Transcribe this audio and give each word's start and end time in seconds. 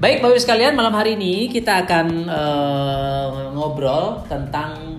Baik, 0.00 0.24
Bapak 0.24 0.32
Ibu 0.32 0.40
sekalian, 0.40 0.72
malam 0.72 0.96
hari 0.96 1.12
ini 1.12 1.52
kita 1.52 1.84
akan 1.84 2.24
uh, 2.24 3.52
ngobrol 3.52 4.24
tentang 4.32 4.96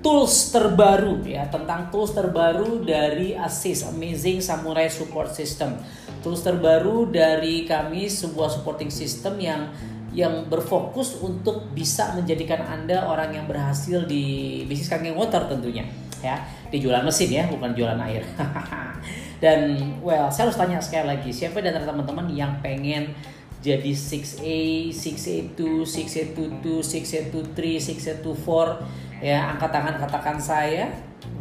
tools 0.00 0.56
terbaru 0.56 1.20
ya, 1.20 1.44
tentang 1.52 1.92
tools 1.92 2.16
terbaru 2.16 2.80
dari 2.80 3.36
ASIS 3.36 3.84
Amazing 3.92 4.40
Samurai 4.40 4.88
Support 4.88 5.36
System. 5.36 5.76
Tools 6.24 6.40
terbaru 6.40 7.12
dari 7.12 7.68
kami 7.68 8.08
sebuah 8.08 8.48
supporting 8.48 8.88
system 8.88 9.36
yang 9.36 9.68
yang 10.16 10.48
berfokus 10.48 11.20
untuk 11.20 11.68
bisa 11.76 12.16
menjadikan 12.16 12.64
Anda 12.64 13.04
orang 13.04 13.36
yang 13.36 13.44
berhasil 13.44 14.08
di 14.08 14.64
bisnis 14.64 14.88
kangen 14.88 15.12
water 15.12 15.44
tentunya 15.44 15.84
ya, 16.24 16.40
di 16.72 16.80
jualan 16.80 17.04
mesin 17.04 17.28
ya, 17.28 17.44
bukan 17.52 17.76
jualan 17.76 18.00
air. 18.00 18.24
Dan 19.44 19.76
well, 20.00 20.32
saya 20.32 20.48
harus 20.48 20.56
tanya 20.56 20.80
sekali 20.80 21.04
lagi, 21.04 21.36
siapa 21.36 21.60
dari 21.60 21.84
teman-teman 21.84 22.32
yang 22.32 22.56
pengen 22.64 23.12
jadi 23.58 23.90
6A, 23.90 24.94
6A2, 24.94 25.82
6A22, 25.82 26.78
6A23, 26.78 27.58
6A24 27.82 28.48
ya 29.18 29.50
angkat 29.50 29.70
tangan 29.74 29.96
katakan 29.98 30.38
saya. 30.38 30.86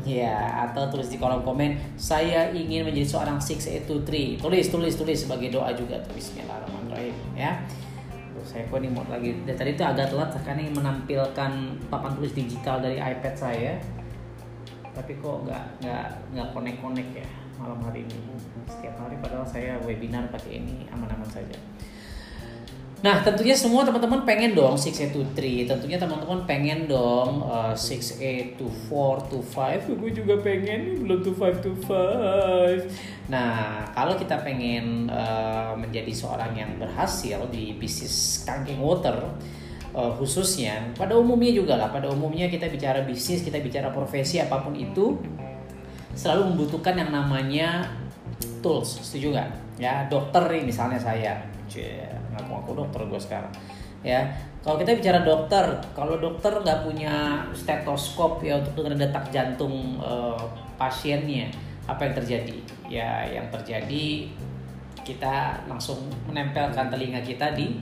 Ya 0.01 0.65
atau 0.65 0.89
tulis 0.89 1.11
di 1.11 1.19
kolom 1.19 1.43
komen 1.43 1.77
saya 1.99 2.49
ingin 2.49 2.87
menjadi 2.87 3.05
seorang 3.13 3.37
6A23 3.43 4.39
tulis 4.39 4.65
tulis 4.71 4.93
tulis 4.95 5.17
sebagai 5.19 5.51
doa 5.51 5.69
juga 5.75 5.99
tulis 6.01 6.33
Bismillahirrahmanirrahim. 6.33 7.15
Ya. 7.37 7.61
Tuh, 8.33 8.45
saya 8.47 8.65
kok 8.65 8.81
ini 8.81 8.89
mau 8.89 9.05
lagi. 9.05 9.37
Dari 9.45 9.53
tadi 9.53 9.71
itu 9.77 9.83
agak 9.85 10.09
telat 10.09 10.33
karena 10.41 10.61
ini 10.65 10.73
menampilkan 10.73 11.51
papan 11.91 12.11
tulis 12.17 12.33
digital 12.33 12.81
dari 12.81 12.97
iPad 12.97 13.35
saya. 13.37 13.77
Tapi 14.95 15.11
kok 15.21 15.45
nggak 15.45 15.85
nggak 15.85 16.05
nggak 16.33 16.47
connect 16.55 16.77
connect 16.81 17.11
ya 17.13 17.27
malam 17.61 17.79
hari 17.85 18.01
ini. 18.07 18.17
Setiap 18.65 18.95
hari 18.97 19.21
padahal 19.21 19.45
saya 19.45 19.77
webinar 19.85 20.25
pakai 20.33 20.65
ini 20.65 20.89
aman-aman 20.89 21.29
saja 21.29 21.76
Nah 22.97 23.21
tentunya 23.21 23.53
semua 23.53 23.85
teman-teman 23.85 24.25
pengen 24.25 24.57
dong 24.57 24.73
6A 24.73 25.13
to 25.13 25.21
3 25.37 25.69
Tentunya 25.69 26.01
teman-teman 26.01 26.49
pengen 26.49 26.89
dong 26.89 27.45
uh, 27.45 27.69
6A 27.77 28.57
to 28.57 28.65
4 28.89 29.29
to 29.29 29.37
5 29.37 30.01
Gue 30.01 30.09
juga 30.09 30.41
pengen 30.41 31.05
belum 31.05 31.21
to 31.21 31.29
5 31.29 31.61
to 31.61 31.77
5 31.85 33.29
Nah 33.29 33.85
kalau 33.93 34.17
kita 34.17 34.41
pengen 34.41 35.13
uh, 35.13 35.77
menjadi 35.77 36.09
seorang 36.09 36.57
yang 36.57 36.71
berhasil 36.81 37.45
di 37.53 37.77
bisnis 37.77 38.41
kanking 38.49 38.81
water 38.81 39.29
uh, 39.93 40.11
khususnya 40.17 40.93
pada 40.97 41.13
umumnya 41.17 41.53
juga 41.53 41.77
lah. 41.77 41.89
Pada 41.93 42.09
umumnya 42.09 42.49
kita 42.49 42.69
bicara 42.69 43.05
bisnis 43.05 43.41
kita 43.45 43.61
bicara 43.61 43.93
profesi 43.93 44.41
apa 44.41 44.61
pun 44.61 44.77
itu 44.77 45.17
selalu 46.17 46.53
membutuhkan 46.53 46.97
yang 46.97 47.13
namanya 47.13 47.89
tools. 48.65 49.01
Setuju 49.05 49.37
nggak? 49.37 49.49
Ya 49.77 50.09
dokter 50.09 50.41
nih 50.49 50.65
misalnya 50.65 50.97
saya 50.97 51.45
ngaku-ngaku 52.37 52.85
dokter 52.85 53.01
gue 53.09 53.21
sekarang. 53.21 53.53
Ya 54.05 54.29
kalau 54.61 54.77
kita 54.77 54.93
bicara 54.93 55.25
dokter 55.25 55.65
kalau 55.97 56.21
dokter 56.21 56.53
nggak 56.53 56.85
punya 56.85 57.41
stetoskop 57.57 58.45
ya 58.45 58.61
untuk 58.61 58.85
dengar 58.85 59.09
detak 59.09 59.25
jantung 59.33 59.97
uh, 59.97 60.37
pasiennya 60.77 61.49
apa 61.89 62.05
yang 62.05 62.13
terjadi? 62.13 62.57
Ya 62.87 63.25
yang 63.25 63.49
terjadi 63.49 64.29
kita 65.01 65.65
langsung 65.65 66.03
menempelkan 66.27 66.91
telinga 66.91 67.23
kita 67.23 67.55
di 67.55 67.79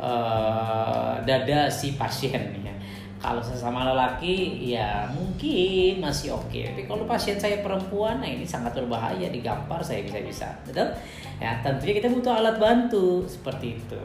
uh, 0.00 1.20
dada 1.22 1.68
si 1.70 1.94
pasien 1.94 2.40
ya. 2.64 2.74
Kalau 3.18 3.42
sesama 3.42 3.82
lelaki 3.82 4.62
ya 4.74 5.06
mungkin 5.10 5.98
masih 6.02 6.38
oke. 6.38 6.50
Okay. 6.54 6.70
tapi 6.70 6.82
kalau 6.86 7.02
pasien 7.06 7.34
saya 7.34 7.62
perempuan 7.66 8.22
nah 8.22 8.30
ini 8.30 8.46
sangat 8.46 8.78
berbahaya 8.78 9.30
digampar 9.30 9.82
saya 9.82 10.02
bisa-bisa. 10.02 10.50
Betul 10.66 10.94
ya 11.38 11.58
tentunya 11.62 11.98
kita 11.98 12.10
butuh 12.10 12.32
alat 12.34 12.56
bantu. 12.58 13.24
Seperti 13.24 13.78
itu. 13.78 14.00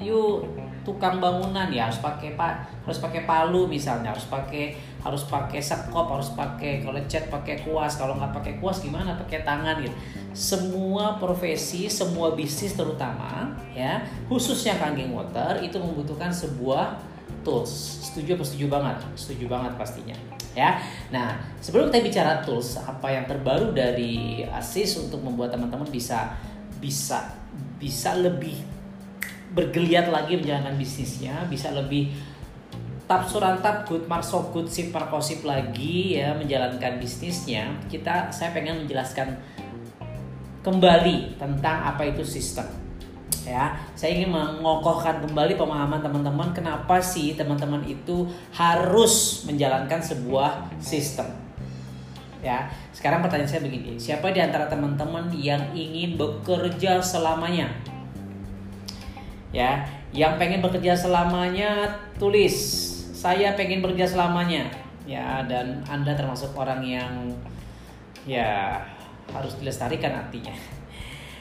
Yuk 0.00 0.46
tukang 0.80 1.20
bangunan 1.20 1.68
ya 1.68 1.92
harus 1.92 2.00
pakai 2.00 2.32
pak 2.32 2.64
harus 2.88 2.98
pakai 3.02 3.28
palu 3.28 3.68
misalnya. 3.68 4.14
Harus 4.14 4.26
pakai 4.30 4.78
harus 5.00 5.24
pakai 5.28 5.60
sekop 5.60 6.08
harus 6.08 6.32
pakai 6.32 6.80
kalau 6.80 7.00
cat 7.04 7.28
pakai 7.28 7.60
kuas. 7.66 8.00
Kalau 8.00 8.16
nggak 8.16 8.32
pakai 8.32 8.52
kuas 8.62 8.80
gimana? 8.80 9.18
Pakai 9.20 9.44
tangan 9.44 9.82
gitu. 9.84 9.96
Semua 10.32 11.18
profesi 11.18 11.90
semua 11.90 12.32
bisnis 12.32 12.78
terutama 12.78 13.52
ya 13.74 14.00
khususnya 14.30 14.78
kangking 14.78 15.12
water 15.12 15.58
itu 15.60 15.76
membutuhkan 15.76 16.32
sebuah 16.32 16.96
tools. 17.44 17.70
Setuju 18.08 18.40
apa 18.40 18.44
setuju 18.46 18.66
banget? 18.70 18.96
Setuju 19.18 19.44
banget 19.50 19.72
pastinya 19.76 20.29
ya. 20.54 20.78
Nah, 21.14 21.38
sebelum 21.62 21.90
kita 21.90 22.02
bicara 22.02 22.32
tools 22.42 22.78
apa 22.80 23.10
yang 23.10 23.24
terbaru 23.26 23.70
dari 23.70 24.44
Asis 24.46 24.98
untuk 24.98 25.22
membuat 25.22 25.54
teman-teman 25.54 25.86
bisa 25.88 26.34
bisa 26.80 27.36
bisa 27.76 28.16
lebih 28.16 28.56
bergeliat 29.50 30.08
lagi 30.08 30.38
menjalankan 30.38 30.78
bisnisnya, 30.78 31.46
bisa 31.50 31.74
lebih 31.74 32.14
tap 33.10 33.26
surantap 33.26 33.90
good 33.90 34.06
mark 34.06 34.22
so 34.22 34.46
good 34.54 34.70
sip 34.70 34.94
lagi 35.42 36.18
ya 36.18 36.34
menjalankan 36.34 37.02
bisnisnya. 37.02 37.74
Kita 37.90 38.30
saya 38.30 38.54
pengen 38.54 38.86
menjelaskan 38.86 39.34
kembali 40.62 41.40
tentang 41.40 41.88
apa 41.88 42.04
itu 42.06 42.22
sistem 42.22 42.89
ya. 43.44 43.76
Saya 43.96 44.16
ingin 44.16 44.32
mengokohkan 44.32 45.20
kembali 45.24 45.56
pemahaman 45.56 46.00
teman-teman 46.00 46.50
kenapa 46.52 47.00
sih 47.00 47.36
teman-teman 47.36 47.80
itu 47.84 48.28
harus 48.52 49.44
menjalankan 49.48 50.00
sebuah 50.00 50.68
sistem. 50.80 51.28
Ya 52.40 52.72
sekarang 52.96 53.20
pertanyaan 53.20 53.48
saya 53.48 53.62
begini. 53.64 54.00
Siapa 54.00 54.32
di 54.32 54.40
antara 54.40 54.64
teman-teman 54.68 55.28
yang 55.36 55.60
ingin 55.76 56.16
bekerja 56.16 57.00
selamanya? 57.04 57.68
Ya 59.52 59.84
yang 60.10 60.40
pengen 60.40 60.64
bekerja 60.64 60.96
selamanya 60.96 62.00
tulis. 62.16 62.56
Saya 63.12 63.52
pengen 63.54 63.84
bekerja 63.84 64.08
selamanya. 64.08 64.72
Ya 65.04 65.44
dan 65.44 65.84
anda 65.84 66.16
termasuk 66.16 66.56
orang 66.56 66.80
yang 66.80 67.12
ya 68.24 68.80
harus 69.30 69.56
dilestarikan 69.60 70.12
artinya 70.26 70.52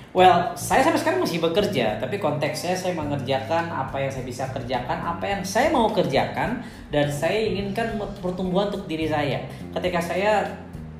Well, 0.09 0.57
saya 0.57 0.81
sampai 0.81 0.97
sekarang 0.97 1.21
masih 1.21 1.37
bekerja, 1.37 2.01
tapi 2.01 2.17
konteksnya 2.17 2.73
saya 2.73 2.97
mengerjakan 2.97 3.69
apa 3.69 3.93
yang 4.01 4.09
saya 4.09 4.25
bisa 4.25 4.49
kerjakan, 4.49 4.97
apa 5.05 5.21
yang 5.21 5.41
saya 5.45 5.69
mau 5.69 5.85
kerjakan, 5.93 6.65
dan 6.89 7.05
saya 7.13 7.37
inginkan 7.37 7.93
pertumbuhan 8.17 8.73
untuk 8.73 8.89
diri 8.89 9.05
saya. 9.05 9.45
Ketika 9.69 10.01
saya 10.01 10.41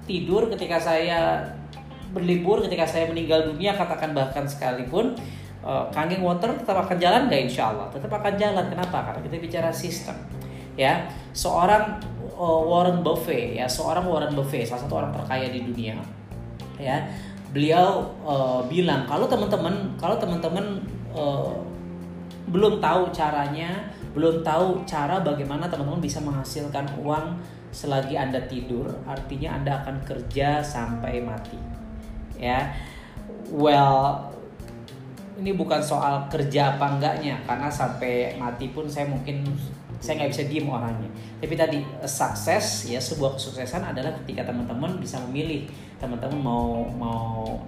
tidur, 0.05 0.45
ketika 0.53 0.77
saya 0.77 1.41
berlibur, 2.13 2.61
ketika 2.61 2.85
saya 2.85 3.09
meninggal 3.09 3.49
dunia, 3.49 3.73
katakan 3.73 4.13
bahkan 4.13 4.45
sekalipun, 4.45 5.17
uh, 5.65 5.89
Kanging 5.89 6.21
Water 6.21 6.53
tetap 6.53 6.77
akan 6.85 7.01
jalan 7.01 7.25
nggak 7.25 7.49
insya 7.49 7.73
Allah? 7.73 7.89
Tetap 7.89 8.13
akan 8.13 8.37
jalan. 8.37 8.69
Kenapa? 8.69 9.09
Karena 9.09 9.21
kita 9.25 9.41
bicara 9.41 9.69
sistem. 9.73 10.21
Ya, 10.77 11.09
seorang 11.33 11.97
uh, 12.37 12.61
Warren 12.61 13.01
Buffett, 13.01 13.57
ya 13.57 13.65
seorang 13.65 14.05
Warren 14.05 14.37
Buffett, 14.37 14.69
salah 14.69 14.85
satu 14.85 15.01
orang 15.01 15.11
terkaya 15.17 15.49
di 15.49 15.65
dunia, 15.65 15.97
ya 16.77 17.09
beliau 17.49 18.05
uh, 18.21 18.61
bilang 18.69 19.09
kalau 19.09 19.25
teman-teman 19.25 19.97
kalau 19.97 20.15
teman-teman 20.21 20.81
uh, 21.13 21.57
belum 22.49 22.81
tahu 22.81 23.13
caranya, 23.13 23.89
belum 24.13 24.41
tahu 24.41 24.81
cara 24.85 25.21
bagaimana 25.21 25.69
teman-teman 25.69 26.01
bisa 26.01 26.17
menghasilkan 26.21 26.85
uang 27.01 27.37
selagi 27.69 28.17
Anda 28.17 28.41
tidur, 28.49 28.89
artinya 29.05 29.57
Anda 29.61 29.85
akan 29.85 30.01
kerja 30.01 30.61
sampai 30.65 31.21
mati. 31.21 31.57
Ya. 32.41 32.73
Well, 33.53 34.29
ini 35.37 35.53
bukan 35.53 35.79
soal 35.79 36.25
kerja 36.27 36.75
apa 36.75 36.97
enggaknya 36.97 37.39
karena 37.45 37.69
sampai 37.69 38.35
mati 38.35 38.73
pun 38.73 38.89
saya 38.89 39.07
mungkin 39.07 39.45
saya 39.99 40.23
nggak 40.23 40.31
bisa 40.31 40.43
diem 40.47 40.67
orangnya. 40.67 41.11
Tapi 41.43 41.53
tadi 41.59 41.79
sukses 42.07 42.87
ya 42.87 42.99
sebuah 42.99 43.35
kesuksesan 43.35 43.83
adalah 43.83 44.15
ketika 44.23 44.47
teman-teman 44.47 44.95
bisa 44.97 45.19
memilih. 45.27 45.67
Teman-teman 45.99 46.39
mau 46.39 46.87
mau 46.95 47.59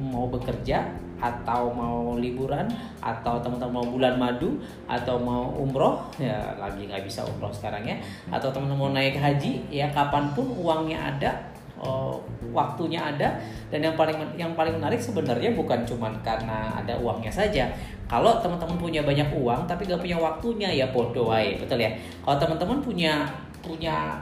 mau 0.00 0.28
bekerja 0.28 0.92
atau 1.20 1.68
mau 1.72 2.16
liburan 2.16 2.64
atau 3.04 3.36
teman-teman 3.44 3.80
mau 3.80 3.86
bulan 3.92 4.16
madu 4.16 4.56
atau 4.88 5.20
mau 5.20 5.52
umroh 5.52 6.08
ya 6.16 6.56
lagi 6.56 6.88
nggak 6.88 7.04
bisa 7.04 7.24
umroh 7.24 7.52
sekarang 7.52 7.84
ya. 7.84 7.96
Atau 8.28 8.52
teman-teman 8.52 8.80
mau 8.80 8.92
naik 8.92 9.16
haji 9.16 9.64
ya 9.72 9.88
kapan 9.88 10.36
pun 10.36 10.52
uangnya 10.52 11.16
ada 11.16 11.32
uh, 11.80 12.12
waktunya 12.52 13.00
ada. 13.00 13.40
Dan 13.72 13.88
yang 13.88 13.96
paling 13.96 14.36
yang 14.36 14.52
paling 14.52 14.76
menarik 14.76 15.00
sebenarnya 15.00 15.56
bukan 15.56 15.80
cuma 15.88 16.12
karena 16.20 16.76
ada 16.76 16.92
uangnya 17.00 17.32
saja 17.32 17.72
kalau 18.10 18.42
teman-teman 18.42 18.74
punya 18.74 19.06
banyak 19.06 19.30
uang 19.30 19.70
tapi 19.70 19.86
gak 19.86 20.02
punya 20.02 20.18
waktunya 20.18 20.66
ya 20.66 20.90
bodoh 20.90 21.30
aja 21.30 21.54
betul 21.62 21.78
ya? 21.78 21.94
Kalau 22.26 22.36
teman-teman 22.42 22.82
punya 22.82 23.22
punya 23.62 24.18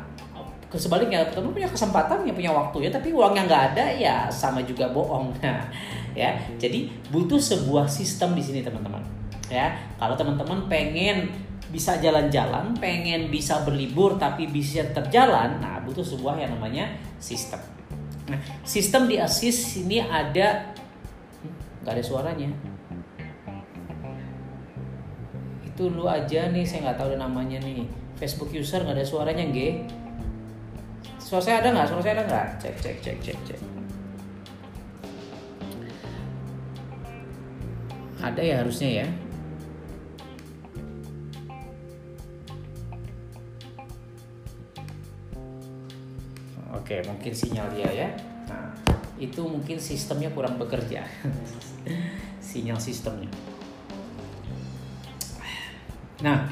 sebaliknya 0.68 1.24
teman 1.32 1.56
punya 1.56 1.64
kesempatan 1.64 2.28
ya 2.28 2.36
punya 2.36 2.52
waktu 2.52 2.84
ya 2.84 2.90
tapi 2.92 3.08
uangnya 3.16 3.48
nggak 3.48 3.64
ada 3.72 3.84
ya 3.88 4.16
sama 4.28 4.60
juga 4.60 4.92
bohong 4.92 5.32
ya. 6.20 6.36
Jadi 6.60 6.92
butuh 7.08 7.40
sebuah 7.40 7.88
sistem 7.88 8.36
di 8.36 8.44
sini 8.44 8.60
teman-teman 8.60 9.00
ya. 9.48 9.72
Kalau 9.96 10.12
teman-teman 10.20 10.68
pengen 10.68 11.32
bisa 11.72 11.96
jalan-jalan 11.96 12.76
pengen 12.76 13.32
bisa 13.32 13.64
berlibur 13.64 14.20
tapi 14.20 14.48
bisa 14.48 14.84
terjalan 14.92 15.64
nah 15.64 15.80
butuh 15.80 16.04
sebuah 16.04 16.36
yang 16.36 16.52
namanya 16.60 16.92
sistem. 17.16 17.64
Nah 18.28 18.36
sistem 18.68 19.08
di 19.08 19.16
asis 19.16 19.80
ini 19.80 20.04
ada 20.04 20.76
hmm, 21.40 21.80
nggak 21.80 21.92
ada 21.96 22.04
suaranya 22.04 22.52
itu 25.78 25.94
lu 25.94 26.10
aja 26.10 26.50
nih 26.50 26.66
saya 26.66 26.90
nggak 26.90 26.98
tahu 26.98 27.14
namanya 27.14 27.62
nih 27.62 27.86
Facebook 28.18 28.50
user 28.50 28.82
nggak 28.82 28.98
ada 28.98 29.06
suaranya 29.06 29.46
g 29.46 29.86
suara 31.22 31.38
saya 31.38 31.62
ada 31.62 31.70
nggak 31.70 31.86
suara 31.86 32.02
saya 32.02 32.14
ada 32.18 32.24
nggak 32.26 32.46
cek 32.58 32.74
cek 32.82 32.96
cek 32.98 33.18
cek 33.22 33.38
cek 33.46 33.60
ada 38.18 38.42
ya 38.42 38.58
harusnya 38.58 39.06
ya 39.06 39.08
Oke, 46.74 47.04
mungkin 47.04 47.32
sinyal 47.36 47.68
dia 47.76 47.90
ya. 47.92 48.08
Nah, 48.48 48.72
itu 49.20 49.44
mungkin 49.44 49.76
sistemnya 49.76 50.32
kurang 50.32 50.56
bekerja. 50.56 51.04
sinyal 52.48 52.80
sistemnya. 52.80 53.28
Nah, 56.18 56.50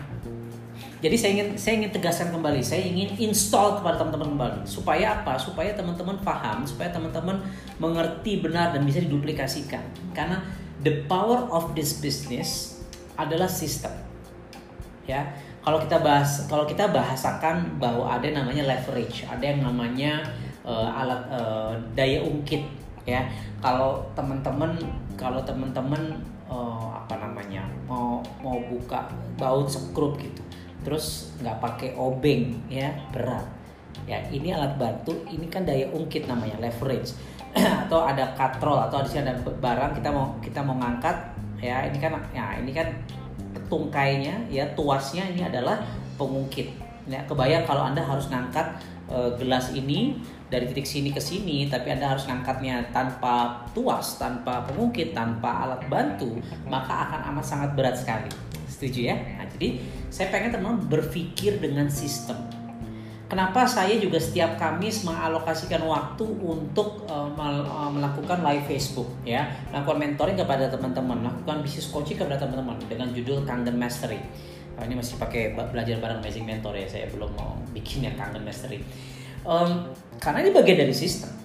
jadi 1.01 1.17
saya 1.17 1.31
ingin 1.39 1.49
saya 1.55 1.75
ingin 1.79 1.93
tegaskan 1.95 2.29
kembali, 2.35 2.61
saya 2.63 2.83
ingin 2.83 3.15
install 3.31 3.81
kepada 3.81 4.01
teman-teman 4.03 4.29
kembali 4.35 4.61
supaya 4.67 5.23
apa? 5.23 5.39
Supaya 5.39 5.71
teman-teman 5.73 6.19
paham, 6.23 6.67
supaya 6.67 6.91
teman-teman 6.91 7.39
mengerti 7.79 8.43
benar 8.43 8.75
dan 8.75 8.83
bisa 8.83 9.03
diduplikasikan. 9.03 9.83
Karena 10.17 10.43
the 10.83 11.07
power 11.07 11.47
of 11.53 11.73
this 11.79 12.03
business 12.03 12.81
adalah 13.17 13.49
sistem. 13.49 13.93
Ya, 15.07 15.37
kalau 15.63 15.79
kita 15.79 16.03
bahas 16.03 16.51
kalau 16.51 16.67
kita 16.67 16.91
bahasakan 16.91 17.79
bahwa 17.79 18.11
ada 18.11 18.27
yang 18.27 18.43
namanya 18.43 18.67
leverage, 18.67 19.23
ada 19.31 19.45
yang 19.47 19.63
namanya 19.63 20.27
uh, 20.67 20.91
alat 20.91 21.23
uh, 21.31 21.73
daya 21.95 22.27
ungkit 22.27 22.67
ya. 23.07 23.23
Kalau 23.63 24.03
teman-teman 24.19 24.75
kalau 25.15 25.39
teman-teman 25.47 26.19
uh, 26.51 26.76
apa 27.07 27.23
namanya 27.23 27.63
mau 27.87 28.19
mau 28.43 28.59
buka 28.67 29.07
baut 29.39 29.71
sekrup 29.71 30.19
gitu, 30.19 30.43
terus 30.83 31.31
nggak 31.39 31.63
pakai 31.63 31.95
obeng 31.95 32.59
ya 32.67 32.91
berat. 33.15 33.47
Ya 34.11 34.19
ini 34.35 34.51
alat 34.51 34.75
bantu, 34.75 35.15
ini 35.31 35.47
kan 35.47 35.63
daya 35.63 35.87
ungkit 35.95 36.27
namanya 36.27 36.59
leverage. 36.59 37.15
Atau 37.87 38.03
ada 38.03 38.35
katrol 38.35 38.77
atau 38.77 39.07
di 39.07 39.15
sini 39.15 39.31
ada 39.31 39.39
barang 39.39 39.95
kita 39.97 40.11
mau 40.11 40.35
kita 40.43 40.61
mau 40.67 40.77
ngangkat 40.77 41.17
ya 41.63 41.89
ini 41.89 41.97
kan 41.97 42.13
ya 42.37 42.53
ini 42.61 42.69
kan 42.75 42.93
tungkainya 43.73 44.51
ya 44.53 44.67
tuasnya 44.75 45.31
ini 45.31 45.47
adalah 45.47 45.79
pengungkit. 46.19 46.75
Ya 47.07 47.23
kebayang 47.25 47.63
kalau 47.65 47.87
anda 47.87 48.03
harus 48.03 48.27
ngangkat 48.29 48.67
e, 49.11 49.19
gelas 49.39 49.73
ini 49.73 50.19
dari 50.47 50.71
titik 50.71 50.87
sini 50.87 51.11
ke 51.11 51.19
sini 51.19 51.67
tapi 51.67 51.91
anda 51.91 52.07
harus 52.07 52.27
ngangkatnya 52.31 52.95
tanpa 52.95 53.67
tuas 53.75 54.15
tanpa 54.19 54.63
pengungkit 54.71 55.11
tanpa 55.11 55.67
alat 55.67 55.83
bantu 55.91 56.39
maka 56.71 57.11
akan 57.11 57.21
amat 57.35 57.45
sangat 57.45 57.71
berat 57.75 57.99
sekali. 57.99 58.31
Setuju 58.67 59.01
ya? 59.11 59.17
Nah, 59.17 59.47
jadi 59.57 59.81
saya 60.13 60.29
pengen 60.31 60.53
teman 60.53 60.77
berpikir 60.87 61.59
dengan 61.63 61.89
sistem. 61.89 62.37
Kenapa 63.27 63.67
saya 63.67 63.99
juga 63.99 64.23
setiap 64.23 64.55
Kamis 64.55 65.03
mengalokasikan 65.03 65.83
waktu 65.83 66.23
untuk 66.23 67.11
uh, 67.11 67.27
melakukan 67.91 68.39
live 68.39 68.71
Facebook 68.71 69.11
ya, 69.27 69.51
melakukan 69.75 69.99
mentoring 69.99 70.39
kepada 70.39 70.71
teman-teman, 70.71 71.27
melakukan 71.27 71.59
bisnis 71.59 71.91
coaching 71.91 72.15
kepada 72.15 72.39
teman-teman 72.39 72.79
dengan 72.87 73.11
judul 73.11 73.43
Kangen 73.43 73.75
Mastery. 73.75 74.23
Nah, 74.77 74.85
ini 74.85 74.95
masih 74.95 75.17
pakai 75.17 75.57
belajar 75.57 75.97
bareng 75.99 76.21
Amazing 76.21 76.45
Mentor 76.45 76.77
ya, 76.77 76.85
saya 76.85 77.09
belum 77.09 77.33
mau 77.33 77.57
bikin 77.73 78.05
yang 78.05 78.15
Kangen 78.15 78.45
Mastery. 78.45 78.85
Um, 79.43 79.89
karena 80.21 80.45
ini 80.45 80.51
bagian 80.53 80.85
dari 80.85 80.93
sistem 80.93 81.37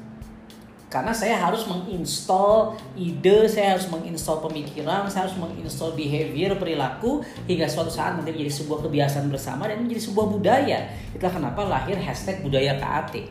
karena 0.92 1.16
saya 1.16 1.40
harus 1.40 1.64
menginstall 1.72 2.76
ide, 3.00 3.48
saya 3.48 3.80
harus 3.80 3.88
menginstall 3.88 4.44
pemikiran, 4.44 5.08
saya 5.08 5.24
harus 5.24 5.40
menginstall 5.40 5.96
behavior, 5.96 6.60
perilaku 6.60 7.24
hingga 7.48 7.64
suatu 7.64 7.88
saat 7.88 8.20
nanti 8.20 8.36
menjadi 8.36 8.52
sebuah 8.60 8.84
kebiasaan 8.84 9.32
bersama 9.32 9.72
dan 9.72 9.88
menjadi 9.88 10.12
sebuah 10.12 10.28
budaya. 10.28 10.92
Itulah 11.16 11.32
kenapa 11.32 11.64
lahir 11.64 11.96
hashtag 11.96 12.44
budaya 12.44 12.76
KAT. 12.76 13.24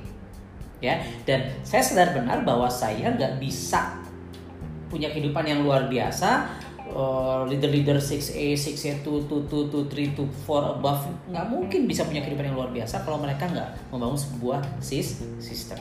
Ya, 0.81 1.05
dan 1.29 1.53
saya 1.61 1.85
sadar 1.85 2.17
benar 2.17 2.41
bahwa 2.49 2.65
saya 2.65 3.13
nggak 3.13 3.37
bisa 3.37 4.01
punya 4.89 5.13
kehidupan 5.13 5.45
yang 5.45 5.61
luar 5.61 5.93
biasa 5.93 6.49
leader-leader 7.47 7.99
6A, 7.99 8.57
6A, 8.57 9.07
2, 9.07 9.31
2, 9.31 9.49
2, 9.49 9.71
2, 9.71 9.87
3, 9.89 10.19
2, 10.19 10.27
4 10.47 10.75
above 10.79 11.03
nggak 11.31 11.47
mungkin 11.51 11.81
bisa 11.87 12.05
punya 12.07 12.21
kehidupan 12.23 12.51
yang 12.51 12.57
luar 12.57 12.71
biasa 12.75 13.03
kalau 13.07 13.19
mereka 13.23 13.47
nggak 13.51 13.69
membangun 13.95 14.19
sebuah 14.19 14.61
sistem. 14.83 15.79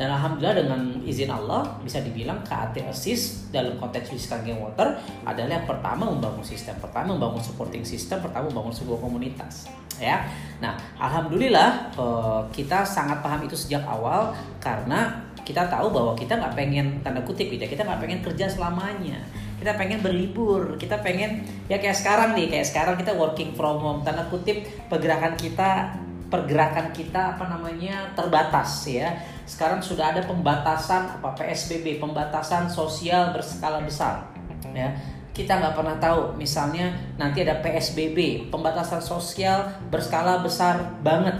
Dan 0.00 0.16
alhamdulillah 0.16 0.64
dengan 0.64 0.80
izin 1.04 1.28
Allah 1.28 1.76
bisa 1.84 2.00
dibilang 2.00 2.40
KAT 2.40 2.88
Assist 2.88 3.52
dalam 3.52 3.76
konteks 3.76 4.08
Wiskan 4.16 4.40
Game 4.40 4.56
Water 4.56 4.96
adalah 5.28 5.60
yang 5.60 5.68
pertama 5.68 6.08
membangun 6.08 6.40
sistem, 6.40 6.72
pertama 6.80 7.12
membangun 7.12 7.44
supporting 7.44 7.84
system, 7.84 8.24
pertama 8.24 8.48
membangun 8.48 8.72
sebuah 8.72 8.96
komunitas. 8.96 9.68
Ya, 10.00 10.24
nah 10.56 10.80
alhamdulillah 10.96 11.92
eh, 11.92 12.40
kita 12.48 12.80
sangat 12.80 13.20
paham 13.20 13.44
itu 13.44 13.52
sejak 13.52 13.84
awal 13.84 14.32
karena 14.56 15.20
kita 15.44 15.68
tahu 15.68 15.92
bahwa 15.92 16.16
kita 16.16 16.32
nggak 16.32 16.56
pengen 16.56 16.86
tanda 17.04 17.20
kutip 17.20 17.52
gitu 17.52 17.60
ya, 17.60 17.68
kita 17.68 17.84
nggak 17.84 18.00
pengen 18.00 18.20
kerja 18.24 18.48
selamanya 18.48 19.20
kita 19.60 19.76
pengen 19.76 20.00
berlibur 20.00 20.80
kita 20.80 21.04
pengen 21.04 21.44
ya 21.68 21.76
kayak 21.76 21.94
sekarang 21.94 22.32
nih 22.32 22.48
kayak 22.48 22.66
sekarang 22.66 22.96
kita 22.96 23.12
working 23.12 23.52
from 23.52 23.76
home 23.76 24.00
tanda 24.00 24.24
kutip 24.32 24.64
pergerakan 24.88 25.36
kita 25.36 26.00
pergerakan 26.30 26.94
kita 26.94 27.36
apa 27.36 27.44
namanya 27.50 28.14
terbatas 28.14 28.86
ya. 28.86 29.18
Sekarang 29.44 29.82
sudah 29.82 30.14
ada 30.14 30.22
pembatasan 30.24 31.18
apa 31.18 31.34
PSBB, 31.34 31.98
pembatasan 31.98 32.70
sosial 32.70 33.34
berskala 33.34 33.82
besar 33.82 34.30
ya. 34.70 34.94
Kita 35.34 35.58
nggak 35.58 35.74
pernah 35.74 35.98
tahu 35.98 36.38
misalnya 36.38 36.94
nanti 37.18 37.42
ada 37.42 37.58
PSBB, 37.58 38.48
pembatasan 38.54 39.02
sosial 39.02 39.66
berskala 39.90 40.38
besar 40.40 41.02
banget 41.02 41.34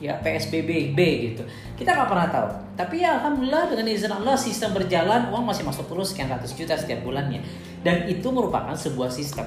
ya 0.00 0.16
PSBB 0.18 0.96
B 0.96 1.00
gitu. 1.30 1.44
Kita 1.76 1.92
nggak 1.92 2.08
pernah 2.08 2.28
tahu. 2.32 2.48
Tapi 2.74 3.04
ya 3.04 3.20
alhamdulillah 3.20 3.68
dengan 3.68 3.86
izin 3.86 4.10
Allah 4.10 4.34
sistem 4.34 4.72
berjalan, 4.72 5.28
uang 5.28 5.44
masih 5.44 5.68
masuk 5.68 5.86
terus 5.86 6.16
sekian 6.16 6.32
ratus 6.32 6.56
juta 6.56 6.74
setiap 6.74 7.04
bulannya. 7.04 7.44
Dan 7.84 8.08
itu 8.08 8.32
merupakan 8.32 8.72
sebuah 8.72 9.12
sistem. 9.12 9.44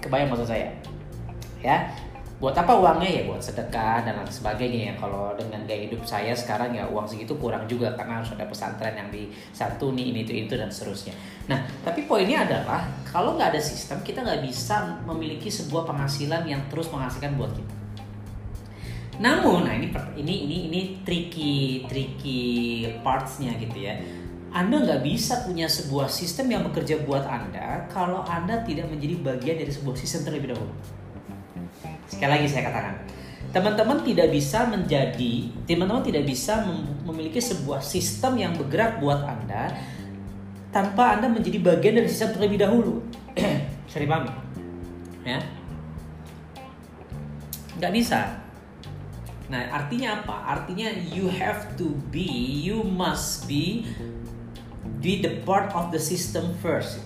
Kebayang 0.00 0.32
maksud 0.32 0.48
saya? 0.48 0.72
Ya, 1.60 1.92
buat 2.36 2.52
apa 2.52 2.76
uangnya 2.76 3.08
ya 3.08 3.22
buat 3.24 3.40
sedekah 3.40 4.04
dan 4.04 4.20
lain 4.20 4.28
sebagainya 4.28 4.92
ya 4.92 4.94
kalau 5.00 5.32
dengan 5.40 5.64
gaya 5.64 5.88
hidup 5.88 6.04
saya 6.04 6.36
sekarang 6.36 6.76
ya 6.76 6.84
uang 6.84 7.08
segitu 7.08 7.32
kurang 7.40 7.64
juga 7.64 7.96
karena 7.96 8.20
harus 8.20 8.28
ada 8.36 8.44
pesantren 8.44 8.92
yang 8.92 9.08
disantuni 9.08 10.12
ini 10.12 10.20
itu 10.28 10.44
itu 10.44 10.52
dan 10.52 10.68
seterusnya 10.68 11.16
nah 11.48 11.64
tapi 11.80 12.04
poinnya 12.04 12.44
adalah 12.44 12.84
kalau 13.08 13.40
nggak 13.40 13.56
ada 13.56 13.62
sistem 13.64 14.04
kita 14.04 14.20
nggak 14.20 14.44
bisa 14.44 15.00
memiliki 15.08 15.48
sebuah 15.48 15.88
penghasilan 15.88 16.44
yang 16.44 16.60
terus 16.68 16.92
menghasilkan 16.92 17.40
buat 17.40 17.56
kita 17.56 17.75
namun 19.16 19.64
nah 19.64 19.72
ini 19.72 19.88
ini 20.20 20.34
ini 20.44 20.56
ini 20.68 20.80
tricky 21.04 21.84
tricky 21.88 22.40
partsnya 23.00 23.56
gitu 23.56 23.78
ya 23.80 23.96
anda 24.56 24.80
nggak 24.80 25.04
bisa 25.04 25.44
punya 25.44 25.68
sebuah 25.68 26.08
sistem 26.08 26.48
yang 26.48 26.64
bekerja 26.64 27.04
buat 27.04 27.28
Anda 27.28 27.84
kalau 27.92 28.24
Anda 28.24 28.64
tidak 28.64 28.88
menjadi 28.88 29.20
bagian 29.20 29.60
dari 29.60 29.68
sebuah 29.68 30.00
sistem 30.00 30.32
terlebih 30.32 30.56
dahulu. 30.56 30.72
Sekali 32.08 32.30
lagi 32.40 32.48
saya 32.48 32.72
katakan, 32.72 33.04
teman-teman 33.52 34.00
tidak 34.00 34.32
bisa 34.32 34.64
menjadi, 34.64 35.52
teman-teman 35.68 36.00
tidak 36.00 36.24
bisa 36.24 36.64
memiliki 37.04 37.36
sebuah 37.36 37.84
sistem 37.84 38.40
yang 38.40 38.56
bergerak 38.56 38.96
buat 38.96 39.28
Anda 39.28 39.76
tanpa 40.72 41.20
Anda 41.20 41.28
menjadi 41.28 41.60
bagian 41.60 42.00
dari 42.00 42.08
sistem 42.08 42.40
terlebih 42.40 42.56
dahulu. 42.56 43.04
Sorry 43.92 44.08
paham? 44.08 44.24
Ya. 45.20 45.44
Nggak 47.76 47.92
bisa. 47.92 48.45
Nah, 49.46 49.62
artinya 49.70 50.22
apa? 50.22 50.58
Artinya 50.58 50.90
you 51.14 51.30
have 51.30 51.78
to 51.78 51.94
be, 52.10 52.26
you 52.66 52.82
must 52.82 53.46
be 53.46 53.86
be 55.02 55.20
the 55.22 55.42
part 55.44 55.70
of 55.76 55.90
the 55.90 56.00
system 56.00 56.54
first 56.62 57.02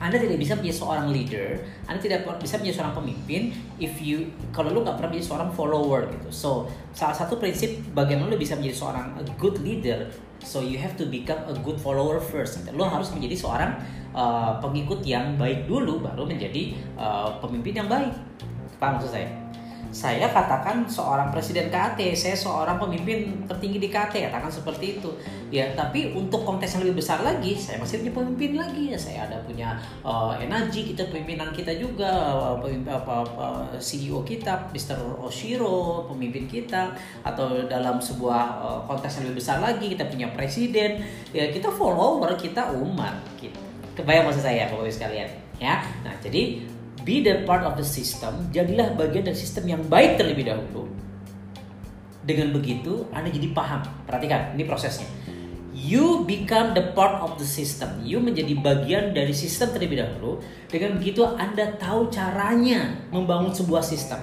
anda 0.00 0.16
tidak 0.16 0.40
bisa 0.40 0.56
menjadi 0.56 0.76
seorang 0.80 1.12
leader, 1.12 1.60
Anda 1.84 2.00
tidak 2.00 2.24
bisa 2.40 2.56
menjadi 2.56 2.80
seorang 2.80 2.96
pemimpin 2.96 3.52
if 3.76 4.00
you 4.00 4.32
kalau 4.48 4.72
lu 4.72 4.80
nggak 4.80 4.96
pernah 4.96 5.12
menjadi 5.12 5.28
seorang 5.28 5.52
follower 5.52 6.08
gitu. 6.08 6.28
So 6.32 6.50
salah 6.96 7.12
satu 7.12 7.36
prinsip 7.36 7.84
bagaimana 7.92 8.32
lu 8.32 8.40
bisa 8.40 8.56
menjadi 8.56 8.80
seorang 8.80 9.20
a 9.20 9.24
good 9.36 9.60
leader, 9.60 10.08
so 10.40 10.64
you 10.64 10.80
have 10.80 10.96
to 10.96 11.04
become 11.04 11.44
a 11.44 11.54
good 11.60 11.76
follower 11.76 12.16
first. 12.16 12.64
Gitu. 12.64 12.72
Lu 12.72 12.88
harus 12.88 13.12
menjadi 13.12 13.36
seorang 13.36 13.76
uh, 14.16 14.56
pengikut 14.64 15.04
yang 15.04 15.36
baik 15.36 15.68
dulu, 15.68 16.00
baru 16.00 16.24
menjadi 16.24 16.72
uh, 16.96 17.36
pemimpin 17.44 17.84
yang 17.84 17.88
baik. 17.92 18.16
Paham 18.80 18.96
maksud 18.96 19.12
saya? 19.12 19.28
Saya 19.90 20.30
katakan 20.30 20.86
seorang 20.86 21.34
presiden 21.34 21.66
KT, 21.66 22.14
saya 22.14 22.38
seorang 22.38 22.78
pemimpin 22.78 23.42
tertinggi 23.50 23.82
di 23.82 23.90
KT, 23.90 24.30
katakan 24.30 24.46
seperti 24.46 25.02
itu. 25.02 25.10
Ya, 25.50 25.66
tapi 25.74 26.14
untuk 26.14 26.46
konteks 26.46 26.78
yang 26.78 26.86
lebih 26.86 27.02
besar 27.02 27.26
lagi, 27.26 27.58
saya 27.58 27.82
masih 27.82 28.06
punya 28.06 28.14
pemimpin 28.14 28.50
lagi 28.54 28.94
ya. 28.94 28.98
Saya 28.98 29.26
ada 29.26 29.42
punya 29.42 29.74
uh, 30.06 30.38
energi 30.38 30.94
kita 30.94 31.10
pemimpinan 31.10 31.50
kita 31.50 31.74
juga, 31.74 32.06
uh, 32.06 32.62
apa, 32.62 33.14
apa, 33.26 33.46
CEO 33.82 34.22
kita, 34.22 34.70
Mr. 34.70 34.94
Oshiro, 35.18 36.06
pemimpin 36.06 36.46
kita, 36.46 36.94
atau 37.26 37.66
dalam 37.66 37.98
sebuah 37.98 38.42
uh, 38.62 38.80
konteks 38.86 39.18
yang 39.18 39.34
lebih 39.34 39.42
besar 39.42 39.58
lagi 39.58 39.90
kita 39.90 40.06
punya 40.06 40.30
presiden. 40.30 41.02
Ya, 41.34 41.50
kita 41.50 41.66
follower, 41.66 42.38
kita 42.38 42.70
umat. 42.78 43.18
Gitu. 43.42 43.58
Kebayang 43.98 44.30
maksud 44.30 44.46
saya, 44.46 44.70
Bapak 44.70 44.86
Ibu 44.86 44.94
sekalian. 44.94 45.28
Ya, 45.60 45.82
nah 46.00 46.14
jadi 46.22 46.69
be 47.04 47.24
the 47.24 47.42
part 47.48 47.64
of 47.66 47.76
the 47.76 47.86
system, 47.86 48.48
jadilah 48.54 48.94
bagian 48.96 49.26
dari 49.26 49.38
sistem 49.38 49.68
yang 49.68 49.82
baik 49.86 50.20
terlebih 50.20 50.48
dahulu. 50.48 50.88
Dengan 52.20 52.52
begitu, 52.52 53.08
Anda 53.10 53.32
jadi 53.32 53.50
paham. 53.56 53.80
Perhatikan, 54.04 54.54
ini 54.54 54.68
prosesnya. 54.68 55.08
You 55.72 56.28
become 56.28 56.76
the 56.76 56.92
part 56.92 57.24
of 57.24 57.40
the 57.40 57.48
system. 57.48 58.04
You 58.04 58.20
menjadi 58.20 58.52
bagian 58.60 59.16
dari 59.16 59.32
sistem 59.32 59.72
terlebih 59.72 60.04
dahulu. 60.04 60.44
Dengan 60.68 61.00
begitu, 61.00 61.24
Anda 61.24 61.74
tahu 61.80 62.12
caranya 62.12 62.92
membangun 63.08 63.56
sebuah 63.56 63.80
sistem. 63.80 64.20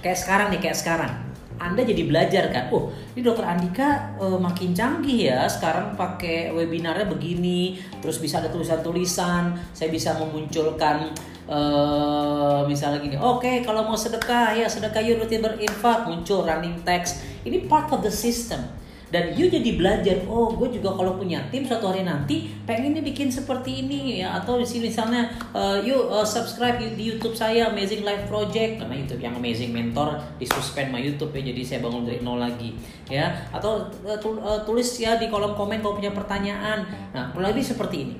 Kayak 0.00 0.22
sekarang 0.22 0.46
nih, 0.54 0.60
kayak 0.62 0.78
sekarang 0.78 1.12
anda 1.56 1.80
jadi 1.80 2.04
belajar 2.04 2.52
kan, 2.52 2.68
oh 2.68 2.92
ini 3.16 3.24
dokter 3.24 3.48
Andika 3.48 4.12
uh, 4.20 4.36
makin 4.36 4.76
canggih 4.76 5.32
ya 5.32 5.48
sekarang 5.48 5.96
pakai 5.96 6.52
webinarnya 6.52 7.08
begini, 7.08 7.80
terus 8.04 8.20
bisa 8.20 8.44
ada 8.44 8.52
tulisan-tulisan, 8.52 9.56
saya 9.72 9.88
bisa 9.88 10.20
memunculkan 10.20 11.16
uh, 11.46 12.62
misalnya 12.66 13.02
gini, 13.02 13.16
oke 13.18 13.42
okay, 13.42 13.62
kalau 13.62 13.86
mau 13.86 13.98
sedekah 13.98 14.54
ya 14.54 14.66
sedekah 14.66 15.02
yuk 15.02 15.22
rutin 15.22 15.42
berinfak 15.42 16.06
muncul 16.06 16.46
running 16.46 16.78
text, 16.82 17.22
ini 17.46 17.66
part 17.66 17.90
of 17.90 18.02
the 18.02 18.12
system. 18.12 18.62
Dan 19.06 19.38
you 19.38 19.46
jadi 19.46 19.78
belajar 19.78 20.18
oh 20.26 20.50
gue 20.50 20.66
juga 20.66 20.90
kalau 20.98 21.14
punya 21.14 21.38
tim 21.54 21.62
suatu 21.62 21.94
hari 21.94 22.02
nanti 22.02 22.50
pengennya 22.66 23.06
bikin 23.06 23.30
seperti 23.30 23.86
ini. 23.86 24.18
Ya 24.18 24.34
atau 24.34 24.58
di 24.58 24.66
sini 24.66 24.90
misalnya 24.90 25.30
uh, 25.54 25.78
yuk 25.78 26.10
uh, 26.10 26.26
subscribe 26.26 26.82
di 26.82 27.14
YouTube 27.14 27.38
saya 27.38 27.70
Amazing 27.70 28.02
Life 28.02 28.26
Project. 28.26 28.82
Karena 28.82 28.98
YouTube 28.98 29.22
yang 29.22 29.38
Amazing 29.38 29.70
Mentor 29.70 30.18
di 30.42 30.46
suspend 30.50 30.90
my 30.90 30.98
YouTube 30.98 31.30
ya 31.38 31.54
jadi 31.54 31.62
saya 31.62 31.78
bangun 31.86 32.02
dari 32.02 32.18
nol 32.18 32.42
lagi 32.42 32.74
ya. 33.06 33.30
Atau 33.54 33.86
uh, 34.02 34.18
tulis 34.66 34.90
ya 34.98 35.14
di 35.22 35.30
kolom 35.30 35.54
komen 35.54 35.78
kalau 35.86 35.94
punya 35.94 36.10
pertanyaan. 36.10 36.82
Nah 37.14 37.30
lebih 37.38 37.62
seperti 37.62 38.10
ini 38.10 38.14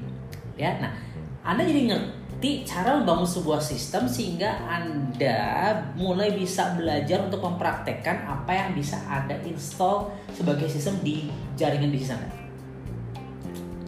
ya. 0.55 0.79
Nah 0.79 0.95
anda 1.43 1.67
jadi 1.67 1.83
ngerti 1.83 2.26
ngerti 2.37 2.69
cara 2.69 3.01
membangun 3.01 3.25
sebuah 3.25 3.65
sistem 3.65 4.05
sehingga 4.05 4.61
Anda 4.69 5.73
mulai 5.97 6.37
bisa 6.37 6.77
belajar 6.77 7.25
untuk 7.25 7.41
mempraktekkan 7.41 8.29
apa 8.29 8.53
yang 8.53 8.77
bisa 8.77 9.01
Anda 9.09 9.41
install 9.41 10.13
sebagai 10.37 10.69
sistem 10.69 11.01
di 11.01 11.33
jaringan 11.57 11.89
bisnis 11.89 12.13
Anda. 12.13 12.29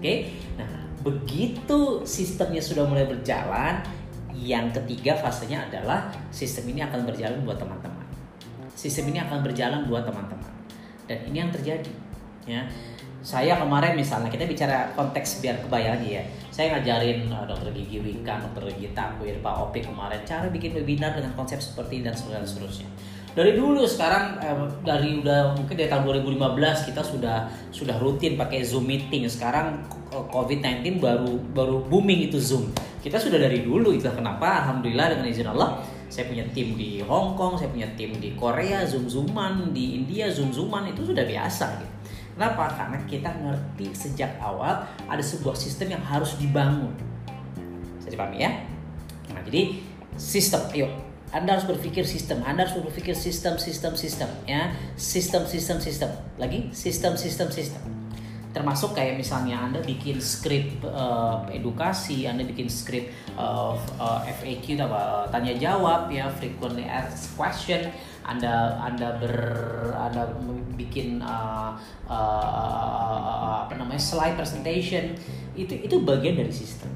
Oke, 0.01 0.33
nah 0.57 0.89
begitu 1.05 2.01
sistemnya 2.09 2.65
sudah 2.65 2.89
mulai 2.89 3.05
berjalan, 3.05 3.85
yang 4.33 4.73
ketiga 4.73 5.21
fasenya 5.21 5.69
adalah 5.69 6.09
sistem 6.33 6.73
ini 6.73 6.81
akan 6.89 7.05
berjalan 7.05 7.45
buat 7.45 7.61
teman-teman. 7.61 8.07
Sistem 8.73 9.13
ini 9.13 9.21
akan 9.29 9.45
berjalan 9.45 9.85
buat 9.85 10.09
teman-teman. 10.09 10.53
Dan 11.05 11.21
ini 11.29 11.37
yang 11.37 11.53
terjadi, 11.53 11.93
ya 12.49 12.65
saya 13.29 13.61
kemarin 13.61 13.93
misalnya 13.93 14.33
kita 14.33 14.49
bicara 14.49 14.89
konteks 14.97 15.45
biar 15.45 15.61
kebayang 15.61 16.01
ya. 16.01 16.25
Saya 16.49 16.73
ngajarin 16.73 17.29
uh, 17.29 17.45
dokter 17.45 17.77
gigi 17.77 18.01
Wika, 18.01 18.41
dokter 18.41 18.73
gigi 18.73 18.97
Takwir, 18.97 19.37
Pak 19.45 19.69
Opik 19.69 19.85
kemarin 19.85 20.25
cara 20.25 20.49
bikin 20.49 20.73
webinar 20.73 21.13
dengan 21.13 21.37
konsep 21.37 21.61
seperti 21.61 22.01
ini 22.01 22.09
dan 22.09 22.17
seterusnya. 22.17 22.89
Dari 23.37 23.53
dulu 23.53 23.85
sekarang 23.85 24.41
eh, 24.41 24.57
dari 24.81 25.21
udah 25.21 25.61
mungkin 25.61 25.77
dari 25.77 25.93
tahun 25.93 26.09
2015 26.25 26.89
kita 26.89 27.05
sudah 27.05 27.53
sudah 27.69 28.01
rutin 28.01 28.41
pakai 28.41 28.65
Zoom 28.65 28.89
meeting. 28.89 29.29
Sekarang 29.29 29.85
COVID-19 30.09 30.97
baru 30.97 31.37
baru 31.53 31.85
booming 31.85 32.33
itu 32.33 32.41
Zoom. 32.41 32.73
Kita 33.05 33.21
sudah 33.21 33.37
dari 33.37 33.61
dulu 33.61 33.93
itu. 33.93 34.09
Kenapa? 34.09 34.65
Alhamdulillah 34.65 35.13
dengan 35.13 35.29
izin 35.29 35.53
Allah 35.53 35.85
saya 36.09 36.25
punya 36.25 36.49
tim 36.57 36.73
di 36.81 37.05
Hong 37.05 37.37
Kong 37.37 37.61
saya 37.61 37.69
punya 37.69 37.93
tim 37.93 38.17
di 38.17 38.33
Korea 38.33 38.89
Zoom 38.89 39.05
Zooman 39.05 39.77
di 39.77 40.01
India 40.01 40.33
Zoom 40.33 40.49
Zooman 40.49 40.89
itu 40.89 41.05
sudah 41.05 41.29
biasa 41.29 41.85
gitu 41.85 41.98
Kenapa? 42.39 42.71
Karena 42.71 42.99
kita 43.11 43.35
ngerti 43.35 43.91
sejak 43.99 44.39
awal 44.39 44.87
ada 45.11 45.19
sebuah 45.19 45.59
sistem 45.59 45.99
yang 45.99 46.05
harus 46.07 46.39
dibangun. 46.39 46.95
Bisa 47.99 48.15
dipahami 48.15 48.47
ya? 48.47 48.63
Nah, 49.35 49.43
jadi 49.43 49.83
sistem, 50.15 50.63
ayo 50.71 50.87
anda 51.29 51.59
harus 51.59 51.69
berpikir 51.69 52.09
sistem, 52.09 52.41
Anda 52.41 52.65
harus 52.65 52.81
berpikir 52.81 53.13
sistem, 53.13 53.61
sistem, 53.61 53.93
sistem, 54.01 54.31
ya, 54.49 54.73
sistem, 54.97 55.45
sistem, 55.45 55.77
sistem, 55.77 56.09
lagi 56.41 56.73
sistem, 56.73 57.21
sistem, 57.21 57.53
sistem. 57.53 57.85
Termasuk 58.57 58.97
kayak 58.97 59.21
misalnya 59.21 59.61
Anda 59.61 59.85
bikin 59.85 60.25
skrip 60.25 60.81
uh, 60.89 61.45
edukasi, 61.53 62.25
Anda 62.25 62.49
bikin 62.49 62.73
skrip 62.73 63.13
uh, 63.37 63.77
uh, 64.01 64.25
FAQ, 64.25 64.81
apa, 64.81 65.29
tanya 65.29 65.53
jawab, 65.53 66.09
ya, 66.09 66.33
frequently 66.33 66.89
asked 66.89 67.37
question, 67.37 67.93
anda 68.29 68.77
anda 68.77 69.17
ber 69.17 69.35
anda 69.97 70.29
bikin 70.77 71.25
uh, 71.25 71.73
uh, 72.05 73.65
apa 73.65 73.73
namanya 73.81 73.97
slide 73.97 74.37
presentation 74.37 75.17
itu 75.57 75.73
itu 75.73 75.97
bagian 76.05 76.37
dari 76.37 76.53
sistem. 76.53 76.93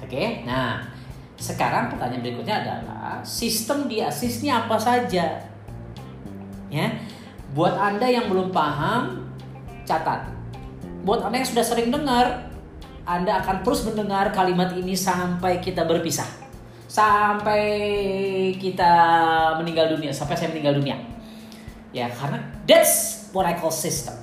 Oke? 0.00 0.08
Okay? 0.08 0.28
nah 0.48 0.80
sekarang 1.36 1.92
pertanyaan 1.92 2.24
berikutnya 2.24 2.56
adalah 2.64 3.20
sistem 3.20 3.84
di 3.84 4.00
asisnya 4.00 4.64
apa 4.64 4.80
saja? 4.80 5.44
Ya? 6.72 6.88
Buat 7.52 7.76
anda 7.76 8.08
yang 8.08 8.32
belum 8.32 8.48
paham 8.48 9.28
catat. 9.84 10.24
Buat 11.04 11.28
anda 11.28 11.44
yang 11.44 11.48
sudah 11.48 11.64
sering 11.64 11.92
dengar 11.92 12.48
anda 13.04 13.44
akan 13.44 13.60
terus 13.60 13.84
mendengar 13.84 14.32
kalimat 14.32 14.72
ini 14.72 14.96
sampai 14.96 15.60
kita 15.60 15.84
berpisah 15.84 16.39
sampai 16.90 17.62
kita 18.58 18.92
meninggal 19.62 19.94
dunia, 19.94 20.10
sampai 20.10 20.34
saya 20.34 20.50
meninggal 20.50 20.82
dunia. 20.82 20.98
Ya, 21.94 22.10
karena 22.10 22.42
that's 22.66 23.30
what 23.30 23.46
I 23.46 23.54
call 23.54 23.70
system. 23.70 24.18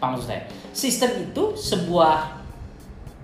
Apa 0.00 0.16
maksud 0.16 0.32
saya? 0.32 0.48
Sistem 0.72 1.28
itu 1.28 1.52
sebuah 1.52 2.40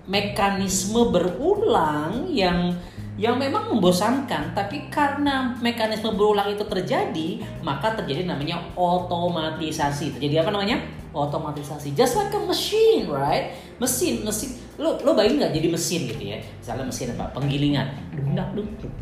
mekanisme 0.05 1.09
berulang 1.09 2.29
yang 2.29 2.77
yang 3.21 3.37
memang 3.37 3.69
membosankan, 3.69 4.57
tapi 4.57 4.89
karena 4.89 5.53
mekanisme 5.61 6.09
berulang 6.17 6.49
itu 6.49 6.65
terjadi, 6.65 7.37
maka 7.61 7.93
terjadi 7.93 8.25
namanya 8.25 8.57
otomatisasi. 8.73 10.17
Terjadi 10.17 10.41
apa 10.41 10.49
namanya? 10.49 10.81
Otomatisasi. 11.13 11.93
Just 11.93 12.17
like 12.17 12.33
a 12.33 12.41
machine, 12.41 13.05
right? 13.05 13.53
Mesin, 13.77 14.25
mesin 14.25 14.57
lo 14.81 14.97
lo 15.05 15.13
bayangin 15.13 15.45
nggak 15.45 15.53
jadi 15.53 15.67
mesin 15.69 16.01
gitu 16.09 16.23
ya 16.25 16.37
misalnya 16.57 16.85
mesin 16.89 17.13
apa 17.13 17.25
penggilingan 17.37 17.87
dung 18.17 18.33
dak 18.33 18.49
dung 18.57 18.69
dung 18.81 18.93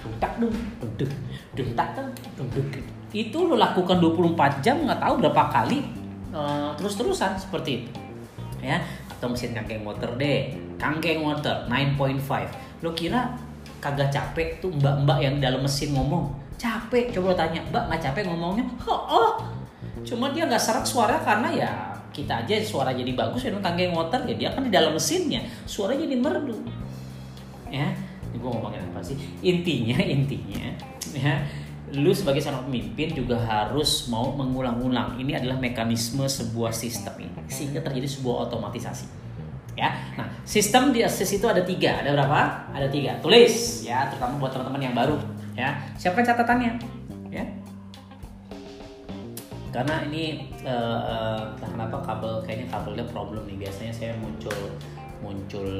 dung 0.00 0.14
tak 0.16 0.32
dung 0.40 0.54
dung 0.80 0.92
dung 0.96 1.12
dung 1.52 1.70
tak 1.76 1.88
dung 1.92 2.48
dung 2.48 2.68
itu 3.12 3.38
lo 3.44 3.54
lakukan 3.60 4.00
24 4.00 4.64
jam 4.64 4.80
nggak 4.88 4.96
tahu 4.96 5.14
berapa 5.20 5.42
kali 5.52 5.84
uh, 6.32 6.72
terus-terusan 6.80 7.36
seperti 7.36 7.84
itu 7.84 7.90
ya 8.64 8.80
atau 9.12 9.28
mesin 9.28 9.52
kangkeng 9.52 9.84
motor 9.84 10.16
deh 10.16 10.56
kangkeng 10.80 11.20
motor 11.20 11.68
9.5 11.68 12.80
lo 12.80 12.96
kira 12.96 13.36
kagak 13.80 14.12
capek 14.12 14.60
tuh 14.60 14.70
mbak-mbak 14.76 15.18
yang 15.24 15.40
dalam 15.40 15.64
mesin 15.64 15.96
ngomong 15.96 16.30
capek 16.60 17.16
coba 17.16 17.32
lo 17.32 17.36
tanya 17.40 17.60
mbak 17.72 17.82
nggak 17.88 18.02
capek 18.04 18.22
ngomongnya? 18.28 18.64
Oh, 18.84 19.00
oh. 19.08 19.32
cuma 20.04 20.32
dia 20.32 20.44
nggak 20.44 20.60
serak 20.60 20.84
suara 20.84 21.16
karena 21.24 21.48
ya 21.48 21.70
kita 22.12 22.44
aja 22.44 22.60
suara 22.60 22.92
jadi 22.92 23.16
bagus 23.16 23.48
ya 23.48 23.54
tangga 23.64 23.88
motor 23.88 24.20
ya 24.28 24.34
dia 24.36 24.48
kan 24.52 24.68
di 24.68 24.72
dalam 24.72 24.92
mesinnya 24.92 25.40
suara 25.64 25.96
jadi 25.96 26.12
merdu. 26.20 26.60
Ya 27.72 27.88
ini 28.30 28.36
gue 28.36 28.50
ngomongin 28.50 28.82
apa 28.92 29.00
sih? 29.00 29.16
Intinya 29.40 29.96
intinya 30.20 30.68
ya 31.16 31.34
lu 31.90 32.14
sebagai 32.14 32.38
seorang 32.38 32.70
pemimpin 32.70 33.18
juga 33.18 33.34
harus 33.34 34.06
mau 34.06 34.30
mengulang-ulang 34.30 35.18
ini 35.18 35.34
adalah 35.34 35.58
mekanisme 35.58 36.22
sebuah 36.22 36.70
sistem 36.70 37.18
ini 37.18 37.40
sehingga 37.50 37.82
terjadi 37.82 38.06
sebuah 38.06 38.46
otomatisasi. 38.46 39.10
Ya 39.74 39.90
nah 40.14 40.29
sistem 40.50 40.90
di 40.90 41.06
asis 41.06 41.38
itu 41.38 41.46
ada 41.46 41.62
tiga. 41.62 42.02
Ada 42.02 42.10
berapa? 42.10 42.40
Ada 42.74 42.90
tiga. 42.90 43.22
Tulis 43.22 43.86
ya 43.86 44.10
terutama 44.10 44.42
buat 44.42 44.50
teman-teman 44.50 44.82
yang 44.82 44.94
baru 44.98 45.14
ya. 45.54 45.78
Siapkan 45.94 46.26
catatannya 46.26 46.74
ya. 47.30 47.46
Karena 49.70 50.02
ini 50.10 50.50
uh, 50.66 50.98
uh, 51.06 51.42
kenapa 51.54 52.02
kabel 52.02 52.42
kayaknya 52.42 52.66
kabelnya 52.66 53.06
problem 53.06 53.46
nih. 53.46 53.62
Biasanya 53.62 53.94
saya 53.94 54.12
muncul 54.18 54.74
muncul 55.22 55.70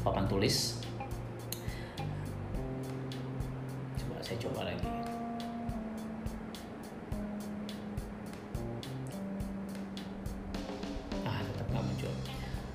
papan 0.00 0.24
tulis. 0.24 0.80
Coba 4.00 4.16
saya 4.24 4.40
coba 4.40 4.72
lagi 4.72 5.03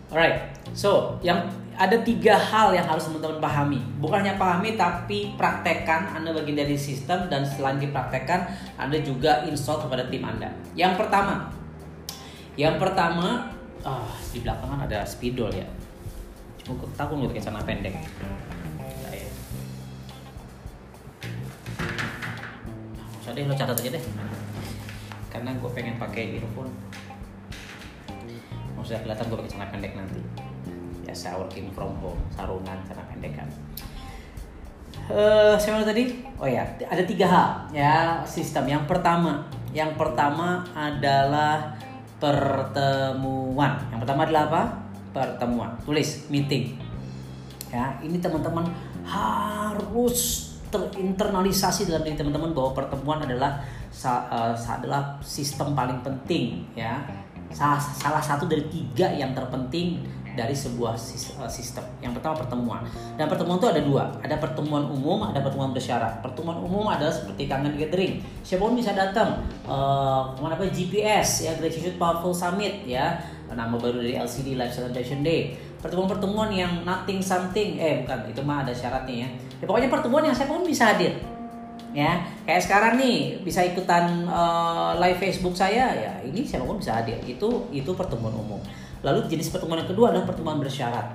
alright 0.10 0.54
so 0.74 1.18
yang 1.22 1.50
ada 1.80 1.96
tiga 2.04 2.36
hal 2.36 2.76
yang 2.76 2.84
harus 2.84 3.08
teman-teman 3.08 3.40
pahami. 3.40 3.80
Bukan 4.04 4.20
hanya 4.20 4.36
pahami 4.36 4.76
tapi 4.76 5.32
praktekkan 5.40 6.12
Anda 6.12 6.36
bagian 6.36 6.60
dari 6.60 6.76
sistem 6.76 7.32
dan 7.32 7.48
selain 7.48 7.80
dipraktekkan 7.80 8.52
Anda 8.76 9.00
juga 9.00 9.48
install 9.48 9.88
kepada 9.88 10.12
tim 10.12 10.28
Anda. 10.28 10.52
Yang 10.76 11.00
pertama, 11.00 11.48
yang 12.60 12.76
pertama 12.76 13.48
ah, 13.88 14.12
di 14.36 14.44
belakang 14.44 14.76
kan 14.76 14.84
ada 14.92 15.08
spidol 15.08 15.56
ya. 15.56 15.64
Cuma 16.68 16.84
tahu 17.00 17.24
nggak 17.24 17.32
pakai 17.32 17.44
celana 17.48 17.64
pendek. 17.64 17.96
Usah 23.24 23.32
deh 23.32 23.48
lo 23.48 23.56
catat 23.56 23.80
aja 23.80 23.90
deh. 23.96 24.04
Karena 25.32 25.56
gue 25.56 25.70
pengen 25.72 25.96
pakai 25.96 26.44
earphone. 26.44 26.89
Maksudnya 28.80 29.04
kelihatan 29.04 29.26
gue 29.28 29.38
pakai 29.44 29.52
celana 29.52 29.68
pendek 29.76 29.94
nanti. 30.00 30.22
Biasa 31.04 31.36
working 31.36 31.68
from 31.76 31.92
home 32.00 32.22
sarungan 32.32 32.80
karena 32.88 33.04
pendek 33.12 33.34
kan. 33.36 33.50
Uh, 35.10 35.58
saya 35.58 35.82
tadi? 35.82 36.22
Oh 36.38 36.46
ya 36.46 36.64
ada 36.88 37.04
tiga 37.04 37.26
hal 37.28 37.50
ya 37.76 38.24
sistem. 38.24 38.70
Yang 38.70 38.88
pertama 38.88 39.44
yang 39.76 39.94
pertama 40.00 40.64
adalah 40.72 41.76
pertemuan. 42.22 43.78
Yang 43.92 44.00
pertama 44.06 44.22
adalah 44.24 44.44
apa? 44.48 44.62
Pertemuan. 45.12 45.72
Tulis 45.84 46.30
meeting. 46.32 46.78
Ya 47.70 48.00
ini 48.02 48.18
teman-teman 48.18 48.70
harus 49.04 50.50
terinternalisasi 50.70 51.90
dalam 51.90 52.06
diri 52.06 52.14
teman-teman 52.14 52.54
bahwa 52.54 52.78
pertemuan 52.78 53.26
adalah 53.26 53.58
uh, 54.06 54.54
adalah 54.54 55.18
sistem 55.26 55.74
paling 55.74 56.06
penting 56.06 56.62
ya 56.78 57.02
salah, 57.54 57.82
salah 57.82 58.24
satu 58.24 58.46
dari 58.46 58.66
tiga 58.70 59.10
yang 59.14 59.34
terpenting 59.34 60.02
dari 60.40 60.56
sebuah 60.56 60.96
eh, 60.96 61.52
sistem. 61.52 61.84
Yang 62.00 62.22
pertama 62.22 62.40
pertemuan. 62.40 62.82
Dan 63.20 63.28
pertemuan 63.28 63.58
itu 63.60 63.68
ada 63.68 63.82
dua. 63.84 64.04
Ada 64.24 64.36
pertemuan 64.40 64.88
umum, 64.88 65.28
ada 65.28 65.44
pertemuan 65.44 65.76
bersyarat. 65.76 66.24
Pertemuan 66.24 66.64
umum 66.64 66.88
adalah 66.88 67.12
seperti 67.12 67.52
kangen 67.52 67.76
gathering. 67.76 68.24
Siapa 68.46 68.64
pun 68.64 68.78
bisa 68.80 68.96
datang. 68.96 69.44
Uh, 69.68 70.32
ke 70.38 70.40
mana 70.40 70.56
apa 70.56 70.72
GPS 70.72 71.50
ya 71.50 71.52
Gratitude 71.60 72.00
Powerful 72.00 72.32
Summit 72.32 72.88
ya. 72.88 73.20
Nama 73.50 73.74
baru 73.76 74.00
dari 74.00 74.14
LCD 74.16 74.56
Life 74.56 74.78
Celebration 74.78 75.26
Day. 75.26 75.58
Pertemuan-pertemuan 75.82 76.54
yang 76.54 76.86
nothing 76.86 77.20
something 77.20 77.82
eh 77.82 78.06
bukan 78.06 78.30
itu 78.30 78.42
mah 78.46 78.62
ada 78.68 78.76
syaratnya 78.76 79.26
ya. 79.26 79.30
ya 79.64 79.66
pokoknya 79.66 79.90
pertemuan 79.90 80.24
yang 80.28 80.36
siapa 80.36 80.54
pun 80.54 80.68
bisa 80.68 80.92
hadir 80.92 81.18
ya 81.90 82.22
kayak 82.46 82.62
sekarang 82.62 82.94
nih 83.02 83.42
bisa 83.42 83.66
ikutan 83.66 84.30
uh, 84.30 84.94
live 85.02 85.18
Facebook 85.18 85.58
saya 85.58 85.90
ya 85.90 86.14
ini 86.22 86.46
siapa 86.46 86.66
pun 86.66 86.78
bisa 86.78 87.02
hadir. 87.02 87.18
Itu 87.26 87.70
itu 87.74 87.92
pertemuan 87.98 88.34
umum. 88.34 88.62
Lalu 89.02 89.26
jenis 89.32 89.50
pertemuan 89.50 89.82
yang 89.82 89.90
kedua 89.90 90.14
adalah 90.14 90.28
pertemuan 90.28 90.60
bersyarat. 90.60 91.08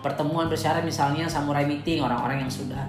Pertemuan 0.00 0.48
bersyarat 0.48 0.82
misalnya 0.82 1.28
samurai 1.28 1.68
meeting 1.68 2.00
orang-orang 2.00 2.48
yang 2.48 2.52
sudah 2.52 2.88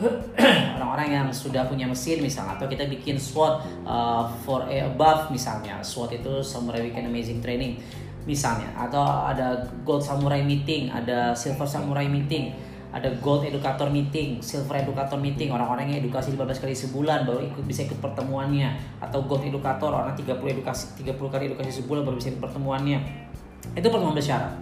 orang-orang 0.80 1.08
yang 1.12 1.26
sudah 1.28 1.68
punya 1.68 1.84
mesin 1.84 2.24
misalnya 2.24 2.56
atau 2.56 2.64
kita 2.68 2.88
bikin 2.88 3.20
SWOT 3.20 3.84
uh, 3.84 4.24
for 4.44 4.64
a 4.68 4.88
above 4.88 5.28
misalnya. 5.28 5.80
SWOT 5.84 6.20
itu 6.20 6.40
Samurai 6.40 6.80
Weekend 6.84 7.08
Amazing 7.08 7.40
Training 7.44 7.80
misalnya. 8.24 8.68
Atau 8.76 9.00
ada 9.04 9.68
Gold 9.84 10.04
Samurai 10.04 10.40
Meeting 10.40 10.88
ada 10.88 11.36
Silver 11.36 11.68
Samurai 11.68 12.08
Meeting 12.08 12.69
ada 12.90 13.06
Gold 13.22 13.46
Educator 13.46 13.86
Meeting 13.86 14.42
Silver 14.42 14.82
Educator 14.82 15.14
Meeting 15.14 15.54
orang-orang 15.54 15.94
yang 15.94 16.02
edukasi 16.02 16.34
15 16.34 16.58
kali 16.58 16.74
sebulan 16.74 17.22
baru 17.22 17.38
ikut 17.46 17.62
bisa 17.62 17.86
ikut 17.86 18.02
pertemuannya 18.02 18.98
atau 18.98 19.22
Gold 19.22 19.46
Educator 19.46 19.94
orang 19.94 20.18
30 20.18 20.34
edukasi 20.34 20.98
30 20.98 21.14
kali 21.14 21.42
edukasi 21.54 21.70
sebulan 21.82 22.02
baru 22.02 22.18
bisa 22.18 22.34
ikut 22.34 22.42
pertemuannya 22.42 23.30
itu 23.76 23.86
pertemuan 23.86 24.16
bersyarat. 24.16 24.52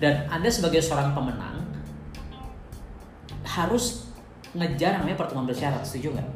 Dan 0.00 0.24
Anda 0.32 0.48
sebagai 0.48 0.80
seorang 0.80 1.12
pemenang 1.12 1.60
harus 3.44 4.08
ngejar 4.56 4.98
namanya 4.98 5.18
pertemuan 5.20 5.46
bersyarat, 5.46 5.84
setuju 5.84 6.16
nggak? 6.16 6.28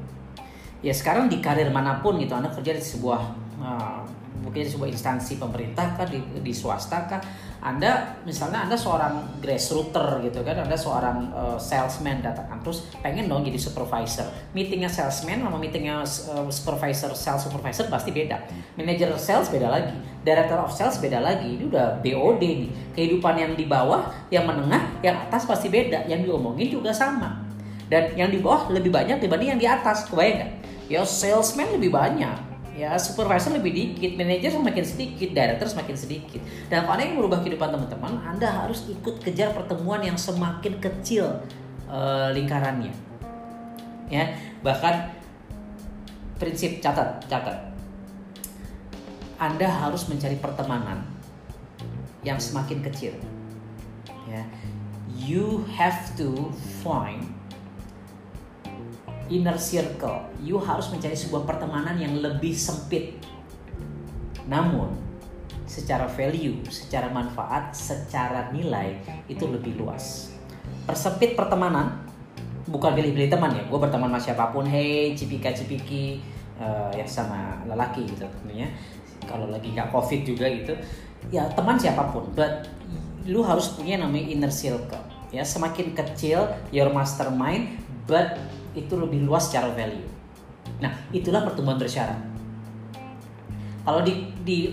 Ya 0.85 0.93
sekarang 0.93 1.33
di 1.33 1.41
karir 1.41 1.73
mana 1.73 2.05
pun 2.05 2.21
gitu, 2.21 2.37
Anda 2.37 2.53
kerja 2.53 2.77
di 2.77 2.85
sebuah 2.85 3.21
uh, 3.59 4.05
mungkin 4.45 4.69
di 4.69 4.71
sebuah 4.71 4.93
instansi 4.93 5.41
pemerintah 5.41 5.97
kah, 5.97 6.05
di, 6.05 6.21
di 6.45 6.53
swasta 6.53 7.09
kah, 7.09 7.25
anda 7.65 8.21
misalnya 8.29 8.69
Anda 8.69 8.77
seorang 8.77 9.41
grassrooter 9.41 10.21
gitu 10.21 10.45
kan, 10.45 10.53
Anda 10.61 10.77
seorang 10.77 11.33
uh, 11.33 11.57
salesman 11.57 12.21
datang 12.21 12.61
terus 12.61 12.93
pengen 13.01 13.25
dong 13.25 13.41
jadi 13.41 13.57
supervisor. 13.57 14.29
Meetingnya 14.53 14.93
salesman 14.93 15.41
sama 15.41 15.57
meetingnya 15.57 16.05
uh, 16.05 16.45
supervisor, 16.53 17.17
sales 17.17 17.41
supervisor 17.41 17.89
pasti 17.89 18.13
beda. 18.13 18.37
Manager 18.77 19.17
sales 19.17 19.49
beda 19.49 19.73
lagi, 19.73 19.97
director 20.21 20.61
of 20.61 20.77
sales 20.77 21.01
beda 21.01 21.25
lagi. 21.25 21.57
Ini 21.57 21.65
udah 21.73 22.05
BOD 22.05 22.43
nih. 22.45 22.71
Kehidupan 22.93 23.33
yang 23.41 23.57
di 23.57 23.65
bawah, 23.65 24.13
yang 24.29 24.45
menengah, 24.45 25.01
yang 25.01 25.17
atas 25.25 25.49
pasti 25.49 25.73
beda. 25.73 26.05
Yang 26.05 26.29
diomongin 26.29 26.69
juga 26.69 26.93
sama. 26.93 27.49
Dan 27.89 28.13
yang 28.13 28.29
di 28.29 28.45
bawah 28.45 28.69
lebih 28.77 28.93
banyak 28.93 29.25
dibanding 29.25 29.57
yang 29.57 29.61
di 29.61 29.65
atas. 29.65 30.05
Kebayang 30.13 30.37
nggak? 30.37 30.53
Ya 30.93 31.01
salesman 31.01 31.81
lebih 31.81 31.97
banyak 31.97 32.44
ya 32.75 32.99
supervisor 32.99 33.55
lebih 33.55 33.71
dikit, 33.71 34.19
manajer 34.19 34.51
semakin 34.51 34.85
sedikit, 34.85 35.31
director 35.31 35.67
semakin 35.71 35.97
sedikit. 35.97 36.43
Dan 36.67 36.85
kalau 36.85 36.99
yang 36.99 37.15
merubah 37.15 37.39
kehidupan 37.41 37.71
teman-teman, 37.71 38.19
Anda 38.27 38.51
harus 38.51 38.91
ikut 38.91 39.23
kejar 39.23 39.55
pertemuan 39.55 40.03
yang 40.03 40.19
semakin 40.19 40.83
kecil 40.83 41.39
uh, 41.87 42.35
lingkarannya. 42.35 42.91
Ya, 44.11 44.37
bahkan 44.61 45.15
prinsip 46.37 46.83
catat, 46.83 47.23
catat. 47.31 47.73
Anda 49.39 49.71
harus 49.71 50.11
mencari 50.11 50.39
pertemanan 50.43 51.07
yang 52.27 52.43
semakin 52.43 52.83
kecil. 52.83 53.15
Ya, 54.27 54.43
you 55.15 55.63
have 55.79 56.11
to 56.19 56.51
find 56.83 57.24
inner 59.31 59.57
circle. 59.57 60.29
You 60.41 60.61
harus 60.61 60.89
mencari 60.93 61.17
sebuah 61.17 61.49
pertemanan 61.49 61.97
yang 61.97 62.19
lebih 62.21 62.53
sempit. 62.53 63.21
Namun, 64.45 64.93
secara 65.65 66.05
value, 66.07 66.61
secara 66.69 67.09
manfaat, 67.09 67.73
secara 67.73 68.53
nilai 68.53 69.01
itu 69.27 69.49
lebih 69.49 69.81
luas. 69.81 70.31
Persempit 70.85 71.35
pertemanan 71.35 72.05
bukan 72.69 72.93
pilih-pilih 72.93 73.33
teman 73.33 73.53
ya. 73.57 73.65
Gue 73.69 73.81
berteman 73.81 74.13
sama 74.13 74.21
siapa 74.21 74.45
pun, 74.53 74.69
hey 74.69 75.17
cipika 75.17 75.53
cipiki 75.53 76.21
uh, 76.61 76.93
ya 76.93 77.05
sama 77.09 77.65
lelaki 77.65 78.05
gitu 78.05 78.29
tentunya. 78.29 78.69
Kalau 79.25 79.49
lagi 79.49 79.73
nggak 79.73 79.89
covid 79.89 80.21
juga 80.29 80.45
gitu, 80.53 80.77
ya 81.33 81.49
teman 81.57 81.81
siapa 81.81 82.13
pun. 82.13 82.29
But 82.37 82.69
lu 83.25 83.41
harus 83.41 83.73
punya 83.73 83.97
namanya 83.97 84.29
inner 84.29 84.53
circle. 84.53 85.01
Ya 85.33 85.43
semakin 85.43 85.97
kecil 85.97 86.47
your 86.71 86.93
mastermind, 86.93 87.81
but 88.05 88.37
itu 88.75 88.95
lebih 88.99 89.23
luas 89.25 89.47
secara 89.49 89.71
value. 89.73 90.07
Nah, 90.83 90.91
itulah 91.15 91.47
pertumbuhan 91.47 91.79
bersyarat. 91.79 92.35
Kalau 93.85 94.01
di 94.01 94.33
di 94.49 94.73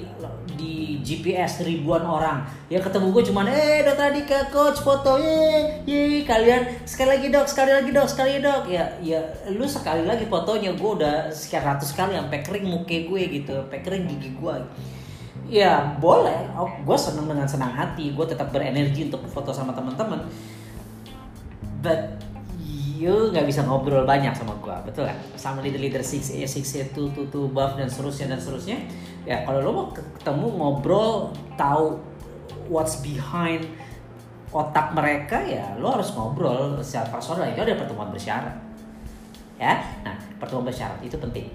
di 0.56 1.04
GPS 1.04 1.68
ribuan 1.68 2.00
orang, 2.00 2.48
ya 2.72 2.80
ketemu 2.80 3.12
gue 3.12 3.28
cuman 3.28 3.44
eh 3.52 3.84
dokter 3.84 4.08
Adika 4.08 4.48
coach 4.48 4.80
foto 4.80 5.20
ye 5.20 5.84
ye 5.84 6.24
kalian 6.24 6.64
sekali 6.88 7.20
lagi 7.20 7.28
dok 7.28 7.44
sekali 7.44 7.76
lagi 7.76 7.92
dok 7.92 8.08
sekali 8.08 8.40
dok 8.40 8.72
ya 8.72 8.88
ya 9.04 9.20
lu 9.52 9.68
sekali 9.68 10.08
lagi 10.08 10.24
fotonya 10.32 10.72
gue 10.80 10.92
udah 10.96 11.28
sekian 11.28 11.60
ratus 11.68 11.92
kali 11.92 12.16
sampai 12.16 12.40
kering 12.40 12.72
muka 12.72 12.98
gue 13.04 13.22
gitu, 13.28 13.52
sampai 13.52 13.84
gigi 13.84 14.32
gue. 14.32 14.56
Ya 15.52 16.00
boleh, 16.00 16.48
oh, 16.56 16.72
gue 16.72 16.96
seneng 16.96 17.28
dengan 17.28 17.44
senang 17.44 17.76
hati, 17.76 18.16
gue 18.16 18.24
tetap 18.24 18.56
berenergi 18.56 19.12
untuk 19.12 19.28
foto 19.28 19.52
sama 19.52 19.76
teman-teman. 19.76 20.24
But 21.84 22.31
you 23.02 23.34
nggak 23.34 23.50
bisa 23.50 23.66
ngobrol 23.66 24.06
banyak 24.06 24.30
sama 24.38 24.54
gua. 24.62 24.78
Betul 24.86 25.10
kan 25.10 25.18
sama 25.34 25.66
leader 25.66 25.82
leader 25.82 26.06
six 26.06 26.30
a 26.30 26.46
six 26.46 26.78
a 26.78 26.86
two 26.94 27.10
two 27.18 27.26
two 27.34 27.50
buff 27.50 27.74
dan 27.74 27.90
seterusnya 27.90 28.30
dan 28.30 28.38
seterusnya. 28.38 28.78
Ya 29.26 29.42
kalau 29.42 29.66
lo 29.66 29.70
mau 29.74 29.88
ketemu 29.90 30.48
ngobrol 30.54 31.34
tahu 31.58 31.98
what's 32.70 33.02
behind 33.02 33.66
otak 34.54 34.94
mereka 34.94 35.42
ya 35.42 35.74
lo 35.82 35.98
harus 35.98 36.14
ngobrol 36.14 36.78
secara 36.86 37.10
personal. 37.10 37.50
Itu 37.50 37.66
ada 37.66 37.74
pertemuan 37.74 38.14
bersyarat. 38.14 38.54
Ya? 39.58 39.82
Nah 40.06 40.22
pertemuan 40.38 40.70
bersyarat 40.70 41.02
itu 41.02 41.18
penting. 41.18 41.50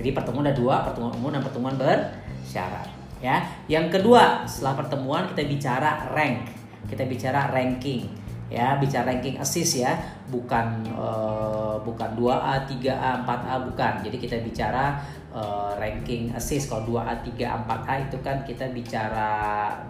Jadi 0.00 0.16
pertemuan 0.16 0.48
ada 0.48 0.56
dua 0.56 0.80
pertemuan 0.80 1.12
umum 1.20 1.28
dan 1.28 1.44
pertemuan 1.44 1.76
bersyarat. 1.76 2.88
Ya? 3.20 3.44
Yang 3.68 4.00
kedua 4.00 4.48
setelah 4.48 4.80
pertemuan 4.80 5.28
kita 5.28 5.44
bicara 5.44 6.08
rank. 6.16 6.56
Kita 6.88 7.04
bicara 7.04 7.52
ranking 7.52 8.19
ya 8.50 8.76
bicara 8.82 9.14
ranking 9.14 9.38
assist 9.38 9.78
ya 9.78 9.94
bukan 10.26 10.82
uh, 10.98 11.78
bukan 11.80 12.18
2A, 12.18 12.66
3A, 12.66 13.24
4A 13.24 13.54
bukan. 13.70 13.92
Jadi 14.04 14.16
kita 14.20 14.36
bicara 14.42 14.98
uh, 15.32 15.72
ranking 15.78 16.34
assist 16.34 16.68
kalau 16.68 16.98
2A, 16.98 17.22
3A, 17.24 17.66
4A 17.66 18.10
itu 18.10 18.18
kan 18.20 18.42
kita 18.44 18.68
bicara 18.74 19.30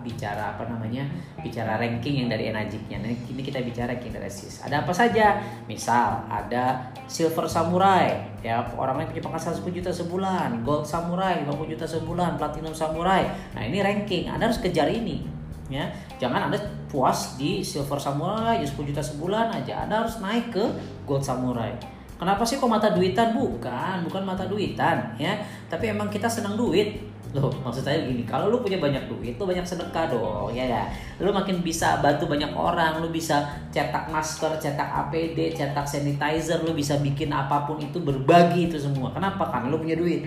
bicara 0.04 0.56
apa 0.56 0.68
namanya? 0.68 1.08
bicara 1.40 1.80
ranking 1.80 2.24
yang 2.24 2.28
dari 2.28 2.52
Enagicnya. 2.52 3.00
Nah, 3.00 3.10
ini 3.10 3.40
kita 3.40 3.64
bicara 3.64 3.96
ranking 3.96 4.12
dari 4.12 4.28
assist. 4.28 4.60
Ada 4.64 4.84
apa 4.84 4.92
saja? 4.92 5.40
Misal 5.64 6.28
ada 6.28 6.92
Silver 7.08 7.48
Samurai 7.48 8.28
ya 8.40 8.60
orang 8.76 9.04
yang 9.04 9.08
punya 9.12 9.24
penghasilan 9.24 9.56
10 9.60 9.76
juta 9.80 9.90
sebulan, 9.92 10.64
Gold 10.64 10.84
Samurai 10.88 11.44
50 11.44 11.72
juta 11.76 11.84
sebulan, 11.88 12.36
Platinum 12.36 12.72
Samurai. 12.76 13.24
Nah, 13.56 13.62
ini 13.64 13.80
ranking. 13.80 14.28
Anda 14.28 14.48
harus 14.52 14.60
kejar 14.60 14.88
ini 14.88 15.39
ya 15.70 15.86
jangan 16.18 16.50
anda 16.50 16.58
puas 16.90 17.38
di 17.38 17.62
silver 17.62 17.96
samurai 17.96 18.58
ya 18.58 18.66
10 18.66 18.90
juta 18.90 18.98
sebulan 19.00 19.54
aja. 19.54 19.86
Anda 19.86 20.04
harus 20.04 20.18
naik 20.18 20.50
ke 20.50 20.64
gold 21.06 21.22
samurai. 21.22 21.72
Kenapa 22.20 22.44
sih 22.44 22.60
kok 22.60 22.68
mata 22.68 22.92
duitan? 22.92 23.32
Bukan 23.32 24.04
bukan 24.04 24.22
mata 24.26 24.44
duitan 24.44 25.16
ya. 25.16 25.40
Tapi 25.72 25.94
emang 25.94 26.12
kita 26.12 26.28
senang 26.28 26.58
duit. 26.58 27.00
Loh, 27.30 27.46
maksud 27.46 27.86
saya 27.86 28.02
gini, 28.10 28.26
kalau 28.26 28.50
lu 28.50 28.58
punya 28.58 28.82
banyak 28.82 29.06
duit, 29.06 29.38
lu 29.38 29.46
banyak 29.46 29.62
sedekah 29.62 30.10
dong, 30.10 30.50
ya 30.50 30.66
ya. 30.66 30.82
Lu 31.22 31.30
makin 31.30 31.62
bisa 31.62 32.02
bantu 32.02 32.26
banyak 32.26 32.50
orang, 32.50 32.98
lu 32.98 33.14
bisa 33.14 33.46
cetak 33.70 34.10
masker, 34.10 34.58
cetak 34.58 35.06
APD, 35.06 35.54
cetak 35.54 35.86
sanitizer, 35.86 36.58
lu 36.66 36.74
bisa 36.74 36.98
bikin 36.98 37.30
apa 37.30 37.70
pun 37.70 37.78
itu 37.78 38.02
berbagi 38.02 38.66
itu 38.66 38.82
semua. 38.82 39.14
Kenapa? 39.14 39.46
Karena 39.46 39.70
lu 39.70 39.78
punya 39.78 39.94
duit 39.94 40.26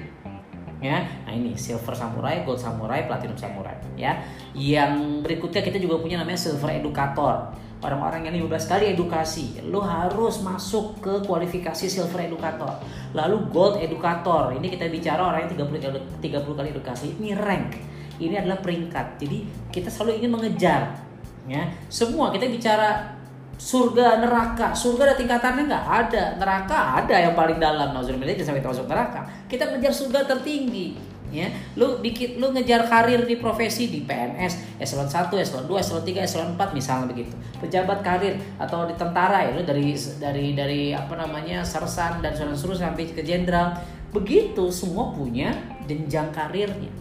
ya. 0.84 1.00
Nah 1.24 1.32
ini 1.32 1.56
silver 1.56 1.96
samurai, 1.96 2.44
gold 2.44 2.60
samurai, 2.60 3.08
platinum 3.08 3.40
samurai 3.40 3.80
ya. 3.96 4.20
Yang 4.52 5.24
berikutnya 5.24 5.64
kita 5.64 5.80
juga 5.80 6.04
punya 6.04 6.20
namanya 6.20 6.38
silver 6.38 6.76
educator. 6.76 7.56
orang-orang 7.84 8.32
yang 8.32 8.48
15 8.48 8.72
kali 8.72 8.96
edukasi 8.96 9.60
lo 9.68 9.84
harus 9.84 10.40
masuk 10.40 11.04
ke 11.04 11.14
kualifikasi 11.28 11.92
silver 11.92 12.24
educator 12.24 12.80
lalu 13.12 13.44
gold 13.52 13.76
educator 13.76 14.56
ini 14.56 14.72
kita 14.72 14.88
bicara 14.88 15.20
orang 15.20 15.52
yang 15.52 15.68
30 15.68 16.24
30 16.24 16.48
kali 16.56 16.68
edukasi 16.72 17.12
ini 17.20 17.36
rank 17.36 17.76
ini 18.24 18.40
adalah 18.40 18.64
peringkat 18.64 19.20
jadi 19.20 19.44
kita 19.68 19.92
selalu 19.92 20.24
ingin 20.24 20.32
mengejar 20.32 20.96
ya 21.44 21.68
semua 21.92 22.32
kita 22.32 22.48
bicara 22.48 23.20
surga 23.58 24.20
neraka. 24.20 24.74
Surga 24.74 25.14
ada 25.14 25.16
tingkatannya 25.18 25.64
nggak 25.70 25.86
ada. 25.86 26.24
Neraka 26.38 26.78
ada 27.04 27.16
yang 27.16 27.34
paling 27.38 27.58
dalam. 27.58 27.94
Nauzubillah 27.94 28.34
jangan 28.34 28.54
sampai 28.54 28.64
termasuk 28.64 28.88
neraka. 28.90 29.22
Kita 29.48 29.70
mengejar 29.70 29.94
surga 29.94 30.20
tertinggi 30.26 31.14
ya. 31.34 31.50
Lu 31.74 31.98
bikin 32.00 32.38
lu 32.38 32.54
ngejar 32.54 32.86
karir 32.86 33.26
di 33.26 33.42
profesi 33.42 33.90
di 33.90 34.06
PNS 34.06 34.78
eselon 34.78 35.10
1 35.10 35.34
eselon 35.34 35.66
2 35.66 35.82
eselon 35.82 36.04
3 36.06 36.22
eselon 36.22 36.50
4 36.56 36.78
misalnya 36.78 37.10
begitu. 37.10 37.34
Pejabat 37.58 38.06
karir 38.06 38.38
atau 38.62 38.86
di 38.86 38.94
tentara 38.94 39.50
ya 39.50 39.52
lu 39.58 39.66
dari 39.66 39.98
dari 40.22 40.54
dari 40.54 40.82
apa 40.94 41.18
namanya 41.18 41.66
sersan 41.66 42.22
dan 42.22 42.38
seterusnya 42.38 42.94
sampai 42.94 43.10
ke 43.10 43.26
jenderal. 43.26 43.74
Begitu 44.14 44.70
semua 44.70 45.10
punya 45.10 45.58
jenjang 45.90 46.30
karirnya. 46.30 46.94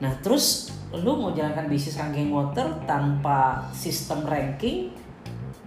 Nah 0.00 0.16
terus 0.24 0.72
lu 0.94 1.18
mau 1.18 1.34
jalankan 1.36 1.68
bisnis 1.68 1.98
ranking 2.00 2.32
water 2.32 2.70
tanpa 2.88 3.68
sistem 3.76 4.24
ranking 4.24 5.03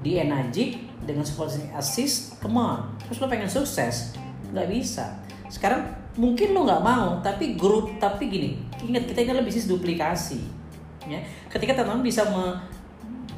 di 0.01 0.21
Enagic 0.21 0.77
dengan 1.03 1.25
supporting 1.25 1.73
assist, 1.73 2.37
come 2.41 2.57
on. 2.57 2.79
Terus 3.07 3.17
lo 3.23 3.27
pengen 3.29 3.49
sukses, 3.49 4.13
nggak 4.53 4.67
bisa. 4.69 5.17
Sekarang 5.47 5.87
mungkin 6.17 6.53
lo 6.53 6.65
nggak 6.65 6.83
mau, 6.83 7.17
tapi 7.21 7.57
grup, 7.57 7.97
tapi 7.97 8.29
gini, 8.29 8.49
ingat 8.83 9.09
kita 9.09 9.23
ini 9.23 9.29
adalah 9.33 9.45
bisnis 9.45 9.69
duplikasi. 9.69 10.41
Ya, 11.07 11.23
ketika 11.47 11.71
teman-teman 11.71 12.03
bisa 12.03 12.27
me, 12.27 12.59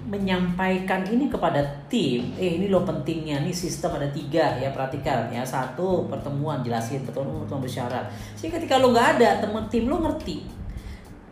menyampaikan 0.09 1.05
ini 1.05 1.29
kepada 1.29 1.61
tim, 1.85 2.33
eh 2.41 2.57
ini 2.57 2.65
lo 2.65 2.81
pentingnya, 2.81 3.45
nih 3.45 3.53
sistem 3.53 4.01
ada 4.01 4.09
tiga 4.09 4.57
ya 4.57 4.73
perhatikan 4.73 5.29
ya 5.29 5.45
satu 5.45 6.09
pertemuan 6.09 6.65
jelasin 6.65 7.05
pertemuan 7.05 7.45
pertemuan 7.45 7.61
bersyarat. 7.61 8.05
Sehingga 8.33 8.57
ketika 8.57 8.81
lo 8.81 8.89
nggak 8.89 9.21
ada 9.21 9.45
teman 9.45 9.69
tim 9.69 9.85
lo 9.85 10.01
ngerti 10.01 10.58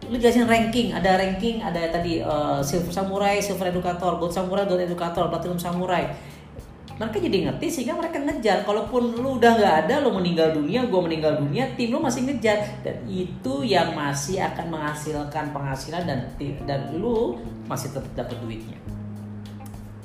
lu 0.05 0.15
jelasin 0.15 0.45
ranking 0.45 0.93
ada 0.93 1.17
ranking 1.17 1.60
ada 1.60 1.89
tadi 1.89 2.21
uh, 2.21 2.62
silver 2.62 2.93
samurai 2.93 3.41
silver 3.41 3.73
educator 3.73 4.15
gold 4.21 4.31
samurai 4.31 4.63
gold 4.69 4.81
educator 4.81 5.25
platinum 5.27 5.60
samurai. 5.60 6.13
Mereka 6.97 7.21
jadi 7.21 7.45
ngerti 7.45 7.69
sehingga 7.69 7.93
mereka 7.93 8.17
ngejar. 8.17 8.65
Kalaupun 8.65 9.21
lu 9.21 9.38
udah 9.38 9.53
nggak 9.53 9.75
ada 9.86 10.01
lu 10.01 10.17
meninggal 10.17 10.49
dunia 10.57 10.81
gue 10.89 10.97
meninggal 10.97 11.38
dunia 11.38 11.69
tim 11.77 11.93
lu 11.93 12.01
masih 12.01 12.25
ngejar. 12.25 12.57
Dan 12.81 13.05
itu 13.05 13.62
yang 13.62 13.93
masih 13.93 14.41
akan 14.41 14.73
menghasilkan 14.73 15.53
penghasilan 15.53 16.10
dan 16.10 16.25
dan 16.65 16.89
lu 16.97 17.38
masih 17.69 17.93
tetap 17.93 18.25
dapat 18.25 18.41
duitnya. 18.41 18.81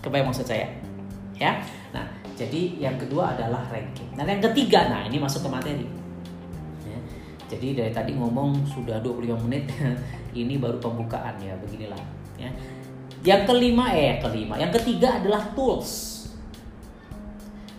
Kebayang 0.05 0.29
maksud 0.29 0.45
saya? 0.45 0.69
Ya? 1.41 1.65
Nah 1.97 2.05
jadi 2.37 2.77
yang 2.77 3.01
kedua 3.01 3.41
adalah 3.41 3.65
ranking. 3.73 4.13
Dan 4.13 4.29
yang 4.29 4.45
ketiga 4.53 4.93
nah 4.93 5.01
ini 5.09 5.17
masuk 5.17 5.49
ke 5.49 5.49
materi 5.49 6.02
jadi 7.53 7.85
dari 7.85 7.93
tadi 7.93 8.17
ngomong 8.17 8.65
sudah 8.65 8.97
25 9.05 9.45
menit, 9.45 9.69
ini 10.41 10.57
baru 10.57 10.81
pembukaan 10.81 11.37
ya, 11.37 11.53
beginilah 11.61 12.01
ya. 12.41 12.49
Yang 13.23 13.43
kelima 13.53 13.93
eh 13.93 14.19
kelima, 14.19 14.57
yang 14.57 14.73
ketiga 14.73 15.21
adalah 15.21 15.53
tools. 15.53 16.11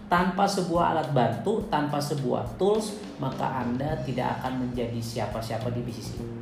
Tanpa 0.07 0.45
sebuah 0.45 0.93
alat 0.93 1.09
bantu, 1.09 1.65
tanpa 1.73 1.97
sebuah 1.97 2.53
tools, 2.61 2.93
maka 3.17 3.65
Anda 3.65 3.97
tidak 4.05 4.39
akan 4.39 4.69
menjadi 4.69 5.01
siapa-siapa 5.01 5.73
di 5.73 5.81
bisnis 5.81 6.13
ini. 6.21 6.37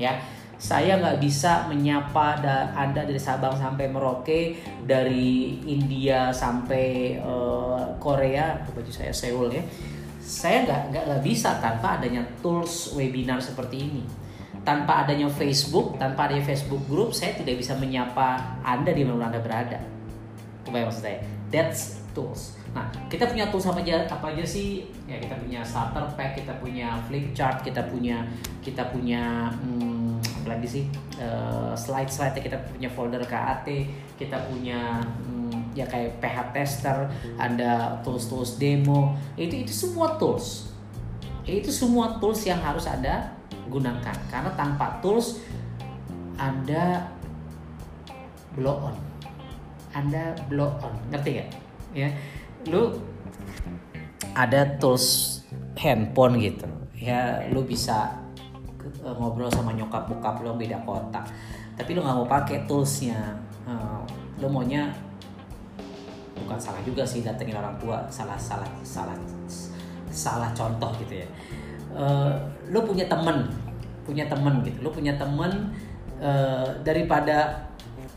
Ya, 0.00 0.16
saya 0.56 0.96
nggak 0.96 1.20
bisa 1.20 1.68
menyapa 1.68 2.40
Anda 2.72 3.04
dari 3.04 3.20
Sabang 3.20 3.52
sampai 3.60 3.92
Merauke, 3.92 4.56
dari 4.88 5.60
India 5.68 6.32
sampai 6.32 7.20
uh, 7.20 7.84
Korea, 8.00 8.64
baju 8.64 8.88
saya 8.88 9.12
Seoul 9.12 9.52
ya 9.52 9.62
saya 10.32 10.64
nggak 10.64 10.82
nggak 10.96 11.20
bisa 11.20 11.60
tanpa 11.60 12.00
adanya 12.00 12.24
tools 12.40 12.96
webinar 12.96 13.36
seperti 13.44 13.76
ini. 13.84 14.02
Tanpa 14.64 15.04
adanya 15.04 15.28
Facebook 15.28 16.00
tanpa 16.00 16.30
adanya 16.30 16.48
Facebook 16.48 16.80
group 16.88 17.12
saya 17.12 17.36
tidak 17.36 17.60
bisa 17.60 17.76
menyapa 17.76 18.56
anda 18.64 18.96
di 18.96 19.04
mana 19.04 19.28
anda 19.28 19.44
berada. 19.44 19.76
Apa 20.64 20.88
maksud 20.88 21.04
saya? 21.04 21.20
That's 21.52 22.00
tools. 22.16 22.56
Nah 22.72 22.88
kita 23.12 23.28
punya 23.28 23.52
tools 23.52 23.68
apa 23.68 23.84
aja 23.84 24.08
apa 24.08 24.32
aja 24.32 24.44
sih? 24.48 24.88
Ya 25.04 25.20
kita 25.20 25.36
punya 25.36 25.60
starter 25.60 26.08
pack 26.16 26.40
kita 26.40 26.56
punya 26.56 26.96
flip 27.04 27.36
chart 27.36 27.60
kita 27.60 27.84
punya 27.92 28.24
kita 28.64 28.88
punya 28.88 29.52
hmm, 29.52 30.16
lagi 30.48 30.64
sih? 30.80 30.84
Uh, 31.20 31.76
slide 31.76 32.08
slide 32.08 32.40
kita 32.40 32.56
punya 32.72 32.88
folder 32.88 33.20
KAT 33.28 33.68
kita 34.16 34.48
punya 34.48 35.04
hmm, 35.04 35.31
ya 35.72 35.88
kayak 35.88 36.20
PH 36.20 36.38
tester, 36.52 37.08
ada 37.40 38.00
tools-tools 38.04 38.60
demo, 38.60 39.16
itu 39.36 39.64
itu 39.64 39.72
semua 39.72 40.20
tools. 40.20 40.72
Itu 41.42 41.74
semua 41.74 42.20
tools 42.22 42.44
yang 42.46 42.60
harus 42.62 42.86
Anda 42.86 43.34
gunakan 43.66 44.16
karena 44.30 44.50
tanpa 44.54 45.00
tools 45.02 45.42
Anda 46.36 47.08
blow 48.54 48.92
on. 48.92 48.96
Anda 49.92 50.36
blow 50.48 50.76
on. 50.80 50.94
Ngerti 51.12 51.30
gak? 51.40 51.50
Ya. 51.92 52.08
Lu 52.68 52.94
ada 54.32 54.78
tools 54.80 55.40
handphone 55.76 56.40
gitu. 56.40 56.68
Ya, 56.94 57.42
lu 57.50 57.66
bisa 57.66 58.22
eh, 58.78 59.14
ngobrol 59.18 59.50
sama 59.50 59.74
nyokap 59.74 60.06
bokap 60.08 60.40
lu 60.40 60.54
beda 60.54 60.78
kota. 60.86 61.24
Tapi 61.74 61.90
lu 61.96 62.04
nggak 62.04 62.16
mau 62.22 62.28
pakai 62.28 62.68
toolsnya. 62.68 63.18
Uh, 63.62 64.02
lu 64.42 64.50
maunya 64.50 64.90
bukan 66.36 66.58
salah 66.58 66.80
juga 66.84 67.04
sih 67.04 67.20
datengin 67.20 67.56
orang 67.56 67.76
tua 67.76 68.04
salah 68.08 68.36
salah 68.36 68.68
salah 68.84 69.16
salah 70.12 70.50
contoh 70.52 70.92
gitu 71.04 71.24
ya. 71.24 71.28
Uh, 71.92 72.32
lo 72.72 72.84
punya 72.88 73.04
temen 73.08 73.48
punya 74.04 74.24
temen 74.28 74.64
gitu. 74.64 74.78
Lo 74.84 74.90
punya 74.92 75.16
temen 75.20 75.72
uh, 76.20 76.68
daripada 76.80 77.68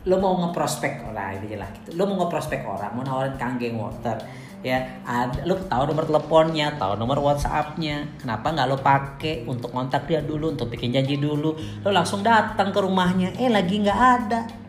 lo 0.05 0.21
mau 0.21 0.37
ngeprospek 0.45 1.11
lah 1.11 1.35
ini 1.35 1.57
lah 1.59 1.67
gitu. 1.81 1.95
Lo 1.99 2.07
mau 2.07 2.25
ngeprospek 2.25 2.63
orang 2.63 2.91
mau 2.95 3.03
nawarin 3.03 3.35
kangen 3.35 3.75
water 3.79 4.17
ya 4.65 4.81
ada 5.05 5.45
lo 5.45 5.61
tahu 5.61 5.93
nomor 5.93 6.09
teleponnya 6.09 6.73
tahu 6.81 6.97
nomor 6.97 7.21
WhatsAppnya. 7.21 8.17
Kenapa 8.17 8.49
nggak 8.49 8.67
lo 8.67 8.77
pakai 8.81 9.45
untuk 9.45 9.69
kontak 9.69 10.09
dia 10.09 10.25
dulu 10.25 10.57
untuk 10.57 10.73
bikin 10.73 10.89
janji 10.89 11.21
dulu? 11.21 11.53
Lo 11.85 11.89
langsung 11.93 12.25
datang 12.25 12.73
ke 12.73 12.79
rumahnya 12.81 13.37
eh 13.37 13.51
lagi 13.51 13.83
nggak 13.85 14.01
ada 14.01 14.64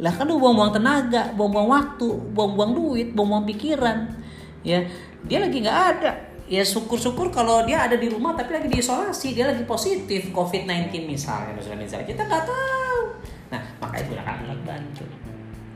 lah 0.00 0.12
kan 0.16 0.24
lu 0.24 0.40
buang-buang 0.40 0.72
tenaga 0.72 1.36
buang-buang 1.36 1.68
waktu 1.68 2.08
buang-buang 2.32 2.72
duit 2.72 3.08
buang-buang 3.12 3.44
pikiran 3.44 4.08
ya. 4.64 4.80
Dia 5.28 5.38
lagi 5.38 5.62
nggak 5.62 5.80
ada. 5.98 6.10
Ya 6.50 6.64
syukur-syukur 6.66 7.30
kalau 7.30 7.64
dia 7.64 7.86
ada 7.86 7.96
di 7.96 8.10
rumah 8.10 8.34
tapi 8.34 8.56
lagi 8.56 8.68
diisolasi 8.72 9.36
dia 9.36 9.52
lagi 9.52 9.62
positif. 9.68 10.32
COVID-19 10.32 11.06
misalnya 11.06 11.54
misalnya, 11.54 12.06
kita 12.08 12.22
nggak 12.24 12.44
tahu. 12.44 13.00
Nah 13.52 13.62
makanya 13.78 14.04
gunakan 14.10 14.34
alat 14.48 14.60
bantu. 14.64 15.04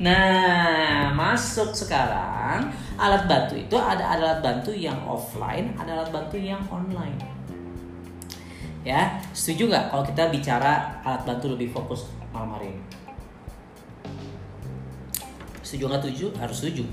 Nah 0.01 1.13
masuk 1.13 1.71
sekarang. 1.77 2.73
Alat 2.97 3.29
bantu 3.29 3.55
itu 3.61 3.77
ada 3.77 4.17
alat 4.17 4.41
bantu 4.41 4.73
yang 4.73 4.97
offline 5.05 5.77
ada 5.77 6.03
alat 6.03 6.11
bantu 6.11 6.41
yang 6.41 6.61
online. 6.73 7.21
Ya 8.83 9.23
setuju 9.31 9.71
nggak 9.71 9.95
kalau 9.95 10.03
kita 10.03 10.33
bicara 10.35 11.03
alat 11.05 11.23
bantu 11.23 11.55
lebih 11.55 11.71
fokus 11.71 12.11
malam 12.35 12.55
hari 12.55 12.75
ini 12.75 12.86
setuju 15.67 15.91
nggak 15.91 16.03
setuju 16.07 16.27
harus 16.39 16.57
setuju. 16.63 16.87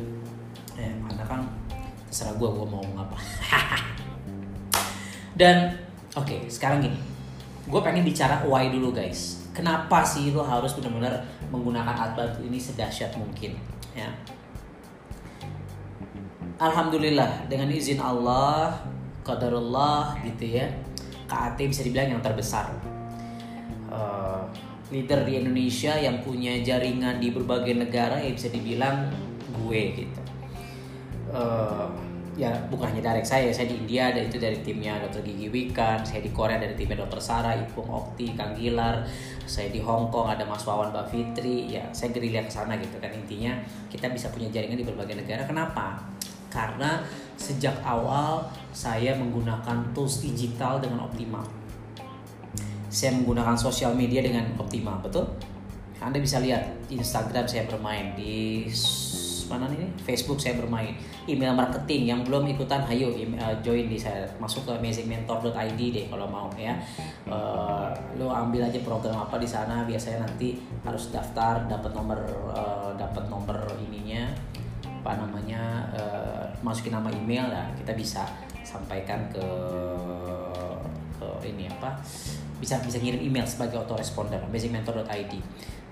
Ya 0.74 0.90
karena 1.06 1.24
kan 1.30 1.42
terserah 2.10 2.34
gue 2.34 2.50
gue 2.50 2.66
mau 2.66 2.82
ngapa 2.82 3.18
dan 5.40 5.78
oke 6.18 6.26
okay, 6.26 6.40
sekarang 6.50 6.82
gini. 6.82 6.98
Gue 7.70 7.80
pengen 7.86 8.02
bicara 8.02 8.42
why 8.50 8.74
dulu 8.74 8.90
guys. 8.90 9.46
Kenapa 9.54 10.02
sih 10.02 10.34
lo 10.34 10.42
harus 10.42 10.74
benar-benar 10.74 11.22
menggunakan 11.54 11.94
alat 11.94 12.14
bantu 12.18 12.42
ini 12.42 12.58
sedahsyat 12.58 13.14
mungkin 13.14 13.54
ya? 13.94 14.10
Alhamdulillah 16.58 17.46
dengan 17.46 17.70
izin 17.70 18.02
Allah 18.02 18.82
qadarullah 19.22 20.18
gitu 20.26 20.58
ya. 20.58 20.66
KAT 21.30 21.62
bisa 21.70 21.86
dibilang 21.86 22.18
yang 22.18 22.22
terbesar. 22.22 22.74
Uh, 23.90 24.42
leader 24.92 25.24
di 25.24 25.40
Indonesia 25.40 25.96
yang 25.96 26.20
punya 26.20 26.60
jaringan 26.60 27.22
di 27.22 27.32
berbagai 27.32 27.78
negara 27.78 28.20
ya 28.20 28.32
bisa 28.36 28.52
dibilang 28.52 29.08
gue 29.54 29.82
gitu 29.96 30.22
uh, 31.32 31.88
ya 32.34 32.50
bukan 32.66 32.90
hanya 32.90 33.14
dari 33.14 33.22
saya 33.22 33.54
saya 33.54 33.70
di 33.70 33.78
India 33.78 34.10
ada 34.10 34.18
itu 34.26 34.42
dari 34.42 34.58
timnya 34.66 34.98
Dr. 35.06 35.22
Gigi 35.22 35.54
Wikan 35.54 36.02
saya 36.02 36.26
di 36.26 36.34
Korea 36.34 36.58
dari 36.58 36.74
timnya 36.74 37.06
Dr. 37.06 37.22
Sarah 37.22 37.54
Ipung 37.54 37.86
Okti 37.86 38.34
Kang 38.34 38.58
Gilar 38.58 39.06
saya 39.46 39.70
di 39.70 39.78
Hong 39.78 40.10
Kong 40.10 40.34
ada 40.34 40.42
Mas 40.42 40.66
Wawan 40.66 40.90
Mbak 40.90 41.14
Fitri 41.14 41.78
ya 41.78 41.86
saya 41.94 42.10
gerilya 42.10 42.42
ke 42.42 42.52
sana 42.52 42.74
gitu 42.82 42.98
kan 42.98 43.14
intinya 43.14 43.54
kita 43.94 44.10
bisa 44.10 44.34
punya 44.34 44.50
jaringan 44.50 44.82
di 44.82 44.86
berbagai 44.86 45.14
negara 45.14 45.46
kenapa 45.46 46.02
karena 46.50 47.06
sejak 47.38 47.74
awal 47.86 48.46
saya 48.74 49.14
menggunakan 49.18 49.94
tools 49.94 50.26
digital 50.26 50.82
dengan 50.82 51.06
optimal 51.06 51.46
saya 52.94 53.18
menggunakan 53.18 53.58
sosial 53.58 53.98
media 53.98 54.22
dengan 54.22 54.54
optimal, 54.62 55.02
betul? 55.02 55.26
Anda 55.98 56.22
bisa 56.22 56.38
lihat 56.38 56.62
Instagram 56.94 57.50
saya 57.50 57.66
bermain 57.66 58.14
di 58.14 58.70
mana 59.50 59.66
nih 59.70 59.90
Facebook 60.06 60.38
saya 60.38 60.56
bermain. 60.62 60.94
Email 61.26 61.56
marketing 61.56 62.10
yang 62.10 62.20
belum 62.22 62.48
ikutan 62.54 62.84
ayo 62.92 63.12
email, 63.16 63.56
join 63.66 63.90
di 63.90 63.98
saya. 63.98 64.28
Masuk 64.38 64.68
ke 64.68 64.72
amazingmentor.id 64.78 65.80
deh 65.80 66.06
kalau 66.12 66.28
mau 66.30 66.48
ya. 66.54 66.78
Uh, 67.26 67.90
lo 68.20 68.30
ambil 68.30 68.68
aja 68.68 68.80
program 68.84 69.26
apa 69.26 69.42
di 69.42 69.48
sana. 69.48 69.88
Biasanya 69.88 70.28
nanti 70.28 70.60
harus 70.84 71.10
daftar 71.10 71.66
dapat 71.66 71.92
nomor 71.96 72.20
uh, 72.52 72.92
dapat 73.00 73.26
nomor 73.32 73.58
ininya 73.80 74.32
apa 75.04 75.20
namanya 75.20 75.62
uh, 75.96 76.46
masukin 76.64 76.96
nama 76.96 77.10
email 77.12 77.48
lah. 77.48 77.68
Kita 77.76 77.96
bisa 77.96 78.28
sampaikan 78.64 79.28
ke 79.32 79.48
ke 81.20 81.28
ini 81.48 81.68
apa 81.72 82.00
bisa 82.64 82.80
bisa 82.80 82.96
ngirim 83.04 83.20
email 83.20 83.44
sebagai 83.44 83.84
autoresponder 83.84 84.40
amazingmentor.id 84.48 85.34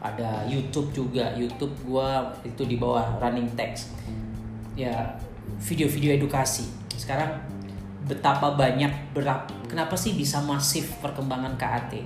ada 0.02 0.48
YouTube 0.50 0.90
juga 0.96 1.36
YouTube 1.38 1.76
gua 1.86 2.34
itu 2.42 2.66
di 2.66 2.80
bawah 2.80 3.22
running 3.22 3.54
text. 3.54 3.94
Ya 4.74 5.14
video-video 5.62 6.18
edukasi. 6.18 6.66
Sekarang 6.98 7.38
betapa 8.10 8.58
banyak 8.58 9.14
berapa 9.14 9.46
kenapa 9.70 9.94
sih 9.94 10.18
bisa 10.18 10.42
masif 10.42 10.98
perkembangan 11.06 11.54
KAT 11.56 12.02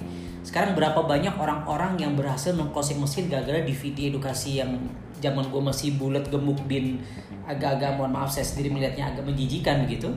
sekarang 0.46 0.78
berapa 0.78 1.02
banyak 1.02 1.34
orang-orang 1.40 1.98
yang 1.98 2.14
berhasil 2.14 2.54
mengclosing 2.54 3.02
mesin 3.02 3.26
gara-gara 3.26 3.64
video 3.66 4.14
edukasi 4.14 4.62
yang 4.62 4.78
zaman 5.18 5.50
gue 5.50 5.58
masih 5.58 5.98
bulat 5.98 6.28
gemuk 6.30 6.62
bin 6.70 7.02
agak-agak 7.50 7.98
mohon 7.98 8.14
maaf 8.14 8.30
saya 8.30 8.46
sendiri 8.46 8.70
melihatnya 8.70 9.10
agak 9.10 9.26
menjijikan 9.26 9.88
begitu 9.88 10.12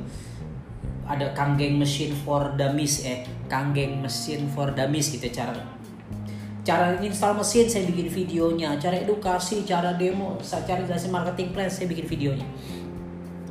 ada 1.09 1.33
kanggeng 1.33 1.81
mesin 1.81 2.13
for 2.13 2.53
dummies 2.55 3.03
eh 3.09 3.25
kanggeng 3.49 4.05
mesin 4.05 4.45
for 4.53 4.69
dummies 4.77 5.09
gitu 5.09 5.25
cara 5.33 5.57
cara 6.63 7.01
install 7.01 7.41
mesin 7.41 7.65
saya 7.65 7.89
bikin 7.89 8.13
videonya 8.13 8.77
cara 8.77 9.01
edukasi 9.01 9.65
cara 9.65 9.97
demo 9.97 10.37
cara 10.45 10.85
jelasin 10.85 11.09
marketing 11.09 11.57
plan 11.57 11.73
saya 11.73 11.89
bikin 11.89 12.05
videonya 12.05 12.45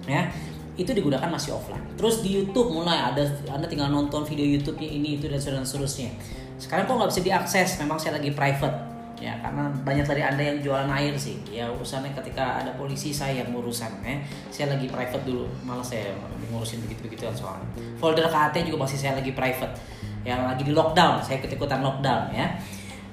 ya. 0.07 0.31
Itu 0.77 0.95
digunakan 0.95 1.27
masih 1.27 1.57
offline. 1.57 1.83
Terus 1.99 2.23
di 2.23 2.37
YouTube 2.37 2.71
mulai 2.71 3.01
ada 3.01 3.25
anda 3.51 3.67
tinggal 3.67 3.91
nonton 3.91 4.23
video 4.23 4.45
YouTube-nya 4.45 4.89
ini 4.89 5.19
itu 5.19 5.27
dan 5.27 5.41
seterusnya. 5.41 6.13
Sekarang 6.57 6.87
kok 6.89 6.95
nggak 6.97 7.11
bisa 7.11 7.21
diakses? 7.21 7.69
Memang 7.81 7.97
saya 7.97 8.17
lagi 8.17 8.31
private 8.33 8.96
ya 9.17 9.34
karena 9.41 9.65
banyak 9.82 10.06
dari 10.06 10.21
anda 10.21 10.43
yang 10.45 10.62
jualan 10.62 10.89
air 10.93 11.17
sih. 11.17 11.41
Ya 11.49 11.65
urusannya 11.73 12.13
ketika 12.13 12.62
ada 12.62 12.71
polisi 12.77 13.10
saya 13.10 13.41
yang 13.41 13.49
ngurusan 13.49 14.06
ya. 14.06 14.21
Saya 14.53 14.77
lagi 14.77 14.86
private 14.86 15.25
dulu. 15.25 15.49
Malah 15.65 15.86
saya 15.86 16.13
ngurusin 16.53 16.86
begitu 16.86 17.10
begituan 17.10 17.34
soalnya. 17.34 17.65
Folder 17.97 18.30
KAT 18.30 18.62
juga 18.69 18.86
masih 18.86 18.97
saya 19.01 19.17
lagi 19.17 19.34
private. 19.34 19.73
Yang 20.21 20.41
lagi 20.45 20.63
di 20.63 20.73
lockdown 20.77 21.23
saya 21.25 21.41
ikut 21.41 21.51
ikutan 21.58 21.82
lockdown 21.82 22.30
ya. 22.30 22.47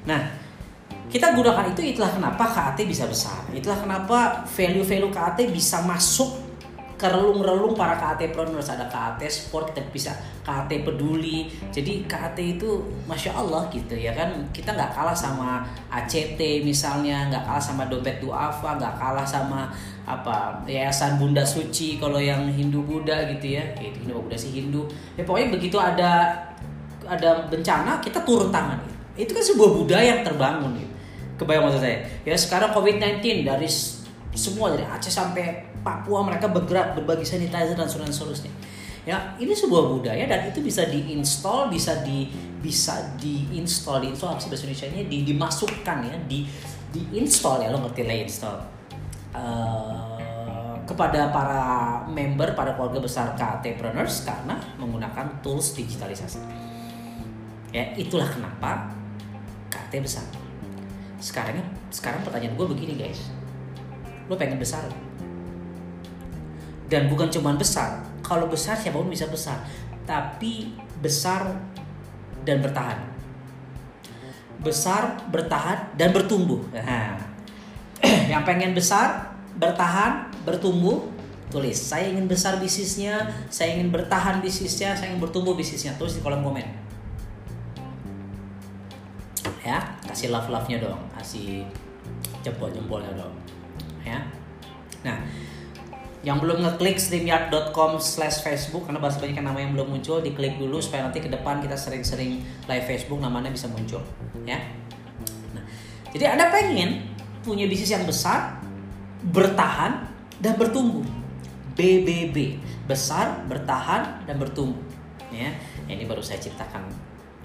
Nah, 0.05 0.21
kita 1.09 1.33
gunakan 1.33 1.73
itu 1.73 1.81
itulah 1.97 2.13
kenapa 2.13 2.45
KAT 2.45 2.85
bisa 2.85 3.09
besar. 3.09 3.41
Itulah 3.57 3.81
kenapa 3.81 4.45
value-value 4.45 5.09
KAT 5.09 5.49
bisa 5.49 5.81
masuk 5.89 6.44
ke 7.05 7.13
relung-relung 7.13 7.77
para 7.77 8.01
KAT 8.01 8.33
preneurs 8.33 8.73
ada 8.73 8.89
KAT 8.89 9.21
sport 9.29 9.77
kita 9.77 9.85
bisa 9.93 10.17
KAT 10.41 10.73
peduli. 10.89 11.53
Jadi 11.69 12.09
KAT 12.09 12.41
itu 12.41 12.81
masya 13.05 13.37
Allah 13.37 13.69
gitu 13.69 13.93
ya 13.93 14.17
kan. 14.17 14.33
Kita 14.57 14.73
nggak 14.73 14.97
kalah 14.97 15.13
sama 15.13 15.61
ACT 15.93 16.65
misalnya 16.65 17.29
nggak 17.29 17.45
kalah 17.45 17.61
sama 17.61 17.85
dompet 17.93 18.25
duafa 18.25 18.81
nggak 18.81 18.97
kalah 18.97 19.29
sama 19.29 19.69
apa 20.09 20.65
yayasan 20.65 21.21
Bunda 21.21 21.45
Suci 21.45 22.01
kalau 22.01 22.17
yang 22.17 22.49
Hindu 22.49 22.81
Buddha 22.89 23.29
gitu 23.37 23.61
ya. 23.61 23.65
Itu 23.77 24.09
Hindu 24.09 24.25
Buddha 24.25 24.41
sih 24.41 24.57
Hindu. 24.57 24.89
Ya 25.21 25.29
pokoknya 25.29 25.53
begitu 25.53 25.77
ada 25.77 26.33
ada 27.05 27.45
bencana 27.53 28.01
kita 28.01 28.25
turun 28.25 28.49
tangan. 28.49 28.81
Itu 29.13 29.37
kan 29.37 29.45
sebuah 29.45 29.71
budaya 29.77 30.09
yang 30.17 30.23
terbangun 30.25 30.73
gitu. 30.81 30.93
Kebayang 31.37 31.69
maksud 31.69 31.85
saya. 31.85 32.01
Ya 32.25 32.33
sekarang 32.33 32.73
COVID-19 32.73 33.45
dari 33.45 33.69
semua 34.33 34.73
dari 34.73 34.89
Aceh 34.89 35.13
sampai 35.13 35.74
Papua 35.85 36.25
mereka 36.25 36.49
bergerak 36.49 36.97
berbagi 36.97 37.29
sanitizer 37.29 37.77
dan 37.77 37.87
seterusnya. 37.87 38.51
Ya, 39.05 39.37
ini 39.37 39.53
sebuah 39.53 39.93
budaya 39.93 40.25
dan 40.25 40.49
itu 40.49 40.65
bisa 40.65 40.89
diinstal, 40.89 41.69
bisa 41.69 42.01
di 42.01 42.33
bisa 42.65 43.13
diinstal, 43.21 44.01
diinstal 44.01 44.33
apa 44.33 44.41
bahasa 44.41 44.65
Indonesia-nya 44.65 45.05
di, 45.13 45.29
dimasukkan 45.29 45.99
ya, 46.09 46.17
di 46.25 46.49
diinstal 46.89 47.61
ya 47.61 47.69
lo 47.69 47.85
ngerti 47.85 48.01
lah 48.09 48.17
install. 48.17 48.59
Uh, 49.35 50.17
kepada 50.89 51.29
para 51.29 51.63
member, 52.09 52.57
pada 52.57 52.73
keluarga 52.73 53.05
besar 53.05 53.37
KT-preneurs 53.37 54.25
karena 54.25 54.57
menggunakan 54.81 55.45
tools 55.45 55.77
digitalisasi. 55.77 56.41
Ya, 57.77 57.93
itulah 58.01 58.29
kenapa 58.33 58.89
KT 59.69 59.93
besar 60.01 60.25
sekarang 61.25 61.65
sekarang 61.89 62.21
pertanyaan 62.21 62.53
gue 62.53 62.67
begini 62.69 63.01
guys 63.01 63.33
lo 64.29 64.37
pengen 64.37 64.61
besar 64.61 64.85
dan 66.89 67.09
bukan 67.09 67.29
cuma 67.33 67.57
besar. 67.57 68.05
Kalau 68.21 68.49
besar 68.49 68.77
siapa 68.77 69.01
pun 69.01 69.13
bisa 69.13 69.29
besar. 69.29 69.61
Tapi 70.05 70.77
besar 71.01 71.57
dan 72.45 72.61
bertahan. 72.61 73.01
Besar 74.61 75.21
bertahan 75.29 75.97
dan 75.97 76.13
bertumbuh. 76.13 76.61
Nah, 76.73 77.21
yang 78.33 78.45
pengen 78.45 78.77
besar 78.77 79.33
bertahan 79.57 80.29
bertumbuh 80.45 81.09
tulis. 81.49 81.77
Saya 81.77 82.11
ingin 82.11 82.27
besar 82.27 82.59
bisnisnya 82.59 83.31
saya 83.47 83.79
ingin 83.79 83.95
bertahan 83.95 84.43
bisnisnya 84.43 84.93
saya 84.97 85.13
ingin 85.13 85.21
bertumbuh 85.25 85.57
bisnisnya. 85.57 85.97
Tulis 85.97 86.19
di 86.19 86.23
kolom 86.25 86.45
komen. 86.45 86.67
Ya 89.65 89.81
kasih 90.05 90.29
love 90.29 90.53
love 90.53 90.69
nya 90.69 90.81
dong. 90.81 91.01
Kasih 91.17 91.65
jempol 92.45 92.69
jempolnya 92.69 93.13
dong. 93.17 93.33
Ya. 94.05 94.21
Nah 95.01 95.25
yang 96.25 96.41
belum 96.41 96.65
ngeklik 96.65 96.97
streamyard.com 96.97 98.01
slash 98.01 98.41
facebook 98.41 98.89
karena 98.89 98.99
bahasa 98.99 99.21
banyak 99.21 99.37
nama 99.45 99.61
yang 99.61 99.77
belum 99.77 99.93
muncul 99.93 100.25
diklik 100.25 100.57
dulu 100.57 100.81
supaya 100.81 101.05
nanti 101.05 101.21
ke 101.21 101.29
depan 101.29 101.61
kita 101.61 101.77
sering-sering 101.77 102.41
live 102.65 102.87
facebook 102.89 103.21
namanya 103.21 103.53
bisa 103.53 103.69
muncul 103.69 104.01
ya 104.49 104.57
nah, 105.53 105.65
jadi 106.17 106.35
anda 106.35 106.49
pengen 106.49 107.13
punya 107.45 107.69
bisnis 107.69 107.93
yang 107.93 108.09
besar 108.09 108.57
bertahan 109.29 110.09
dan 110.41 110.57
bertumbuh 110.57 111.05
BBB 111.77 112.57
besar 112.89 113.45
bertahan 113.45 114.25
dan 114.25 114.41
bertumbuh 114.41 114.81
ya 115.29 115.53
ini 115.85 116.09
baru 116.09 116.25
saya 116.25 116.41
ciptakan 116.41 116.89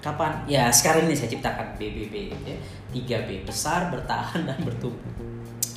Kapan? 0.00 0.48
Ya 0.48 0.72
sekarang 0.72 1.12
ini 1.12 1.14
saya 1.14 1.28
ciptakan 1.28 1.76
BBB 1.76 2.32
ya. 2.32 2.56
3B 2.90 3.44
besar, 3.44 3.92
bertahan 3.92 4.48
dan 4.48 4.56
bertumbuh. 4.64 4.96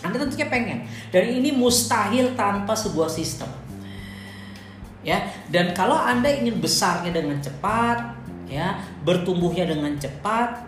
Anda 0.04 0.20
tentunya 0.20 0.48
pengen. 0.52 0.86
Dan 1.10 1.24
ini 1.32 1.56
mustahil 1.56 2.36
tanpa 2.36 2.76
sebuah 2.76 3.08
sistem. 3.08 3.48
Ya, 5.04 5.20
dan 5.52 5.76
kalau 5.76 6.00
Anda 6.00 6.32
ingin 6.32 6.64
besarnya 6.64 7.12
dengan 7.12 7.40
cepat, 7.40 8.16
ya, 8.48 8.80
bertumbuhnya 9.04 9.68
dengan 9.68 9.96
cepat, 10.00 10.64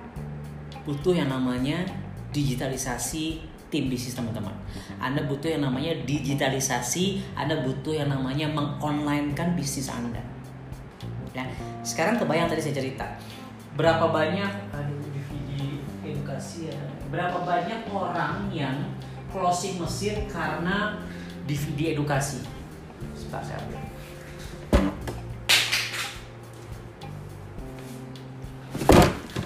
butuh 0.83 1.15
yang 1.15 1.31
namanya 1.31 1.87
digitalisasi 2.35 3.39
tim 3.71 3.87
bisnis 3.87 4.15
teman-teman. 4.15 4.51
Anda 4.99 5.23
butuh 5.23 5.55
yang 5.55 5.63
namanya 5.63 5.95
digitalisasi, 6.03 7.35
Anda 7.35 7.63
butuh 7.63 7.95
yang 7.95 8.11
namanya 8.11 8.51
mengonlinekan 8.51 9.55
bisnis 9.55 9.87
Anda. 9.87 10.19
Ya, 11.31 11.47
sekarang 11.83 12.19
kebayang 12.19 12.47
tadi 12.47 12.63
saya 12.63 12.75
cerita 12.75 13.07
berapa 13.75 14.07
banyak 14.07 14.71
aduh 14.71 15.03
DVD 15.11 15.51
edukasi 16.07 16.71
ya 16.71 16.79
berapa 17.11 17.43
banyak 17.43 17.91
orang 17.91 18.47
yang 18.55 18.94
closing 19.35 19.75
mesin 19.83 20.31
karena 20.31 20.95
DVD 21.43 21.91
edukasi 21.91 22.39
sebentar 23.11 23.43
saya 23.43 23.59
ambil 23.67 23.83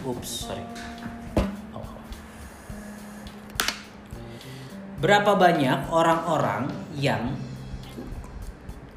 Ups, 0.10 0.50
sorry. 0.50 0.66
Oh. 1.70 1.86
Berapa 4.98 5.38
banyak 5.38 5.86
orang-orang 5.94 6.66
yang 6.98 7.38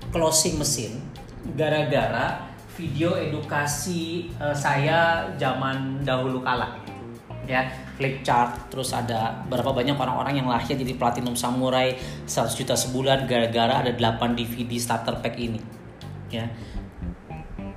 closing 0.09 0.57
mesin 0.57 1.05
gara-gara 1.53 2.49
video 2.81 3.13
edukasi 3.13 4.33
uh, 4.41 4.57
saya 4.57 5.29
zaman 5.37 6.01
dahulu 6.01 6.41
kala 6.41 6.81
ya 7.53 7.69
flip 8.01 8.25
chart. 8.25 8.73
Terus 8.73 8.97
ada 8.97 9.45
berapa 9.45 9.77
banyak 9.77 9.93
orang-orang 10.01 10.41
yang 10.41 10.49
lahir 10.49 10.73
jadi 10.73 10.97
platinum 10.97 11.37
samurai 11.37 11.93
100 12.25 12.57
juta 12.57 12.73
sebulan 12.73 13.29
gara-gara 13.29 13.85
ada 13.85 13.93
8 13.93 14.33
DVD 14.33 14.81
starter 14.81 15.21
pack 15.21 15.37
ini 15.37 15.61
ya. 16.33 16.49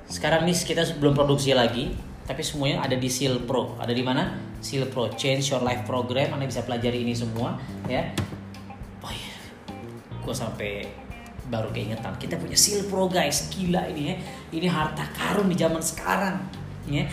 Sekarang 0.08 0.48
nih 0.48 0.56
kita 0.56 0.96
belum 0.96 1.12
produksi 1.12 1.52
lagi 1.52 1.92
tapi 2.24 2.40
semuanya 2.42 2.82
ada 2.82 2.96
di 2.96 3.06
Seal 3.06 3.44
Pro. 3.44 3.76
Ada 3.76 3.92
di 3.92 4.02
mana? 4.02 4.34
Seal 4.64 4.88
Pro. 4.88 5.12
Change 5.12 5.44
Your 5.52 5.62
Life 5.62 5.84
Program 5.84 6.32
anda 6.32 6.48
bisa 6.48 6.64
pelajari 6.64 7.04
ini 7.04 7.12
semua 7.12 7.60
ya. 7.84 8.08
Oh 9.04 9.12
iya 9.12 9.34
gue 10.24 10.34
sampai 10.34 10.88
baru 11.46 11.70
keingetan. 11.70 12.18
Kita 12.18 12.34
punya 12.40 12.58
seal 12.58 12.82
pro 12.90 13.06
guys. 13.06 13.46
Gila 13.54 13.86
ini 13.94 14.10
ya. 14.10 14.16
Ini 14.50 14.66
harta 14.66 15.06
karun 15.14 15.46
di 15.46 15.54
zaman 15.54 15.78
sekarang 15.78 16.42
ya 16.90 17.06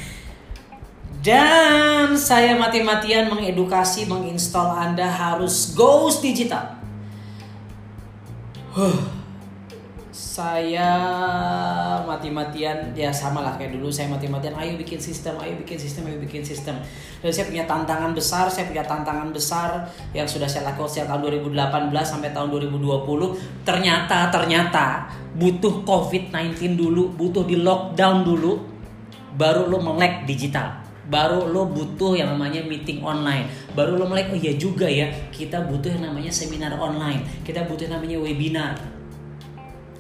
Dan 1.24 2.20
saya 2.20 2.60
mati-matian 2.60 3.32
mengedukasi, 3.32 4.04
menginstal 4.12 4.76
Anda 4.76 5.08
harus 5.08 5.72
goes 5.72 6.20
digital. 6.20 6.76
Huh. 8.76 9.08
Saya 10.12 10.92
mati-matian 12.04 12.92
ya 12.92 13.08
sama 13.14 13.40
lah 13.40 13.56
kayak 13.56 13.78
dulu 13.78 13.88
saya 13.88 14.12
mati-matian 14.12 14.58
ayo 14.58 14.76
bikin 14.76 14.98
sistem 14.98 15.38
ayo 15.40 15.56
bikin 15.62 15.80
sistem 15.80 16.10
ayo 16.12 16.20
bikin 16.20 16.44
sistem. 16.44 16.76
Dan 17.24 17.32
saya 17.32 17.48
punya 17.48 17.64
tantangan 17.70 18.12
besar 18.12 18.52
saya 18.52 18.68
punya 18.68 18.84
tantangan 18.84 19.32
besar 19.32 19.88
yang 20.12 20.28
sudah 20.28 20.50
saya 20.50 20.74
lakukan 20.74 20.90
sejak 20.92 21.08
tahun 21.08 21.40
2018 21.40 21.94
sampai 22.02 22.30
tahun 22.34 22.50
2020 22.50 23.64
ternyata 23.64 24.34
ternyata 24.34 25.08
butuh 25.38 25.86
covid-19 25.86 26.76
dulu 26.76 27.14
butuh 27.14 27.46
di 27.46 27.62
lockdown 27.62 28.26
dulu 28.26 28.58
baru 29.38 29.70
lo 29.70 29.78
melek 29.82 30.26
digital 30.26 30.83
baru 31.08 31.52
lo 31.52 31.68
butuh 31.68 32.16
yang 32.16 32.32
namanya 32.36 32.64
meeting 32.64 33.04
online. 33.04 33.48
Baru 33.76 34.00
lo 34.00 34.08
melek 34.08 34.32
oh 34.32 34.40
iya 34.40 34.56
juga 34.56 34.88
ya 34.88 35.12
kita 35.32 35.68
butuh 35.68 35.92
yang 35.92 36.12
namanya 36.12 36.32
seminar 36.32 36.76
online. 36.80 37.44
Kita 37.44 37.68
butuh 37.68 37.88
yang 37.88 38.00
namanya 38.00 38.18
webinar. 38.24 38.74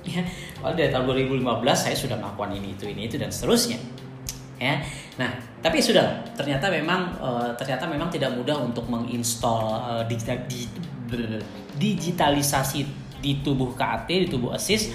Ya. 0.04 0.20
Kalau 0.60 0.76
dari 0.76 0.92
tahun 0.92 1.08
2015 1.32 1.64
saya 1.76 1.96
sudah 1.96 2.20
melakukan 2.20 2.52
ini 2.60 2.76
itu 2.76 2.86
ini 2.88 3.08
itu 3.08 3.16
dan 3.20 3.32
seterusnya. 3.32 3.80
Ya. 4.60 4.80
Nah 5.20 5.32
tapi 5.60 5.80
sudah 5.80 6.24
ternyata 6.36 6.72
memang 6.72 7.16
uh, 7.20 7.52
ternyata 7.56 7.88
memang 7.88 8.12
tidak 8.12 8.36
mudah 8.36 8.60
untuk 8.60 8.88
menginstal 8.88 9.80
uh, 9.80 10.04
digital, 10.08 10.40
di, 10.48 10.68
digitalisasi 11.80 12.84
di 13.24 13.40
tubuh 13.40 13.72
KAT 13.72 14.12
di 14.12 14.28
tubuh 14.28 14.52
ASIS 14.52 14.92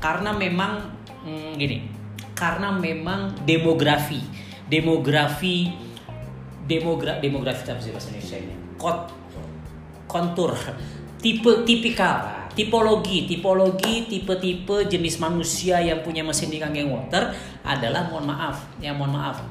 karena 0.00 0.32
memang 0.32 0.88
hmm, 1.28 1.52
gini 1.60 1.84
karena 2.32 2.72
memang 2.72 3.32
demografi 3.44 4.20
demografi 4.66 5.70
demogra 6.66 7.22
demografi 7.22 7.62
apa 7.70 7.80
sih 7.80 7.94
bahasa 7.94 8.10
Indonesia 8.10 8.38
ini. 8.42 8.54
Kot, 8.76 8.98
kontur. 10.10 10.52
Tipe 11.22 11.62
tipikal. 11.62 12.46
Tipologi 12.56 13.28
tipologi 13.28 14.08
tipe-tipe 14.08 14.88
jenis 14.88 15.20
manusia 15.20 15.76
yang 15.76 16.00
punya 16.00 16.24
mesin 16.24 16.48
di 16.48 16.56
kangen 16.56 16.88
water 16.88 17.28
adalah 17.60 18.08
mohon 18.08 18.32
maaf 18.32 18.64
ya 18.80 18.96
mohon 18.96 19.12
maaf 19.12 19.44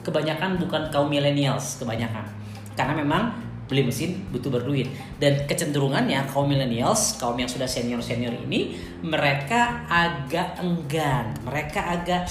kebanyakan 0.00 0.56
bukan 0.56 0.88
kaum 0.88 1.12
millennials 1.12 1.76
kebanyakan. 1.76 2.24
Karena 2.72 2.96
memang 2.96 3.36
beli 3.68 3.84
mesin 3.84 4.24
butuh 4.32 4.48
berduit. 4.48 4.88
Dan 5.20 5.44
kecenderungannya 5.44 6.28
kaum 6.32 6.48
millennials 6.48 7.20
kaum 7.20 7.36
yang 7.36 7.48
sudah 7.48 7.68
senior 7.68 8.00
senior 8.00 8.32
ini 8.32 8.80
mereka 9.04 9.86
agak 9.86 10.56
enggan 10.60 11.36
mereka 11.44 11.80
agak 12.00 12.26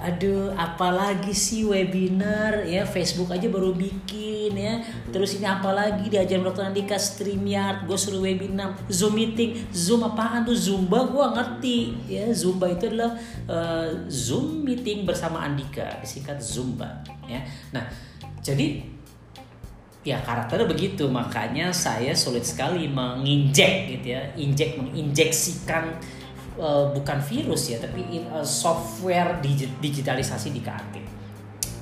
aduh 0.00 0.56
apalagi 0.56 1.36
sih 1.36 1.68
webinar 1.68 2.64
ya 2.64 2.88
Facebook 2.88 3.28
aja 3.28 3.46
baru 3.52 3.76
bikin 3.76 4.56
ya. 4.56 4.80
Terus 5.12 5.36
ini 5.36 5.44
apalagi 5.44 6.08
diajarin 6.08 6.40
dokter 6.40 6.64
Andika 6.64 6.96
StreamYard 6.96 7.84
gue 7.84 7.98
suruh 8.00 8.24
webinar 8.24 8.80
Zoom 8.88 9.20
meeting. 9.20 9.60
Zoom 9.70 10.02
apaan 10.02 10.48
tuh? 10.48 10.56
Zumba 10.56 11.04
gue 11.04 11.26
ngerti. 11.36 11.78
Ya 12.08 12.32
Zumba 12.32 12.72
itu 12.72 12.88
adalah 12.88 13.12
uh, 13.44 14.08
Zoom 14.08 14.64
meeting 14.64 15.04
bersama 15.04 15.44
Andika 15.44 16.00
disingkat 16.00 16.40
Zumba 16.40 17.04
ya. 17.28 17.44
Nah 17.76 17.84
jadi 18.40 18.80
ya 20.00 20.16
karakternya 20.24 20.64
begitu. 20.64 21.12
Makanya 21.12 21.76
saya 21.76 22.16
sulit 22.16 22.48
sekali 22.48 22.88
menginjek 22.88 24.00
gitu 24.00 24.16
ya 24.16 24.32
injek 24.34 24.80
menginjeksikan 24.80 25.92
uh, 26.58 26.90
bukan 26.90 27.18
virus 27.20 27.70
ya 27.70 27.78
tapi 27.78 28.02
in, 28.10 28.24
uh, 28.32 28.42
software 28.42 29.38
digitalisasi 29.78 30.50
di 30.50 30.62
KAT 30.64 31.20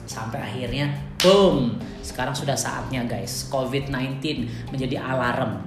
sampai 0.09 0.41
akhirnya 0.41 0.89
boom! 1.21 1.77
Sekarang 2.01 2.33
sudah 2.33 2.57
saatnya 2.57 3.05
guys. 3.05 3.47
COVID-19 3.53 4.49
menjadi 4.73 4.97
alarm. 4.99 5.61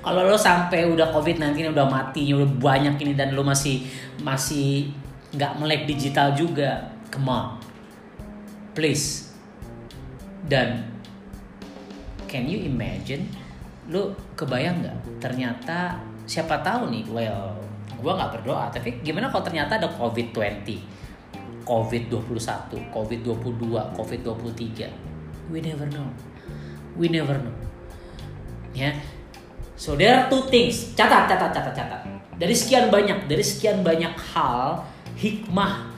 Kalau 0.00 0.24
lo 0.24 0.34
sampai 0.34 0.88
udah 0.88 1.12
COVID-19 1.12 1.76
udah 1.76 1.86
mati 1.86 2.32
udah 2.32 2.48
banyak 2.48 2.96
ini 3.04 3.12
dan 3.12 3.36
lo 3.36 3.44
masih 3.44 3.84
masih 4.24 4.88
nggak 5.36 5.60
melek 5.60 5.84
digital 5.84 6.32
juga 6.32 6.88
come 7.12 7.28
on. 7.28 7.44
Please. 8.72 9.28
Dan 10.48 10.88
can 12.26 12.48
you 12.48 12.64
imagine 12.64 13.28
lo 13.90 14.14
kebayang 14.38 14.86
nggak? 14.86 14.96
Ternyata 15.18 15.98
siapa 16.30 16.62
tahu 16.62 16.94
nih 16.94 17.04
well 17.10 17.58
gue 18.00 18.12
nggak 18.14 18.30
berdoa 18.38 18.70
tapi 18.70 19.02
gimana 19.02 19.28
kalau 19.28 19.42
ternyata 19.42 19.76
ada 19.76 19.90
covid 19.90 20.30
20 20.32 21.66
covid 21.66 22.02
21 22.06 22.94
covid 22.94 23.20
22 23.26 23.98
covid 23.98 24.20
23 24.22 25.50
we 25.50 25.58
never 25.58 25.90
know. 25.90 26.06
We 26.94 27.10
never 27.10 27.34
know. 27.34 27.54
Ya. 28.70 28.94
Yeah. 28.94 28.94
so 29.74 29.98
there 29.98 30.14
are 30.14 30.30
two 30.30 30.46
things. 30.46 30.94
Catat 30.94 31.26
catat 31.26 31.50
catat 31.50 31.74
catat. 31.74 32.00
Dari 32.38 32.54
sekian 32.54 32.88
banyak 32.88 33.26
dari 33.26 33.42
sekian 33.42 33.82
banyak 33.82 34.14
hal 34.32 34.86
hikmah 35.18 35.90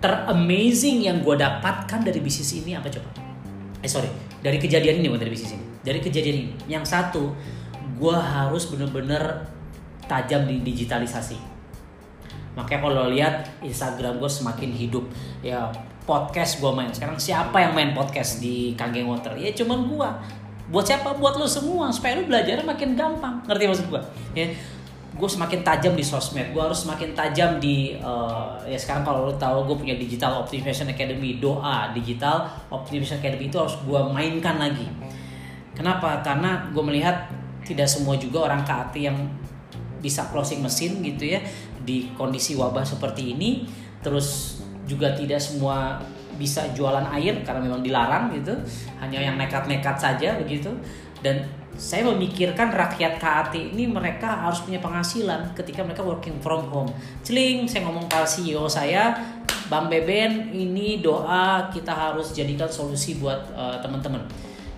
teramazing 0.00 1.04
yang 1.04 1.20
gue 1.20 1.36
dapatkan 1.36 2.00
dari 2.00 2.24
bisnis 2.24 2.56
ini 2.56 2.72
apa 2.72 2.88
coba? 2.88 3.12
Eh 3.84 3.88
sorry. 3.88 4.08
Dari 4.40 4.56
kejadian 4.56 5.04
ini 5.04 5.12
bukan 5.12 5.28
dari 5.28 5.32
bisnis 5.32 5.52
ini 5.52 5.73
dari 5.84 6.00
kejadian 6.00 6.36
ini. 6.48 6.54
Yang 6.66 6.96
satu 6.96 7.36
gue 8.00 8.16
harus 8.16 8.66
bener-bener 8.66 9.44
tajam 10.08 10.48
di 10.48 10.64
digitalisasi. 10.64 11.36
Makanya 12.56 12.80
kalau 12.80 13.06
lihat 13.12 13.34
Instagram 13.60 14.18
gue 14.18 14.30
semakin 14.30 14.70
hidup. 14.72 15.04
Ya 15.44 15.68
podcast 16.08 16.58
gue 16.58 16.72
main. 16.72 16.90
Sekarang 16.90 17.20
siapa 17.20 17.60
yang 17.60 17.76
main 17.76 17.92
podcast 17.92 18.40
di 18.40 18.72
Kangeng 18.74 19.06
Water? 19.06 19.36
Ya 19.36 19.52
cuman 19.52 19.84
gue 19.86 20.08
buat 20.72 20.84
siapa? 20.88 21.14
Buat 21.20 21.36
lo 21.36 21.46
semua. 21.46 21.92
Supaya 21.92 22.16
lo 22.16 22.24
belajar 22.24 22.64
makin 22.64 22.96
gampang. 22.96 23.44
Ngerti 23.44 23.64
maksud 23.68 23.86
gue 23.92 24.02
ya 24.34 24.48
gue 25.14 25.28
semakin 25.30 25.62
tajam 25.62 25.94
di 25.94 26.02
sosmed. 26.02 26.50
Gue 26.50 26.62
harus 26.62 26.82
semakin 26.82 27.14
tajam 27.14 27.62
di 27.62 27.94
uh, 28.02 28.58
ya 28.66 28.74
sekarang 28.74 29.06
kalau 29.06 29.30
lo 29.30 29.34
tahu 29.38 29.62
gue 29.70 29.86
punya 29.86 29.94
digital 29.94 30.42
optimization 30.42 30.90
academy 30.90 31.38
doa 31.38 31.94
digital 31.94 32.50
optimization 32.74 33.22
academy 33.22 33.46
itu 33.46 33.54
harus 33.54 33.78
gue 33.86 34.00
mainkan 34.10 34.58
lagi 34.58 34.90
kenapa? 35.74 36.22
Karena 36.24 36.70
gue 36.70 36.84
melihat 36.86 37.28
tidak 37.66 37.88
semua 37.90 38.14
juga 38.16 38.46
orang 38.48 38.62
KAT 38.62 38.94
yang 38.96 39.16
bisa 39.98 40.28
closing 40.28 40.60
mesin 40.60 41.00
gitu 41.00 41.24
ya 41.24 41.40
di 41.84 42.12
kondisi 42.16 42.56
wabah 42.56 42.84
seperti 42.84 43.36
ini. 43.36 43.66
Terus 44.04 44.60
juga 44.84 45.12
tidak 45.16 45.40
semua 45.40 45.96
bisa 46.36 46.66
jualan 46.76 47.08
air 47.14 47.40
karena 47.42 47.60
memang 47.64 47.80
dilarang 47.80 48.32
gitu. 48.36 48.52
Hanya 49.00 49.20
yang 49.20 49.36
nekat-nekat 49.40 49.96
saja 49.96 50.36
begitu. 50.36 50.70
Dan 51.24 51.40
saya 51.74 52.06
memikirkan 52.06 52.70
rakyat 52.70 53.18
KAT 53.18 53.56
ini 53.58 53.90
mereka 53.90 54.46
harus 54.46 54.62
punya 54.62 54.78
penghasilan 54.78 55.56
ketika 55.58 55.82
mereka 55.82 56.06
working 56.06 56.38
from 56.38 56.68
home. 56.70 56.90
Celing 57.26 57.66
saya 57.66 57.88
ngomong 57.88 58.06
ke 58.06 58.20
CEO 58.28 58.68
saya 58.70 59.16
Bang 59.66 59.88
Beben 59.88 60.52
ini 60.52 61.00
doa 61.00 61.72
kita 61.72 61.90
harus 61.90 62.36
jadikan 62.36 62.68
solusi 62.68 63.16
buat 63.16 63.40
uh, 63.56 63.80
teman-teman 63.80 64.22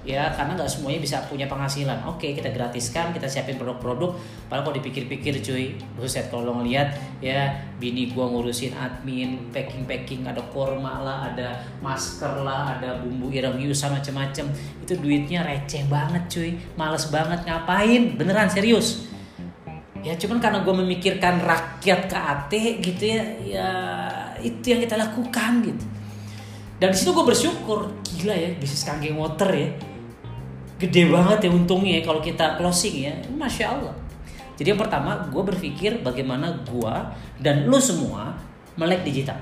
ya 0.06 0.30
karena 0.38 0.54
nggak 0.54 0.70
semuanya 0.70 1.02
bisa 1.02 1.18
punya 1.26 1.50
penghasilan. 1.50 2.06
Oke 2.06 2.30
kita 2.30 2.54
gratiskan 2.54 3.10
kita 3.10 3.26
siapin 3.26 3.58
produk-produk. 3.58 4.14
Padahal 4.46 4.70
kalau 4.70 4.76
dipikir-pikir 4.78 5.42
cuy 5.42 5.74
buset 5.98 6.30
kalau 6.30 6.62
ngeliat 6.62 6.94
ya 7.18 7.50
bini 7.82 8.14
gua 8.14 8.30
ngurusin 8.30 8.70
admin 8.78 9.50
packing 9.50 9.82
packing 9.82 10.22
ada 10.22 10.38
korma 10.54 11.02
lah 11.02 11.34
ada 11.34 11.58
masker 11.82 12.46
lah 12.46 12.78
ada 12.78 13.02
bumbu 13.02 13.34
ireng 13.34 13.58
yusa 13.58 13.90
macam-macam 13.90 14.46
itu 14.86 14.92
duitnya 14.94 15.42
receh 15.42 15.82
banget 15.90 16.22
cuy. 16.30 16.50
Males 16.78 17.10
banget. 17.10 17.42
Ngapain? 17.42 18.14
Beneran 18.14 18.46
serius. 18.46 19.10
Ya 20.06 20.14
cuman 20.14 20.38
karena 20.38 20.62
gue 20.62 20.74
memikirkan 20.86 21.42
rakyat 21.42 22.06
KAT 22.06 22.54
gitu 22.78 23.10
ya 23.10 23.22
ya 23.42 23.68
itu 24.38 24.70
yang 24.70 24.78
kita 24.78 24.94
lakukan 24.94 25.66
gitu. 25.66 25.84
Dan 26.78 26.94
di 26.94 26.96
situ 27.02 27.10
gue 27.10 27.26
bersyukur. 27.26 27.90
Gila 28.06 28.38
ya 28.38 28.54
bisnis 28.54 28.86
kangen 28.86 29.18
water 29.18 29.50
ya 29.50 29.95
gede 30.76 31.08
banget 31.08 31.48
ya 31.48 31.50
untungnya 31.52 32.00
ya 32.00 32.02
kalau 32.04 32.20
kita 32.20 32.60
closing 32.60 33.08
ya. 33.08 33.14
Masya 33.32 33.66
Allah. 33.80 33.94
Jadi 34.56 34.72
yang 34.72 34.80
pertama 34.80 35.28
gue 35.28 35.42
berpikir 35.44 36.00
bagaimana 36.00 36.48
gue 36.64 36.94
dan 37.40 37.68
lo 37.68 37.76
semua 37.80 38.32
melek 38.76 39.04
digital. 39.04 39.36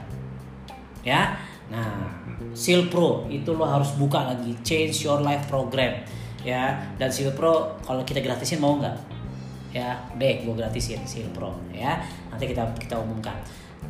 Ya? 1.07 1.39
Nah 1.71 2.23
Seal 2.55 2.87
Pro 2.91 3.27
itu 3.31 3.51
lo 3.55 3.67
harus 3.67 3.95
buka 3.99 4.27
lagi. 4.31 4.55
Change 4.63 5.07
your 5.07 5.23
life 5.23 5.47
program. 5.51 6.03
Ya? 6.43 6.95
Dan 6.99 7.11
Seal 7.11 7.35
Pro 7.35 7.79
kalau 7.83 8.03
kita 8.07 8.23
gratisin 8.23 8.63
mau 8.63 8.79
nggak? 8.79 8.97
Ya? 9.75 9.99
Deh 10.19 10.43
gue 10.47 10.55
gratisin 10.55 11.03
Seal 11.07 11.31
Pro. 11.35 11.55
Ya? 11.75 12.03
Nanti 12.31 12.51
kita 12.51 12.63
kita 12.79 12.99
umumkan. 12.99 13.35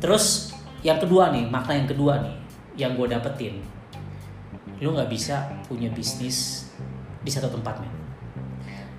Terus 0.01 0.53
yang 0.81 0.97
kedua 1.01 1.33
nih 1.33 1.45
makna 1.49 1.77
yang 1.77 1.89
kedua 1.89 2.21
nih 2.21 2.35
yang 2.77 2.91
gue 2.97 3.05
dapetin. 3.09 3.61
Lo 4.81 4.93
nggak 4.93 5.09
bisa 5.09 5.45
punya 5.65 5.89
bisnis 5.89 6.64
di 7.25 7.31
satu 7.33 7.49
tempat 7.49 7.81
men. 7.81 7.89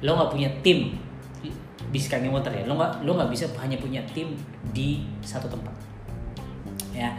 Lo 0.02 0.18
nggak 0.18 0.30
punya 0.34 0.50
tim 0.60 0.98
di 1.86 1.98
Skyline 2.02 2.34
Water 2.34 2.50
ya? 2.50 2.66
Lo 2.66 2.74
nggak 2.74 3.06
lo 3.06 3.14
nggak 3.14 3.30
bisa 3.30 3.46
hanya 3.62 3.78
punya 3.78 4.02
tim 4.10 4.34
di 4.74 5.06
satu 5.22 5.46
tempat. 5.46 5.72
Ya. 6.90 7.14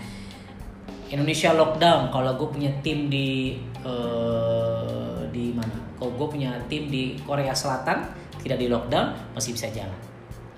Indonesia 1.08 1.56
lockdown 1.56 2.12
kalau 2.12 2.36
gue 2.36 2.52
punya 2.52 2.68
tim 2.84 3.08
di 3.08 3.56
uh, 3.88 5.24
di 5.32 5.56
mana? 5.56 5.72
Kalau 5.96 6.12
gue 6.20 6.28
punya 6.28 6.52
tim 6.68 6.92
di 6.92 7.16
Korea 7.24 7.56
Selatan 7.56 8.04
tidak 8.44 8.60
di 8.60 8.68
lockdown 8.68 9.16
masih 9.32 9.56
bisa 9.56 9.72
jalan. 9.72 9.96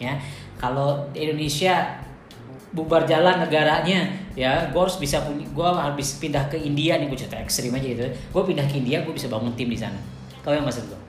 Ya. 0.01 0.17
Kalau 0.57 1.07
Indonesia 1.13 2.01
bubar 2.69 3.05
jalan 3.05 3.41
negaranya 3.41 4.05
ya 4.37 4.69
gue 4.69 4.77
harus 4.77 4.97
bisa 5.01 5.25
punya 5.25 5.41
gue 5.41 5.69
harus 5.69 6.21
pindah 6.21 6.45
ke 6.53 6.57
India 6.57 7.01
nih 7.01 7.09
gue 7.09 7.17
cerita 7.17 7.37
ekstrim 7.37 7.71
aja 7.77 7.85
gitu. 7.85 8.01
Gue 8.33 8.43
pindah 8.49 8.65
ke 8.65 8.81
India 8.81 9.05
gue 9.05 9.13
bisa 9.13 9.29
bangun 9.29 9.53
tim 9.53 9.69
di 9.69 9.77
sana 9.77 10.18
kau 10.49 10.57
yang 10.57 10.65
maksud 10.65 10.89
gue 10.89 10.99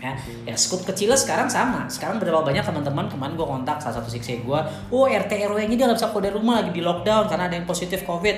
ya 0.00 0.16
ya 0.48 0.56
skut 0.58 0.82
kecil 0.82 1.14
sekarang 1.14 1.46
sama. 1.46 1.86
Sekarang 1.86 2.18
berapa 2.18 2.42
banyak 2.42 2.66
teman-teman 2.66 3.06
kemarin 3.06 3.38
gue 3.38 3.46
kontak 3.46 3.78
salah 3.78 4.02
satu 4.02 4.10
siksi 4.10 4.42
gue 4.42 4.60
oh 4.90 5.06
RT 5.06 5.30
RW 5.46 5.62
nggak 5.62 5.94
bisa 5.94 6.10
keluar 6.10 6.24
dari 6.26 6.34
rumah 6.34 6.54
lagi 6.58 6.74
di 6.74 6.82
lockdown 6.82 7.30
karena 7.30 7.46
ada 7.46 7.54
yang 7.54 7.68
positif 7.68 8.02
covid. 8.02 8.34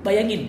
Bayangin 0.00 0.48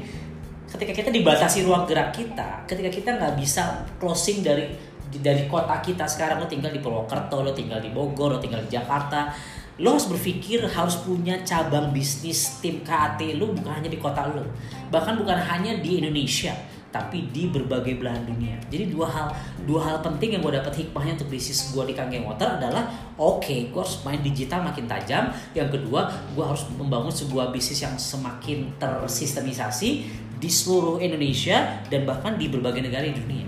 ketika 0.72 0.95
kita 0.95 1.09
dibatasi 1.12 1.68
ruang 1.68 1.84
gerak 1.84 2.16
kita 2.16 2.64
ketika 2.64 2.88
kita 2.88 3.09
nggak 3.20 3.36
bisa 3.36 3.84
closing 3.99 4.39
dari 4.39 4.72
dari 5.12 5.43
kota 5.51 5.84
kita 5.84 6.07
sekarang 6.07 6.39
lo 6.39 6.47
tinggal 6.47 6.72
di 6.72 6.80
Purwokerto 6.80 7.43
lo 7.43 7.51
tinggal 7.51 7.84
di 7.84 7.91
Bogor 7.91 8.32
lo 8.32 8.39
tinggal 8.39 8.64
di 8.64 8.72
Jakarta 8.72 9.36
lo 9.84 9.99
harus 9.99 10.07
berpikir 10.07 10.64
harus 10.72 11.03
punya 11.03 11.43
cabang 11.43 11.91
bisnis 11.91 12.64
tim 12.64 12.80
KAT 12.80 13.20
lo 13.36 13.51
bukan 13.51 13.84
hanya 13.84 13.91
di 13.91 13.99
kota 13.99 14.24
lo. 14.32 14.47
Bahkan 14.88 15.20
bukan 15.20 15.36
hanya 15.36 15.76
di 15.84 15.99
Indonesia 15.99 16.55
tapi 16.92 17.32
di 17.32 17.48
berbagai 17.50 17.98
belahan 17.98 18.28
dunia. 18.28 18.60
Jadi 18.68 18.92
dua 18.92 19.08
hal 19.08 19.28
dua 19.64 19.82
hal 19.88 19.98
penting 20.04 20.38
yang 20.38 20.44
gue 20.44 20.54
dapat 20.60 20.76
hikmahnya 20.76 21.18
untuk 21.18 21.32
bisnis 21.32 21.72
gue 21.72 21.84
di 21.88 21.96
Kangen 21.96 22.28
Water 22.28 22.60
adalah 22.60 22.92
oke, 23.16 23.42
okay, 23.42 23.72
gue 23.72 23.80
harus 23.80 24.04
main 24.04 24.20
digital 24.20 24.62
makin 24.62 24.86
tajam. 24.86 25.32
Yang 25.56 25.80
kedua, 25.80 26.12
gue 26.36 26.44
harus 26.44 26.68
membangun 26.76 27.10
sebuah 27.10 27.50
bisnis 27.50 27.82
yang 27.82 27.96
semakin 27.96 28.76
tersistemisasi 28.78 29.89
di 30.38 30.50
seluruh 30.50 31.00
Indonesia 31.00 31.82
dan 31.88 32.04
bahkan 32.04 32.36
di 32.36 32.52
berbagai 32.52 32.84
negara 32.84 33.08
di 33.08 33.16
dunia. 33.16 33.48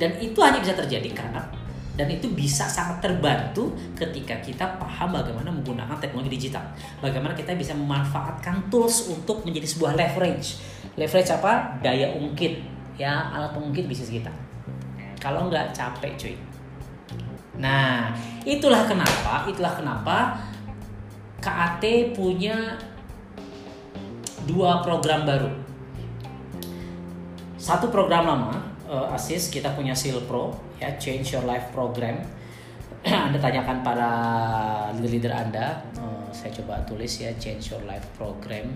Dan 0.00 0.18
itu 0.18 0.40
hanya 0.42 0.58
bisa 0.58 0.74
terjadi 0.74 1.12
karena 1.14 1.61
dan 1.92 2.08
itu 2.08 2.32
bisa 2.32 2.64
sangat 2.64 3.04
terbantu 3.04 3.68
ketika 3.92 4.40
kita 4.40 4.64
paham 4.80 5.12
bagaimana 5.12 5.52
menggunakan 5.52 5.92
teknologi 6.00 6.40
digital. 6.40 6.64
Bagaimana 7.04 7.36
kita 7.36 7.52
bisa 7.52 7.76
memanfaatkan 7.76 8.72
tools 8.72 9.12
untuk 9.12 9.44
menjadi 9.44 9.68
sebuah 9.68 9.92
leverage. 9.92 10.56
Leverage 10.96 11.30
apa? 11.36 11.76
Daya 11.84 12.16
ungkit 12.16 12.64
ya 12.96 13.28
alat 13.36 13.52
pengungkit 13.52 13.84
bisnis 13.84 14.08
kita. 14.08 14.32
Kalau 15.20 15.52
nggak 15.52 15.76
capek 15.76 16.16
cuy. 16.16 16.34
Nah, 17.60 18.16
itulah 18.48 18.88
kenapa, 18.88 19.44
itulah 19.44 19.76
kenapa 19.76 20.40
KAT 21.44 22.16
punya 22.16 22.80
dua 24.48 24.80
program 24.80 25.28
baru. 25.28 25.52
Satu 27.60 27.92
program 27.92 28.26
lama, 28.26 28.56
uh, 28.88 29.12
ASIS 29.12 29.52
kita 29.52 29.76
punya 29.76 29.92
Seal 29.92 30.18
Pro 30.24 30.71
ya 30.82 30.90
Change 30.98 31.38
Your 31.38 31.46
Life 31.46 31.70
Program. 31.70 32.18
anda 33.30 33.38
tanyakan 33.38 33.82
para 33.82 34.10
leader-leader 34.94 35.34
Anda, 35.34 35.82
uh, 35.98 36.26
saya 36.30 36.54
coba 36.58 36.82
tulis 36.86 37.22
ya 37.22 37.30
Change 37.38 37.74
Your 37.74 37.82
Life 37.86 38.06
Program. 38.18 38.66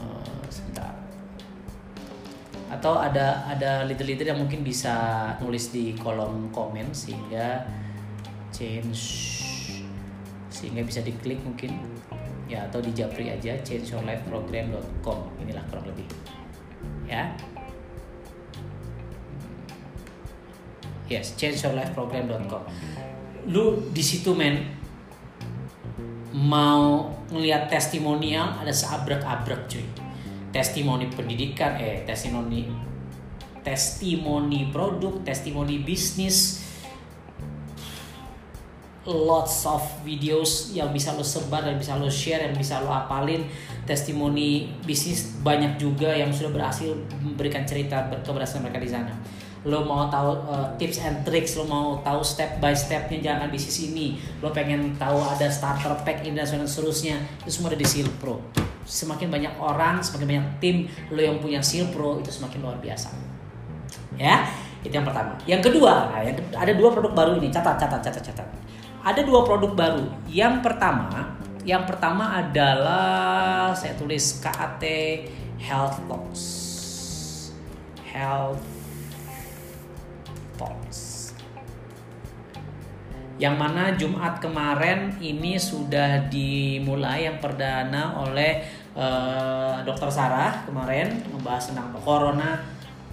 Uh, 0.00 0.44
sebentar. 0.48 0.92
Atau 2.72 2.96
ada 2.96 3.44
ada 3.44 3.84
leader-leader 3.84 4.32
yang 4.32 4.40
mungkin 4.40 4.64
bisa 4.64 4.96
nulis 5.44 5.68
di 5.68 5.92
kolom 6.00 6.48
komen 6.48 6.96
sehingga 6.96 7.68
change 8.52 9.00
sehingga 10.52 10.84
bisa 10.84 11.00
diklik 11.00 11.40
mungkin 11.40 11.72
ya 12.46 12.68
atau 12.68 12.84
di 12.84 12.92
japri 12.92 13.32
aja 13.32 13.56
changeyourlifeprogram.com 13.64 15.18
inilah 15.40 15.64
kurang 15.72 15.88
lebih 15.88 16.04
ya 17.08 17.32
yes 21.12 21.36
changeyourlifeprogram.com 21.36 22.62
lu 23.52 23.90
di 23.90 24.02
situ 24.02 24.32
men 24.32 24.82
mau 26.32 27.12
ngelihat 27.28 27.68
testimonial 27.68 28.56
ada 28.56 28.72
seabrek-abrek 28.72 29.68
cuy. 29.68 29.84
Testimoni 30.52 31.08
pendidikan 31.08 31.80
eh 31.80 32.04
testimoni 32.04 32.68
testimoni 33.64 34.68
produk 34.72 35.20
testimoni 35.24 35.80
bisnis. 35.80 36.60
Lots 39.02 39.66
of 39.66 39.82
videos 40.06 40.70
yang 40.78 40.94
bisa 40.94 41.10
lo 41.18 41.26
sebar 41.26 41.66
dan 41.66 41.74
bisa 41.74 41.98
lo 41.98 42.06
share 42.06 42.46
yang 42.46 42.54
bisa 42.54 42.78
lo 42.84 42.92
apalin. 42.92 43.42
Testimoni 43.82 44.70
bisnis 44.86 45.42
banyak 45.42 45.74
juga 45.74 46.14
yang 46.14 46.30
sudah 46.30 46.54
berhasil 46.54 46.94
memberikan 47.18 47.66
cerita 47.66 48.06
keberhasilan 48.22 48.70
mereka 48.70 48.78
di 48.78 48.90
sana 48.92 49.12
lo 49.62 49.86
mau 49.86 50.10
tahu 50.10 50.42
uh, 50.50 50.74
tips 50.74 50.98
and 51.06 51.22
tricks 51.22 51.54
lo 51.54 51.62
mau 51.70 52.02
tahu 52.02 52.18
step 52.26 52.58
by 52.58 52.74
stepnya 52.74 53.22
jangan 53.22 53.46
bisnis 53.46 53.86
ini 53.86 54.18
lo 54.42 54.50
pengen 54.50 54.98
tahu 54.98 55.22
ada 55.22 55.46
starter 55.46 55.94
pack 56.02 56.26
ini 56.26 56.34
dan 56.34 56.66
seterusnya 56.66 57.22
itu 57.46 57.50
semua 57.54 57.70
ada 57.70 57.78
di 57.78 57.86
Seal 57.86 58.10
Pro. 58.18 58.42
Semakin 58.82 59.30
banyak 59.30 59.54
orang 59.62 60.02
semakin 60.02 60.26
banyak 60.26 60.46
tim 60.58 60.76
lo 61.14 61.22
yang 61.22 61.38
punya 61.38 61.62
Seal 61.62 61.86
Pro 61.94 62.18
itu 62.18 62.34
semakin 62.34 62.58
luar 62.58 62.78
biasa. 62.82 63.14
Ya 64.18 64.50
itu 64.82 64.90
yang 64.90 65.06
pertama. 65.06 65.38
Yang 65.46 65.70
kedua 65.70 66.10
nah, 66.10 66.26
ada 66.58 66.72
dua 66.74 66.90
produk 66.90 67.12
baru 67.14 67.32
ini. 67.38 67.54
Catat 67.54 67.78
catat 67.78 68.02
catat 68.02 68.22
catat. 68.34 68.48
Ada 69.06 69.22
dua 69.22 69.46
produk 69.46 69.70
baru. 69.78 70.10
Yang 70.26 70.58
pertama 70.66 71.38
yang 71.62 71.86
pertama 71.86 72.34
adalah 72.34 73.70
saya 73.78 73.94
tulis 73.94 74.42
KAT 74.42 74.82
Health 75.62 76.02
Talks. 76.10 76.42
Health 78.10 78.71
Talks. 80.62 81.34
Yang 83.42 83.54
mana 83.58 83.90
Jumat 83.98 84.38
kemarin 84.38 85.18
ini 85.18 85.58
sudah 85.58 86.30
dimulai 86.30 87.26
yang 87.26 87.42
perdana 87.42 88.14
oleh 88.22 88.62
uh, 88.94 89.82
Dokter 89.82 90.06
Sarah 90.14 90.62
kemarin 90.62 91.10
membahas 91.34 91.74
tentang 91.74 91.90
corona 91.98 92.62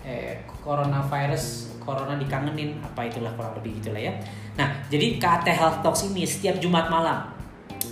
eh 0.06 0.46
coronavirus 0.62 1.76
corona 1.82 2.14
dikangenin 2.14 2.78
apa 2.86 3.10
itulah 3.10 3.34
kurang 3.34 3.58
lebih 3.58 3.82
gitulah 3.82 3.98
ya. 3.98 4.14
Nah, 4.54 4.86
jadi 4.94 5.18
KT 5.18 5.48
Health 5.50 5.82
Talks 5.82 6.06
ini 6.06 6.30
setiap 6.30 6.62
Jumat 6.62 6.94
malam 6.94 7.40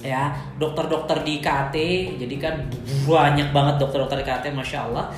ya 0.05 0.29
dokter-dokter 0.61 1.25
di 1.25 1.41
KT 1.41 1.75
jadi 2.21 2.35
kan 2.37 2.55
banyak 3.07 3.49
banget 3.51 3.75
dokter-dokter 3.81 4.21
di 4.21 4.25
KT 4.25 4.45
masya 4.53 4.87
Allah 4.87 5.11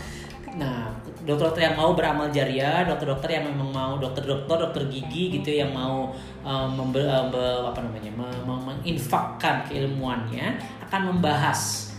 nah 0.56 0.89
dokter-dokter 1.30 1.70
yang 1.70 1.78
mau 1.78 1.94
beramal 1.94 2.34
jariah, 2.34 2.82
dokter-dokter 2.90 3.38
yang 3.38 3.46
memang 3.54 3.70
mau 3.70 3.94
dokter-dokter 4.02 4.58
dokter 4.58 4.84
gigi 4.90 5.38
gitu 5.38 5.54
yang 5.54 5.70
mau 5.70 6.10
um, 6.42 6.70
member, 6.74 7.06
um, 7.06 7.30
apa 7.70 7.86
namanya 7.86 8.10
menginfakkan 8.50 9.70
keilmuannya 9.70 10.58
akan 10.90 11.14
membahas 11.14 11.94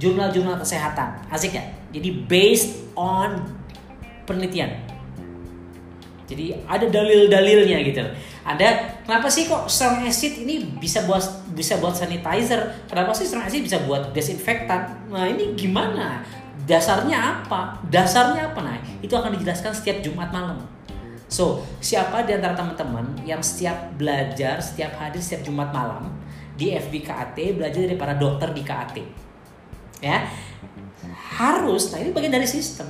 jumlah-jumlah 0.00 0.56
kesehatan. 0.56 1.20
Asik 1.28 1.52
ya? 1.52 1.64
Jadi 1.92 2.24
based 2.24 2.88
on 2.96 3.44
penelitian. 4.24 4.72
Jadi 6.24 6.56
ada 6.64 6.88
dalil-dalilnya 6.88 7.84
gitu. 7.84 8.00
Ada 8.42 8.98
kenapa 9.04 9.28
sih 9.28 9.46
kok 9.46 9.68
strong 9.68 10.00
acid 10.02 10.40
ini 10.40 10.64
bisa 10.80 11.04
buat 11.04 11.20
bisa 11.52 11.76
buat 11.76 11.92
sanitizer? 11.92 12.88
Kenapa 12.88 13.12
sih 13.12 13.28
strong 13.28 13.44
acid 13.44 13.60
bisa 13.60 13.84
buat 13.84 14.16
desinfektan? 14.16 15.12
Nah, 15.12 15.28
ini 15.28 15.52
gimana? 15.52 16.24
Dasarnya 16.62 17.42
apa? 17.42 17.80
Dasarnya 17.90 18.54
apa? 18.54 18.60
Nah, 18.62 18.78
itu 19.02 19.12
akan 19.12 19.34
dijelaskan 19.34 19.74
setiap 19.74 19.98
Jumat 20.00 20.30
malam. 20.30 20.62
So, 21.32 21.64
siapa 21.80 22.28
di 22.28 22.36
antara 22.36 22.52
teman-teman 22.52 23.16
yang 23.24 23.40
setiap 23.40 23.96
belajar, 23.96 24.60
setiap 24.60 25.00
hadir 25.00 25.18
setiap 25.18 25.48
Jumat 25.48 25.72
malam 25.72 26.12
di 26.60 26.76
FB 26.76 26.92
KAT, 27.08 27.56
belajar 27.56 27.80
dari 27.88 27.96
para 27.96 28.12
dokter 28.12 28.52
di 28.52 28.60
KAT? 28.60 28.96
Ya, 30.04 30.28
harus. 31.40 31.88
Nah, 31.88 32.04
ini 32.04 32.12
bagian 32.12 32.36
dari 32.36 32.44
sistem. 32.44 32.84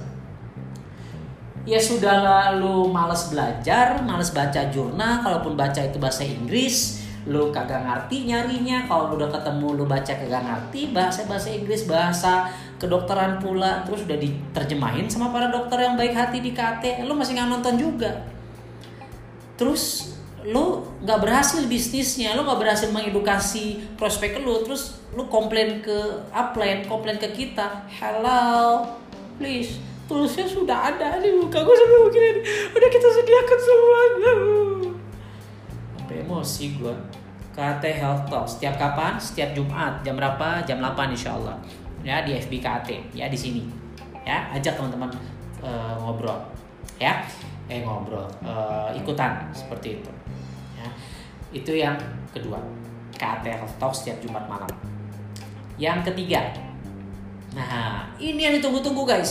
Ya 1.63 1.79
sudah 1.79 2.19
lalu 2.19 2.91
males 2.91 3.31
belajar, 3.31 4.03
males 4.03 4.35
baca 4.35 4.67
jurnal, 4.75 5.23
kalaupun 5.23 5.55
baca 5.55 5.79
itu 5.79 6.03
bahasa 6.03 6.27
Inggris, 6.27 7.02
lu 7.27 7.55
kagak 7.55 7.87
ngerti 7.87 8.27
nyarinya. 8.31 8.87
Kalau 8.91 9.15
udah 9.15 9.29
ketemu 9.31 9.69
lu 9.79 9.85
baca 9.87 10.13
kagak 10.13 10.43
ngerti 10.43 10.91
bahasa 10.91 11.27
bahasa 11.27 11.49
Inggris 11.53 11.87
bahasa 11.87 12.51
kedokteran 12.79 13.39
pula 13.39 13.87
terus 13.87 14.03
udah 14.07 14.19
diterjemahin 14.19 15.07
sama 15.07 15.31
para 15.31 15.51
dokter 15.51 15.79
yang 15.79 15.95
baik 15.95 16.15
hati 16.15 16.43
di 16.43 16.51
KT 16.51 17.07
lu 17.07 17.15
masih 17.15 17.39
nggak 17.39 17.51
nonton 17.51 17.75
juga. 17.79 18.27
Terus 19.55 20.15
lu 20.43 20.83
nggak 21.07 21.23
berhasil 21.23 21.63
bisnisnya 21.71 22.35
lu 22.35 22.43
nggak 22.43 22.59
berhasil 22.59 22.91
mengedukasi 22.91 23.79
prospek 23.95 24.43
lu 24.43 24.67
terus 24.67 24.99
lu 25.15 25.31
komplain 25.31 25.79
ke 25.79 26.27
upline 26.35 26.83
komplain 26.91 27.15
ke 27.15 27.31
kita 27.31 27.87
hello 27.87 28.83
please 29.39 29.79
tulisnya 30.11 30.51
sudah 30.51 30.93
ada 30.93 31.23
di 31.23 31.31
muka 31.33 31.63
gue 31.63 31.77
sampai 31.79 32.01
begini. 32.11 32.41
Udah 32.75 32.89
kita 32.91 33.09
sediakan 33.09 33.59
semuanya 33.63 34.33
emosi 36.33 36.81
gue 36.81 36.95
KT 37.53 37.85
Health 38.01 38.25
Talk. 38.33 38.49
Setiap 38.49 38.81
kapan? 38.81 39.21
Setiap 39.21 39.53
Jumat. 39.53 40.01
Jam 40.01 40.17
berapa? 40.17 40.65
Jam 40.65 40.81
8 40.81 41.13
insya 41.13 41.37
Allah 41.37 41.61
ya 42.03 42.25
di 42.25 42.33
FBKT 42.35 43.13
ya 43.13 43.29
di 43.29 43.37
sini. 43.37 43.63
Ya 44.25 44.49
ajak 44.57 44.81
teman-teman 44.81 45.13
uh, 45.61 45.95
ngobrol. 46.01 46.41
Ya? 46.97 47.21
Eh 47.69 47.85
ngobrol. 47.85 48.25
Uh, 48.41 48.89
ikutan. 48.97 49.45
Seperti 49.53 50.01
itu. 50.01 50.11
Ya? 50.81 50.89
Itu 51.53 51.73
yang 51.77 52.01
kedua. 52.33 52.57
KT 53.13 53.45
Health 53.45 53.77
Talk 53.77 53.93
setiap 53.93 54.17
Jumat 54.25 54.49
malam. 54.49 54.73
Yang 55.77 56.11
ketiga. 56.11 56.41
Nah 57.53 58.09
ini 58.17 58.41
yang 58.49 58.57
ditunggu-tunggu 58.57 59.05
guys. 59.05 59.31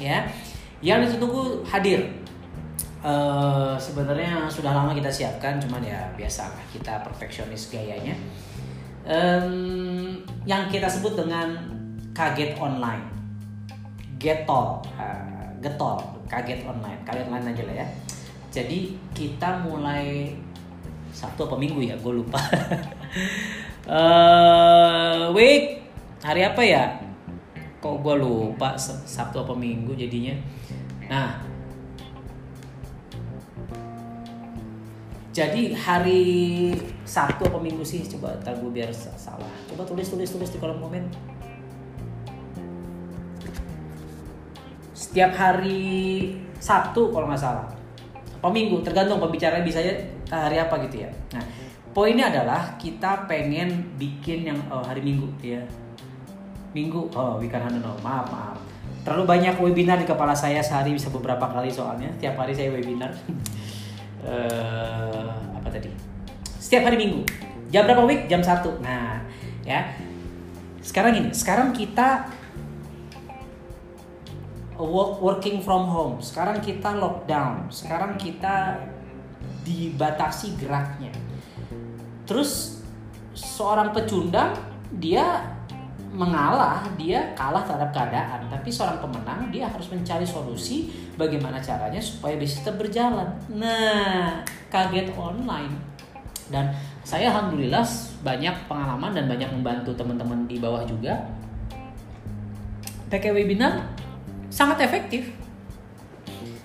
Ya? 0.00 0.24
Yang 0.80 1.20
ditunggu 1.20 1.60
hadir 1.68 2.21
uh, 3.02 3.74
sebenarnya 3.76 4.46
sudah 4.48 4.72
lama 4.72 4.94
kita 4.94 5.10
siapkan 5.10 5.58
cuman 5.58 5.82
ya 5.82 6.08
biasa 6.14 6.48
kita 6.70 7.02
perfeksionis 7.02 7.68
gayanya. 7.68 8.14
Um, 9.02 10.22
yang 10.46 10.70
kita 10.70 10.86
sebut 10.86 11.18
dengan 11.18 11.58
kaget 12.14 12.54
online. 12.56 13.02
Getol. 14.22 14.80
Uh, 14.94 15.50
getol. 15.58 15.98
Kaget 16.30 16.62
online. 16.64 17.02
Kaget 17.02 17.26
online 17.26 17.46
aja 17.52 17.62
lah 17.66 17.76
ya. 17.82 17.86
Jadi 18.52 18.94
kita 19.12 19.66
mulai 19.66 20.32
Sabtu 21.12 21.44
apa 21.44 21.56
Minggu 21.58 21.82
ya? 21.82 21.98
Gue 21.98 22.22
lupa. 22.22 22.40
Uh, 23.82 25.34
week 25.34 25.82
hari 26.22 26.46
apa 26.46 26.62
ya? 26.62 27.02
Kok 27.82 27.98
gue 27.98 28.14
lupa 28.14 28.78
Sabtu 28.78 29.42
apa 29.42 29.58
Minggu 29.58 29.90
jadinya? 29.98 30.38
Nah 31.10 31.51
jadi 35.32 35.72
hari 35.72 36.22
Sabtu 37.08 37.48
apa 37.48 37.56
Minggu 37.56 37.80
sih? 37.80 38.04
Coba 38.04 38.36
ntar 38.44 38.52
biar 38.60 38.92
salah. 38.92 39.48
Coba 39.64 39.82
tulis 39.88 40.04
tulis 40.04 40.28
tulis 40.28 40.52
di 40.52 40.60
kolom 40.60 40.76
komen. 40.76 41.08
Setiap 44.92 45.32
hari 45.32 46.36
Sabtu 46.60 47.08
kalau 47.08 47.32
nggak 47.32 47.40
salah. 47.40 47.64
Apa 48.44 48.48
Minggu? 48.52 48.84
Tergantung 48.84 49.24
pembicaranya 49.24 49.64
bisa 49.64 49.80
ya 49.80 49.96
hari 50.28 50.60
apa 50.60 50.76
gitu 50.84 51.08
ya. 51.08 51.10
Nah 51.32 51.44
poinnya 51.96 52.28
adalah 52.28 52.76
kita 52.76 53.24
pengen 53.24 53.96
bikin 53.96 54.44
yang 54.48 54.60
oh, 54.68 54.84
hari 54.84 55.04
Minggu 55.04 55.28
ya 55.44 55.60
Minggu 56.72 57.08
oh 57.12 57.40
weekend 57.40 57.80
no 57.80 57.96
maaf 58.04 58.28
maaf. 58.28 58.60
Terlalu 59.04 59.24
banyak 59.24 59.56
webinar 59.60 59.96
di 59.96 60.04
kepala 60.04 60.36
saya 60.36 60.60
sehari 60.60 60.92
bisa 60.92 61.08
beberapa 61.08 61.48
kali 61.48 61.72
soalnya. 61.72 62.12
Tiap 62.20 62.36
hari 62.36 62.52
saya 62.52 62.68
webinar 62.68 63.16
uh, 64.26 65.32
apa 65.56 65.68
tadi? 65.70 65.90
Setiap 66.58 66.90
hari 66.90 66.96
minggu. 66.98 67.22
Jam 67.72 67.88
berapa 67.88 68.04
week 68.04 68.28
jam 68.28 68.42
satu. 68.42 68.78
Nah 68.82 69.22
ya. 69.66 69.92
Sekarang 70.82 71.14
ini 71.14 71.30
sekarang 71.30 71.70
kita 71.70 72.26
work, 74.78 75.22
working 75.22 75.62
from 75.62 75.86
home. 75.86 76.18
Sekarang 76.18 76.58
kita 76.58 76.98
lockdown. 76.98 77.70
Sekarang 77.70 78.18
kita 78.18 78.82
dibatasi 79.62 80.58
geraknya. 80.58 81.14
Terus 82.26 82.82
seorang 83.32 83.94
pecundang 83.94 84.58
dia 84.92 85.56
mengalah, 86.12 86.84
dia 87.00 87.32
kalah 87.32 87.64
terhadap 87.64 87.90
keadaan. 87.90 88.44
Tapi 88.52 88.68
seorang 88.68 89.00
pemenang 89.00 89.48
dia 89.48 89.64
harus 89.64 89.88
mencari 89.88 90.28
solusi 90.28 90.92
bagaimana 91.16 91.56
caranya 91.58 91.98
supaya 91.98 92.36
bisnis 92.36 92.60
tetap 92.60 92.76
berjalan. 92.76 93.32
Nah, 93.48 94.44
kaget 94.68 95.08
online. 95.16 95.72
Dan 96.52 96.68
saya 97.00 97.32
alhamdulillah 97.32 97.82
banyak 98.20 98.54
pengalaman 98.68 99.16
dan 99.16 99.24
banyak 99.24 99.48
membantu 99.48 99.96
teman-teman 99.96 100.44
di 100.44 100.60
bawah 100.60 100.84
juga. 100.84 101.16
Pakai 103.08 103.32
webinar 103.32 103.88
sangat 104.52 104.84
efektif. 104.84 105.32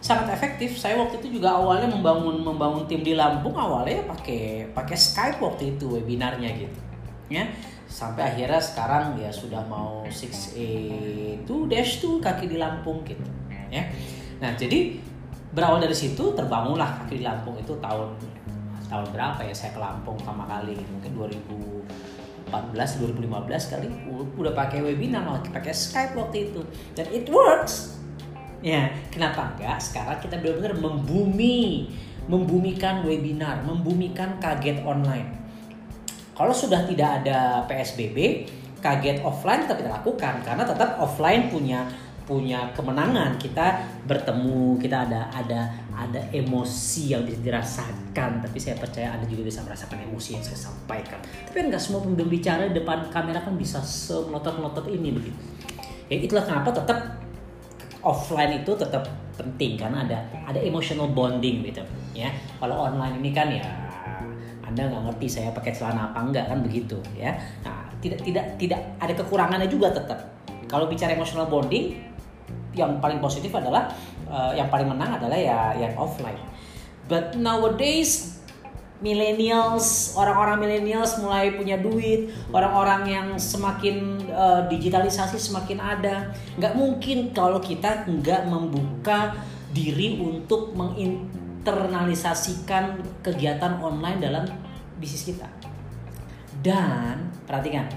Sangat 0.03 0.35
efektif. 0.35 0.75
Saya 0.75 0.99
waktu 0.99 1.23
itu 1.23 1.39
juga 1.39 1.55
awalnya 1.55 1.87
membangun 1.87 2.43
membangun 2.43 2.83
tim 2.87 2.99
di 2.99 3.15
Lampung 3.15 3.55
awalnya 3.55 4.03
pakai 4.07 4.71
pakai 4.75 4.95
Skype 4.95 5.39
waktu 5.39 5.75
itu 5.75 5.87
webinarnya 5.87 6.51
gitu. 6.67 6.79
Ya 7.27 7.47
sampai 7.87 8.35
akhirnya 8.35 8.59
sekarang 8.59 9.15
ya 9.15 9.31
sudah 9.31 9.63
mau 9.65 10.03
6A2 10.11 11.47
dash 11.71 12.03
2 12.03 12.19
kaki 12.19 12.45
di 12.51 12.57
Lampung 12.59 13.01
gitu 13.07 13.23
ya. 13.71 13.87
Nah 14.43 14.51
jadi 14.59 14.99
berawal 15.55 15.79
dari 15.79 15.95
situ 15.95 16.35
terbangunlah 16.35 17.01
kaki 17.03 17.23
di 17.23 17.25
Lampung 17.25 17.55
itu 17.55 17.73
tahun 17.79 18.11
tahun 18.91 19.05
berapa 19.15 19.41
ya 19.47 19.55
saya 19.55 19.71
ke 19.71 19.79
Lampung 19.79 20.19
pertama 20.19 20.43
kali 20.47 20.75
mungkin 20.91 21.11
2014 22.51 22.51
2015 22.51 23.71
kali 23.71 23.87
udah 24.35 24.53
pakai 24.53 24.79
webinar 24.83 25.23
pakai 25.47 25.71
Skype 25.71 26.13
waktu 26.19 26.51
itu. 26.51 26.61
Dan 26.91 27.07
it 27.15 27.27
works. 27.31 27.95
Ya 28.59 28.91
kenapa 29.13 29.55
enggak? 29.55 29.79
Sekarang 29.79 30.19
kita 30.19 30.43
benar-benar 30.43 30.75
membumi 30.75 31.87
membumikan 32.27 33.07
webinar 33.07 33.63
membumikan 33.63 34.35
kaget 34.43 34.83
online 34.83 35.46
kalau 36.37 36.53
sudah 36.53 36.85
tidak 36.85 37.25
ada 37.25 37.65
PSBB, 37.65 38.45
kaget 38.77 39.25
offline 39.25 39.65
tetap 39.65 39.81
kita 39.81 39.89
lakukan 39.89 40.45
karena 40.45 40.61
tetap 40.61 41.01
offline 41.01 41.49
punya 41.49 41.89
punya 42.29 42.69
kemenangan. 42.77 43.41
Kita 43.41 43.81
bertemu 44.05 44.77
kita 44.77 45.09
ada 45.09 45.33
ada 45.33 45.73
ada 45.97 46.21
emosi 46.29 47.17
yang 47.17 47.25
bisa 47.25 47.41
dirasakan 47.41 48.45
tapi 48.45 48.61
saya 48.61 48.77
percaya 48.77 49.17
anda 49.17 49.25
juga 49.25 49.49
bisa 49.49 49.65
merasakan 49.65 50.05
emosi 50.05 50.37
yang 50.37 50.43
saya 50.45 50.69
sampaikan. 50.69 51.17
Tapi 51.49 51.55
kan 51.57 51.65
nggak 51.73 51.81
semua 51.81 52.05
pembicara 52.05 52.69
depan 52.69 53.09
kamera 53.09 53.41
kan 53.41 53.57
bisa 53.57 53.81
semelotot-melotot 53.81 54.85
ini 54.93 55.09
begitu. 55.09 55.41
Ya 56.05 56.21
itulah 56.21 56.45
kenapa 56.45 56.69
tetap 56.69 57.17
offline 58.05 58.61
itu 58.61 58.71
tetap 58.77 59.09
penting 59.37 59.73
karena 59.77 60.05
ada 60.05 60.17
ada 60.49 60.59
emotional 60.61 61.09
bonding 61.13 61.61
gitu 61.61 61.83
ya 62.17 62.33
kalau 62.57 62.89
online 62.89 63.21
ini 63.21 63.29
kan 63.29 63.47
ya 63.53 63.86
anda 64.67 64.83
nggak 64.91 65.03
ngerti 65.07 65.27
saya 65.31 65.49
pakai 65.55 65.71
celana 65.71 66.11
apa 66.11 66.19
enggak 66.19 66.45
kan 66.51 66.59
begitu 66.59 66.99
ya. 67.15 67.31
Nah, 67.63 67.87
tidak 68.03 68.19
tidak 68.27 68.45
tidak 68.59 68.81
ada 68.99 69.13
kekurangannya 69.15 69.71
juga 69.71 69.95
tetap. 69.95 70.19
Kalau 70.67 70.91
bicara 70.91 71.15
emotional 71.15 71.47
bonding, 71.47 71.95
yang 72.75 72.99
paling 72.99 73.23
positif 73.23 73.49
adalah 73.55 73.87
uh, 74.27 74.51
yang 74.51 74.67
paling 74.67 74.91
menang 74.91 75.15
adalah 75.15 75.39
ya 75.39 75.71
yang 75.79 75.95
offline. 75.95 76.37
But 77.07 77.39
nowadays 77.39 78.37
millennials, 78.99 80.17
orang-orang 80.17 80.57
millennials 80.67 81.21
mulai 81.21 81.53
punya 81.53 81.77
duit, 81.79 82.33
orang-orang 82.49 83.01
yang 83.07 83.27
semakin 83.39 84.19
uh, 84.27 84.67
digitalisasi 84.67 85.39
semakin 85.39 85.79
ada. 85.79 86.35
Nggak 86.59 86.73
mungkin 86.75 87.17
kalau 87.31 87.63
kita 87.63 88.03
nggak 88.09 88.49
membuka 88.49 89.37
diri 89.71 90.17
untuk 90.19 90.73
menginternalisasikan 91.57 93.01
kegiatan 93.25 93.81
online 93.81 94.19
dalam 94.21 94.43
bisnis 95.01 95.33
kita. 95.33 95.47
Dan 96.61 97.29
perhatikan, 97.45 97.89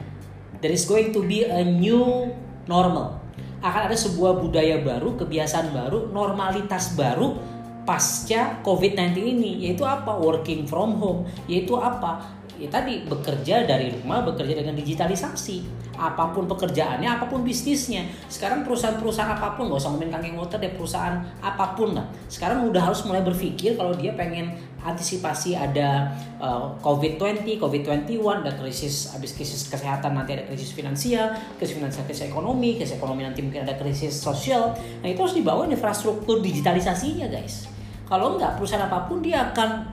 there 0.61 0.73
is 0.73 0.85
going 0.85 1.13
to 1.13 1.25
be 1.25 1.45
a 1.45 1.65
new 1.65 2.29
normal. 2.69 3.21
Akan 3.61 3.93
ada 3.93 3.97
sebuah 3.97 4.41
budaya 4.41 4.81
baru, 4.81 5.17
kebiasaan 5.21 5.73
baru, 5.77 6.09
normalitas 6.13 6.97
baru 6.97 7.37
pasca 7.85 8.61
COVID-19 8.65 9.17
ini, 9.21 9.69
yaitu 9.69 9.85
apa? 9.85 10.17
Working 10.17 10.65
from 10.65 10.97
home, 10.97 11.29
yaitu 11.45 11.77
apa? 11.77 12.39
Ya 12.61 12.69
tadi 12.69 13.09
bekerja 13.09 13.65
dari 13.65 13.89
rumah, 13.89 14.21
bekerja 14.21 14.61
dengan 14.61 14.77
digitalisasi. 14.77 15.89
Apa 15.97 16.33
pun 16.33 16.45
pekerjaannya, 16.45 17.09
apa 17.09 17.25
pun 17.29 17.41
bisnisnya. 17.41 18.05
Sekarang 18.29 18.65
perusahaan-perusahaan 18.65 19.33
apa 19.37 19.57
pun, 19.57 19.73
gak 19.73 19.81
usah 19.81 19.91
ngomongin 19.93 20.13
kangking 20.13 20.37
water 20.37 20.61
deh, 20.61 20.73
perusahaan 20.77 21.17
apa 21.41 21.73
pun 21.73 21.97
lah. 21.97 22.05
Sekarang 22.29 22.69
udah 22.69 22.93
harus 22.93 23.05
mulai 23.09 23.25
berpikir 23.25 23.81
kalau 23.81 23.97
dia 23.97 24.13
pengen 24.13 24.53
antisipasi 24.81 25.57
ada 25.57 26.13
uh, 26.41 26.73
COVID-20, 26.85 27.61
COVID-21, 27.61 28.17
ada 28.17 28.53
krisis, 28.57 29.13
habis 29.13 29.37
krisis 29.37 29.69
kesehatan 29.69 30.17
nanti 30.17 30.37
ada 30.37 30.45
krisis 30.49 30.73
finansial, 30.73 31.33
krisis 31.57 31.77
finansial, 31.77 32.05
krisis 32.09 32.29
ekonomi, 32.29 32.81
krisis 32.81 32.97
ekonomi 32.97 33.25
nanti 33.25 33.41
mungkin 33.45 33.65
ada 33.65 33.77
krisis 33.77 34.13
sosial. 34.13 34.73
Nah 35.05 35.09
itu 35.09 35.21
harus 35.21 35.37
dibawa 35.37 35.69
infrastruktur 35.69 36.41
digitalisasinya 36.41 37.29
guys. 37.29 37.69
Kalau 38.09 38.37
enggak 38.37 38.57
perusahaan 38.57 38.85
apa 38.89 39.05
pun 39.05 39.21
dia 39.21 39.53
akan 39.53 39.87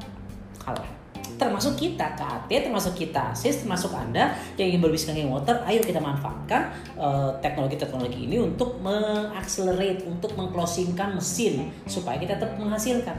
kalah 0.63 0.96
termasuk 1.37 1.77
kita 1.77 2.17
KAT 2.17 2.49
termasuk 2.49 2.97
kita 2.97 3.31
SIS 3.37 3.63
termasuk 3.63 3.93
Anda 3.93 4.33
yang 4.57 4.73
ingin 4.73 4.81
berbisnis 4.81 5.13
dengan 5.13 5.37
water 5.37 5.61
ayo 5.69 5.79
kita 5.85 6.01
manfaatkan 6.01 6.73
eh, 6.97 7.31
teknologi-teknologi 7.39 8.17
uh, 8.17 8.25
ini 8.27 8.37
untuk 8.41 8.81
mengakselerate 8.81 10.03
untuk 10.09 10.33
mengclosingkan 10.33 11.13
mesin 11.13 11.69
supaya 11.85 12.17
kita 12.17 12.35
tetap 12.35 12.57
menghasilkan. 12.57 13.15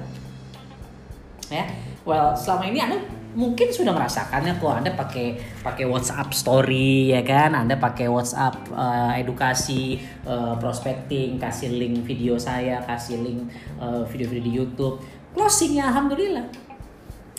Ya 1.49 1.64
well 2.05 2.35
selama 2.35 2.69
ini 2.69 2.83
Anda 2.83 2.99
mungkin 3.39 3.71
sudah 3.71 3.95
merasakannya 3.95 4.59
kok 4.59 4.75
Anda 4.75 4.93
pakai 4.99 5.39
pakai 5.62 5.87
WhatsApp 5.87 6.35
story 6.35 7.14
ya 7.14 7.23
kan? 7.23 7.55
Anda 7.55 7.79
pakai 7.79 8.11
WhatsApp 8.11 8.69
uh, 8.75 9.14
edukasi 9.14 10.03
uh, 10.27 10.59
prospecting 10.59 11.39
kasih 11.39 11.71
link 11.71 12.03
video 12.03 12.35
saya 12.35 12.83
kasih 12.83 13.23
link 13.23 13.47
video-video 13.79 13.81
uh, 13.81 14.03
video 14.11 14.27
-video 14.27 14.43
di 14.43 14.53
YouTube. 14.53 14.97
Closingnya 15.39 15.87
alhamdulillah 15.87 16.68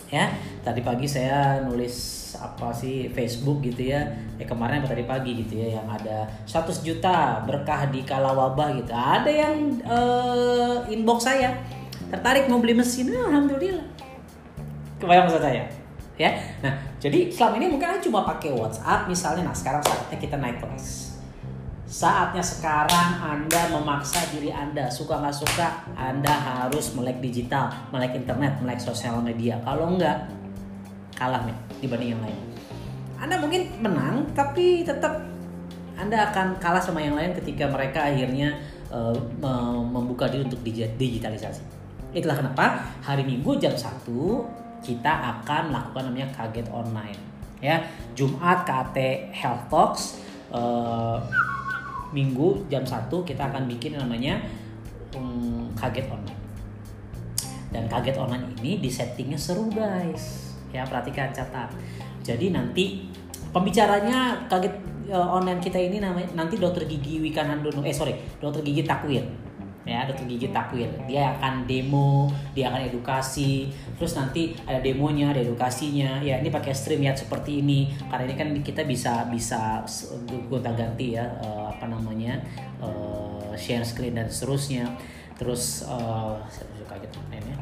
ya. 0.10 0.30
Tadi 0.62 0.82
pagi 0.84 1.08
saya 1.10 1.64
nulis 1.66 2.30
apa 2.38 2.70
sih 2.76 3.10
Facebook 3.10 3.64
gitu 3.66 3.90
ya. 3.90 4.06
Ya 4.38 4.46
kemarin 4.46 4.84
apa 4.84 4.94
tadi 4.94 5.06
pagi 5.06 5.46
gitu 5.46 5.62
ya 5.62 5.82
yang 5.82 5.88
ada 5.90 6.30
100 6.46 6.86
juta 6.86 7.42
berkah 7.46 7.90
di 7.90 8.06
kala 8.06 8.36
wabah 8.36 8.76
gitu. 8.78 8.92
Ada 8.94 9.32
yang 9.32 9.56
uh, 9.86 10.86
inbox 10.90 11.26
saya 11.26 11.58
tertarik 12.10 12.50
mau 12.50 12.62
beli 12.62 12.78
mesin. 12.78 13.10
Nah, 13.10 13.30
alhamdulillah. 13.30 13.86
Kebayang 15.00 15.26
maksud 15.32 15.42
saya? 15.42 15.64
Ya? 16.20 16.36
Nah 16.60 16.76
jadi 17.00 17.32
selama 17.32 17.64
ini 17.64 17.72
mungkin 17.72 17.96
cuma 18.04 18.28
pakai 18.28 18.52
WhatsApp 18.52 19.08
misalnya. 19.08 19.48
Nah 19.48 19.56
sekarang 19.56 19.80
saatnya 19.80 20.20
kita 20.20 20.36
naik 20.36 20.60
kelas 20.60 21.09
Saatnya 21.90 22.46
sekarang 22.46 23.18
Anda 23.18 23.74
memaksa 23.74 24.22
diri 24.30 24.54
Anda, 24.54 24.86
suka 24.94 25.18
nggak 25.18 25.34
suka, 25.34 25.90
Anda 25.98 26.30
harus 26.30 26.94
melek 26.94 27.18
digital, 27.18 27.74
melek 27.90 28.14
internet, 28.14 28.62
melek 28.62 28.78
sosial 28.78 29.18
media. 29.26 29.58
Kalau 29.66 29.98
enggak, 29.98 30.30
kalah 31.18 31.50
nih 31.50 31.58
dibanding 31.82 32.14
yang 32.14 32.22
lain. 32.22 32.38
Anda 33.18 33.42
mungkin 33.42 33.82
menang, 33.82 34.30
tapi 34.38 34.86
tetap 34.86 35.18
Anda 35.98 36.30
akan 36.30 36.62
kalah 36.62 36.78
sama 36.78 37.02
yang 37.02 37.18
lain 37.18 37.34
ketika 37.42 37.66
mereka 37.66 38.06
akhirnya 38.06 38.62
uh, 38.94 39.18
membuka 39.82 40.30
diri 40.30 40.46
untuk 40.46 40.62
digitalisasi. 40.70 41.66
Itulah 42.14 42.38
kenapa 42.38 42.86
hari 43.02 43.26
Minggu 43.26 43.58
jam 43.58 43.74
1 43.74 44.06
kita 44.86 45.42
akan 45.42 45.74
melakukan 45.74 46.06
namanya 46.06 46.30
kaget 46.38 46.70
online. 46.70 47.18
Ya, 47.66 47.82
Jumat 48.14 48.62
KT 48.62 49.34
Health 49.34 49.74
Talks. 49.74 50.22
Uh, 50.54 51.18
minggu 52.12 52.70
jam 52.72 52.82
1 52.82 53.10
kita 53.10 53.44
akan 53.54 53.70
bikin 53.70 53.98
namanya 53.98 54.42
um, 55.14 55.70
kaget 55.78 56.10
online. 56.10 56.42
Dan 57.70 57.86
kaget 57.86 58.18
online 58.18 58.50
ini 58.62 58.82
di 58.82 58.90
settingnya 58.90 59.38
seru 59.38 59.70
guys. 59.70 60.56
Ya 60.74 60.86
perhatikan 60.86 61.30
catat. 61.34 61.70
Jadi 62.26 62.54
nanti 62.54 63.10
pembicaranya 63.50 64.46
kaget 64.50 64.74
uh, 65.10 65.38
online 65.38 65.62
kita 65.62 65.78
ini 65.82 65.98
namanya 65.98 66.30
nanti 66.38 66.58
dokter 66.58 66.86
gigi 66.86 67.18
Wikanandono 67.22 67.82
eh 67.82 67.94
sorry 67.94 68.14
dokter 68.38 68.62
gigi 68.62 68.86
Takwir 68.86 69.26
ya 69.88 70.04
dokter 70.04 70.28
gigi 70.28 70.52
takwil. 70.52 70.90
Dia 71.08 71.36
akan 71.38 71.64
demo 71.64 72.28
dia 72.52 72.72
akan 72.72 72.88
edukasi. 72.92 73.72
Terus 73.96 74.16
nanti 74.16 74.56
ada 74.68 74.80
demonya 74.84 75.32
ada 75.32 75.42
edukasinya. 75.44 76.20
Ya 76.20 76.40
ini 76.40 76.52
pakai 76.52 76.76
stream 76.76 77.04
ya 77.04 77.16
seperti 77.16 77.64
ini. 77.64 77.92
Karena 78.08 78.24
ini 78.28 78.36
kan 78.36 78.50
kita 78.60 78.84
bisa 78.84 79.28
bisa 79.32 79.84
gonta 80.50 80.72
ganti 80.76 81.16
ya 81.16 81.26
uh, 81.40 81.72
apa 81.72 81.88
namanya 81.88 82.40
uh, 82.84 83.56
share 83.56 83.86
screen 83.86 84.16
dan 84.16 84.28
seterusnya. 84.28 84.88
Terus 85.40 85.88
uh, 85.88 86.36
saya 86.52 86.84
kaget 86.88 87.12
online 87.16 87.48
ya 87.48 87.58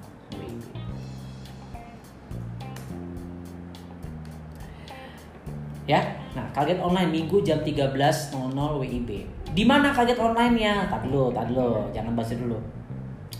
ya. 5.84 6.00
Nah, 6.34 6.44
kaget 6.50 6.80
online 6.80 7.10
minggu 7.12 7.40
jam 7.44 7.60
13.00 7.62 8.34
WIB. 8.54 9.10
Di 9.54 9.62
mana 9.62 9.94
kaget 9.94 10.18
online-nya? 10.18 10.90
Tak 10.90 11.06
dulu, 11.06 11.30
tak 11.30 11.52
dulu, 11.52 11.86
jangan 11.94 12.12
baca 12.16 12.34
dulu. 12.34 12.58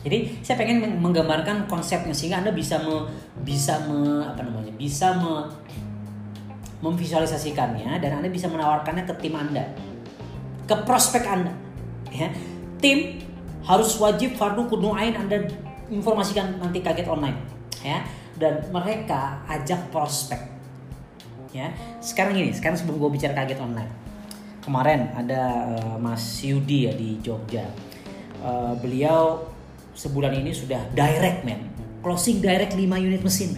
Jadi 0.05 0.37
saya 0.45 0.61
pengen 0.61 1.01
menggambarkan 1.01 1.65
konsepnya 1.65 2.13
sehingga 2.13 2.45
Anda 2.45 2.53
bisa 2.53 2.77
me, 2.85 3.09
bisa 3.41 3.81
me, 3.89 4.21
apa 4.21 4.45
namanya? 4.45 4.71
bisa 4.77 5.17
me, 5.17 5.49
memvisualisasikannya 6.85 7.97
dan 7.99 8.21
Anda 8.21 8.29
bisa 8.29 8.47
menawarkannya 8.53 9.09
ke 9.09 9.15
tim 9.25 9.33
Anda. 9.33 9.65
Ke 10.69 10.77
prospek 10.85 11.25
Anda. 11.25 11.53
Ya. 12.13 12.29
Tim 12.79 13.25
harus 13.65 13.97
wajib 13.97 14.37
fardu 14.37 14.69
kudu 14.69 14.93
ain 14.93 15.17
Anda 15.17 15.41
informasikan 15.89 16.61
nanti 16.61 16.85
kaget 16.85 17.09
online 17.09 17.37
ya 17.85 18.05
dan 18.41 18.61
mereka 18.73 19.45
ajak 19.49 19.93
prospek 19.93 20.54
ya 21.55 21.71
sekarang 22.03 22.35
ini 22.35 22.51
sekarang 22.51 22.75
sebelum 22.75 22.99
gue 22.99 23.11
bicara 23.15 23.33
kaget 23.33 23.63
online. 23.63 23.93
Kemarin 24.59 25.15
ada 25.15 25.43
uh, 25.77 25.97
Mas 26.03 26.43
Yudi 26.43 26.91
ya 26.91 26.93
di 26.93 27.23
Jogja. 27.23 27.71
Uh, 28.43 28.75
beliau 28.83 29.47
sebulan 29.95 30.35
ini 30.35 30.51
sudah 30.51 30.83
direct 30.93 31.47
man 31.47 31.75
closing 32.05 32.45
direct 32.45 32.77
5 32.77 32.85
unit 33.01 33.25
mesin. 33.25 33.57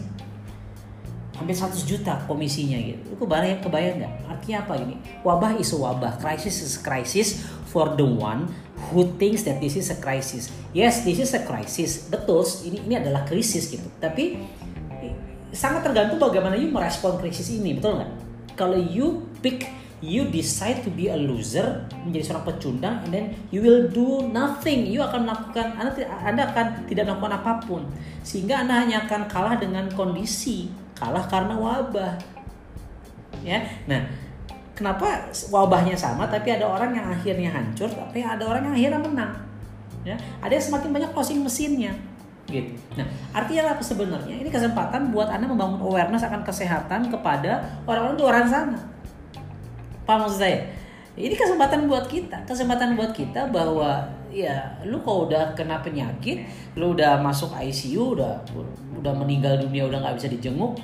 Hampir 1.37 1.53
100 1.53 1.85
juta 1.85 2.17
komisinya 2.25 2.79
gitu. 2.81 3.13
Lu 3.13 3.17
kebayang 3.21 3.61
kebayang 3.61 4.01
nggak? 4.01 4.15
Artinya 4.25 4.57
apa 4.65 4.75
ini? 4.81 4.97
Wabah 5.21 5.59
isu 5.61 5.83
wabah. 5.85 6.17
Crisis 6.23 6.65
is 6.65 6.81
crisis 6.81 7.45
for 7.69 7.93
the 7.99 8.07
one 8.07 8.49
who 8.89 9.05
thinks 9.21 9.45
that 9.45 9.61
this 9.61 9.77
is 9.77 9.93
a 9.93 9.99
crisis. 10.01 10.49
Yes 10.73 11.05
this 11.05 11.21
is 11.21 11.35
a 11.37 11.43
crisis. 11.45 12.09
Betul 12.09 12.47
ini 12.65 12.89
ini 12.89 12.95
adalah 12.97 13.29
krisis 13.29 13.69
gitu. 13.69 13.85
Tapi 14.01 14.41
sangat 15.53 15.87
tergantung 15.87 16.19
bagaimana 16.19 16.59
you 16.59 16.71
merespon 16.71 17.19
krisis 17.19 17.53
ini, 17.55 17.79
betul 17.79 17.99
nggak? 18.01 18.11
Kalau 18.57 18.79
you 18.79 19.29
pick, 19.45 19.69
you 20.01 20.27
decide 20.33 20.81
to 20.83 20.91
be 20.91 21.13
a 21.13 21.17
loser, 21.19 21.85
menjadi 22.03 22.33
seorang 22.33 22.47
pecundang, 22.49 22.97
and 23.05 23.11
then 23.13 23.27
you 23.53 23.61
will 23.61 23.87
do 23.91 24.27
nothing. 24.33 24.89
You 24.89 25.05
akan 25.05 25.29
melakukan, 25.29 25.77
anda, 25.77 25.93
anda 26.25 26.43
akan 26.51 26.67
tidak 26.89 27.05
melakukan 27.07 27.35
apa 27.37 27.53
pun, 27.63 27.83
sehingga 28.25 28.65
anda 28.65 28.81
hanya 28.81 29.05
akan 29.05 29.29
kalah 29.29 29.61
dengan 29.61 29.87
kondisi, 29.93 30.73
kalah 30.97 31.29
karena 31.29 31.55
wabah. 31.55 32.17
Ya, 33.45 33.61
nah 33.85 34.01
kenapa 34.77 35.33
wabahnya 35.49 35.97
sama 35.97 36.29
tapi 36.29 36.53
ada 36.53 36.69
orang 36.69 36.93
yang 36.93 37.09
akhirnya 37.09 37.49
hancur 37.49 37.89
tapi 37.89 38.21
ada 38.21 38.45
orang 38.45 38.69
yang 38.69 38.77
akhirnya 38.77 39.01
menang 39.01 39.33
ya 40.05 40.15
ada 40.45 40.53
yang 40.53 40.65
semakin 40.69 40.93
banyak 40.93 41.11
closing 41.17 41.41
mesinnya 41.41 41.97
gitu. 42.47 42.73
Nah, 42.95 43.07
artinya 43.35 43.75
apa 43.75 43.83
sebenarnya? 43.83 44.35
Ini 44.39 44.51
kesempatan 44.51 45.11
buat 45.11 45.29
Anda 45.31 45.51
membangun 45.51 45.83
awareness 45.83 46.25
akan 46.27 46.47
kesehatan 46.47 47.11
kepada 47.11 47.83
orang-orang 47.85 48.17
di 48.17 48.23
luar 48.23 48.47
sana. 48.47 48.79
Paham 50.07 50.27
maksud 50.27 50.39
saya? 50.39 50.63
Ini 51.17 51.33
kesempatan 51.33 51.89
buat 51.89 52.07
kita, 52.07 52.45
kesempatan 52.45 52.95
buat 52.95 53.11
kita 53.17 53.49
bahwa 53.49 54.05
ya 54.29 54.77
lu 54.85 55.01
kalau 55.01 55.27
udah 55.27 55.57
kena 55.57 55.81
penyakit, 55.81 56.45
lu 56.77 56.93
udah 56.93 57.19
masuk 57.25 57.57
ICU, 57.57 58.21
udah 58.21 58.37
udah 59.01 59.13
meninggal 59.17 59.57
dunia, 59.57 59.89
udah 59.89 60.05
nggak 60.05 60.21
bisa 60.21 60.29
dijenguk, 60.29 60.77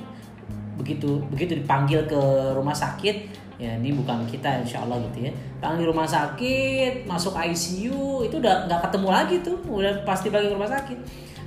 begitu 0.80 1.20
begitu 1.28 1.60
dipanggil 1.60 2.08
ke 2.08 2.20
rumah 2.56 2.72
sakit, 2.72 3.28
ya 3.62 3.78
ini 3.78 3.94
bukan 3.94 4.26
kita 4.26 4.58
insya 4.58 4.82
Allah 4.82 4.98
gitu 5.06 5.30
ya 5.30 5.32
panggil 5.62 5.86
rumah 5.86 6.02
sakit 6.02 7.06
masuk 7.06 7.38
ICU 7.38 8.26
itu 8.26 8.42
udah 8.42 8.66
nggak 8.66 8.90
ketemu 8.90 9.08
lagi 9.14 9.36
tuh 9.38 9.54
udah 9.70 10.02
pasti 10.02 10.34
bagi 10.34 10.50
rumah 10.50 10.66
sakit 10.66 10.98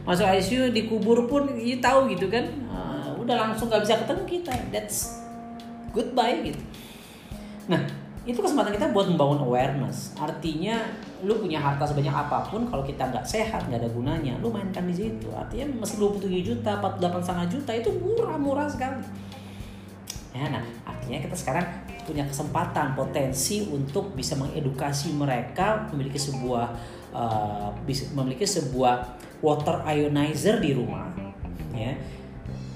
masuk 0.06 0.26
ICU 0.30 0.72
dikubur 0.72 1.26
pun 1.26 1.50
ya 1.58 1.82
tahu 1.82 2.14
gitu 2.14 2.30
kan. 2.30 2.46
Uh, 2.70 3.12
udah 3.20 3.50
langsung 3.50 3.68
gak 3.68 3.82
bisa 3.82 4.00
ketemu 4.06 4.24
kita. 4.30 4.54
That's 4.70 5.26
goodbye 5.92 6.46
gitu. 6.46 6.62
Nah 7.66 8.06
itu 8.26 8.42
kesempatan 8.42 8.74
kita 8.74 8.90
buat 8.90 9.06
membangun 9.06 9.46
awareness. 9.46 10.18
Artinya 10.18 10.82
lu 11.22 11.38
punya 11.38 11.62
harta 11.62 11.86
sebanyak 11.86 12.14
apa 12.14 12.50
pun 12.50 12.66
kalau 12.70 12.82
kita 12.82 13.06
nggak 13.10 13.26
sehat 13.26 13.70
nggak 13.70 13.86
ada 13.86 13.90
gunanya 13.90 14.34
lu 14.42 14.50
mainkan 14.50 14.86
di 14.90 14.98
situ. 14.98 15.30
Artinya 15.30 15.86
meski 15.86 16.02
27 16.02 16.42
juta 16.42 16.82
48 16.82 17.22
setengah 17.22 17.48
juta 17.50 17.72
itu 17.74 17.90
murah 17.94 18.38
murah 18.38 18.68
sekali. 18.70 19.02
Ya 20.34 20.50
nah 20.50 20.66
artinya 20.90 21.22
kita 21.22 21.38
sekarang 21.38 21.66
punya 22.06 22.26
kesempatan 22.26 22.98
potensi 22.98 23.66
untuk 23.66 24.14
bisa 24.14 24.38
mengedukasi 24.38 25.14
mereka 25.14 25.90
memiliki 25.94 26.18
sebuah 26.18 26.66
uh, 27.14 27.70
memiliki 28.14 28.46
sebuah 28.46 29.22
water 29.46 29.86
ionizer 29.86 30.58
di 30.58 30.74
rumah 30.74 31.06
ya. 31.78 31.94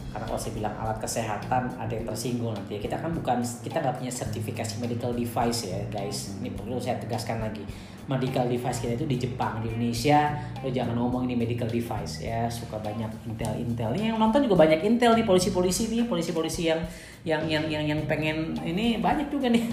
Karena 0.09 0.25
kalau 0.25 0.41
saya 0.41 0.53
bilang 0.57 0.73
alat 0.73 0.97
kesehatan 0.97 1.69
ada 1.77 1.93
yang 1.93 2.05
tersinggung 2.05 2.53
nanti. 2.53 2.81
Kita 2.81 2.97
kan 2.97 3.13
bukan 3.13 3.45
kita 3.61 3.77
nggak 3.77 4.01
punya 4.01 4.09
sertifikasi 4.09 4.81
medical 4.81 5.13
device 5.13 5.69
ya 5.69 5.79
guys. 5.93 6.33
Ini 6.41 6.49
perlu 6.53 6.81
saya 6.81 6.97
tegaskan 6.97 7.45
lagi. 7.45 7.61
Medical 8.09 8.49
device 8.49 8.81
kita 8.81 8.97
itu 8.97 9.05
di 9.05 9.21
Jepang 9.21 9.61
di 9.61 9.69
Indonesia. 9.69 10.33
Lo 10.65 10.73
jangan 10.73 10.97
ngomong 10.97 11.29
ini 11.29 11.37
medical 11.37 11.69
device 11.69 12.25
ya. 12.25 12.49
Suka 12.49 12.81
banyak 12.81 13.09
intel 13.29 13.53
intel 13.61 13.93
yang 13.93 14.17
nonton 14.17 14.49
juga 14.49 14.65
banyak 14.65 14.81
intel 14.81 15.13
nih 15.13 15.25
polisi 15.29 15.53
polisi 15.53 15.85
nih 15.93 16.09
polisi 16.09 16.33
polisi 16.33 16.73
yang 16.73 16.81
yang 17.21 17.45
yang 17.45 17.69
yang 17.69 17.85
yang 17.85 18.01
pengen 18.09 18.57
ini 18.65 18.97
banyak 18.97 19.29
juga 19.29 19.53
nih. 19.53 19.69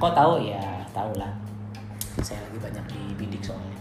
Kok 0.00 0.12
tahu? 0.16 0.48
Ya 0.48 0.80
tahu 0.96 1.12
lah. 1.20 1.28
Saya 2.24 2.40
lagi 2.40 2.56
banyak 2.56 2.84
di 2.88 3.00
bidik 3.20 3.44
soalnya. 3.44 3.76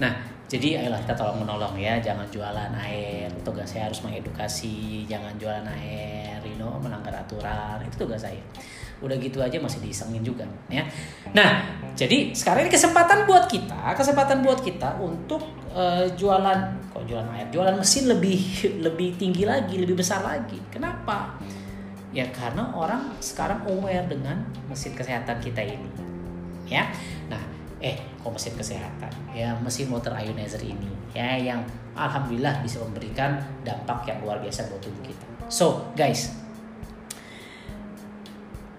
Nah 0.00 0.37
jadi 0.48 0.80
ayolah 0.80 1.04
kita 1.04 1.12
tolong 1.12 1.44
menolong 1.44 1.76
ya 1.76 2.00
jangan 2.00 2.24
jualan 2.32 2.72
air. 2.80 3.28
Tugas 3.44 3.68
saya 3.68 3.92
harus 3.92 4.00
mengedukasi 4.00 5.04
jangan 5.04 5.36
jualan 5.36 5.68
air 5.76 6.40
you 6.40 6.56
know, 6.56 6.72
melanggar 6.80 7.12
aturan. 7.12 7.76
Itu 7.84 8.08
tugas 8.08 8.24
saya. 8.24 8.40
Udah 9.04 9.14
gitu 9.20 9.44
aja 9.44 9.60
masih 9.60 9.84
disengin 9.84 10.24
juga 10.24 10.48
ya. 10.72 10.88
Nah 11.36 11.68
jadi 11.92 12.32
sekarang 12.32 12.64
ini 12.64 12.72
kesempatan 12.72 13.28
buat 13.28 13.44
kita 13.44 13.92
kesempatan 13.92 14.40
buat 14.40 14.64
kita 14.64 14.96
untuk 14.96 15.44
uh, 15.76 16.08
jualan 16.16 16.58
kok 16.96 17.04
jualan 17.04 17.28
air? 17.36 17.52
Jualan 17.52 17.76
mesin 17.76 18.08
lebih 18.08 18.40
lebih 18.88 19.20
tinggi 19.20 19.44
lagi 19.44 19.76
lebih 19.76 20.00
besar 20.00 20.24
lagi. 20.24 20.56
Kenapa? 20.72 21.36
Ya 22.08 22.24
karena 22.32 22.72
orang 22.72 23.20
sekarang 23.20 23.68
aware 23.68 24.08
dengan 24.08 24.48
mesin 24.64 24.96
kesehatan 24.96 25.44
kita 25.44 25.60
ini. 25.60 25.92
Ya. 26.72 26.88
Nah, 27.28 27.40
eh 27.78 27.96
kok 28.18 28.30
mesin 28.34 28.54
kesehatan? 28.58 29.12
Ya, 29.30 29.54
mesin 29.58 29.90
water 29.90 30.14
ionizer 30.14 30.62
ini 30.62 30.90
ya 31.14 31.38
yang 31.38 31.60
alhamdulillah 31.94 32.60
bisa 32.62 32.82
memberikan 32.84 33.40
dampak 33.66 34.06
yang 34.06 34.18
luar 34.22 34.38
biasa 34.42 34.70
buat 34.70 34.82
tubuh 34.82 35.02
kita. 35.02 35.26
So, 35.48 35.88
guys, 35.96 36.30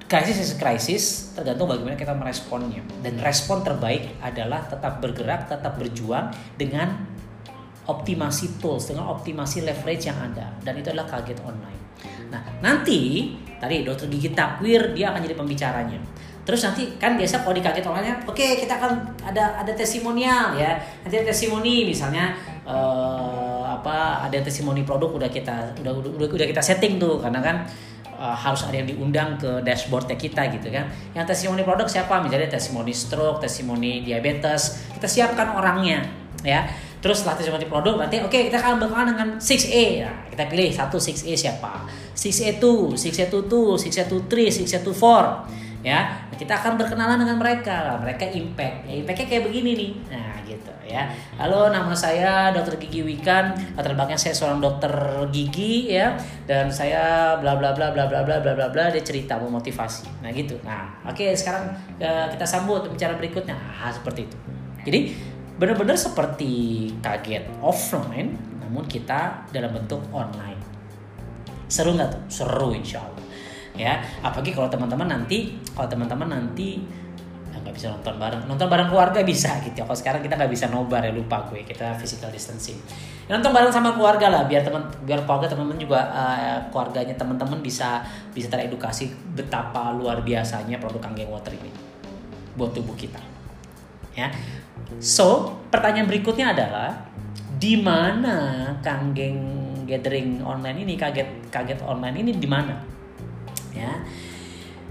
krisis 0.10 0.42
is 0.42 0.52
krisis 0.58 1.38
tergantung 1.38 1.70
bagaimana 1.70 1.94
kita 1.94 2.18
meresponnya 2.18 2.82
dan 3.06 3.22
respon 3.22 3.62
terbaik 3.62 4.18
adalah 4.26 4.66
tetap 4.66 4.98
bergerak 4.98 5.46
tetap 5.46 5.78
berjuang 5.78 6.34
dengan 6.58 6.98
optimasi 7.86 8.58
tools 8.58 8.90
dengan 8.90 9.06
optimasi 9.14 9.62
leverage 9.62 10.10
yang 10.10 10.18
ada 10.18 10.50
dan 10.66 10.74
itu 10.82 10.90
adalah 10.90 11.06
kaget 11.06 11.38
online 11.46 11.78
nah 12.34 12.42
nanti 12.58 13.34
tadi 13.62 13.86
dokter 13.86 14.10
gigi 14.10 14.34
takwir 14.34 14.98
dia 14.98 15.14
akan 15.14 15.22
jadi 15.22 15.38
pembicaranya 15.38 16.02
terus 16.50 16.66
nanti 16.66 16.98
kan 16.98 17.14
biasa 17.14 17.46
kalau 17.46 17.54
di 17.54 17.62
online 17.62 18.26
oke 18.26 18.34
okay, 18.34 18.58
kita 18.58 18.82
akan 18.82 19.22
ada 19.22 19.62
ada 19.62 19.70
testimonial 19.78 20.58
ya 20.58 20.82
nanti 21.06 21.22
ada 21.22 21.30
testimoni 21.30 21.86
misalnya 21.86 22.34
uh, 22.66 23.70
apa 23.70 24.26
ada 24.26 24.42
testimoni 24.42 24.82
produk 24.82 25.14
udah 25.14 25.30
kita 25.30 25.78
udah 25.78 25.94
udah 25.94 26.26
udah 26.26 26.48
kita 26.50 26.58
setting 26.58 26.98
tuh 26.98 27.22
karena 27.22 27.38
kan 27.38 27.70
uh, 28.18 28.34
harus 28.34 28.66
ada 28.66 28.82
yang 28.82 28.90
diundang 28.90 29.38
ke 29.38 29.62
dashboardnya 29.62 30.18
kita 30.18 30.50
gitu 30.58 30.74
kan. 30.74 30.90
Yang 31.14 31.38
testimoni 31.38 31.62
produk 31.62 31.86
siapa? 31.86 32.18
Misalnya 32.20 32.50
testimoni 32.50 32.92
stroke, 32.92 33.40
testimoni 33.40 34.02
diabetes, 34.02 34.90
kita 34.98 35.06
siapkan 35.08 35.54
orangnya 35.54 36.02
ya. 36.42 36.66
Terus 37.00 37.24
setelah 37.24 37.40
testimoni 37.40 37.70
produk 37.70 37.96
nanti 38.02 38.20
oke 38.20 38.28
okay, 38.34 38.52
kita 38.52 38.58
akan 38.58 38.82
berkenalan 38.82 39.08
dengan 39.14 39.30
6A. 39.38 39.86
Nah, 40.04 40.16
kita 40.34 40.44
pilih 40.50 40.70
satu 40.74 40.98
6A 40.98 41.34
siapa? 41.38 41.88
6A2, 42.18 42.98
6A22, 43.00 43.54
6A23, 43.86 44.34
6A24 44.68 45.06
ya 45.80 46.12
kita 46.36 46.56
akan 46.56 46.80
berkenalan 46.80 47.20
dengan 47.20 47.38
mereka. 47.40 48.00
Mereka 48.00 48.32
impact. 48.32 48.88
Ya, 48.88 48.94
impactnya 49.04 49.26
kayak 49.28 49.44
begini 49.52 49.72
nih. 49.76 49.92
Nah 50.12 50.34
gitu 50.48 50.72
ya. 50.88 51.08
Halo 51.36 51.72
nama 51.72 51.92
saya 51.96 52.52
dokter 52.56 52.80
gigi 52.80 53.04
Wikan. 53.04 53.56
Latar 53.76 53.96
belakangnya 53.96 54.20
saya 54.20 54.36
seorang 54.36 54.60
dokter 54.64 54.92
gigi 55.32 55.92
ya. 55.92 56.16
Dan 56.48 56.72
saya 56.72 57.36
bla 57.40 57.60
bla 57.60 57.76
bla 57.76 57.92
bla 57.92 58.08
bla 58.08 58.24
bla 58.24 58.38
bla 58.40 58.54
bla 58.56 58.68
bla 58.72 58.86
dia 58.92 59.04
cerita 59.04 59.40
memotivasi. 59.40 60.24
Nah 60.24 60.32
gitu. 60.32 60.60
Nah 60.64 61.04
oke 61.08 61.16
okay, 61.16 61.36
sekarang 61.36 61.72
uh, 62.00 62.28
kita 62.32 62.46
sambut 62.48 62.88
bicara 62.88 63.16
berikutnya. 63.16 63.56
Nah, 63.56 63.92
seperti 63.92 64.28
itu. 64.28 64.38
Jadi 64.88 65.00
benar-benar 65.60 66.00
seperti 66.00 66.88
kaget 67.04 67.44
offline 67.60 68.36
namun 68.64 68.88
kita 68.88 69.44
dalam 69.52 69.76
bentuk 69.76 70.00
online. 70.16 70.60
Seru 71.68 71.94
nggak 71.94 72.10
tuh? 72.16 72.22
Seru 72.32 72.72
insya 72.72 73.04
Allah 73.04 73.29
ya. 73.80 74.04
Apalagi 74.20 74.52
kalau 74.52 74.68
teman-teman 74.68 75.08
nanti 75.08 75.56
kalau 75.72 75.88
teman-teman 75.88 76.28
nanti 76.28 76.84
ya 77.50 77.58
nggak 77.64 77.72
bisa 77.72 77.96
nonton 77.96 78.20
bareng. 78.20 78.44
Nonton 78.44 78.68
bareng 78.68 78.92
keluarga 78.92 79.24
bisa 79.24 79.56
gitu. 79.66 79.80
Kalau 79.88 79.96
sekarang 79.96 80.20
kita 80.20 80.36
nggak 80.36 80.52
bisa 80.52 80.68
nobar 80.68 81.08
ya 81.08 81.16
lupa 81.16 81.48
gue. 81.48 81.64
Kita 81.64 81.96
physical 81.96 82.28
distancing. 82.30 82.76
Ya, 83.32 83.40
nonton 83.40 83.56
bareng 83.56 83.72
sama 83.72 83.96
keluarga 83.96 84.28
lah 84.28 84.44
biar 84.44 84.68
teman 84.68 84.84
biar 85.08 85.24
keluarga 85.24 85.48
teman-teman 85.48 85.80
juga 85.80 86.02
uh, 86.12 86.60
keluarganya 86.68 87.16
teman-teman 87.16 87.64
bisa 87.64 88.04
bisa 88.36 88.52
teredukasi 88.52 89.08
betapa 89.38 89.96
luar 89.96 90.20
biasanya 90.26 90.82
produk 90.82 91.08
Kanggeng 91.08 91.32
Water 91.32 91.56
ini 91.56 91.72
buat 92.60 92.76
tubuh 92.76 92.98
kita. 93.00 93.22
Ya. 94.18 94.28
So 95.00 95.56
pertanyaan 95.72 96.12
berikutnya 96.12 96.52
adalah 96.52 97.08
di 97.56 97.80
mana 97.80 98.68
Kanggeng 98.84 99.40
gathering 99.86 100.44
online 100.44 100.84
ini? 100.84 100.94
Kaget 101.00 101.54
kaget 101.54 101.80
online 101.86 102.20
ini 102.26 102.32
di 102.36 102.50
mana 102.50 102.99
ya. 103.74 103.92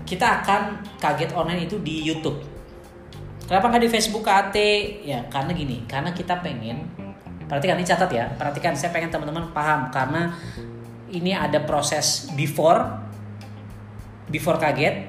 Kita 0.08 0.40
akan 0.40 0.82
kaget 0.96 1.36
online 1.36 1.68
itu 1.68 1.76
di 1.84 2.00
YouTube. 2.04 2.40
Kenapa 3.48 3.72
nggak 3.72 3.84
di 3.84 3.90
Facebook 3.92 4.24
KT 4.24 4.56
ya 5.08 5.24
karena 5.32 5.56
gini 5.56 5.84
karena 5.88 6.12
kita 6.12 6.40
pengen 6.44 6.84
perhatikan 7.48 7.80
ini 7.80 7.88
catat 7.88 8.10
ya 8.12 8.28
perhatikan 8.36 8.76
saya 8.76 8.92
pengen 8.92 9.08
teman-teman 9.08 9.48
paham 9.56 9.88
karena 9.88 10.36
ini 11.08 11.32
ada 11.32 11.64
proses 11.64 12.28
before 12.36 12.84
before 14.28 14.60
kaget 14.60 15.08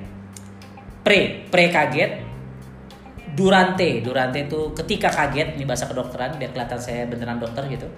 pre 1.04 1.44
pre 1.52 1.68
kaget 1.68 2.24
durante 3.36 4.00
durante 4.00 4.48
itu 4.48 4.72
ketika 4.72 5.12
kaget 5.12 5.60
ini 5.60 5.68
bahasa 5.68 5.86
kedokteran 5.92 6.40
biar 6.40 6.56
kelihatan 6.56 6.80
saya 6.80 7.04
beneran 7.06 7.44
dokter 7.44 7.68
gitu 7.68 7.92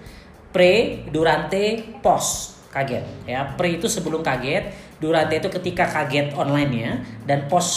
pre 0.49 1.05
durante 1.13 1.85
post 2.01 2.65
kaget 2.73 3.29
ya 3.29 3.45
pre 3.53 3.77
itu 3.77 3.85
sebelum 3.85 4.25
kaget 4.25 4.90
Durante 5.01 5.33
itu 5.33 5.49
ketika 5.49 5.89
kaget 5.89 6.37
online-nya 6.37 7.01
dan 7.25 7.49
post 7.49 7.73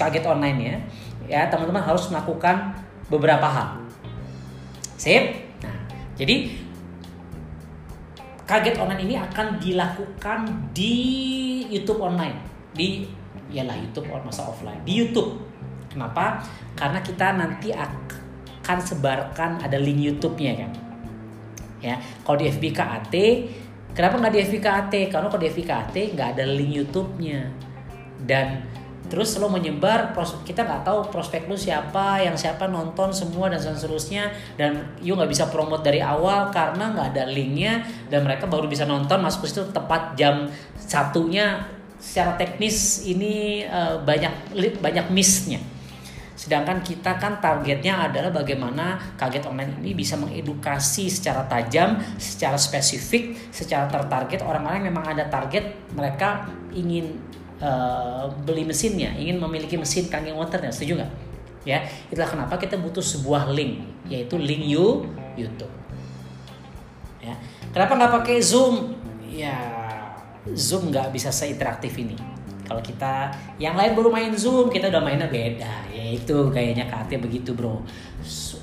kaget 0.00 0.24
online-nya 0.24 0.80
ya 1.28 1.52
teman-teman 1.52 1.84
harus 1.84 2.08
melakukan 2.08 2.72
beberapa 3.12 3.44
hal. 3.44 3.68
Sip. 4.96 5.36
Nah, 5.60 5.76
jadi 6.16 6.48
kaget 8.48 8.80
online 8.80 9.02
ini 9.04 9.14
akan 9.20 9.60
dilakukan 9.60 10.70
di 10.72 10.94
YouTube 11.68 12.00
online, 12.00 12.38
di 12.72 13.04
ialah 13.52 13.76
YouTube 13.76 14.08
masa 14.24 14.48
offline, 14.48 14.80
di 14.86 14.96
YouTube. 14.96 15.38
Kenapa? 15.90 16.42
Karena 16.74 16.98
kita 17.02 17.36
nanti 17.36 17.70
akan 17.70 18.78
sebarkan 18.80 19.62
ada 19.62 19.76
link 19.78 20.02
YouTube-nya 20.02 20.52
kan. 20.56 20.72
Ya, 21.84 22.00
kalau 22.24 22.40
di 22.40 22.48
FBKAT 22.50 23.14
Kenapa 23.96 24.20
nggak 24.20 24.32
di 24.36 24.40
FVKAT? 24.44 24.94
Karena 25.08 25.26
kalau 25.32 25.40
di 25.40 25.48
FVKAT 25.48 25.96
nggak 26.12 26.28
ada 26.36 26.44
link 26.44 26.84
YouTube-nya. 26.84 27.48
Dan 28.20 28.60
terus 29.08 29.38
lo 29.38 29.46
menyebar 29.48 30.12
kita 30.42 30.66
nggak 30.66 30.82
tahu 30.82 30.98
prospek 31.14 31.46
lu 31.46 31.54
siapa 31.54 32.18
yang 32.26 32.34
siapa 32.34 32.66
nonton 32.66 33.14
semua 33.14 33.46
dan 33.46 33.62
seterusnya 33.62 34.34
dan 34.58 34.98
you 34.98 35.14
nggak 35.14 35.30
bisa 35.30 35.46
promote 35.46 35.86
dari 35.86 36.02
awal 36.02 36.50
karena 36.50 36.90
nggak 36.90 37.14
ada 37.14 37.24
linknya 37.30 37.86
dan 38.10 38.26
mereka 38.26 38.50
baru 38.50 38.66
bisa 38.66 38.82
nonton 38.82 39.22
masuk 39.22 39.46
ke 39.46 39.54
situ 39.54 39.62
tepat 39.70 40.18
jam 40.18 40.50
satunya 40.74 41.70
secara 42.02 42.34
teknis 42.34 43.06
ini 43.06 43.62
uh, 43.62 44.02
banyak 44.02 44.58
banyak 44.82 45.06
missnya 45.14 45.62
Sedangkan 46.36 46.84
kita 46.84 47.16
kan 47.16 47.40
targetnya 47.40 48.12
adalah 48.12 48.28
bagaimana 48.28 49.00
kaget 49.16 49.48
online 49.48 49.80
ini 49.80 49.96
bisa 49.96 50.20
mengedukasi 50.20 51.08
secara 51.08 51.48
tajam, 51.48 51.96
secara 52.20 52.60
spesifik, 52.60 53.48
secara 53.48 53.88
tertarget 53.88 54.44
orang-orang 54.44 54.84
yang 54.84 54.92
memang 54.92 55.16
ada 55.16 55.24
target 55.32 55.88
mereka 55.96 56.44
ingin 56.76 57.16
uh, 57.64 58.28
beli 58.44 58.68
mesinnya, 58.68 59.16
ingin 59.16 59.40
memiliki 59.40 59.80
mesin 59.80 60.12
kanging 60.12 60.36
waternya, 60.36 60.68
setuju 60.68 61.00
nggak? 61.00 61.12
Ya, 61.64 61.82
itulah 62.12 62.28
kenapa 62.28 62.60
kita 62.60 62.76
butuh 62.76 63.02
sebuah 63.02 63.48
link, 63.50 63.80
yaitu 64.06 64.36
link 64.36 64.68
you 64.68 65.08
YouTube. 65.40 65.72
Ya, 67.24 67.32
kenapa 67.72 67.96
nggak 67.96 68.12
pakai 68.22 68.44
Zoom? 68.44 68.92
Ya, 69.24 69.56
Zoom 70.52 70.92
nggak 70.92 71.10
bisa 71.16 71.32
seinteraktif 71.32 71.96
ini 71.96 72.35
kalau 72.66 72.82
kita 72.82 73.30
yang 73.62 73.78
lain 73.78 73.94
baru 73.94 74.10
main 74.10 74.34
Zoom, 74.34 74.66
kita 74.66 74.90
udah 74.90 74.98
mainnya 74.98 75.30
beda. 75.30 75.86
Ya 75.88 76.04
itu 76.18 76.50
kayaknya 76.50 76.90
KT 76.90 77.22
begitu, 77.22 77.54
Bro. 77.54 77.80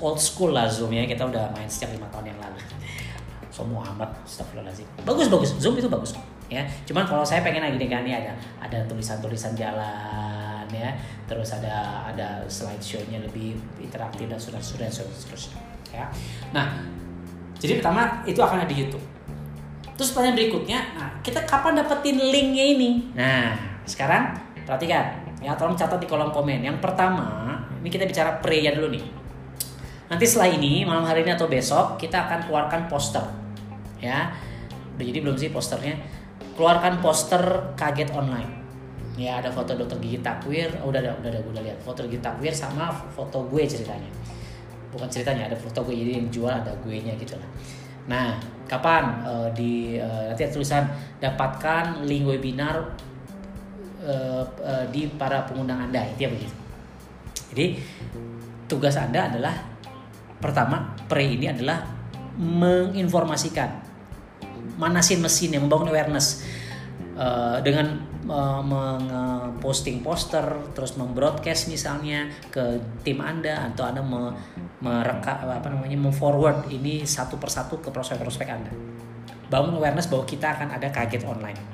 Old 0.04 0.20
school 0.20 0.52
lah 0.52 0.68
Zoom 0.68 0.92
ya. 0.92 1.08
Kita 1.08 1.24
udah 1.24 1.48
main 1.56 1.64
sejak 1.64 1.96
lima 1.96 2.04
tahun 2.12 2.36
yang 2.36 2.38
lalu. 2.38 2.60
So 3.48 3.64
Muhammad, 3.64 4.12
astagfirullahaladzim. 4.28 4.84
Bagus 5.08 5.32
bagus, 5.32 5.50
Zoom 5.56 5.80
itu 5.80 5.88
bagus. 5.88 6.12
Ya, 6.52 6.60
cuman 6.84 7.08
kalau 7.08 7.24
saya 7.24 7.40
pengen 7.40 7.64
lagi 7.64 7.80
nih 7.80 8.14
ada 8.14 8.36
ada 8.60 8.78
tulisan-tulisan 8.84 9.56
jalan 9.56 10.68
ya, 10.68 10.92
terus 11.24 11.56
ada 11.56 12.04
ada 12.04 12.44
slide 12.52 12.84
show-nya 12.84 13.16
lebih 13.24 13.56
interaktif 13.80 14.28
dan 14.28 14.36
sudah 14.36 14.60
sudah 14.60 14.84
seterusnya. 14.92 15.56
Ya. 15.88 16.04
Nah, 16.52 16.84
jadi 17.56 17.80
pertama 17.80 18.20
itu 18.28 18.44
akan 18.44 18.60
ada 18.60 18.68
di 18.68 18.76
YouTube. 18.84 19.02
Terus 19.94 20.10
pertanyaan 20.12 20.36
berikutnya, 20.36 20.78
nah 20.98 21.08
kita 21.22 21.46
kapan 21.46 21.78
dapetin 21.78 22.18
linknya 22.18 22.64
ini? 22.76 22.90
Nah, 23.14 23.54
sekarang 23.84 24.36
perhatikan 24.64 25.24
ya 25.44 25.52
tolong 25.56 25.76
catat 25.76 26.00
di 26.00 26.08
kolom 26.08 26.32
komen. 26.32 26.64
Yang 26.64 26.80
pertama, 26.80 27.60
ini 27.84 27.88
kita 27.92 28.08
bicara 28.08 28.40
pre 28.40 28.64
ya 28.64 28.72
dulu 28.72 28.96
nih. 28.96 29.04
Nanti 30.08 30.24
setelah 30.24 30.52
ini 30.52 30.84
malam 30.84 31.04
hari 31.04 31.24
ini 31.24 31.32
atau 31.32 31.48
besok 31.48 32.00
kita 32.00 32.28
akan 32.28 32.48
keluarkan 32.48 32.88
poster. 32.88 33.24
Ya. 34.00 34.32
Udah 34.96 35.04
jadi 35.04 35.18
belum 35.20 35.36
sih 35.36 35.50
posternya? 35.50 35.98
Keluarkan 36.54 37.02
poster 37.02 37.74
kaget 37.74 38.14
online. 38.14 38.62
Ya 39.14 39.38
ada 39.38 39.50
foto 39.50 39.78
dokter 39.78 39.94
gigi 40.02 40.18
takwir, 40.22 40.66
oh, 40.82 40.90
udah 40.90 40.98
ada, 40.98 41.14
udah 41.22 41.30
ada, 41.30 41.40
udah 41.46 41.62
lihat 41.62 41.78
foto 41.82 42.02
gigi 42.06 42.18
takwir 42.18 42.50
sama 42.50 42.90
foto 42.90 43.46
gue 43.46 43.62
ceritanya. 43.62 44.10
Bukan 44.90 45.06
ceritanya, 45.10 45.50
ada 45.50 45.56
foto 45.58 45.82
gue 45.86 45.94
jadi 45.94 46.18
yang 46.18 46.26
jual 46.30 46.50
ada 46.50 46.74
gue 46.82 46.94
nya 46.98 47.14
gitu 47.18 47.34
lah. 47.38 47.48
Nah, 48.04 48.38
kapan 48.66 49.22
uh, 49.22 49.48
di 49.54 49.98
uh, 49.98 50.30
nanti 50.30 50.46
ada 50.46 50.52
tulisan 50.52 50.84
dapatkan 51.22 52.06
link 52.06 52.26
webinar 52.26 52.94
uh, 54.04 54.44
uh, 54.60 54.84
di 54.92 55.08
para 55.08 55.48
pengundang 55.48 55.88
Anda 55.88 56.04
itu 56.12 56.28
ya 56.28 56.30
begitu. 56.30 56.54
Jadi 57.54 57.66
tugas 58.68 58.94
Anda 59.00 59.32
adalah 59.32 59.54
pertama 60.38 60.92
pre 61.08 61.24
ini 61.24 61.48
adalah 61.48 61.82
menginformasikan 62.36 63.68
manasin 64.76 65.24
mesin 65.24 65.56
yang 65.56 65.64
membangun 65.66 65.90
awareness. 65.90 66.44
Uh, 67.14 67.62
dengan 67.62 68.02
posting 69.62 70.02
poster 70.02 70.42
terus 70.74 70.98
membroadcast 70.98 71.70
misalnya 71.70 72.26
ke 72.50 72.82
tim 73.06 73.22
anda 73.22 73.70
atau 73.70 73.86
anda 73.86 74.02
me, 74.02 74.34
mereka 74.82 75.44
apa 75.46 75.70
namanya 75.70 75.94
memforward 75.94 76.66
ini 76.74 77.06
satu 77.06 77.38
persatu 77.38 77.78
ke 77.78 77.94
prospek-prospek 77.94 78.48
anda. 78.50 78.72
Bangun 79.46 79.78
awareness 79.78 80.10
bahwa 80.10 80.26
kita 80.26 80.58
akan 80.58 80.74
ada 80.74 80.90
kaget 80.90 81.22
online 81.22 81.73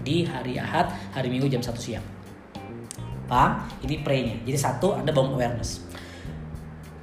di 0.00 0.24
hari 0.26 0.56
Ahad 0.56 0.92
hari 1.12 1.28
Minggu 1.28 1.48
jam 1.48 1.62
1 1.62 1.76
siang. 1.80 2.04
Paham? 3.30 3.62
Ini 3.86 4.02
pre-nya. 4.02 4.36
Jadi 4.42 4.58
satu 4.58 4.98
anda 4.98 5.14
bangun 5.14 5.38
awareness. 5.38 5.86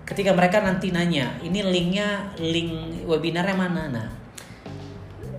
Ketika 0.08 0.32
mereka 0.32 0.64
nanti 0.64 0.92
nanya 0.92 1.36
ini 1.44 1.64
linknya 1.64 2.32
link 2.40 3.04
webinarnya 3.08 3.56
mana? 3.56 3.84
Nah 3.92 4.08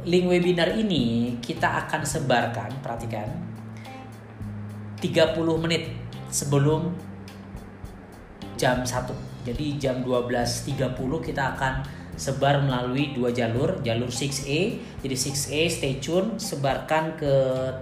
link 0.09 0.25
webinar 0.25 0.73
ini 0.73 1.37
kita 1.45 1.85
akan 1.85 2.01
sebarkan, 2.01 2.81
perhatikan, 2.81 3.29
30 5.05 5.37
menit 5.61 5.93
sebelum 6.33 6.97
jam 8.57 8.81
1. 8.81 8.89
Jadi 9.45 9.67
jam 9.77 10.01
12.30 10.01 10.97
kita 11.21 11.57
akan 11.57 11.85
sebar 12.19 12.59
melalui 12.67 13.15
dua 13.15 13.31
jalur, 13.31 13.79
jalur 13.87 14.11
6A. 14.11 14.61
Jadi 15.07 15.15
6A 15.15 15.61
stay 15.71 16.03
tune, 16.03 16.35
sebarkan 16.37 17.15
ke 17.15 17.33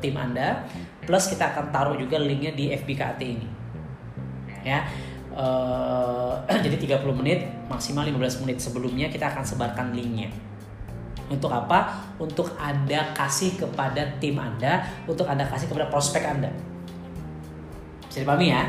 tim 0.05 0.15
Anda. 0.21 0.69
Plus 1.03 1.33
kita 1.33 1.57
akan 1.57 1.73
taruh 1.73 1.97
juga 1.97 2.21
linknya 2.21 2.53
di 2.53 2.71
FBKT 2.71 3.21
ini. 3.25 3.49
Ya. 4.61 4.85
Uh, 5.33 6.37
jadi 6.65 6.77
30 6.77 7.01
menit 7.17 7.45
maksimal 7.69 8.05
15 8.05 8.45
menit 8.45 8.61
sebelumnya 8.61 9.09
kita 9.09 9.33
akan 9.33 9.43
sebarkan 9.43 9.97
linknya. 9.97 10.29
Untuk 11.27 11.51
apa? 11.51 12.07
Untuk 12.21 12.55
Anda 12.61 13.11
kasih 13.17 13.59
kepada 13.59 14.05
tim 14.23 14.39
Anda, 14.39 14.85
untuk 15.09 15.27
Anda 15.27 15.49
kasih 15.49 15.73
kepada 15.73 15.89
prospek 15.91 16.23
Anda. 16.23 16.53
Bisa 18.07 18.23
dipahami 18.23 18.53
ya? 18.53 18.63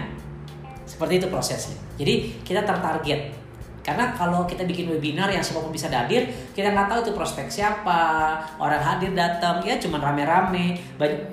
Seperti 0.87 1.19
itu 1.21 1.27
prosesnya. 1.29 1.77
Jadi 1.99 2.41
kita 2.41 2.63
tertarget. 2.63 3.46
Karena 3.87 4.11
kalau 4.11 4.43
kita 4.43 4.67
bikin 4.67 4.91
webinar 4.91 5.31
yang 5.31 5.39
siapa 5.39 5.63
pun 5.63 5.71
bisa 5.71 5.87
hadir, 5.87 6.27
kita 6.51 6.75
nggak 6.75 6.91
tahu 6.91 6.99
itu 7.07 7.11
prospek 7.15 7.47
siapa, 7.47 8.35
orang 8.59 8.83
hadir 8.83 9.15
datang, 9.15 9.63
ya 9.63 9.79
cuma 9.79 9.95
rame-rame, 10.03 10.75
banyak, 10.99 11.23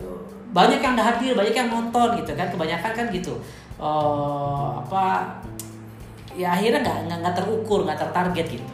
banyak 0.55 0.79
yang 0.79 0.95
hadir, 0.95 1.35
banyak 1.35 1.51
yang 1.51 1.67
nonton 1.67 2.15
gitu 2.23 2.31
kan, 2.39 2.47
kebanyakan 2.47 2.93
kan 2.95 3.07
gitu. 3.11 3.35
Uh, 3.75 4.79
apa 4.87 5.35
ya 6.39 6.55
akhirnya 6.55 6.79
nggak 6.79 7.27
nggak 7.27 7.35
terukur, 7.35 7.83
nggak 7.83 7.99
tertarget 7.99 8.47
gitu. 8.47 8.67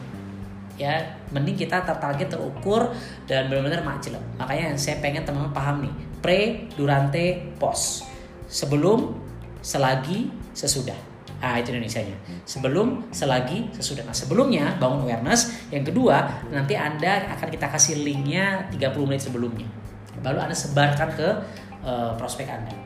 Ya 0.77 1.01
mending 1.33 1.57
kita 1.57 1.81
tertarget 1.81 2.29
terukur 2.29 2.93
dan 3.25 3.49
benar-benar 3.49 3.81
macet 3.81 4.13
makanya 4.37 4.77
saya 4.77 4.99
pengen 4.99 5.23
teman-teman 5.25 5.53
paham 5.55 5.75
nih 5.87 5.93
pre 6.19 6.69
durante 6.75 7.53
post 7.57 8.05
sebelum 8.51 9.15
selagi 9.63 10.27
sesudah 10.51 11.10
ah 11.41 11.57
itu 11.57 11.73
Indonesia-nya. 11.73 12.13
Sebelum 12.45 13.09
selagi 13.09 13.73
sesudah 13.73 14.05
nah 14.05 14.13
sebelumnya 14.13 14.77
bangun 14.77 15.09
awareness 15.09 15.65
yang 15.73 15.81
kedua 15.81 16.45
nanti 16.53 16.77
anda 16.77 17.33
akan 17.33 17.49
kita 17.49 17.65
kasih 17.67 18.05
linknya 18.05 18.69
30 18.69 19.09
menit 19.09 19.25
sebelumnya. 19.25 19.65
Baru 20.21 20.37
anda 20.37 20.53
sebarkan 20.53 21.09
ke 21.17 21.27
uh, 21.81 22.13
prospek 22.13 22.45
anda. 22.45 22.77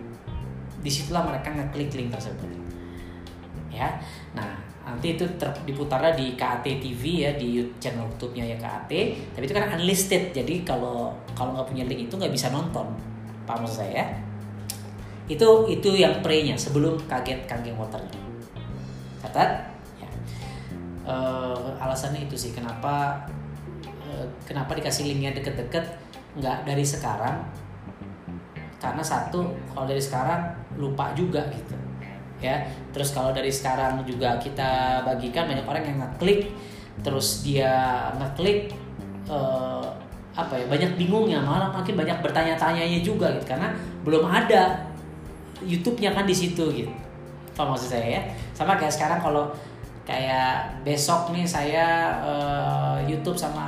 Di 0.80 0.88
situlah 0.88 1.28
mereka 1.28 1.52
ngeklik 1.52 1.92
link 2.00 2.10
tersebut. 2.16 2.48
Ya 3.68 4.00
nah 4.32 4.56
nanti 4.88 5.20
itu 5.20 5.28
ter, 5.36 5.52
diputarnya 5.68 6.16
di 6.16 6.40
KAT 6.40 6.64
TV 6.80 7.28
ya 7.28 7.36
di 7.36 7.60
channel 7.84 8.08
YouTube-nya 8.08 8.56
ya 8.56 8.58
KAT 8.62 8.92
tapi 9.34 9.44
itu 9.44 9.54
kan 9.58 9.68
unlisted 9.76 10.30
jadi 10.30 10.62
kalau 10.62 11.12
kalau 11.36 11.58
nggak 11.60 11.68
punya 11.68 11.84
link 11.84 12.08
itu 12.08 12.16
nggak 12.16 12.32
bisa 12.32 12.48
nonton. 12.56 12.88
Pak 13.44 13.62
maksud 13.62 13.84
saya? 13.84 14.16
Itu 15.28 15.68
itu 15.68 15.92
yang 15.92 16.24
pre-nya 16.24 16.56
sebelum 16.56 16.96
kaget 17.04 17.44
kangen 17.52 17.76
waternya 17.76 18.25
catat. 19.26 19.74
Ya. 19.98 20.10
uh, 21.10 21.74
alasannya 21.82 22.30
itu 22.30 22.38
sih 22.38 22.52
kenapa 22.54 23.26
uh, 24.06 24.26
kenapa 24.46 24.78
dikasih 24.78 25.10
linknya 25.10 25.34
deket-deket 25.34 25.86
nggak 26.38 26.70
dari 26.70 26.86
sekarang? 26.86 27.42
Karena 28.78 29.02
satu 29.02 29.50
kalau 29.74 29.90
dari 29.90 30.02
sekarang 30.02 30.54
lupa 30.78 31.12
juga 31.18 31.42
gitu. 31.50 31.74
Ya. 32.44 32.70
Terus 32.94 33.16
kalau 33.16 33.34
dari 33.34 33.50
sekarang 33.50 34.06
juga 34.06 34.38
kita 34.38 35.02
bagikan 35.02 35.50
banyak 35.50 35.66
orang 35.66 35.84
yang 35.84 35.98
ngeklik 36.06 36.54
terus 37.02 37.44
dia 37.44 38.08
ngeklik 38.16 38.72
uh, 39.28 39.84
apa 40.36 40.56
ya 40.60 40.66
banyak 40.68 41.00
bingungnya 41.00 41.40
malah 41.40 41.72
makin 41.72 41.96
banyak 41.96 42.20
bertanya-tanyanya 42.22 43.02
juga 43.02 43.34
gitu. 43.34 43.48
Karena 43.50 43.74
belum 44.06 44.28
ada 44.28 44.86
YouTube-nya 45.64 46.12
kan 46.12 46.28
di 46.28 46.36
situ 46.36 46.68
gitu 46.76 47.05
apa 47.56 47.72
maksud 47.72 47.88
saya 47.88 48.20
ya. 48.20 48.22
Sama 48.52 48.76
kayak 48.76 48.92
sekarang 48.92 49.24
kalau 49.24 49.48
kayak 50.04 50.84
besok 50.84 51.32
nih 51.32 51.48
saya 51.48 52.20
uh, 52.20 53.00
YouTube 53.08 53.40
sama 53.40 53.66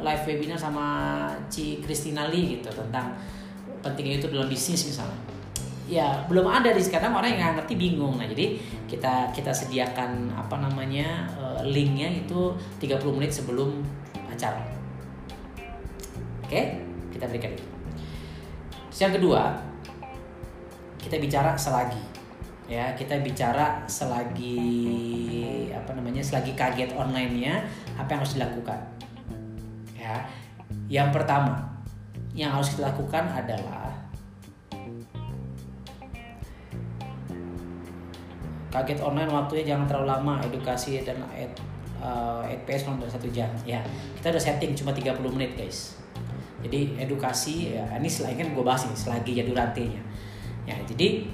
live 0.00 0.24
webinar 0.24 0.56
sama 0.56 1.28
Ci 1.52 1.84
Christina 1.84 2.32
Lee 2.32 2.56
gitu 2.58 2.72
tentang 2.72 3.12
pentingnya 3.84 4.16
YouTube 4.16 4.40
dalam 4.40 4.48
bisnis 4.48 4.88
misalnya. 4.88 5.20
Ya 5.84 6.24
belum 6.24 6.48
ada 6.48 6.72
di 6.72 6.80
sekarang 6.80 7.12
orang 7.12 7.36
yang 7.36 7.52
ngerti 7.60 7.76
bingung. 7.76 8.16
Nah 8.16 8.24
jadi 8.24 8.56
kita 8.88 9.36
kita 9.36 9.52
sediakan 9.52 10.32
apa 10.32 10.56
namanya 10.56 11.28
uh, 11.36 11.60
linknya 11.68 12.08
itu 12.08 12.56
30 12.80 12.96
menit 13.12 13.36
sebelum 13.36 13.84
acara. 14.32 14.64
Oke 16.48 16.80
kita 17.12 17.28
berikan 17.28 17.52
Terus 18.88 19.00
yang 19.04 19.14
kedua 19.14 19.42
kita 20.96 21.20
bicara 21.20 21.52
selagi 21.54 22.17
ya 22.68 22.92
kita 22.92 23.16
bicara 23.24 23.88
selagi 23.88 24.60
apa 25.72 25.96
namanya 25.96 26.20
selagi 26.20 26.52
kaget 26.52 26.92
online-nya 26.92 27.64
apa 27.96 28.08
yang 28.12 28.20
harus 28.20 28.36
dilakukan? 28.36 28.80
Ya 29.96 30.28
yang 30.92 31.08
pertama 31.08 31.64
yang 32.36 32.52
harus 32.52 32.76
kita 32.76 32.92
lakukan 32.92 33.24
adalah 33.32 33.90
kaget 38.68 39.00
online 39.00 39.32
waktunya 39.32 39.74
jangan 39.74 39.88
terlalu 39.88 40.06
lama 40.12 40.34
edukasi 40.44 41.00
dan 41.00 41.24
ed, 41.32 41.50
uh, 42.04 42.44
EDPS 42.44 42.84
kurang 42.84 43.00
dari 43.00 43.10
satu 43.10 43.28
jam. 43.32 43.48
Ya 43.64 43.80
kita 44.20 44.30
udah 44.36 44.42
setting 44.44 44.76
cuma 44.76 44.92
30 44.92 45.16
menit 45.32 45.56
guys. 45.56 45.96
Jadi 46.60 47.00
edukasi 47.00 47.74
ya 47.74 47.88
ini 47.96 48.12
selain 48.12 48.36
kan 48.36 48.52
gue 48.52 48.62
bahas 48.62 48.84
ini 48.84 48.94
selagi 48.94 49.32
ya 49.40 49.46
durantenya 49.48 50.02
ya 50.68 50.76
jadi 50.84 51.24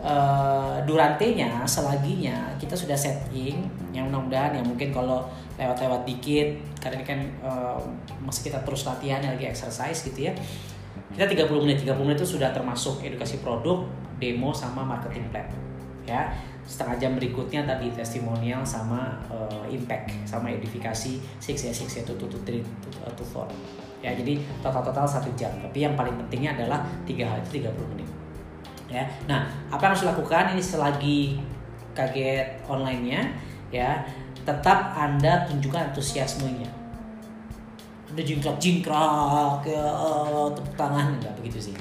uh, 0.00 0.78
durantenya 0.86 1.64
selaginya 1.66 2.54
kita 2.56 2.72
sudah 2.76 2.96
setting 2.96 3.66
yang 3.90 4.08
mudah-mudahan 4.08 4.56
ya 4.56 4.62
mungkin 4.62 4.94
kalau 4.94 5.26
lewat-lewat 5.60 6.08
dikit 6.08 6.48
karena 6.80 7.02
ini 7.02 7.06
kan 7.06 7.20
uh, 7.44 7.80
masih 8.24 8.48
kita 8.48 8.58
terus 8.64 8.86
latihan 8.88 9.20
lagi 9.20 9.44
exercise 9.48 10.06
gitu 10.06 10.30
ya. 10.30 10.32
Kita 11.10 11.26
30 11.26 11.50
menit 11.66 11.82
30 11.82 12.00
menit 12.06 12.22
itu 12.22 12.38
sudah 12.38 12.54
termasuk 12.54 13.02
edukasi 13.02 13.42
produk 13.42 13.82
demo 14.22 14.54
sama 14.54 14.86
marketing 14.86 15.26
plan 15.28 15.46
ya. 16.06 16.32
Setengah 16.64 16.96
jam 17.02 17.12
berikutnya 17.18 17.66
tadi 17.66 17.90
testimonial 17.90 18.62
sama 18.62 19.18
uh, 19.26 19.66
impact 19.66 20.14
sama 20.22 20.54
edifikasi 20.54 21.18
six 21.42 21.56
ya 21.66 21.72
six 21.74 21.98
ya 21.98 22.02
tuh 22.06 22.14
tuh 22.14 22.30
three 22.46 22.62
to 23.18 23.24
four. 23.26 23.50
Ya 24.00 24.16
jadi 24.16 24.40
total 24.64 24.80
total 24.86 25.04
satu 25.04 25.28
jam. 25.34 25.50
Tapi 25.60 25.82
yang 25.82 25.98
paling 25.98 26.14
pentingnya 26.14 26.56
adalah 26.56 26.86
tiga 27.04 27.26
hal 27.26 27.42
itu 27.42 27.60
30 27.60 27.92
menit 27.92 28.19
ya. 28.90 29.06
Nah 29.30 29.46
apa 29.70 29.80
yang 29.80 29.90
harus 29.94 30.04
dilakukan? 30.04 30.58
Ini 30.58 30.62
selagi 30.62 31.20
kaget 31.94 32.66
online-nya 32.66 33.20
ya 33.70 34.02
tetap 34.42 34.98
anda 34.98 35.46
tunjukkan 35.46 35.94
antusiasmenya. 35.94 36.68
Udah 38.10 38.24
jingkrak 38.26 38.58
jingkrak 38.58 39.62
ya 39.64 39.86
tepuk 40.52 40.74
tangan. 40.74 41.16
Nggak 41.22 41.34
begitu 41.38 41.70
sih. 41.70 41.74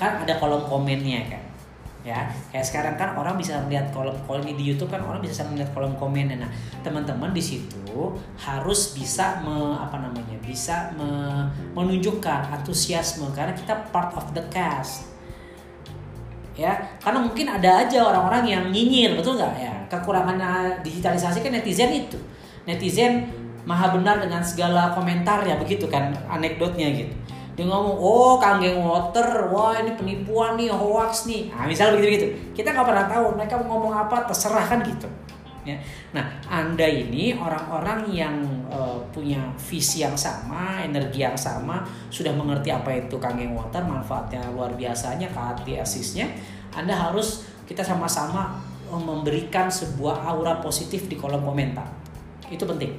Kan 0.00 0.24
ada 0.24 0.40
kolom 0.40 0.64
komennya 0.64 1.28
kan 1.28 1.44
ya. 2.00 2.32
Kayak 2.48 2.64
sekarang 2.64 2.94
kan 2.96 3.12
orang 3.20 3.36
bisa 3.36 3.60
melihat 3.68 3.92
kolom 3.92 4.16
kolom 4.24 4.48
di 4.48 4.64
YouTube 4.64 4.88
kan 4.88 5.04
orang 5.04 5.20
bisa 5.20 5.44
melihat 5.44 5.68
kolom 5.76 5.92
komen 6.00 6.32
nah 6.40 6.48
teman-teman 6.80 7.36
di 7.36 7.44
situ 7.44 8.16
harus 8.40 8.96
bisa 8.96 9.44
me, 9.44 9.76
apa 9.76 10.00
namanya 10.00 10.40
bisa 10.40 10.88
me, 10.96 11.44
menunjukkan 11.76 12.48
antusiasme. 12.56 13.28
Karena 13.36 13.52
kita 13.52 13.92
part 13.92 14.16
of 14.16 14.32
the 14.32 14.40
cast 14.48 15.09
ya. 16.54 16.72
Karena 17.02 17.18
mungkin 17.22 17.46
ada 17.46 17.86
aja 17.86 17.98
orang-orang 18.06 18.44
yang 18.46 18.64
nyinyir 18.70 19.18
betul 19.18 19.36
nggak? 19.36 19.54
Ya 19.58 19.72
kekurangan 19.90 20.38
digitalisasi 20.86 21.42
kan 21.42 21.52
netizen 21.52 21.90
itu. 21.90 22.16
Netizen 22.64 23.26
maha 23.66 23.92
benar 23.92 24.22
dengan 24.22 24.40
segala 24.40 24.94
komentar 24.94 25.42
ya 25.44 25.58
begitu 25.58 25.90
kan 25.90 26.14
anekdotnya 26.30 26.88
gitu. 26.94 27.12
Dia 27.58 27.66
ngomong 27.68 27.96
oh 27.98 28.34
kanggeng 28.40 28.80
water 28.80 29.50
wah 29.52 29.76
ini 29.76 29.92
penipuan 29.98 30.56
nih 30.56 30.70
hoax 30.70 31.26
nih. 31.26 31.50
Nah 31.50 31.66
misalnya 31.66 31.98
begitu 31.98 32.08
gitu 32.16 32.26
kita 32.62 32.72
nggak 32.72 32.86
pernah 32.86 33.04
tahu 33.10 33.36
mereka 33.36 33.58
mau 33.60 33.76
ngomong 33.76 33.94
apa 34.06 34.30
terserah 34.30 34.64
kan 34.64 34.80
gitu. 34.86 35.10
Ya. 35.66 35.76
Nah 36.16 36.40
anda 36.48 36.88
ini 36.88 37.36
orang-orang 37.36 38.08
yang 38.14 38.34
uh, 38.70 38.96
punya 39.10 39.50
visi 39.58 40.00
yang 40.00 40.14
sama, 40.14 40.80
energi 40.80 41.20
yang 41.26 41.36
sama, 41.36 41.82
sudah 42.08 42.30
mengerti 42.32 42.70
apa 42.70 42.94
itu 42.94 43.18
Kangen 43.18 43.52
Water, 43.52 43.82
manfaatnya 43.82 44.46
luar 44.54 44.72
biasanya, 44.78 45.28
KHT 45.28 45.66
asisnya, 45.82 46.26
Anda 46.72 46.94
harus 46.94 47.44
kita 47.66 47.82
sama-sama 47.82 48.56
memberikan 48.90 49.70
sebuah 49.70 50.26
aura 50.26 50.58
positif 50.58 51.06
di 51.06 51.14
kolom 51.14 51.46
komentar. 51.46 51.86
Itu 52.50 52.66
penting. 52.66 52.98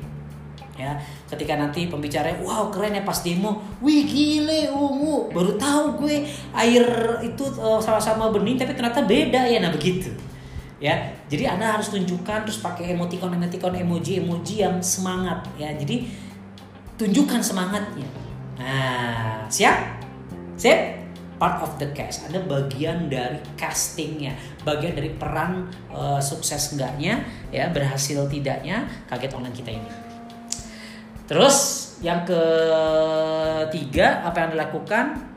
Ya, 0.79 0.95
ketika 1.27 1.59
nanti 1.59 1.91
pembicara, 1.91 2.31
wow 2.41 2.71
keren 2.71 2.95
ya 2.95 3.03
pas 3.03 3.19
demo, 3.21 3.59
wih 3.83 4.07
gile 4.07 4.71
ungu, 4.71 5.29
baru 5.29 5.53
tahu 5.59 5.99
gue 5.99 6.23
air 6.55 6.85
itu 7.21 7.43
uh, 7.59 7.77
sama-sama 7.77 8.31
bening 8.31 8.55
tapi 8.55 8.73
ternyata 8.73 9.03
beda 9.03 9.45
ya, 9.45 9.59
nah 9.59 9.69
begitu 9.69 10.09
ya. 10.81 10.97
Jadi 11.29 11.45
anda 11.45 11.77
harus 11.77 11.93
tunjukkan 11.93 12.49
terus 12.49 12.59
pakai 12.59 12.97
emoticon 12.97 13.37
emoticon 13.37 13.77
emoji 13.77 14.19
emoji 14.19 14.65
yang 14.65 14.81
semangat 14.81 15.45
ya. 15.55 15.69
Jadi 15.77 16.09
tunjukkan 16.97 17.39
semangatnya. 17.39 18.09
Nah 18.57 19.45
siap? 19.47 20.01
Siap 20.57 20.79
part 21.37 21.61
of 21.61 21.77
the 21.77 21.93
cast. 21.93 22.25
Anda 22.27 22.41
bagian 22.43 23.07
dari 23.07 23.39
castingnya 23.53 24.33
bagian 24.65 24.97
dari 24.97 25.13
peran 25.13 25.69
uh, 25.93 26.21
sukses 26.21 26.73
enggaknya 26.73 27.21
ya 27.53 27.69
berhasil 27.69 28.25
tidaknya 28.25 28.89
kaget 29.05 29.31
online 29.37 29.55
kita 29.55 29.71
ini. 29.77 29.91
Terus 31.29 31.87
yang 32.01 32.25
ketiga 32.25 34.25
apa 34.25 34.37
yang 34.43 34.51
dilakukan 34.57 35.29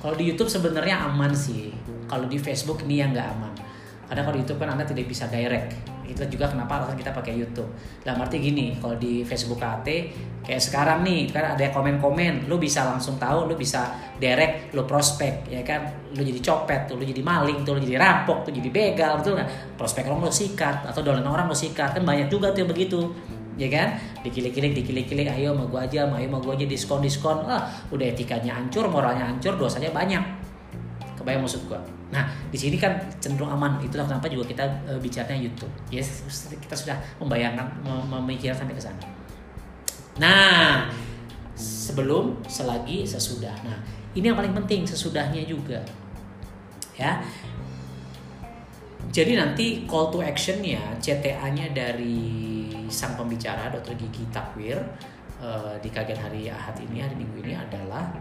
kalau 0.00 0.16
di 0.16 0.32
YouTube 0.32 0.52
sebenarnya 0.52 1.08
aman 1.08 1.32
sih. 1.32 1.72
Kalau 2.08 2.26
di 2.26 2.42
Facebook 2.42 2.82
ini 2.82 2.98
yang 2.98 3.14
nggak 3.14 3.28
aman 3.38 3.69
karena 4.10 4.26
kalau 4.26 4.34
di 4.34 4.42
YouTube 4.42 4.58
kan 4.58 4.74
anda 4.74 4.82
tidak 4.82 5.06
bisa 5.06 5.30
direct. 5.30 5.70
Itu 6.02 6.26
juga 6.26 6.50
kenapa 6.50 6.82
alasan 6.82 6.98
kita 6.98 7.14
pakai 7.14 7.38
YouTube. 7.38 7.70
Dalam 8.02 8.18
arti 8.26 8.42
gini 8.42 8.74
kalau 8.82 8.98
di 8.98 9.22
Facebook 9.22 9.62
KT 9.62 9.88
kayak 10.42 10.58
sekarang 10.58 11.06
nih 11.06 11.30
kan 11.30 11.54
ada 11.54 11.70
komen-komen 11.70 12.50
lu 12.50 12.58
bisa 12.58 12.82
langsung 12.82 13.22
tahu 13.22 13.46
lu 13.46 13.54
bisa 13.54 13.94
direct 14.18 14.74
lu 14.74 14.82
prospek 14.82 15.46
ya 15.46 15.62
kan? 15.62 16.10
Lu 16.10 16.26
jadi 16.26 16.42
copet 16.42 16.90
tuh 16.90 16.98
lu 16.98 17.06
jadi 17.06 17.22
maling 17.22 17.62
tuh 17.62 17.78
lu 17.78 17.80
jadi 17.86 18.02
rampok 18.02 18.42
tuh 18.42 18.50
jadi 18.50 18.66
begal 18.66 19.22
betul 19.22 19.38
nggak? 19.38 19.78
Prospek 19.78 20.10
orang 20.10 20.26
lu 20.26 20.34
sikat 20.34 20.90
atau 20.90 21.00
dolan 21.06 21.22
orang 21.22 21.46
lu 21.46 21.54
sikat 21.54 21.94
kan 21.94 22.02
banyak 22.02 22.26
juga 22.26 22.50
tuh 22.50 22.66
yang 22.66 22.70
begitu 22.74 23.14
ya 23.54 23.70
kan? 23.70 23.94
Dikilik-kilik 24.26 24.74
dikilik-kilik 24.74 25.30
ayo 25.30 25.54
mau 25.54 25.70
gua 25.70 25.86
aja 25.86 26.10
ayo 26.10 26.26
mau 26.26 26.42
gua 26.42 26.58
aja 26.58 26.66
diskon 26.66 26.98
diskon. 26.98 27.46
Ah 27.46 27.70
udah 27.94 28.10
etikanya 28.10 28.58
hancur 28.58 28.90
moralnya 28.90 29.30
hancur 29.30 29.54
dosanya 29.54 29.94
banyak 29.94 30.49
kebayang 31.30 31.46
maksud 31.46 31.62
gua 31.70 31.78
Nah, 32.10 32.26
di 32.50 32.58
sini 32.58 32.74
kan 32.74 32.98
cenderung 33.22 33.54
aman. 33.54 33.78
Itulah 33.78 34.02
kenapa 34.02 34.26
juga 34.26 34.50
kita 34.50 34.66
e, 34.82 34.98
bicaranya 34.98 35.38
YouTube. 35.38 35.70
Yes, 35.94 36.26
kita 36.50 36.74
sudah 36.74 36.98
membayangkan, 37.22 37.62
memikirkan 37.86 38.66
sampai 38.66 38.74
ke 38.74 38.82
sana. 38.82 38.98
Nah, 40.18 40.90
sebelum, 41.54 42.34
selagi, 42.50 43.06
sesudah. 43.06 43.54
Nah, 43.62 43.78
ini 44.18 44.26
yang 44.26 44.34
paling 44.34 44.50
penting 44.58 44.82
sesudahnya 44.82 45.46
juga. 45.46 45.78
Ya. 46.98 47.22
Jadi 49.14 49.38
nanti 49.38 49.86
call 49.86 50.10
to 50.10 50.18
actionnya, 50.18 50.82
CTA-nya 50.98 51.70
dari 51.70 52.66
sang 52.90 53.14
pembicara 53.14 53.70
Dr. 53.70 53.94
Gigi 53.94 54.26
Takwir 54.34 54.82
uh, 55.40 55.74
di 55.80 55.88
kaget 55.88 56.20
hari 56.20 56.46
Ahad 56.52 56.76
ini 56.78 57.02
hari 57.02 57.16
Minggu 57.16 57.40
ini 57.42 57.56
adalah 57.56 58.12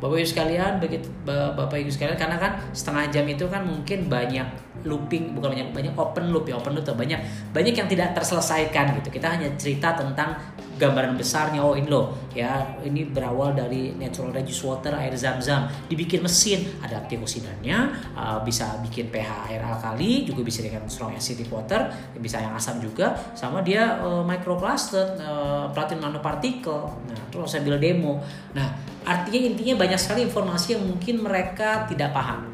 Bapak 0.00 0.16
Ibu 0.16 0.24
sekalian, 0.24 0.80
begitu 0.80 1.12
Bapak 1.28 1.76
Ibu 1.76 1.92
sekalian 1.92 2.16
karena 2.16 2.40
kan 2.40 2.56
setengah 2.72 3.12
jam 3.12 3.28
itu 3.28 3.44
kan 3.52 3.60
mungkin 3.68 4.08
banyak 4.08 4.48
looping 4.88 5.36
bukan 5.36 5.52
banyak 5.52 5.68
banyak 5.76 5.92
open 5.92 6.32
loop 6.32 6.48
ya 6.48 6.56
open 6.56 6.72
loop 6.72 6.88
banyak 6.88 7.20
banyak 7.52 7.74
yang 7.76 7.84
tidak 7.84 8.16
terselesaikan 8.16 8.96
gitu. 8.96 9.12
Kita 9.12 9.36
hanya 9.36 9.52
cerita 9.60 9.92
tentang 9.92 10.40
gambaran 10.80 11.20
besarnya 11.20 11.60
oh 11.60 11.76
ini 11.76 11.92
loh 11.92 12.16
ya 12.32 12.80
ini 12.80 13.04
berawal 13.04 13.52
dari 13.52 13.92
natural 14.00 14.32
reduced 14.32 14.64
water 14.64 14.96
air 14.96 15.12
zam-zam. 15.12 15.68
Dibikin 15.84 16.24
mesin 16.24 16.64
ada 16.80 17.04
antioksidannya 17.04 17.78
uh, 18.16 18.40
bisa 18.40 18.80
bikin 18.80 19.12
pH 19.12 19.52
air 19.52 19.60
alkali 19.60 20.24
juga 20.24 20.40
bisa 20.40 20.64
dengan 20.64 20.88
strong 20.88 21.12
acidic 21.12 21.52
water 21.52 21.92
bisa 22.16 22.40
yang 22.40 22.56
asam 22.56 22.80
juga 22.80 23.12
sama 23.36 23.60
dia 23.60 24.00
uh, 24.00 24.24
microplastic 24.24 25.20
uh, 25.20 25.68
platinum 25.76 26.08
nanoparticle 26.08 26.88
nah 27.04 27.20
terus 27.28 27.52
sambil 27.52 27.76
demo. 27.76 28.24
Nah 28.56 28.72
artinya 29.04 29.52
intinya 29.52 29.84
banyak 29.84 30.00
sekali 30.00 30.24
informasi 30.24 30.80
yang 30.80 30.88
mungkin 30.88 31.20
mereka 31.20 31.84
tidak 31.84 32.16
paham. 32.16 32.48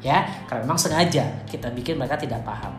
Ya 0.00 0.24
karena 0.48 0.64
memang 0.64 0.80
sengaja 0.80 1.44
kita 1.44 1.68
bikin 1.70 2.00
mereka 2.00 2.16
tidak 2.16 2.40
paham. 2.42 2.72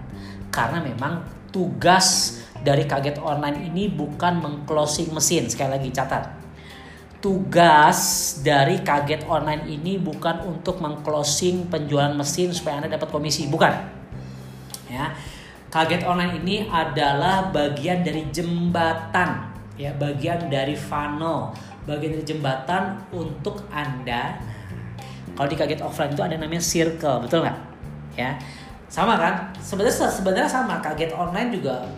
Karena 0.50 0.82
memang 0.82 1.24
tugas 1.54 2.42
dari 2.64 2.88
kaget 2.88 3.20
online 3.20 3.68
ini 3.70 3.92
bukan 3.92 4.40
mengclosing 4.40 5.12
mesin. 5.12 5.52
Sekali 5.52 5.76
lagi 5.76 5.90
catat. 5.92 6.32
Tugas 7.20 8.00
dari 8.44 8.84
kaget 8.84 9.28
online 9.28 9.68
ini 9.68 10.00
bukan 10.00 10.44
untuk 10.48 10.80
mengclosing 10.80 11.68
penjualan 11.72 12.12
mesin 12.16 12.52
supaya 12.52 12.84
Anda 12.84 12.96
dapat 12.96 13.12
komisi, 13.12 13.48
bukan. 13.52 13.72
Ya. 14.88 15.12
Kaget 15.72 16.06
online 16.06 16.40
ini 16.44 16.70
adalah 16.70 17.50
bagian 17.50 18.06
dari 18.06 18.30
jembatan, 18.30 19.50
ya, 19.74 19.90
bagian 19.98 20.46
dari 20.46 20.78
funnel, 20.78 21.50
bagian 21.90 22.14
dari 22.14 22.26
jembatan 22.28 23.02
untuk 23.10 23.66
Anda. 23.74 24.38
Kalau 25.34 25.50
di 25.50 25.58
kaget 25.58 25.82
offline 25.82 26.14
itu 26.14 26.22
ada 26.22 26.38
namanya 26.38 26.62
circle, 26.62 27.26
betul 27.26 27.42
nggak? 27.42 27.58
Ya, 28.14 28.38
sama 28.86 29.18
kan? 29.18 29.50
Sebenarnya 29.58 30.14
sebenarnya 30.14 30.46
sama. 30.46 30.78
Kaget 30.78 31.10
online 31.18 31.50
juga 31.50 31.90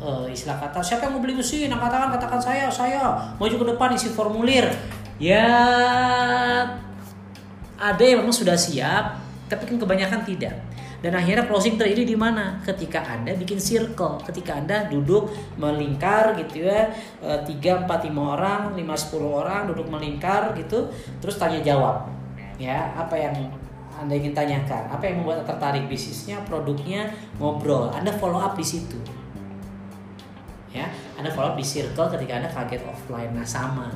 uh, 0.00 0.26
istilah 0.26 0.58
kata 0.58 0.80
siapa 0.82 1.06
yang 1.06 1.18
mau 1.18 1.22
beli 1.22 1.36
mesin? 1.36 1.70
Yang 1.70 1.82
katakan 1.82 2.08
katakan 2.16 2.40
saya 2.40 2.66
saya. 2.70 3.02
Maju 3.38 3.54
ke 3.54 3.66
depan 3.74 3.88
isi 3.94 4.10
formulir. 4.10 4.66
Ya 5.22 5.46
ada 7.78 8.02
yang 8.02 8.24
memang 8.24 8.34
sudah 8.34 8.58
siap 8.58 9.20
tapi 9.46 9.68
kan 9.68 9.76
kebanyakan 9.78 10.24
tidak. 10.26 10.56
Dan 11.04 11.12
akhirnya 11.20 11.44
closing 11.44 11.76
terjadi 11.76 12.08
di 12.08 12.16
mana? 12.16 12.64
Ketika 12.64 13.04
anda 13.04 13.36
bikin 13.36 13.60
circle 13.60 14.24
ketika 14.24 14.56
anda 14.56 14.88
duduk 14.88 15.28
melingkar 15.60 16.32
gitu 16.40 16.64
ya 16.64 16.88
eh, 17.20 17.40
tiga 17.44 17.84
empat 17.84 18.08
lima 18.08 18.40
orang 18.40 18.72
lima 18.72 18.96
sepuluh 18.96 19.44
orang 19.44 19.68
duduk 19.68 19.84
melingkar 19.92 20.56
gitu 20.56 20.88
terus 21.20 21.36
tanya 21.36 21.60
jawab. 21.60 22.08
Ya 22.56 22.88
apa 22.96 23.20
yang 23.20 23.36
anda 24.00 24.16
ingin 24.16 24.32
tanyakan? 24.32 24.88
Apa 24.88 25.04
yang 25.06 25.20
membuat 25.22 25.44
tertarik 25.44 25.86
bisnisnya 25.92 26.40
produknya 26.48 27.12
ngobrol? 27.36 27.92
Anda 27.92 28.10
follow 28.16 28.40
up 28.40 28.56
di 28.56 28.64
situ 28.64 28.96
ya. 30.74 30.90
Anda 31.14 31.30
follow 31.30 31.54
up 31.54 31.56
di 31.56 31.64
circle 31.64 32.10
ketika 32.18 32.42
anda 32.42 32.50
kaget 32.50 32.82
offline. 32.84 33.30
Nah 33.32 33.46
sama. 33.46 33.88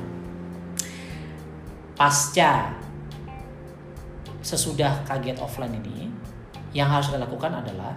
Pasca 1.99 2.73
sesudah 4.39 5.03
kaget 5.03 5.35
offline 5.43 5.75
ini 5.83 6.07
yang 6.71 6.87
harus 6.87 7.11
kita 7.11 7.19
lakukan 7.19 7.51
adalah 7.51 7.91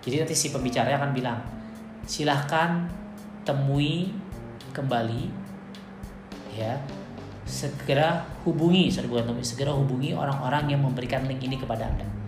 jadi 0.00 0.24
nanti 0.24 0.32
si 0.32 0.48
pembicara 0.48 0.96
akan 0.96 1.12
bilang 1.12 1.38
silahkan 2.08 2.88
temui 3.44 4.08
kembali 4.72 5.28
ya 6.56 6.80
segera 7.44 8.24
hubungi 8.46 8.88
segera 9.42 9.74
hubungi 9.74 10.16
orang-orang 10.16 10.72
yang 10.72 10.80
memberikan 10.80 11.26
link 11.28 11.42
ini 11.44 11.60
kepada 11.60 11.90
anda 11.90 12.19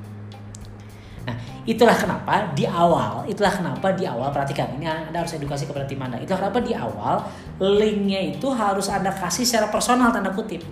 Nah, 1.22 1.36
itulah 1.62 1.94
kenapa 1.94 2.50
di 2.50 2.66
awal, 2.66 3.22
itulah 3.30 3.54
kenapa 3.54 3.94
di 3.94 4.02
awal 4.02 4.34
perhatikan 4.34 4.74
ini 4.74 4.90
Anda 4.90 5.22
harus 5.22 5.38
edukasi 5.38 5.70
kepada 5.70 5.86
tim 5.86 6.02
Anda. 6.02 6.18
Itulah 6.18 6.48
kenapa 6.48 6.58
di 6.58 6.74
awal 6.74 7.22
linknya 7.62 8.18
itu 8.34 8.50
harus 8.50 8.90
Anda 8.90 9.14
kasih 9.14 9.46
secara 9.46 9.70
personal 9.70 10.10
tanda 10.10 10.34
kutip. 10.34 10.66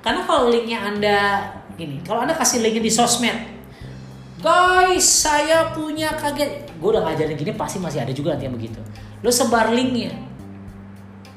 Karena 0.00 0.24
kalau 0.24 0.48
linknya 0.48 0.80
Anda 0.80 1.18
gini, 1.76 2.00
kalau 2.00 2.24
Anda 2.24 2.32
kasih 2.32 2.64
linknya 2.64 2.80
di 2.80 2.92
sosmed, 2.92 3.36
guys 4.40 5.04
saya 5.04 5.76
punya 5.76 6.16
kaget, 6.16 6.64
gue 6.80 6.88
udah 6.88 7.04
ngajarin 7.04 7.36
gini 7.36 7.52
pasti 7.52 7.76
masih 7.76 8.00
ada 8.00 8.12
juga 8.16 8.32
nanti 8.32 8.48
yang 8.48 8.56
begitu. 8.56 8.80
Lo 9.20 9.28
sebar 9.28 9.68
linknya 9.76 10.16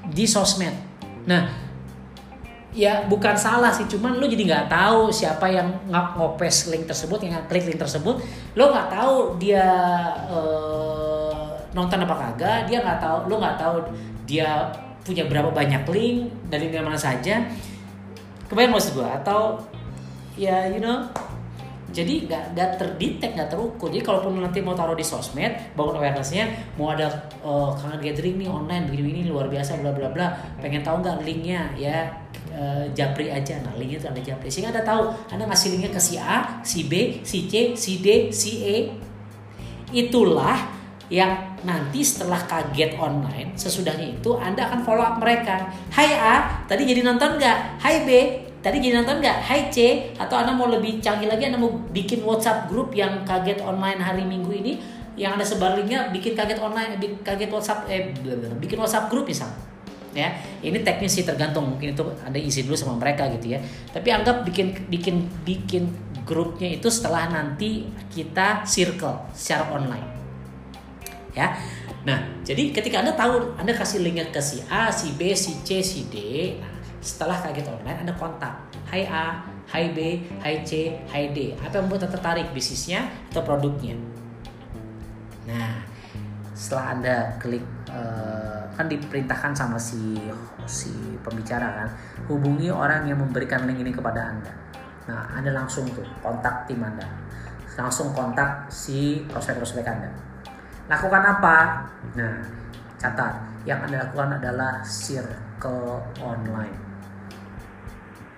di 0.07 0.23
sosmed. 0.23 0.73
Nah, 1.27 1.60
ya 2.71 3.03
bukan 3.11 3.35
salah 3.35 3.67
sih 3.67 3.83
cuman 3.83 4.15
lu 4.15 4.31
jadi 4.31 4.47
nggak 4.47 4.67
tahu 4.71 5.11
siapa 5.11 5.43
yang 5.51 5.67
ngopes 5.91 6.71
link 6.71 6.87
tersebut 6.87 7.19
yang 7.19 7.43
klik 7.51 7.67
link 7.67 7.79
tersebut. 7.79 8.23
Lo 8.55 8.71
nggak 8.71 8.87
tahu 8.87 9.35
dia 9.35 9.67
uh, 10.31 11.51
nonton 11.75 12.03
apa 12.03 12.15
kagak 12.15 12.59
dia 12.71 12.79
nggak 12.79 12.99
tahu 13.03 13.17
lo 13.27 13.35
nggak 13.39 13.57
tahu 13.59 13.75
dia 14.23 14.71
punya 15.03 15.27
berapa 15.27 15.51
banyak 15.51 15.83
link 15.91 16.31
dari 16.47 16.71
mana 16.71 16.95
saja. 16.95 17.43
Kebayang 18.47 18.71
maksud 18.71 18.99
gue 18.99 19.07
atau 19.07 19.59
ya 20.39 20.71
you 20.71 20.79
know 20.79 21.07
jadi 21.91 22.23
nggak 22.23 22.43
nggak 22.55 22.69
terdetek 22.79 23.35
nggak 23.35 23.51
terukur. 23.51 23.91
Jadi 23.91 23.99
kalaupun 23.99 24.39
nanti 24.39 24.63
mau 24.63 24.71
taruh 24.71 24.95
di 24.95 25.03
sosmed 25.03 25.75
bangun 25.75 25.99
awarenessnya 25.99 26.47
mau 26.79 26.95
ada 26.95 27.11
uh, 27.43 27.75
kangen 27.75 27.99
gathering 27.99 28.39
nih 28.39 28.47
online 28.47 28.87
begini 28.87 29.09
ini 29.19 29.21
luar 29.27 29.51
biasa 29.51 29.83
bla 29.83 29.91
bla 29.91 30.07
bla 30.07 30.31
pengen 30.63 30.79
tahu 30.79 31.03
nggak 31.03 31.27
linknya 31.27 31.67
ya 31.75 32.07
uh, 32.49 32.85
japri 32.97 33.29
aja 33.29 33.61
nah 33.61 33.73
linknya 33.77 34.01
itu 34.01 34.07
ada 34.09 34.21
japri. 34.21 34.49
Sehingga 34.49 34.73
anda 34.73 34.83
tahu 34.83 35.13
anda 35.29 35.45
ngasih 35.45 35.77
linknya 35.77 35.91
ke 35.93 36.01
si 36.01 36.17
A 36.17 36.61
si 36.65 36.89
B 36.89 37.21
si 37.21 37.45
C 37.45 37.77
si 37.77 38.01
D 38.01 38.33
si 38.33 38.51
E. 38.65 38.77
Itulah 39.91 40.57
yang 41.11 41.59
nanti 41.67 41.99
setelah 42.01 42.39
kaget 42.47 42.95
online 42.95 43.53
sesudahnya 43.53 44.17
itu 44.17 44.31
anda 44.39 44.65
akan 44.71 44.79
follow 44.81 45.03
up 45.03 45.19
mereka. 45.19 45.69
Hai 45.91 46.15
A 46.15 46.63
tadi 46.65 46.87
jadi 46.87 47.03
nonton 47.03 47.37
nggak? 47.37 47.83
Hai 47.83 48.07
B 48.07 48.09
tadi 48.63 48.79
jadi 48.79 49.03
nonton 49.03 49.19
nggak? 49.19 49.37
Hai 49.43 49.67
C 49.69 50.09
atau 50.15 50.39
anda 50.39 50.55
mau 50.55 50.71
lebih 50.71 51.03
canggih 51.03 51.27
lagi 51.27 51.51
anda 51.51 51.59
mau 51.59 51.69
bikin 51.91 52.23
WhatsApp 52.23 52.71
grup 52.71 52.95
yang 52.95 53.27
kaget 53.27 53.59
online 53.61 53.99
hari 53.99 54.23
Minggu 54.23 54.49
ini 54.55 54.79
yang 55.19 55.35
anda 55.35 55.43
sebar 55.43 55.75
linknya 55.75 56.07
bikin 56.15 56.31
kaget 56.33 56.63
online 56.63 56.95
bikin 56.95 57.19
kaget 57.19 57.51
WhatsApp 57.51 57.83
eh 57.91 58.15
bikin 58.63 58.79
WhatsApp 58.79 59.11
grup 59.11 59.27
misal 59.27 59.51
ya 60.11 60.35
ini 60.59 60.83
teknis 60.83 61.15
sih 61.15 61.23
tergantung 61.23 61.71
mungkin 61.71 61.95
itu 61.95 62.03
ada 62.23 62.35
isi 62.35 62.67
dulu 62.67 62.75
sama 62.75 62.99
mereka 62.99 63.31
gitu 63.31 63.55
ya 63.55 63.59
tapi 63.95 64.11
anggap 64.11 64.43
bikin 64.43 64.75
bikin 64.91 65.23
bikin 65.47 65.87
grupnya 66.27 66.67
itu 66.67 66.87
setelah 66.91 67.31
nanti 67.31 67.87
kita 68.11 68.67
circle 68.67 69.31
secara 69.33 69.71
online 69.73 70.21
ya. 71.35 71.55
Nah, 72.01 72.17
jadi 72.41 72.73
ketika 72.73 73.05
Anda 73.05 73.13
tahu 73.13 73.55
Anda 73.55 73.77
kasih 73.77 74.01
linknya 74.01 74.27
ke 74.33 74.41
si 74.41 74.63
A, 74.67 74.89
si 74.89 75.13
B, 75.13 75.37
si 75.37 75.61
C, 75.61 75.85
si 75.85 76.09
D, 76.09 76.17
setelah 76.97 77.37
kaget 77.37 77.69
online 77.69 77.99
Anda 78.05 78.13
kontak. 78.17 78.57
Hai 78.89 79.05
A, 79.07 79.45
hai 79.69 79.93
B, 79.93 80.25
hai 80.41 80.65
C, 80.65 80.97
hai 81.13 81.29
D. 81.31 81.53
Apa 81.61 81.79
yang 81.79 81.87
membuat 81.87 82.09
tertarik 82.09 82.49
bisnisnya 82.51 83.07
atau 83.31 83.45
produknya? 83.45 83.95
Nah, 85.45 85.85
setelah 86.57 86.85
Anda 86.97 87.15
klik 87.37 87.63
uh, 87.91 88.63
kan 88.73 88.87
diperintahkan 88.87 89.51
sama 89.51 89.77
si 89.77 90.17
si 90.65 90.91
pembicara 91.21 91.83
kan, 91.83 91.89
hubungi 92.31 92.71
orang 92.71 93.05
yang 93.05 93.19
memberikan 93.19 93.67
link 93.67 93.83
ini 93.83 93.91
kepada 93.91 94.31
Anda. 94.31 94.53
Nah, 95.11 95.27
Anda 95.35 95.51
langsung 95.51 95.85
tuh 95.91 96.07
kontak 96.23 96.65
tim 96.65 96.79
Anda. 96.79 97.05
Langsung 97.75 98.15
kontak 98.15 98.67
si 98.67 99.23
prospek-prospek 99.31 99.85
Anda 99.87 100.11
Lakukan 100.91 101.23
apa? 101.23 101.87
Nah, 102.19 102.35
catat. 102.99 103.31
Yang 103.63 103.79
Anda 103.87 103.97
lakukan 104.03 104.31
adalah 104.43 104.73
circle 104.83 106.03
online. 106.19 106.75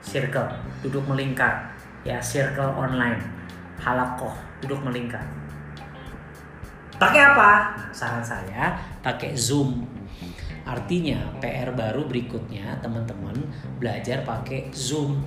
Circle, 0.06 0.54
duduk 0.86 1.01
melingkar. 1.10 1.74
Ya, 2.06 2.22
circle 2.22 2.78
online. 2.78 3.18
Halakoh, 3.82 4.38
duduk 4.62 4.86
melingkar. 4.86 5.26
Pakai 6.98 7.22
apa? 7.34 7.52
Saran 7.89 8.24
saya 8.24 8.78
pakai 9.02 9.34
Zoom. 9.34 9.86
Artinya 10.64 11.20
PR 11.44 11.76
baru 11.76 12.08
berikutnya 12.08 12.80
teman-teman 12.80 13.36
belajar 13.82 14.24
pakai 14.24 14.72
Zoom. 14.72 15.20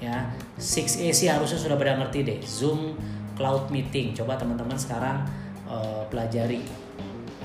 Ya, 0.00 0.32
6A 0.56 1.12
sih 1.12 1.28
harusnya 1.28 1.60
sudah 1.60 1.76
pada 1.76 2.00
ngerti 2.00 2.24
deh. 2.24 2.40
Zoom 2.40 2.96
Cloud 3.36 3.68
Meeting. 3.68 4.16
Coba 4.16 4.36
teman-teman 4.40 4.76
sekarang 4.76 5.24
uh, 5.68 6.04
pelajari 6.08 6.64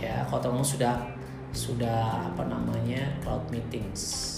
ya 0.02 0.26
kalau 0.28 0.42
teman 0.44 0.66
sudah 0.66 0.96
sudah 1.56 2.30
apa 2.36 2.44
namanya 2.52 3.00
cloud 3.24 3.48
meetings 3.48 4.34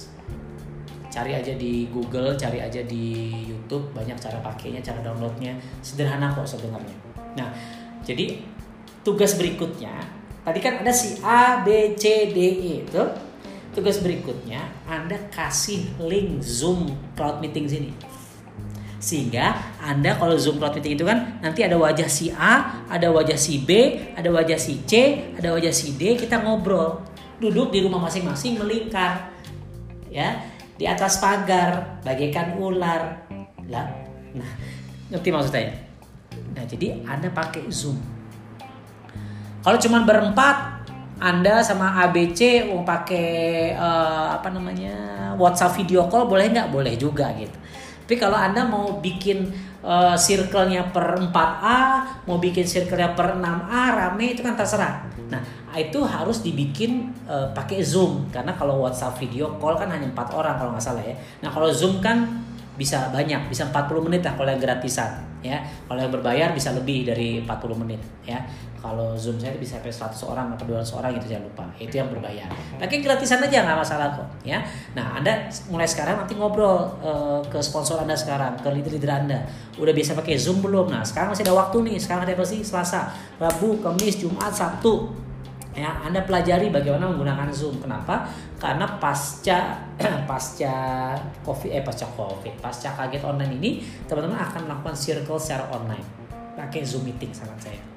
cari 1.10 1.34
aja 1.34 1.58
di 1.58 1.90
Google 1.90 2.38
cari 2.38 2.62
aja 2.62 2.86
di 2.86 3.34
YouTube 3.50 3.90
banyak 3.90 4.14
cara 4.22 4.38
pakainya 4.38 4.86
cara 4.86 5.02
downloadnya 5.02 5.58
sederhana 5.82 6.30
kok 6.30 6.46
sebenarnya 6.46 6.94
nah 7.34 7.50
jadi 8.06 8.38
tugas 9.08 9.40
berikutnya 9.40 10.04
tadi 10.44 10.60
kan 10.60 10.84
ada 10.84 10.92
si 10.92 11.16
A 11.24 11.64
B 11.64 11.96
C 11.96 12.36
D 12.36 12.38
E 12.44 12.74
itu 12.84 13.04
tugas 13.72 14.04
berikutnya 14.04 14.68
Anda 14.84 15.32
kasih 15.32 15.96
link 16.04 16.44
Zoom 16.44 16.92
cloud 17.16 17.40
meeting 17.40 17.72
sini 17.72 17.92
sehingga 18.98 19.78
Anda 19.78 20.18
kalau 20.18 20.34
Zoom 20.42 20.58
Cloud 20.58 20.82
Meeting 20.82 20.98
itu 20.98 21.06
kan 21.06 21.38
nanti 21.38 21.62
ada 21.62 21.78
wajah 21.78 22.10
si 22.10 22.34
A, 22.34 22.82
ada 22.90 23.14
wajah 23.14 23.38
si 23.38 23.62
B, 23.62 23.94
ada 24.18 24.26
wajah 24.34 24.58
si 24.58 24.82
C, 24.90 25.22
ada 25.38 25.54
wajah 25.54 25.70
si 25.70 25.94
D, 25.94 26.18
kita 26.18 26.42
ngobrol. 26.42 27.06
Duduk 27.38 27.70
di 27.70 27.86
rumah 27.86 28.02
masing-masing 28.02 28.58
melingkar. 28.58 29.30
Ya, 30.10 30.42
di 30.82 30.90
atas 30.90 31.22
pagar, 31.22 32.02
bagaikan 32.02 32.58
ular. 32.58 33.30
Lah, 33.70 33.86
nah, 34.34 34.52
ngerti 35.14 35.30
maksud 35.30 35.54
saya? 35.54 35.78
Nah, 36.58 36.66
jadi 36.66 37.06
Anda 37.06 37.30
pakai 37.30 37.70
Zoom. 37.70 38.17
Kalau 39.66 39.78
cuma 39.82 40.06
berempat, 40.06 40.78
anda 41.18 41.66
sama 41.66 41.98
ABC 42.06 42.70
mau 42.70 42.86
pakai 42.86 43.74
uh, 43.74 44.38
apa 44.38 44.54
namanya 44.54 45.18
WhatsApp 45.34 45.82
video 45.82 46.06
call 46.06 46.30
boleh 46.30 46.54
nggak? 46.54 46.70
Boleh 46.70 46.94
juga 46.94 47.34
gitu. 47.34 47.58
Tapi 48.08 48.16
kalau 48.16 48.40
Anda 48.40 48.64
mau 48.64 49.04
bikin 49.04 49.52
uh, 49.84 50.16
circle-nya 50.16 50.96
per 50.96 51.20
4A, 51.20 51.80
mau 52.24 52.40
bikin 52.40 52.64
circle-nya 52.64 53.12
per 53.12 53.36
6A, 53.36 53.84
rame 54.00 54.32
itu 54.32 54.40
kan 54.40 54.56
terserah. 54.56 55.04
Nah, 55.28 55.44
itu 55.76 56.00
harus 56.08 56.40
dibikin 56.40 57.12
uh, 57.28 57.52
pakai 57.52 57.84
Zoom 57.84 58.32
karena 58.32 58.56
kalau 58.56 58.80
WhatsApp 58.80 59.20
video 59.20 59.60
call 59.60 59.76
kan 59.76 59.92
hanya 59.92 60.08
empat 60.08 60.32
orang 60.32 60.56
kalau 60.56 60.72
nggak 60.72 60.86
salah 60.88 61.04
ya. 61.04 61.20
Nah, 61.44 61.52
kalau 61.52 61.68
Zoom 61.68 62.00
kan 62.00 62.48
bisa 62.80 63.12
banyak, 63.12 63.52
bisa 63.52 63.68
40 63.68 64.06
menit 64.08 64.24
lah 64.24 64.40
kalau 64.40 64.56
yang 64.56 64.64
gratisan 64.64 65.28
ya. 65.44 65.60
Kalau 65.92 66.00
yang 66.00 66.14
berbayar 66.16 66.56
bisa 66.56 66.72
lebih 66.72 67.12
dari 67.12 67.44
40 67.44 67.82
menit 67.84 68.00
ya 68.24 68.40
kalau 68.78 69.18
zoom 69.18 69.42
saya 69.42 69.58
bisa 69.58 69.82
sampai 69.82 69.90
100 69.90 70.32
orang 70.32 70.48
atau 70.54 70.66
200 70.70 70.98
orang 71.02 71.12
itu 71.18 71.26
jangan 71.34 71.46
lupa. 71.50 71.66
Itu 71.82 71.96
yang 71.98 72.10
berbayar. 72.14 72.50
Tapi 72.78 72.96
gratisan 73.02 73.42
aja 73.42 73.66
nggak 73.66 73.78
masalah 73.82 74.08
kok 74.14 74.28
ya. 74.46 74.62
Nah 74.94 75.18
anda 75.18 75.50
mulai 75.74 75.90
sekarang 75.90 76.22
nanti 76.22 76.38
ngobrol 76.38 76.86
uh, 77.02 77.42
ke 77.50 77.58
sponsor 77.60 77.98
anda 78.02 78.14
sekarang 78.14 78.54
ke 78.62 78.70
leader-leader 78.70 79.12
anda. 79.12 79.40
Udah 79.82 79.94
biasa 79.94 80.14
pakai 80.14 80.38
zoom 80.38 80.62
belum? 80.62 80.94
Nah 80.94 81.02
sekarang 81.02 81.34
masih 81.34 81.44
ada 81.50 81.58
waktu 81.58 81.78
nih. 81.90 81.98
Sekarang 81.98 82.24
ada 82.30 82.34
apa 82.38 82.46
sih? 82.46 82.62
Selasa 82.62 83.10
rabu 83.42 83.82
kamis 83.82 84.22
jumat 84.22 84.54
sabtu. 84.54 85.10
Ya 85.78 85.94
anda 86.02 86.26
pelajari 86.26 86.70
bagaimana 86.70 87.10
menggunakan 87.10 87.50
zoom. 87.50 87.82
Kenapa? 87.82 88.30
Karena 88.62 88.86
pasca 89.02 89.78
pasca 90.30 90.74
covid 91.42 91.70
eh 91.74 91.82
pasca 91.82 92.06
covid 92.14 92.54
pasca 92.62 92.94
kaget 92.94 93.26
online 93.26 93.58
ini 93.58 93.72
teman-teman 94.06 94.38
akan 94.38 94.70
melakukan 94.70 94.94
circle 94.94 95.42
secara 95.42 95.66
online. 95.74 96.06
Pakai 96.54 96.82
zoom 96.86 97.06
meeting 97.06 97.30
sangat 97.34 97.70
saya 97.70 97.97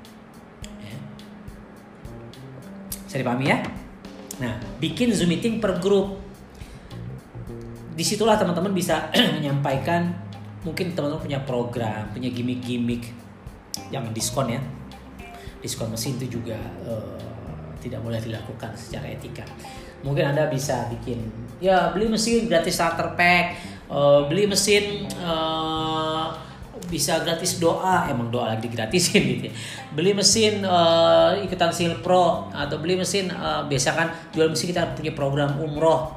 Bisa 3.11 3.27
dipahami 3.27 3.51
ya? 3.51 3.59
Nah, 4.39 4.55
bikin 4.79 5.11
Zoom 5.11 5.35
meeting 5.35 5.59
per 5.59 5.83
grup. 5.83 6.23
Di 7.91 8.07
situlah 8.07 8.39
teman-teman 8.39 8.71
bisa 8.71 9.11
menyampaikan 9.43 10.15
mungkin 10.63 10.95
teman-teman 10.95 11.19
punya 11.19 11.43
program, 11.43 12.07
punya 12.15 12.31
gimmick-gimmick 12.31 13.11
yang 13.91 14.07
diskon 14.15 14.55
ya. 14.55 14.63
Diskon 15.59 15.91
mesin 15.91 16.23
itu 16.23 16.39
juga 16.39 16.55
uh, 16.87 17.19
tidak 17.83 17.99
boleh 17.99 18.23
dilakukan 18.23 18.79
secara 18.79 19.11
etika. 19.11 19.43
Mungkin 20.07 20.31
Anda 20.31 20.47
bisa 20.47 20.87
bikin 20.95 21.19
ya 21.59 21.91
beli 21.91 22.07
mesin 22.07 22.47
gratis 22.47 22.79
starter 22.79 23.19
pack, 23.19 23.59
uh, 23.91 24.31
beli 24.31 24.47
mesin 24.47 25.11
uh, 25.19 26.31
bisa 26.89 27.21
gratis 27.21 27.61
doa. 27.61 28.09
Emang 28.09 28.33
doa 28.33 28.55
lagi 28.55 28.71
digratisin 28.71 29.23
gitu 29.37 29.45
ya. 29.51 29.55
beli 29.93 30.15
mesin 30.15 30.65
uh, 30.65 31.35
ikutan 31.43 31.75
sil 31.75 31.99
pro 32.01 32.49
atau 32.55 32.79
beli 32.79 32.97
mesin 32.97 33.29
uh, 33.35 33.67
biasa 33.67 33.89
kan 33.93 34.09
jual 34.33 34.49
mesin 34.49 34.71
kita 34.73 34.97
punya 34.97 35.13
program 35.13 35.59
umroh. 35.61 36.17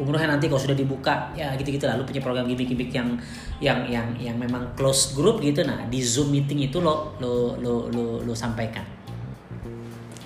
Umrohnya 0.00 0.32
nanti 0.32 0.48
kalau 0.48 0.62
sudah 0.62 0.72
dibuka 0.72 1.28
ya 1.36 1.52
gitu 1.60 1.76
gitu 1.76 1.84
lalu 1.84 2.08
punya 2.08 2.24
program 2.24 2.48
gimmick-gimmick 2.48 2.88
yang 2.88 3.20
yang 3.60 3.84
yang 3.84 4.06
yang 4.16 4.36
memang 4.40 4.72
close 4.72 5.12
group 5.12 5.44
gitu. 5.44 5.60
Nah 5.62 5.84
di 5.92 6.00
zoom 6.00 6.32
meeting 6.32 6.64
itu 6.66 6.80
lo 6.80 7.14
lo 7.20 7.60
lo 7.60 7.86
lo, 7.92 8.04
lo 8.24 8.32
sampaikan. 8.32 8.82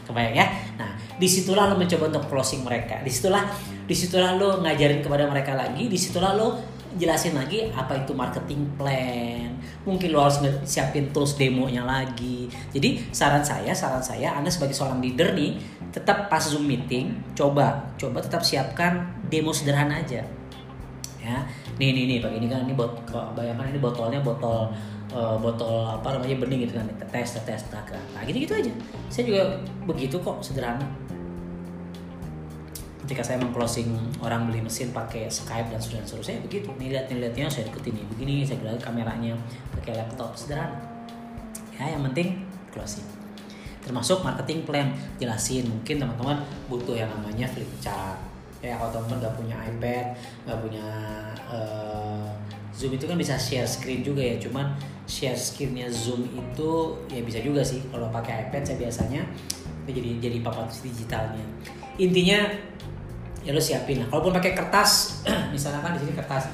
Kebayang 0.07 0.35
ya? 0.37 0.47
Nah 0.79 0.95
di 1.19 1.27
situlah 1.27 1.67
lo 1.67 1.75
mencoba 1.75 2.07
untuk 2.07 2.31
closing 2.31 2.63
mereka. 2.63 3.03
Di 3.03 3.11
situlah 3.11 3.43
di 3.85 3.95
situlah 3.97 4.39
lo 4.39 4.63
ngajarin 4.63 5.03
kepada 5.03 5.27
mereka 5.27 5.59
lagi. 5.59 5.91
Di 5.91 5.99
situlah 5.99 6.39
lo 6.39 6.74
jelasin 6.95 7.35
lagi 7.35 7.71
apa 7.75 8.07
itu 8.07 8.13
marketing 8.15 8.63
plan 8.79 9.55
mungkin 9.85 10.09
lo 10.15 10.25
harus 10.25 10.41
siapin 10.65 11.11
tools 11.11 11.37
demonya 11.37 11.85
lagi 11.85 12.49
jadi 12.73 13.03
saran 13.11 13.45
saya 13.45 13.75
saran 13.75 14.01
saya 14.01 14.35
anda 14.35 14.49
sebagai 14.49 14.73
seorang 14.73 15.03
leader 15.03 15.35
nih 15.35 15.59
tetap 15.91 16.27
pas 16.27 16.43
zoom 16.43 16.67
meeting 16.67 17.15
coba 17.39 17.95
coba 18.01 18.19
tetap 18.23 18.43
siapkan 18.43 19.07
demo 19.29 19.55
sederhana 19.55 20.01
aja 20.01 20.25
ya 21.25 21.39
nih 21.81 21.91
nih 21.97 22.05
nih 22.07 22.19
pakai 22.21 22.37
ini 22.39 22.47
kan 22.53 22.61
ini 22.69 22.75
bot 22.77 22.93
bayangkan 23.33 23.73
ini 23.73 23.81
botolnya 23.81 24.21
botol 24.21 24.69
uh, 25.15 25.37
botol 25.41 25.89
apa 25.89 26.19
namanya 26.19 26.37
bening 26.45 26.69
gitu 26.69 26.77
kan 26.77 26.87
tes 27.09 27.41
tes 27.41 27.63
nah 27.73 28.23
gitu 28.29 28.45
gitu 28.45 28.53
aja 28.53 28.73
saya 29.09 29.25
juga 29.31 29.43
begitu 29.89 30.21
kok 30.21 30.45
sederhana 30.45 30.85
ketika 33.05 33.21
saya 33.21 33.37
mengclosing 33.37 33.93
orang 34.25 34.49
beli 34.49 34.65
mesin 34.65 34.89
pakai 34.89 35.29
Skype 35.29 35.69
dan 35.69 35.81
seterusnya 35.81 36.41
begitu. 36.41 36.73
Nih 36.81 36.97
lihat 36.97 37.13
nih 37.13 37.21
lihatnya 37.21 37.53
saya 37.53 37.69
ikutin 37.69 38.01
nih 38.01 38.07
begini 38.17 38.35
saya 38.49 38.65
lihat 38.65 38.81
kameranya 38.81 39.37
pakai 39.77 40.01
laptop 40.01 40.33
sederhana. 40.33 40.81
Ya 41.77 41.93
yang 41.93 42.03
penting 42.11 42.49
closing. 42.73 43.05
Termasuk 43.85 44.25
marketing 44.25 44.65
plan 44.65 44.89
jelasin 45.21 45.69
mungkin 45.69 46.01
teman-teman 46.01 46.41
butuh 46.73 46.97
yang 46.97 47.13
namanya 47.13 47.45
flip 47.45 47.69
chart 47.85 48.17
ya 48.65 48.81
kalau 48.81 48.97
teman 48.97 49.21
nggak 49.21 49.37
punya 49.37 49.57
iPad 49.61 50.07
nggak 50.49 50.59
punya 50.65 50.87
uh, 51.53 52.33
Zoom 52.73 52.97
itu 52.97 53.05
kan 53.05 53.21
bisa 53.21 53.37
share 53.37 53.69
screen 53.69 54.01
juga 54.01 54.25
ya. 54.25 54.41
Cuman 54.41 54.73
share 55.05 55.37
screennya 55.37 55.93
Zoom 55.93 56.25
itu 56.33 56.71
ya 57.13 57.21
bisa 57.21 57.39
juga 57.45 57.61
sih. 57.61 57.85
Kalau 57.93 58.09
pakai 58.09 58.49
iPad 58.49 58.63
saya 58.65 58.77
biasanya 58.81 59.23
jadi 59.85 60.17
jadi 60.19 60.41
papan 60.41 60.65
digitalnya. 60.73 61.45
Intinya 62.01 62.51
ya 63.45 63.53
lo 63.53 63.61
siapin 63.61 64.01
lah. 64.01 64.09
Kalaupun 64.09 64.33
pakai 64.33 64.57
kertas 64.57 65.21
misalnya 65.55 65.85
kan 65.85 65.93
di 65.95 66.01
sini 66.03 66.13
kertas. 66.17 66.49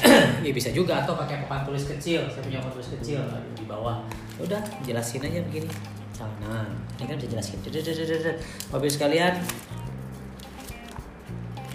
Ya 0.40 0.56
bisa 0.56 0.72
juga 0.72 1.04
atau 1.04 1.12
pakai 1.12 1.44
papan 1.44 1.68
tulis 1.68 1.84
kecil. 1.84 2.24
Saya 2.32 2.40
punya 2.40 2.64
papan 2.64 2.80
tulis 2.80 2.90
kecil 2.96 3.20
di 3.52 3.64
bawah. 3.68 4.00
Ya 4.40 4.48
udah 4.48 4.60
jelasin 4.84 5.20
aja 5.20 5.40
begini. 5.44 5.68
Nah 6.20 6.64
ini 6.96 7.04
kan 7.04 7.16
bisa 7.20 7.28
jelasin. 7.28 7.60
Bapak 8.72 8.88
sekalian. 8.88 9.36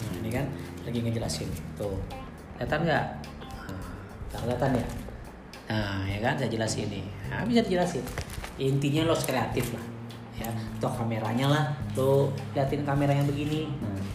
Nah 0.01 0.13
ini 0.21 0.29
kan 0.33 0.45
lagi 0.85 0.97
ngejelasin. 1.01 1.49
Tuh. 1.77 1.97
Kelihatan 2.57 2.89
nggak? 2.89 3.05
Nah, 4.33 4.39
kelihatan 4.41 4.71
ya? 4.81 4.85
Nah 5.69 6.01
ya 6.09 6.19
kan? 6.25 6.33
Saya 6.41 6.49
jelasin 6.49 6.89
ini 6.89 7.05
nah, 7.29 7.45
bisa 7.45 7.61
dijelasin. 7.61 8.01
Intinya 8.57 9.05
lo 9.05 9.13
kreatif 9.13 9.77
lah. 9.77 9.85
Ya 10.41 10.49
atau 10.49 10.89
kameranya 10.89 11.45
lah. 11.53 11.63
Lo 11.93 12.33
liatin 12.57 12.81
kameranya 12.81 13.21
begini. 13.29 13.69
Nah 13.77 14.14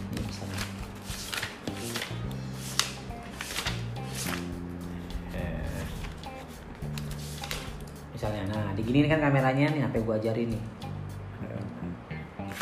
gini 8.83 9.07
kan 9.07 9.21
kameranya 9.21 9.71
nih 9.71 9.81
sampai 9.85 10.01
gua 10.01 10.15
ajarin 10.17 10.49
nih. 10.53 10.63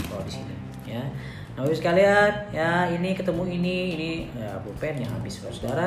Oh 0.09 0.21
di 0.25 0.31
sini 0.31 0.55
ya. 0.85 1.03
Nah 1.53 1.67
sekalian 1.69 2.31
ya 2.55 2.87
ini 2.89 3.13
ketemu 3.13 3.43
ini 3.45 3.75
ini 3.97 4.09
ya 4.33 4.57
pulpen 4.63 5.01
yang 5.01 5.11
habis 5.11 5.43
saudara 5.43 5.85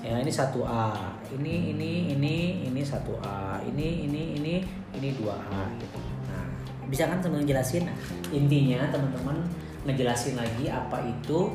ya 0.00 0.16
ini 0.16 0.32
satu 0.32 0.64
A. 0.64 1.12
Ini 1.30 1.76
ini 1.76 2.14
ini 2.16 2.66
ini 2.66 2.80
satu 2.80 3.14
A. 3.20 3.60
Ini 3.62 4.08
ini 4.08 4.22
ini 4.40 4.54
ini 4.96 5.08
dua 5.20 5.36
A 5.38 5.68
gitu. 5.78 5.98
Nah 6.26 6.44
bisa 6.90 7.06
kan 7.06 7.22
teman 7.22 7.46
jelasin? 7.46 7.86
Nah, 7.86 7.96
intinya 8.34 8.90
teman-teman 8.90 9.38
ngejelasin 9.86 10.34
lagi 10.34 10.66
apa 10.66 10.98
itu 11.06 11.54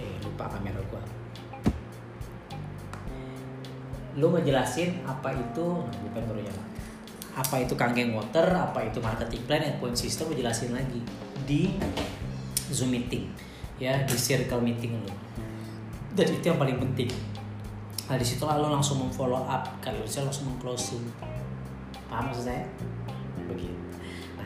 eh 0.00 0.16
lupa 0.24 0.50
kamera 0.50 0.80
gua. 0.90 1.02
Lu 4.18 4.30
ngejelasin 4.34 5.02
apa 5.06 5.30
itu? 5.34 5.66
Nah, 5.82 5.94
bukan 6.10 6.22
baru 6.30 6.40
apa 7.34 7.66
itu 7.66 7.74
kangen 7.74 8.14
water 8.14 8.46
apa 8.54 8.86
itu 8.86 9.02
marketing 9.02 9.42
plan 9.46 9.62
point 9.82 9.98
system 9.98 10.30
lu 10.30 10.38
jelasin 10.38 10.70
lagi 10.70 11.02
di 11.44 11.74
zoom 12.70 12.94
meeting 12.94 13.26
ya 13.82 14.06
di 14.06 14.14
circle 14.14 14.62
meeting 14.62 14.96
lu 15.02 15.12
dan 16.14 16.30
itu 16.30 16.46
yang 16.46 16.58
paling 16.58 16.78
penting 16.78 17.10
Nah 18.04 18.20
di 18.20 18.26
situ 18.26 18.44
lo 18.44 18.68
langsung 18.68 19.00
memfollow 19.00 19.48
up, 19.48 19.64
kalau 19.80 20.04
bisa 20.04 20.20
langsung 20.20 20.52
mengclosing. 20.52 21.08
Paham 22.12 22.28
maksud 22.28 22.44
saya? 22.44 22.68
Begitu. 23.48 23.83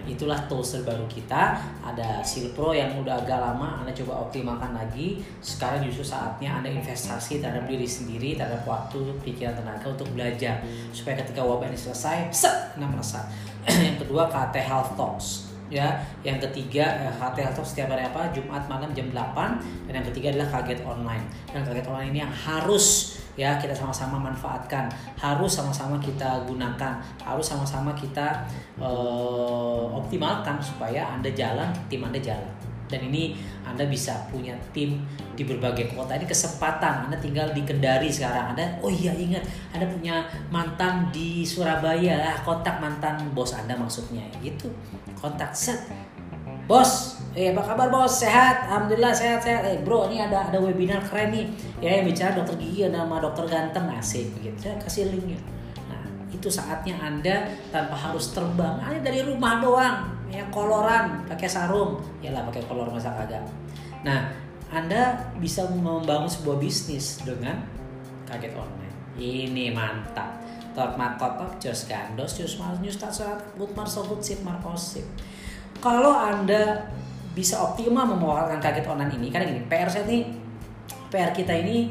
Itulah 0.09 0.49
tools 0.49 0.73
terbaru 0.73 1.05
kita. 1.05 1.61
Ada 1.85 2.25
Silpro 2.25 2.73
yang 2.73 2.97
udah 3.05 3.21
agak 3.21 3.37
lama, 3.37 3.85
Anda 3.85 3.93
coba 3.93 4.25
optimalkan 4.25 4.73
lagi. 4.73 5.21
Sekarang 5.45 5.85
justru 5.85 6.01
saatnya 6.01 6.59
Anda 6.59 6.73
investasi 6.73 7.45
terhadap 7.45 7.69
diri 7.69 7.85
sendiri, 7.85 8.41
terhadap 8.41 8.65
waktu, 8.65 9.13
pikiran, 9.21 9.53
tenaga 9.53 9.93
untuk 9.93 10.09
belajar. 10.17 10.65
Supaya 10.97 11.21
ketika 11.21 11.45
wabah 11.45 11.69
ini 11.69 11.77
selesai, 11.77 12.33
set, 12.33 12.73
Anda 12.81 12.89
merasa. 12.89 13.29
yang 13.69 14.01
kedua 14.01 14.33
KT 14.33 14.57
Health 14.65 14.97
Talks 14.97 15.48
ya 15.69 16.01
yang 16.25 16.41
ketiga 16.41 16.85
eh, 17.05 17.13
HT 17.13 17.37
Health 17.45 17.57
Talks 17.61 17.71
setiap 17.77 17.93
hari 17.93 18.05
apa? 18.09 18.33
Jumat 18.33 18.65
malam 18.69 18.91
jam 18.97 19.09
8 19.13 19.89
dan 19.89 19.93
yang 19.93 20.07
ketiga 20.13 20.35
adalah 20.37 20.49
kaget 20.61 20.81
online. 20.85 21.25
Dan 21.53 21.65
kaget 21.65 21.87
online 21.89 22.11
ini 22.13 22.21
yang 22.25 22.33
harus 22.33 23.17
ya 23.39 23.55
kita 23.61 23.77
sama-sama 23.77 24.19
manfaatkan. 24.19 24.89
Harus 25.15 25.55
sama-sama 25.55 26.01
kita 26.01 26.45
gunakan. 26.49 27.01
Harus 27.23 27.47
sama-sama 27.47 27.93
kita 27.95 28.49
uh, 28.81 29.93
optimalkan 29.95 30.59
supaya 30.59 31.07
anda 31.15 31.31
jalan 31.31 31.69
tim 31.87 32.03
anda 32.03 32.19
jalan 32.19 32.69
dan 32.89 33.01
ini 33.05 33.37
anda 33.63 33.85
bisa 33.85 34.27
punya 34.33 34.57
tim 34.73 35.05
di 35.37 35.45
berbagai 35.45 35.93
kota. 35.95 36.17
Ini 36.17 36.27
kesempatan 36.27 37.09
anda 37.09 37.17
tinggal 37.21 37.53
di 37.53 37.63
Kendari 37.63 38.09
sekarang. 38.09 38.57
Anda 38.57 38.81
oh 38.81 38.91
iya 38.91 39.13
ingat 39.15 39.45
anda 39.77 39.87
punya 39.87 40.25
mantan 40.49 41.13
di 41.13 41.45
Surabaya. 41.45 42.35
Ah 42.35 42.39
kontak 42.43 42.81
mantan 42.81 43.31
bos 43.37 43.55
anda 43.55 43.77
maksudnya. 43.77 44.25
Gitu 44.41 44.73
kontak 45.21 45.53
set. 45.53 45.85
Bos 46.69 47.21
eh 47.37 47.53
apa 47.53 47.63
kabar 47.65 47.89
bos? 47.93 48.25
Sehat? 48.25 48.67
Alhamdulillah 48.69 49.13
sehat 49.13 49.41
sehat. 49.45 49.63
Eh 49.69 49.81
bro 49.85 50.09
ini 50.09 50.25
ada 50.25 50.49
ada 50.49 50.59
webinar 50.59 51.05
keren 51.05 51.33
nih. 51.33 51.47
Ya 51.85 52.01
yang 52.01 52.09
bicara 52.09 52.35
dokter 52.35 52.57
gigi 52.57 52.89
nama 52.89 53.21
dokter 53.21 53.45
ganteng. 53.47 53.89
Asik 53.93 54.33
begitu. 54.37 54.69
Saya 54.69 54.81
kasih 54.81 55.13
linknya 55.13 55.58
itu 56.29 56.49
saatnya 56.53 56.97
anda 57.01 57.49
tanpa 57.73 57.97
harus 57.97 58.37
terbang. 58.37 58.77
Anda 58.81 59.01
dari 59.01 59.25
rumah 59.25 59.61
doang. 59.65 59.97
Ya 60.29 60.45
koloran 60.53 61.25
pakai 61.25 61.49
sarung. 61.49 62.01
Ya 62.21 62.37
lah 62.37 62.45
pakai 62.49 62.65
kolor 62.69 62.93
masa 62.93 63.13
kagak. 63.17 63.45
Nah 64.05 64.29
anda 64.69 65.17
bisa 65.41 65.65
membangun 65.73 66.29
sebuah 66.29 66.61
bisnis 66.61 67.25
dengan 67.25 67.65
kaget 68.29 68.53
online. 68.53 68.97
Ini 69.17 69.73
mantap. 69.73 70.45
Tot 70.77 70.95
makot 70.95 71.59
jos 71.59 71.89
gandos 71.91 72.39
jos 72.39 72.61
mas 72.61 72.79
news 72.79 73.01
tak 73.01 73.11
surat 73.11 73.41
but 73.59 73.73
marsobut 73.75 74.23
sip 74.23 74.39
markosip 74.47 75.03
kalau 75.79 76.15
anda 76.15 76.91
bisa 77.35 77.55
optimal 77.63 78.03
memanfaatkan 78.03 78.59
kaget 78.59 78.87
online 78.91 79.15
ini 79.15 79.31
karena 79.31 79.47
gini 79.47 79.63
PR 79.71 79.87
saya 79.87 80.11
ini 80.11 80.27
PR 81.09 81.31
kita 81.31 81.55
ini 81.55 81.87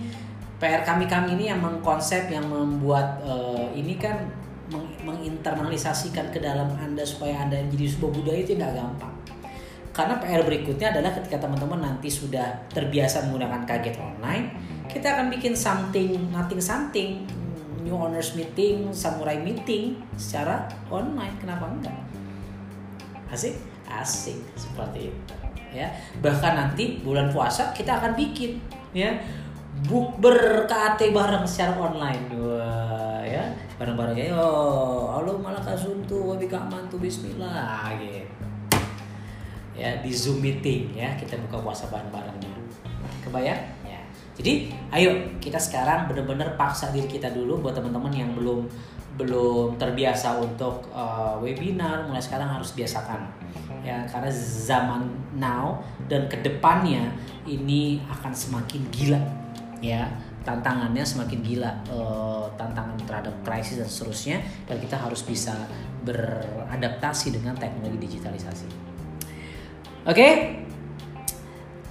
PR 0.57 0.81
kami 0.81 1.05
kami 1.05 1.37
ini 1.37 1.53
yang 1.53 1.61
mengkonsep 1.61 2.33
yang 2.33 2.45
membuat 2.49 3.21
uh, 3.21 3.69
ini 3.77 3.93
kan 4.01 4.25
meng 4.73 4.89
menginternalisasikan 5.05 6.33
ke 6.33 6.41
dalam 6.41 6.73
anda 6.81 7.05
supaya 7.05 7.45
anda 7.45 7.55
jadi 7.69 7.87
sebuah 7.87 8.11
budaya 8.11 8.39
itu 8.41 8.57
nggak 8.57 8.73
gampang. 8.73 9.13
Karena 9.93 10.17
PR 10.21 10.41
berikutnya 10.45 10.93
adalah 10.93 11.13
ketika 11.13 11.41
teman-teman 11.41 11.81
nanti 11.81 12.09
sudah 12.09 12.69
terbiasa 12.69 13.29
menggunakan 13.29 13.65
kaget 13.65 13.95
online 13.97 14.45
kita 14.87 15.13
akan 15.13 15.27
bikin 15.29 15.53
something 15.53 16.31
nothing 16.31 16.63
something 16.63 17.27
new 17.83 17.93
owners 17.93 18.33
meeting 18.33 18.89
samurai 18.91 19.37
meeting 19.39 19.99
secara 20.17 20.65
online. 20.89 21.35
Kenapa 21.39 21.69
enggak? 21.69 21.95
Asik? 23.31 23.55
Asik 23.87 24.39
seperti 24.57 25.11
itu 25.11 25.33
ya. 25.75 25.87
Bahkan 26.19 26.53
nanti 26.55 26.99
bulan 27.03 27.31
puasa 27.31 27.71
kita 27.75 27.99
akan 27.99 28.15
bikin 28.15 28.59
ya 28.95 29.15
bukber 29.85 30.65
KAT 30.65 31.13
bareng 31.13 31.45
secara 31.45 31.77
online. 31.77 32.33
Wah 32.33 33.21
ya. 33.21 33.45
Bareng-bareng 33.77 34.17
ya 34.17 34.33
halo 34.33 35.37
malah 35.37 35.61
kasuntu 35.61 36.33
wabi 36.33 36.49
mantu 36.49 36.97
bismillah 36.97 37.93
gitu. 38.01 38.25
Ya 39.77 40.01
di 40.01 40.09
zoom 40.09 40.41
meeting 40.41 40.97
ya. 40.97 41.13
Kita 41.13 41.37
buka 41.45 41.61
puasa 41.61 41.85
bareng-barengnya 41.93 42.49
kebayang? 43.21 43.61
Ya. 43.85 44.01
Jadi 44.33 44.73
ayo 44.89 45.13
kita 45.37 45.61
sekarang 45.61 46.09
benar-benar 46.09 46.57
paksa 46.57 46.89
diri 46.89 47.05
kita 47.05 47.29
dulu 47.29 47.61
buat 47.61 47.77
teman-teman 47.77 48.09
yang 48.09 48.33
belum 48.33 48.65
belum 49.17 49.81
terbiasa 49.81 50.37
untuk 50.37 50.93
uh, 50.93 51.41
webinar 51.41 52.05
mulai 52.05 52.21
sekarang 52.21 52.49
harus 52.49 52.73
biasakan. 52.73 53.29
Ya 53.85 54.05
karena 54.09 54.29
zaman 54.33 55.05
now 55.37 55.81
dan 56.09 56.25
ke 56.25 56.41
depannya 56.41 57.13
ini 57.45 58.01
akan 58.09 58.33
semakin 58.33 58.81
gila 58.89 59.21
ya 59.83 60.09
tantangannya 60.47 61.03
semakin 61.03 61.39
gila 61.43 61.71
uh, 61.91 62.47
tantangan 62.55 62.95
terhadap 63.03 63.35
krisis 63.43 63.83
dan 63.83 63.89
seterusnya 63.89 64.37
dan 64.63 64.79
kita 64.79 64.95
harus 64.95 65.21
bisa 65.21 65.53
beradaptasi 66.07 67.35
dengan 67.35 67.53
teknologi 67.59 68.07
digitalisasi. 68.07 68.67
Oke? 70.07 70.15
Okay? 70.15 70.33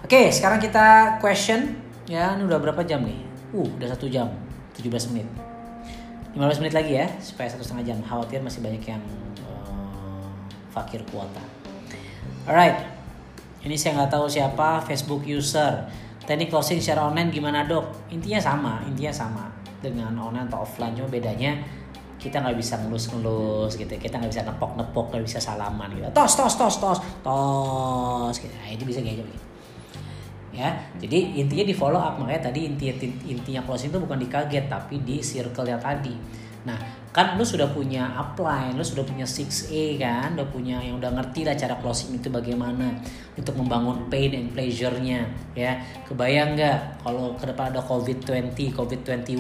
oke 0.00 0.08
okay, 0.08 0.26
sekarang 0.32 0.56
kita 0.56 1.18
question 1.20 1.76
ya 2.08 2.32
ini 2.32 2.48
udah 2.48 2.56
berapa 2.56 2.80
jam 2.86 3.04
nih? 3.04 3.20
Uh 3.52 3.68
udah 3.76 3.92
satu 3.92 4.08
jam 4.08 4.32
17 4.72 5.12
menit. 5.12 5.28
15 6.32 6.60
menit 6.64 6.74
lagi 6.76 6.96
ya 6.96 7.08
supaya 7.20 7.48
satu 7.52 7.64
setengah 7.64 7.92
jam. 7.92 7.98
Khawatir 8.00 8.40
masih 8.40 8.64
banyak 8.64 8.84
yang 8.88 9.04
uh, 9.44 10.32
fakir 10.72 11.04
kuota. 11.12 11.44
Alright, 12.48 12.78
ini 13.66 13.74
saya 13.74 14.00
nggak 14.00 14.16
tahu 14.16 14.30
siapa 14.30 14.80
Facebook 14.86 15.26
user. 15.26 15.88
Teknik 16.27 16.51
closing 16.51 16.82
secara 16.82 17.07
online 17.07 17.31
gimana 17.31 17.62
dok? 17.65 18.11
Intinya 18.11 18.43
sama, 18.43 18.73
intinya 18.85 19.15
sama 19.15 19.44
dengan 19.78 20.12
online 20.19 20.51
atau 20.51 20.66
offline. 20.66 20.93
Cuma 20.98 21.07
bedanya 21.07 21.55
kita 22.19 22.43
nggak 22.43 22.59
bisa 22.59 22.74
ngelus-ngelus 22.82 23.78
gitu. 23.78 23.94
Kita 23.94 24.19
nggak 24.19 24.31
bisa 24.35 24.43
nepok-nepok, 24.43 25.15
nggak 25.15 25.24
bisa 25.24 25.39
salaman 25.39 25.89
gitu. 25.94 26.11
Tos, 26.11 26.35
tos, 26.35 26.55
tos, 26.59 26.77
tos, 26.82 26.98
tos. 27.23 28.35
Gitu. 28.43 28.53
Nah, 28.53 28.69
itu 28.74 28.82
bisa 28.82 28.98
kayak 29.01 29.23
gitu. 29.23 29.32
Ya, 30.57 30.73
jadi 30.97 31.36
intinya 31.36 31.69
di 31.69 31.77
follow 31.77 32.01
up 32.01 32.16
makanya 32.16 32.48
tadi 32.48 32.65
intinya 32.65 32.97
intinya 33.28 33.61
closing 33.69 33.93
itu 33.93 34.01
bukan 34.01 34.16
di 34.16 34.24
kaget 34.24 34.73
tapi 34.73 35.05
di 35.05 35.20
circle 35.20 35.69
yang 35.69 35.77
tadi 35.77 36.16
Nah, 36.66 36.78
kan 37.16 37.40
lu 37.40 37.48
sudah 37.48 37.64
punya 37.72 38.12
upline, 38.12 38.76
lu 38.76 38.84
sudah 38.84 39.01
punya 39.01 39.24
6A 39.24 39.97
kan, 39.97 40.36
udah 40.36 40.52
punya 40.52 40.76
yang 40.84 41.01
udah 41.01 41.16
ngerti 41.16 41.48
lah 41.48 41.56
cara 41.56 41.80
closing 41.80 42.12
itu 42.12 42.28
bagaimana 42.28 42.93
untuk 43.32 43.56
membangun 43.56 44.05
pain 44.12 44.36
and 44.36 44.52
pleasure-nya 44.52 45.24
ya. 45.56 45.80
Kebayang 46.05 46.52
nggak 46.60 47.01
kalau 47.01 47.32
ke 47.40 47.48
depan 47.48 47.72
ada 47.72 47.80
COVID-20, 47.80 48.76
COVID-21 48.76 49.32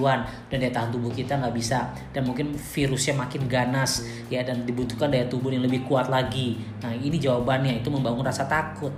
dan 0.48 0.56
daya 0.56 0.72
tahan 0.72 0.88
tubuh 0.88 1.12
kita 1.12 1.36
nggak 1.36 1.52
bisa 1.52 1.92
dan 2.16 2.24
mungkin 2.24 2.56
virusnya 2.56 3.12
makin 3.12 3.44
ganas 3.44 4.08
ya 4.32 4.40
dan 4.40 4.64
dibutuhkan 4.64 5.12
daya 5.12 5.28
tubuh 5.28 5.52
yang 5.52 5.68
lebih 5.68 5.84
kuat 5.84 6.08
lagi. 6.08 6.56
Nah, 6.80 6.96
ini 6.96 7.20
jawabannya 7.20 7.84
itu 7.84 7.92
membangun 7.92 8.24
rasa 8.24 8.48
takut 8.48 8.96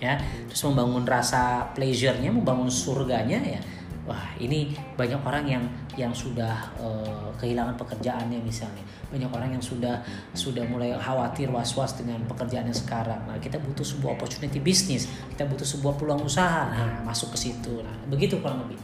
ya 0.00 0.16
terus 0.48 0.64
membangun 0.64 1.04
rasa 1.04 1.70
pleasure-nya 1.76 2.32
membangun 2.32 2.72
surganya 2.72 3.36
ya 3.44 3.60
wah 4.08 4.32
ini 4.40 4.72
banyak 4.96 5.20
orang 5.20 5.44
yang 5.44 5.64
yang 5.98 6.12
sudah 6.14 6.72
uh, 6.80 7.28
kehilangan 7.36 7.76
pekerjaannya 7.76 8.40
misalnya. 8.40 8.82
Banyak 9.10 9.30
orang 9.30 9.58
yang 9.58 9.64
sudah 9.64 10.00
sudah 10.32 10.64
mulai 10.64 10.94
khawatir 10.96 11.50
was-was 11.50 11.98
dengan 11.98 12.22
pekerjaannya 12.30 12.72
sekarang. 12.72 13.20
Nah 13.28 13.36
kita 13.42 13.60
butuh 13.60 13.84
sebuah 13.84 14.16
opportunity 14.16 14.62
bisnis. 14.62 15.10
Kita 15.34 15.44
butuh 15.44 15.66
sebuah 15.66 15.98
peluang 16.00 16.24
usaha. 16.24 16.70
Nah 16.70 17.04
masuk 17.04 17.34
ke 17.36 17.50
situ. 17.50 17.82
Nah 17.82 17.96
begitu 18.08 18.40
kurang 18.40 18.64
lebih. 18.64 18.78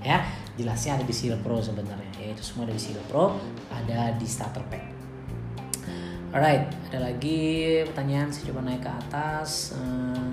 Ya 0.00 0.24
jelasnya 0.54 1.00
ada 1.00 1.04
di 1.04 1.12
Seal 1.12 1.36
Pro 1.44 1.60
sebenarnya. 1.60 2.12
Yaitu 2.16 2.40
semua 2.40 2.64
ada 2.64 2.74
di 2.74 2.82
Seal 2.82 3.02
Pro 3.10 3.36
ada 3.68 4.14
di 4.16 4.26
starter 4.26 4.64
pack. 4.70 4.94
Alright, 6.34 6.66
ada 6.90 6.98
lagi 7.14 7.78
pertanyaan. 7.86 8.26
Saya 8.26 8.50
coba 8.50 8.66
naik 8.66 8.82
ke 8.82 8.90
atas. 8.90 9.70
Hmm, 9.78 10.23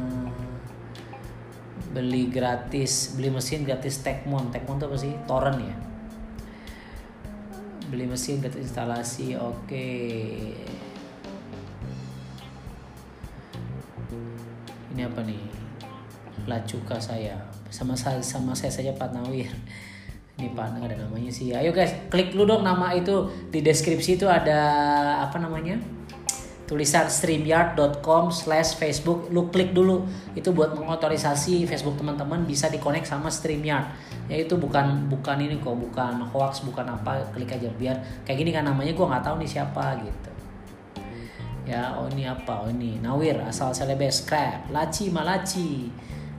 beli 1.91 2.31
gratis, 2.31 3.15
beli 3.15 3.29
mesin 3.29 3.67
gratis 3.67 4.01
Tekmon. 4.01 4.49
Tekmon 4.49 4.79
itu 4.79 4.85
apa 4.87 4.97
sih? 4.97 5.13
Torrent 5.27 5.59
ya. 5.59 5.75
Beli 7.91 8.07
mesin 8.07 8.39
gratis 8.39 8.63
instalasi. 8.63 9.35
Oke. 9.35 9.67
Okay. 9.67 10.55
Ini 14.95 15.07
apa 15.07 15.19
nih? 15.23 15.43
Lacuka 16.47 16.99
saya. 16.99 17.35
Sama 17.71 17.95
sama 17.99 18.51
saya 18.51 18.71
saja 18.71 18.91
Pak 18.95 19.15
Nawir 19.15 19.51
ini 20.41 20.57
Pak 20.57 20.73
nggak 20.73 20.89
ada 20.89 20.97
namanya 21.05 21.29
sih 21.29 21.53
ayo 21.53 21.69
guys 21.69 21.93
klik 22.09 22.33
dulu 22.33 22.57
dong 22.57 22.65
nama 22.65 22.97
itu 22.97 23.29
di 23.53 23.61
deskripsi 23.61 24.17
itu 24.17 24.25
ada 24.25 24.57
apa 25.21 25.37
namanya 25.37 25.77
tulisan 26.71 27.11
streamyard.com 27.11 28.31
slash 28.31 28.79
facebook. 28.79 29.27
Lu 29.27 29.51
klik 29.51 29.75
dulu. 29.75 30.07
Itu 30.31 30.55
buat 30.55 30.71
mengotorisasi 30.71 31.67
facebook 31.67 31.99
teman-teman 31.99 32.47
bisa 32.47 32.71
dikonek 32.71 33.03
sama 33.03 33.27
streamyard. 33.27 33.91
Ya 34.31 34.39
itu 34.39 34.55
bukan 34.55 35.11
bukan 35.11 35.35
ini 35.43 35.59
kok 35.59 35.75
bukan 35.75 36.23
hoax 36.31 36.63
bukan 36.63 36.87
apa. 36.87 37.27
Klik 37.35 37.51
aja 37.51 37.67
biar 37.75 37.99
kayak 38.23 38.39
gini 38.39 38.55
kan 38.55 38.63
namanya 38.63 38.95
gue 38.95 39.03
nggak 39.03 39.19
tahu 39.19 39.43
nih 39.43 39.51
siapa 39.51 39.99
gitu. 39.99 40.31
Ya 41.67 41.91
oh 41.99 42.07
ini 42.07 42.23
apa? 42.23 42.63
Oh 42.63 42.71
ini. 42.71 43.03
Nawir 43.03 43.35
asal 43.43 43.75
selebes 43.75 44.23
scrap. 44.23 44.71
Laci 44.71 45.11
malaci. 45.11 45.91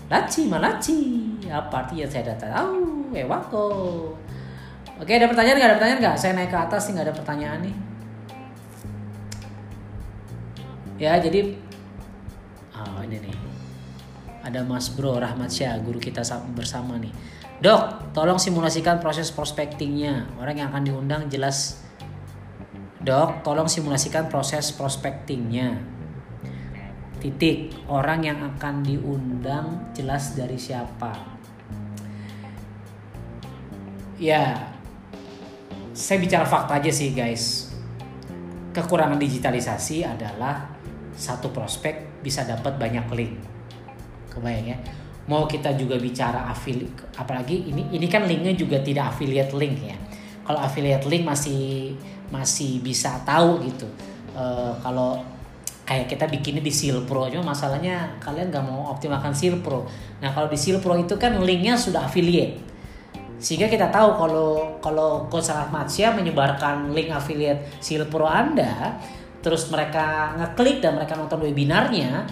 Laci 0.09 0.49
malaci. 0.49 1.01
Apa 1.53 1.85
artinya? 1.85 2.09
Saya 2.09 2.33
data 2.33 2.49
tahu. 2.49 3.13
Eh 3.13 3.29
wako 3.29 3.69
oke 4.97 5.13
ada 5.13 5.29
pertanyaan 5.29 5.61
nggak? 5.61 5.69
Ada 5.69 5.77
pertanyaan 5.77 6.01
nggak? 6.01 6.17
Saya 6.17 6.33
naik 6.41 6.49
ke 6.49 6.57
atas 6.57 6.89
nih 6.89 6.93
nggak 6.97 7.07
ada 7.13 7.17
pertanyaan 7.21 7.61
nih 7.69 7.92
ya 11.03 11.19
jadi 11.19 11.59
oh 12.79 13.03
ini 13.03 13.19
nih 13.19 13.37
ada 14.47 14.63
Mas 14.63 14.87
Bro 14.95 15.19
Rahmat 15.19 15.51
Syah 15.51 15.83
guru 15.83 15.99
kita 15.99 16.23
bersama 16.55 16.95
nih 17.03 17.11
Dok, 17.63 18.11
tolong 18.11 18.43
simulasikan 18.43 18.99
proses 18.99 19.31
prospectingnya. 19.31 20.27
Orang 20.35 20.59
yang 20.59 20.75
akan 20.75 20.83
diundang 20.83 21.31
jelas. 21.31 21.79
Dok, 22.99 23.47
tolong 23.47 23.71
simulasikan 23.71 24.27
proses 24.27 24.75
prospectingnya. 24.75 25.79
Titik. 27.23 27.71
Orang 27.87 28.27
yang 28.27 28.43
akan 28.43 28.83
diundang 28.83 29.95
jelas 29.95 30.35
dari 30.35 30.59
siapa 30.59 31.33
ya 34.23 34.55
saya 35.91 36.23
bicara 36.23 36.47
fakta 36.47 36.79
aja 36.79 36.95
sih 36.95 37.11
guys 37.11 37.75
kekurangan 38.71 39.19
digitalisasi 39.19 40.07
adalah 40.07 40.72
satu 41.17 41.53
prospek 41.53 42.23
bisa 42.25 42.45
dapat 42.45 42.77
banyak 42.77 43.07
link. 43.13 43.35
Kebayang 44.33 44.67
ya? 44.73 44.79
Mau 45.29 45.47
kita 45.47 45.77
juga 45.79 46.01
bicara 46.01 46.51
affiliate 46.51 47.15
apalagi 47.15 47.71
ini 47.71 47.95
ini 47.95 48.07
kan 48.11 48.27
linknya 48.27 48.57
juga 48.59 48.83
tidak 48.83 49.15
affiliate 49.15 49.55
link 49.55 49.77
ya. 49.87 49.97
Kalau 50.43 50.59
affiliate 50.59 51.07
link 51.07 51.23
masih 51.23 51.95
masih 52.33 52.83
bisa 52.83 53.23
tahu 53.23 53.63
gitu. 53.69 53.87
Uh, 54.33 54.73
kalau 54.81 55.21
kayak 55.83 56.09
kita 56.09 56.25
bikinnya 56.31 56.65
di 56.65 56.73
Seal 56.73 57.05
Pro 57.05 57.29
cuma 57.29 57.53
masalahnya 57.53 58.17
kalian 58.23 58.49
nggak 58.49 58.65
mau 58.65 58.91
optimalkan 58.91 59.35
Seal 59.37 59.61
Pro. 59.61 59.85
Nah 60.25 60.33
kalau 60.33 60.49
di 60.49 60.59
Seal 60.59 60.81
Pro 60.81 60.97
itu 60.97 61.15
kan 61.21 61.37
linknya 61.39 61.77
sudah 61.77 62.09
affiliate. 62.09 62.73
Sehingga 63.43 63.67
kita 63.67 63.91
tahu 63.91 64.15
kalau 64.17 64.51
kalau 64.79 65.27
Coach 65.27 65.51
Rahmat 65.51 65.91
Syah 65.91 66.15
menyebarkan 66.15 66.95
link 66.95 67.11
affiliate 67.11 67.67
Seal 67.83 68.07
Pro 68.07 68.25
Anda 68.25 68.95
terus 69.43 69.67
mereka 69.69 70.39
ngeklik 70.39 70.79
dan 70.79 70.95
mereka 70.97 71.19
nonton 71.19 71.43
webinarnya 71.43 72.25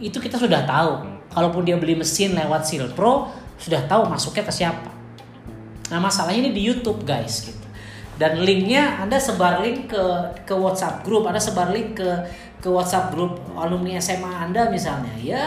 itu 0.00 0.20
kita 0.20 0.36
sudah 0.36 0.64
tahu. 0.68 1.20
Kalaupun 1.30 1.62
dia 1.62 1.78
beli 1.78 1.94
mesin 1.94 2.34
lewat 2.34 2.66
Seal 2.66 2.90
Pro 2.92 3.30
sudah 3.56 3.84
tahu 3.86 4.08
masuknya 4.08 4.44
ke 4.44 4.52
siapa. 4.52 4.90
Nah 5.92 5.98
masalahnya 5.98 6.48
ini 6.48 6.52
di 6.52 6.62
YouTube 6.64 7.02
guys 7.04 7.44
gitu. 7.44 7.66
Dan 8.20 8.44
linknya 8.44 9.00
anda 9.00 9.16
sebar 9.16 9.64
link 9.64 9.88
ke 9.88 10.04
ke 10.44 10.52
WhatsApp 10.52 11.00
grup 11.06 11.24
anda 11.24 11.40
sebar 11.40 11.72
link 11.72 11.96
ke 11.96 12.10
ke 12.60 12.68
WhatsApp 12.68 13.14
grup 13.16 13.40
alumni 13.56 13.96
SMA 13.96 14.28
anda 14.28 14.68
misalnya. 14.68 15.12
Ya 15.20 15.44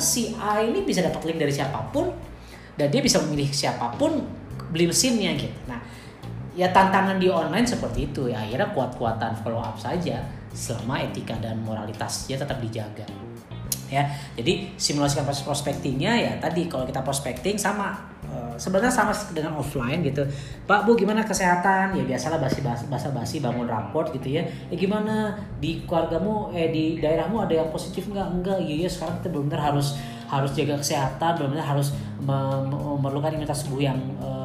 si 0.00 0.34
A 0.40 0.64
ini 0.64 0.82
bisa 0.82 1.04
dapat 1.04 1.22
link 1.28 1.38
dari 1.38 1.52
siapa 1.52 1.78
pun 1.94 2.10
dan 2.74 2.88
dia 2.88 3.04
bisa 3.04 3.20
memilih 3.22 3.52
siapa 3.52 3.92
pun 3.94 4.24
beli 4.72 4.88
mesinnya 4.88 5.36
gitu. 5.36 5.54
Nah, 5.68 5.82
ya 6.56 6.70
tantangan 6.72 7.20
di 7.20 7.28
online 7.28 7.68
seperti 7.68 8.08
itu. 8.08 8.30
Ya 8.30 8.40
akhirnya 8.40 8.72
kuat-kuatan 8.72 9.36
follow 9.44 9.60
up 9.60 9.76
saja 9.76 10.39
selama 10.50 10.98
etika 11.02 11.38
dan 11.38 11.62
moralitasnya 11.62 12.36
tetap 12.38 12.58
dijaga. 12.58 13.06
Ya 13.90 14.06
jadi 14.38 14.70
simulasikan 14.78 15.26
proses 15.26 15.42
prospectingnya 15.42 16.14
ya 16.14 16.32
tadi 16.38 16.70
kalau 16.70 16.86
kita 16.86 17.02
prospecting 17.02 17.58
sama 17.58 17.98
uh, 18.30 18.54
sebenarnya 18.54 18.94
sama 18.94 19.10
dengan 19.34 19.58
offline 19.58 19.98
gitu. 20.06 20.22
Pak 20.62 20.86
Bu 20.86 20.94
gimana 20.94 21.26
kesehatan? 21.26 21.98
Ya 21.98 22.02
biasalah 22.06 22.38
basi 22.38 22.62
basi 22.62 22.86
basa 22.86 23.10
basi 23.10 23.42
bangun 23.42 23.66
raport 23.66 24.14
gitu 24.14 24.38
ya. 24.38 24.46
Ya 24.70 24.76
gimana? 24.78 25.34
Di 25.58 25.82
keluargamu 25.90 26.54
eh 26.54 26.70
di 26.70 27.02
daerahmu 27.02 27.42
ada 27.42 27.54
yang 27.58 27.68
positif 27.74 28.06
nggak? 28.06 28.28
Enggak. 28.30 28.58
Iya 28.62 28.86
ya 28.86 28.88
sekarang 28.88 29.18
kita 29.18 29.28
benar-benar 29.34 29.74
harus 29.74 29.98
harus 30.30 30.54
jaga 30.54 30.78
kesehatan 30.78 31.42
benar-benar 31.42 31.66
harus 31.74 31.90
memerlukan 32.22 33.34
imunitas 33.34 33.66
tubuh 33.66 33.82
yang 33.82 33.98
uh, 34.22 34.39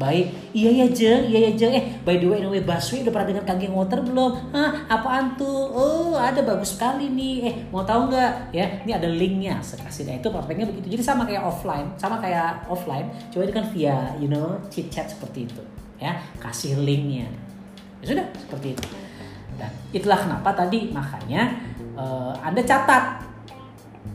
baik. 0.00 0.56
Iya 0.56 0.70
ya 0.80 0.86
jeng. 0.88 1.22
Iya 1.28 1.38
ya 1.46 1.52
jeng. 1.52 1.72
Eh 1.76 1.84
by 2.00 2.16
the 2.16 2.26
way 2.32 2.40
anyway 2.40 2.64
Baswi 2.64 3.04
udah 3.04 3.12
pernah 3.12 3.28
dengar 3.28 3.44
kangking 3.44 3.76
water 3.76 4.00
belum? 4.00 4.56
Hah? 4.56 4.88
Apaan 4.88 5.36
tuh? 5.36 5.68
Oh 5.68 6.16
ada 6.16 6.40
bagus 6.40 6.72
sekali 6.72 7.12
nih. 7.12 7.36
Eh 7.44 7.54
mau 7.68 7.84
tahu 7.84 8.08
nggak? 8.08 8.56
Ya 8.56 8.80
ini 8.80 8.96
ada 8.96 9.06
linknya. 9.06 9.60
Saya 9.60 9.84
kasih 9.84 10.08
nah 10.08 10.16
itu 10.16 10.32
prospeknya 10.32 10.64
begitu. 10.64 10.96
Jadi 10.96 11.02
sama 11.04 11.28
kayak 11.28 11.44
offline 11.44 11.92
sama 12.00 12.16
kayak 12.16 12.64
offline 12.72 13.12
coba 13.28 13.42
itu 13.44 13.54
kan 13.54 13.66
via 13.76 14.16
you 14.16 14.32
know 14.32 14.56
chit 14.72 14.88
chat 14.88 15.12
seperti 15.12 15.44
itu. 15.44 15.62
Ya 16.00 16.16
kasih 16.40 16.80
linknya. 16.80 17.28
Ya 18.00 18.16
sudah 18.16 18.26
seperti 18.40 18.72
itu. 18.72 18.84
Dan 19.60 19.70
itulah 19.92 20.16
kenapa 20.16 20.56
tadi 20.56 20.88
makanya 20.88 21.60
uh, 21.92 22.32
anda 22.40 22.64
catat. 22.64 23.28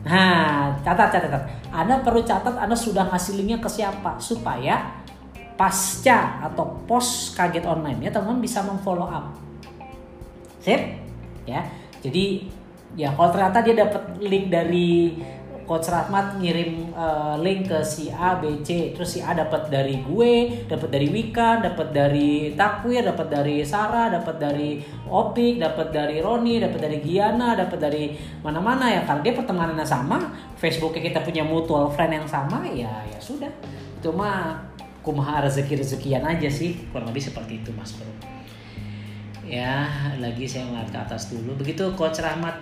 Nah, 0.06 0.70
catat, 0.86 1.10
catat, 1.10 1.30
catat. 1.30 1.44
Anda 1.74 1.98
perlu 1.98 2.22
catat 2.22 2.54
Anda 2.54 2.78
sudah 2.78 3.10
ngasih 3.10 3.42
linknya 3.42 3.58
ke 3.58 3.66
siapa? 3.66 4.14
Supaya 4.22 5.02
pasca 5.56 6.44
atau 6.44 6.84
post 6.84 7.34
kaget 7.34 7.64
online. 7.64 7.98
Ya 8.04 8.12
teman-teman 8.12 8.44
bisa 8.44 8.60
memfollow 8.62 9.08
up. 9.08 9.32
Sip? 10.60 10.80
Ya 11.48 11.64
jadi 12.04 12.46
ya 12.94 13.10
kalau 13.16 13.34
ternyata 13.34 13.64
dia 13.66 13.74
dapat 13.82 14.02
link 14.22 14.46
dari 14.52 15.18
Coach 15.66 15.90
Rahmat 15.90 16.38
ngirim 16.38 16.94
uh, 16.94 17.34
link 17.42 17.66
ke 17.66 17.82
si 17.82 18.06
A, 18.14 18.38
B, 18.38 18.62
C, 18.62 18.94
terus 18.94 19.18
si 19.18 19.18
A 19.18 19.34
dapat 19.34 19.66
dari 19.66 19.98
gue, 19.98 20.62
dapat 20.70 20.94
dari 20.94 21.10
Wika, 21.10 21.58
dapat 21.58 21.90
dari 21.90 22.54
Takwir, 22.54 23.02
dapat 23.02 23.26
dari 23.26 23.66
Sarah, 23.66 24.14
dapat 24.14 24.38
dari 24.38 24.78
Opik, 25.10 25.58
dapat 25.58 25.90
dari 25.90 26.22
Roni, 26.22 26.62
dapat 26.62 26.86
dari 26.86 27.02
Giana, 27.02 27.58
dapat 27.58 27.82
dari 27.82 28.14
mana-mana 28.46 28.94
ya 28.94 29.02
karena 29.02 29.26
dia 29.26 29.34
pertemanannya 29.34 29.82
sama, 29.82 30.30
Facebooknya 30.54 31.02
kita 31.02 31.20
punya 31.26 31.42
mutual 31.42 31.90
friend 31.90 32.22
yang 32.22 32.28
sama, 32.30 32.62
ya 32.70 33.02
ya 33.02 33.18
sudah. 33.18 33.50
Itu 33.98 34.14
mah 34.14 34.62
kumaha 35.06 35.46
rezeki-rezekian 35.46 36.26
aja 36.26 36.50
sih 36.50 36.74
kurang 36.90 37.14
lebih 37.14 37.22
seperti 37.22 37.62
itu 37.62 37.70
mas 37.70 37.94
bro. 37.94 38.10
Ya 39.46 39.86
lagi 40.18 40.42
saya 40.50 40.66
ngeliat 40.66 40.90
ke 40.90 40.98
atas 40.98 41.30
dulu. 41.30 41.54
Begitu 41.54 41.86
coach 41.94 42.18
Rahmat 42.18 42.58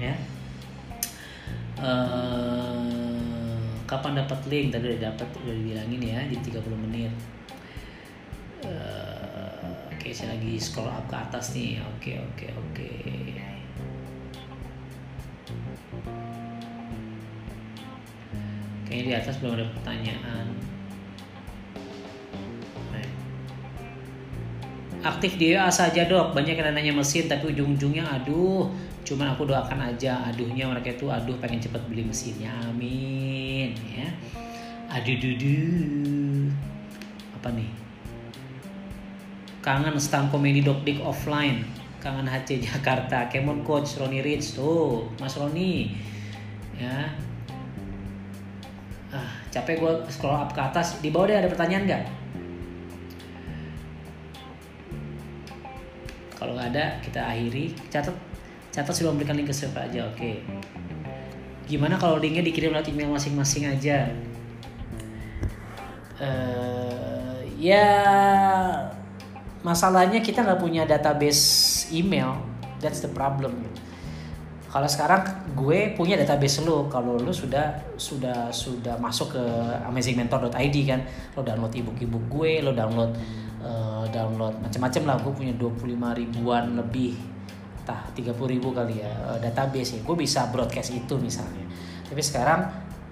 ya. 0.00 0.16
Uh, 1.76 3.60
kapan 3.84 4.24
dapat 4.24 4.40
link? 4.48 4.72
Tadi 4.72 4.96
udah 4.96 5.12
dapat 5.12 5.28
udah 5.44 5.52
dibilangin 5.52 6.00
ya 6.00 6.24
di 6.24 6.40
30 6.40 6.64
menit. 6.88 7.12
Uh, 8.64 9.68
saya 10.16 10.32
lagi 10.32 10.56
scroll 10.56 10.88
up 10.88 11.04
ke 11.12 11.16
atas 11.20 11.52
nih. 11.52 11.76
Oke 11.84 12.16
oke 12.16 12.48
oke. 12.56 12.92
Kayaknya 18.88 19.04
di 19.04 19.12
atas 19.12 19.36
belum 19.44 19.60
ada 19.60 19.68
pertanyaan 19.76 20.65
aktif 25.02 25.36
di 25.36 25.52
WA 25.52 25.68
saja 25.68 26.08
dok. 26.08 26.32
Banyak 26.32 26.56
yang 26.56 26.72
nanya 26.72 26.92
mesin 26.94 27.28
tapi 27.28 27.52
ujung-ujungnya 27.52 28.04
aduh 28.06 28.70
cuman 29.06 29.34
aku 29.36 29.48
doakan 29.48 29.92
aja. 29.92 30.22
Aduhnya 30.28 30.68
mereka 30.70 30.94
itu 30.94 31.10
aduh 31.10 31.36
pengen 31.42 31.60
cepet 31.60 31.82
beli 31.88 32.06
mesinnya. 32.06 32.52
Amin 32.68 33.76
ya. 33.92 34.08
Aduh 34.92 35.16
dudu 35.18 35.58
apa 37.36 37.48
nih? 37.52 37.70
Kangen 39.60 39.98
stand 39.98 40.30
komedi 40.30 40.62
dok 40.62 40.86
dik 40.86 41.02
offline. 41.02 41.66
Kangen 41.98 42.28
HC 42.28 42.62
Jakarta. 42.62 43.26
Kemon 43.26 43.66
Coach 43.66 43.98
Roni 43.98 44.22
Rich. 44.22 44.54
Tuh 44.54 45.10
Mas 45.18 45.34
Roni. 45.34 45.96
Ya. 46.78 47.10
Ah 49.10 49.30
capek 49.50 49.80
gue 49.80 49.92
scroll 50.12 50.36
up 50.36 50.52
ke 50.52 50.60
atas. 50.60 51.00
Di 51.00 51.08
bawah 51.08 51.32
deh 51.32 51.36
ada 51.40 51.48
pertanyaan 51.48 51.84
nggak 51.88 52.02
kalau 56.36 56.52
nggak 56.54 56.68
ada 56.76 56.84
kita 57.00 57.20
akhiri. 57.24 57.72
Catat. 57.88 58.14
Catat 58.76 58.92
sudah 58.92 59.08
memberikan 59.08 59.32
link 59.40 59.48
ke 59.48 59.56
server 59.56 59.88
aja 59.88 60.04
oke. 60.04 60.20
Okay. 60.20 60.44
gimana 61.66 61.98
kalau 61.98 62.22
linknya 62.22 62.46
dikirim 62.46 62.70
lewat 62.70 62.86
email 62.94 63.10
masing-masing 63.10 63.66
aja? 63.66 64.06
Uh, 66.22 67.42
ya 67.58 67.88
masalahnya 69.66 70.22
kita 70.22 70.46
nggak 70.46 70.60
punya 70.62 70.86
database 70.86 71.42
email. 71.90 72.38
That's 72.78 73.02
the 73.02 73.10
problem. 73.10 73.66
Kalau 74.70 74.86
sekarang 74.92 75.24
gue 75.56 75.96
punya 75.96 76.20
database 76.20 76.60
lo. 76.60 76.86
Kalau 76.92 77.16
lo 77.16 77.32
sudah 77.32 77.96
sudah 77.96 78.52
sudah 78.52 79.00
masuk 79.00 79.34
ke 79.34 79.44
amazingmentor.id 79.88 80.76
kan 80.84 81.00
lo 81.32 81.40
download 81.40 81.72
ebook 81.72 81.96
ebook 81.96 82.24
gue 82.28 82.60
lo 82.60 82.76
download 82.76 83.16
uh, 83.66 84.04
download. 84.14 84.54
Macam-macam 84.62 85.02
lah 85.02 85.16
gue 85.20 85.32
punya 85.34 85.54
25 85.58 86.20
ribuan 86.22 86.78
lebih 86.78 87.18
tah 87.86 88.02
30 88.10 88.34
ribu 88.34 88.74
kali 88.74 89.02
ya 89.02 89.12
uh, 89.26 89.38
database 89.42 89.98
ya. 89.98 90.00
Gue 90.06 90.16
bisa 90.18 90.48
broadcast 90.54 90.94
itu 90.94 91.14
misalnya. 91.18 91.66
Tapi 92.06 92.22
sekarang 92.22 92.60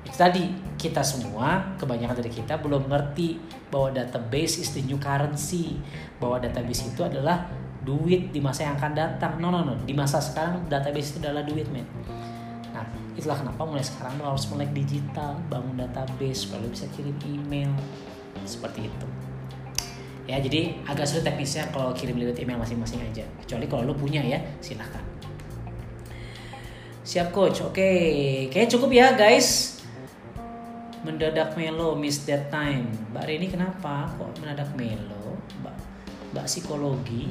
itu 0.07 0.15
tadi 0.15 0.45
kita 0.79 1.03
semua 1.03 1.75
kebanyakan 1.81 2.21
dari 2.21 2.31
kita 2.31 2.61
belum 2.61 2.87
ngerti 2.87 3.41
bahwa 3.73 3.91
database 3.91 4.63
is 4.63 4.71
the 4.73 4.83
new 4.87 4.99
currency. 4.99 5.79
Bahwa 6.23 6.39
database 6.39 6.95
itu 6.95 7.03
adalah 7.03 7.51
duit 7.85 8.33
di 8.33 8.41
masa 8.41 8.71
yang 8.71 8.79
akan 8.79 8.93
datang. 8.95 9.33
No 9.43 9.51
no 9.51 9.67
no. 9.67 9.75
Di 9.83 9.93
masa 9.93 10.23
sekarang 10.23 10.71
database 10.71 11.15
itu 11.15 11.19
adalah 11.27 11.43
duit 11.43 11.67
men. 11.71 11.87
Nah 12.71 12.87
itulah 13.15 13.39
kenapa 13.39 13.63
mulai 13.63 13.87
sekarang 13.87 14.19
lo 14.19 14.35
harus 14.35 14.47
melek 14.51 14.75
digital 14.75 15.39
bangun 15.47 15.79
database 15.79 16.47
supaya 16.47 16.67
lo 16.67 16.69
bisa 16.71 16.87
kirim 16.95 17.15
email. 17.27 17.71
Seperti 18.45 18.91
itu 18.91 19.24
ya 20.25 20.41
jadi 20.41 20.73
agak 20.89 21.05
sulit 21.05 21.25
teknisnya 21.29 21.69
kalau 21.69 21.93
kirim 21.93 22.17
lewat 22.17 22.41
email 22.41 22.61
masing-masing 22.61 23.01
aja. 23.05 23.25
Kecuali 23.45 23.69
kalau 23.69 23.93
lo 23.93 23.95
punya 23.97 24.25
ya 24.25 24.41
silahkan. 24.65 25.03
Siap 27.05 27.37
coach. 27.37 27.61
Oke. 27.61 27.91
Kayaknya 28.49 28.71
cukup 28.73 28.91
ya 28.93 29.07
guys. 29.13 29.81
Mendadak 31.05 31.53
melo 31.61 31.93
miss 31.93 32.25
that 32.25 32.49
time. 32.49 32.89
Mbak 33.13 33.25
Rini 33.29 33.47
kenapa 33.53 34.09
kok 34.17 34.33
mendadak 34.41 34.73
melo? 34.73 35.37
Mbak 35.61 35.77
mbak 36.33 36.47
psikologi. 36.49 37.29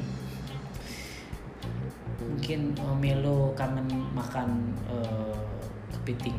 Mungkin 2.21 2.77
uh, 2.77 2.93
melo 2.93 3.57
kangen 3.57 3.89
makan 4.13 4.77
uh, 4.85 5.33
kepiting 5.89 6.37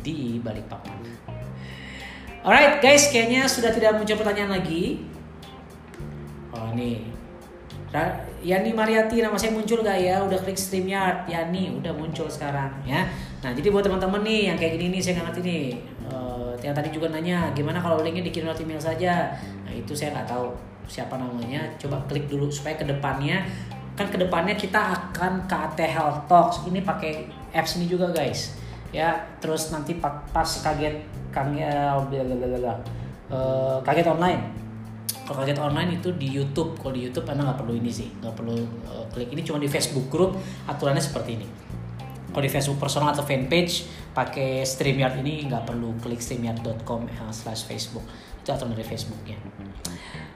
di 0.00 0.40
balik 0.40 0.64
papan 0.72 0.96
Alright 2.40 2.80
guys, 2.80 3.12
kayaknya 3.12 3.44
sudah 3.44 3.68
tidak 3.68 4.00
muncul 4.00 4.16
pertanyaan 4.16 4.56
lagi. 4.56 5.04
Oh 6.50 6.74
nih, 6.74 7.06
Yani 8.40 8.70
Mariati 8.74 9.22
nama 9.22 9.38
saya 9.38 9.54
muncul 9.54 9.82
gak 9.82 9.98
ya? 9.98 10.22
Udah 10.22 10.38
klik 10.42 10.58
StreamYard, 10.58 11.26
Yani 11.26 11.74
udah 11.78 11.90
muncul 11.94 12.26
sekarang 12.30 12.70
ya. 12.86 13.06
Nah 13.42 13.50
jadi 13.54 13.70
buat 13.70 13.86
teman-teman 13.86 14.22
nih 14.22 14.50
yang 14.50 14.56
kayak 14.58 14.78
gini 14.78 14.98
nih 14.98 15.00
saya 15.02 15.12
nggak 15.18 15.26
ngerti 15.30 15.40
nih. 15.42 15.66
Uh, 16.10 16.52
yang 16.62 16.74
tadi 16.74 16.90
juga 16.90 17.10
nanya 17.10 17.50
gimana 17.54 17.78
kalau 17.78 18.02
linknya 18.02 18.26
dikirim 18.26 18.50
lewat 18.50 18.62
email 18.62 18.82
saja. 18.82 19.34
Nah 19.66 19.72
itu 19.74 19.94
saya 19.94 20.14
nggak 20.14 20.28
tahu 20.30 20.54
siapa 20.86 21.18
namanya. 21.18 21.66
Coba 21.78 22.02
klik 22.06 22.30
dulu 22.30 22.50
supaya 22.50 22.78
ke 22.78 22.86
depannya 22.86 23.46
kan 24.00 24.08
ke 24.08 24.16
depannya 24.16 24.56
kita 24.56 24.80
akan 24.96 25.44
ke 25.44 25.52
AT 25.52 25.78
Health 25.84 26.24
Talks 26.24 26.64
ini 26.64 26.80
pakai 26.80 27.28
apps 27.52 27.76
ini 27.76 27.84
juga 27.84 28.08
guys 28.08 28.56
ya 28.96 29.12
terus 29.44 29.68
nanti 29.70 30.00
pas 30.00 30.48
kaget 30.48 31.04
kaget 31.28 32.24
uh, 33.28 33.76
kaget 33.84 34.06
online 34.08 34.59
kaget 35.36 35.58
online 35.62 36.00
itu 36.02 36.14
di 36.14 36.28
YouTube. 36.30 36.78
Kalau 36.78 36.92
di 36.94 37.06
YouTube 37.06 37.26
anda 37.30 37.46
nggak 37.50 37.58
perlu 37.62 37.74
ini 37.76 37.90
sih. 37.90 38.08
Nggak 38.20 38.34
perlu 38.34 38.56
uh, 38.86 39.04
klik. 39.12 39.30
Ini 39.30 39.42
cuma 39.46 39.58
di 39.62 39.68
Facebook 39.70 40.06
group 40.10 40.38
aturannya 40.66 41.02
seperti 41.02 41.30
ini. 41.38 41.48
Kalau 42.30 42.44
di 42.46 42.52
Facebook 42.52 42.78
personal 42.78 43.10
atau 43.10 43.26
fanpage 43.26 43.90
pakai 44.14 44.62
StreamYard 44.62 45.18
ini 45.22 45.50
nggak 45.50 45.66
perlu 45.66 45.98
klik 45.98 46.22
streamyard.com 46.22 47.10
slash 47.34 47.66
Facebook. 47.66 48.06
Itu 48.42 48.54
aturan 48.54 48.72
dari 48.74 48.86
Facebooknya. 48.86 49.38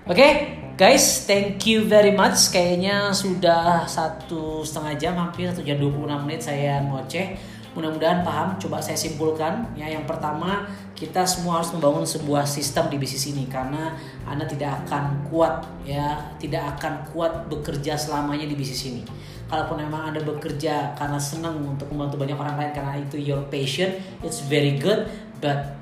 Oke, 0.04 0.20
okay, 0.20 0.32
guys, 0.76 1.24
thank 1.24 1.64
you 1.64 1.88
very 1.88 2.12
much. 2.12 2.52
Kayaknya 2.52 3.08
sudah 3.16 3.88
satu 3.88 4.60
setengah 4.60 4.94
jam, 5.00 5.14
hampir 5.16 5.48
satu 5.48 5.64
jam 5.64 5.80
26 5.80 6.28
menit 6.28 6.44
saya 6.44 6.84
ngoceh. 6.84 7.53
Mudah-mudahan 7.74 8.22
paham. 8.22 8.54
Coba 8.56 8.78
saya 8.78 8.94
simpulkan. 8.94 9.66
Ya, 9.74 9.90
yang 9.90 10.06
pertama 10.06 10.62
kita 10.94 11.26
semua 11.26 11.58
harus 11.58 11.74
membangun 11.74 12.06
sebuah 12.06 12.46
sistem 12.46 12.86
di 12.86 12.96
bisnis 13.02 13.34
ini 13.34 13.50
karena 13.50 13.98
anda 14.24 14.46
tidak 14.46 14.86
akan 14.86 15.26
kuat, 15.26 15.66
ya, 15.82 16.22
tidak 16.38 16.78
akan 16.78 17.02
kuat 17.10 17.50
bekerja 17.50 17.98
selamanya 17.98 18.46
di 18.46 18.54
bisnis 18.54 18.86
ini. 18.86 19.02
Kalaupun 19.50 19.82
memang 19.82 20.14
anda 20.14 20.22
bekerja 20.22 20.94
karena 20.94 21.18
senang 21.18 21.58
untuk 21.60 21.90
membantu 21.90 22.16
banyak 22.22 22.38
orang 22.38 22.56
lain 22.56 22.72
karena 22.72 22.94
itu 22.96 23.18
your 23.18 23.42
passion, 23.50 23.90
it's 24.22 24.40
very 24.46 24.78
good. 24.78 25.10
But 25.42 25.74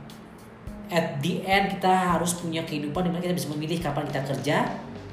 at 0.89 1.21
the 1.21 1.45
end 1.45 1.77
kita 1.79 2.17
harus 2.17 2.37
punya 2.37 2.65
kehidupan 2.65 3.07
di 3.07 3.11
mana 3.13 3.21
kita 3.21 3.37
bisa 3.37 3.49
memilih 3.53 3.79
kapan 3.81 4.09
kita 4.09 4.21
kerja, 4.33 4.57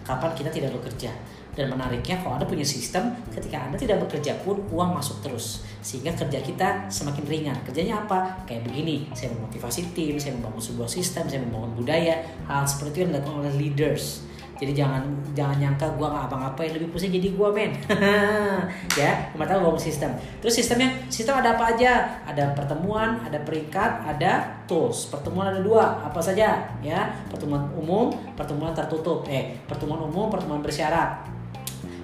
kapan 0.07 0.31
kita 0.33 0.49
tidak 0.49 0.71
bekerja. 0.79 1.11
Dan 1.59 1.75
menariknya 1.75 2.23
kalau 2.23 2.39
Anda 2.39 2.47
punya 2.47 2.63
sistem, 2.63 3.11
ketika 3.35 3.67
Anda 3.67 3.75
tidak 3.75 4.07
bekerja 4.07 4.39
pun 4.47 4.63
uang 4.71 4.95
masuk 4.95 5.19
terus. 5.19 5.67
Sehingga 5.83 6.15
kerja 6.15 6.39
kita 6.39 6.87
semakin 6.87 7.27
ringan. 7.27 7.57
Kerjanya 7.67 8.07
apa? 8.07 8.47
Kayak 8.47 8.71
begini, 8.71 9.11
saya 9.11 9.35
memotivasi 9.35 9.91
tim, 9.91 10.15
saya 10.15 10.39
membangun 10.39 10.63
sebuah 10.63 10.87
sistem, 10.87 11.27
saya 11.27 11.43
membangun 11.43 11.75
budaya. 11.75 12.23
Hal 12.47 12.63
seperti 12.63 12.87
itu 12.95 12.99
yang 13.03 13.11
dilakukan 13.11 13.35
oleh 13.43 13.53
leaders 13.59 14.29
jadi 14.59 14.83
jangan 14.83 15.03
jangan 15.31 15.55
nyangka 15.55 15.87
gue 15.95 16.03
nggak 16.03 16.25
apa-ngapain 16.27 16.71
lebih 16.75 16.91
pusing 16.91 17.15
jadi 17.15 17.31
gue 17.31 17.49
men 17.55 17.71
ya 18.99 19.31
cuma 19.31 19.47
tahu 19.47 19.71
bangun 19.71 19.79
sistem 19.79 20.11
terus 20.43 20.59
sistemnya 20.59 20.91
sistem 21.07 21.39
ada 21.39 21.55
apa 21.55 21.73
aja 21.73 22.19
ada 22.27 22.51
pertemuan 22.51 23.23
ada 23.23 23.39
peringkat 23.39 24.03
ada 24.03 24.59
tools 24.67 25.07
pertemuan 25.07 25.55
ada 25.55 25.63
dua 25.63 26.03
apa 26.03 26.19
saja 26.19 26.75
ya 26.83 26.99
pertemuan 27.31 27.71
umum 27.71 28.11
pertemuan 28.35 28.75
tertutup 28.75 29.23
eh 29.31 29.55
pertemuan 29.63 30.03
umum 30.03 30.27
pertemuan 30.27 30.59
bersyarat 30.59 31.38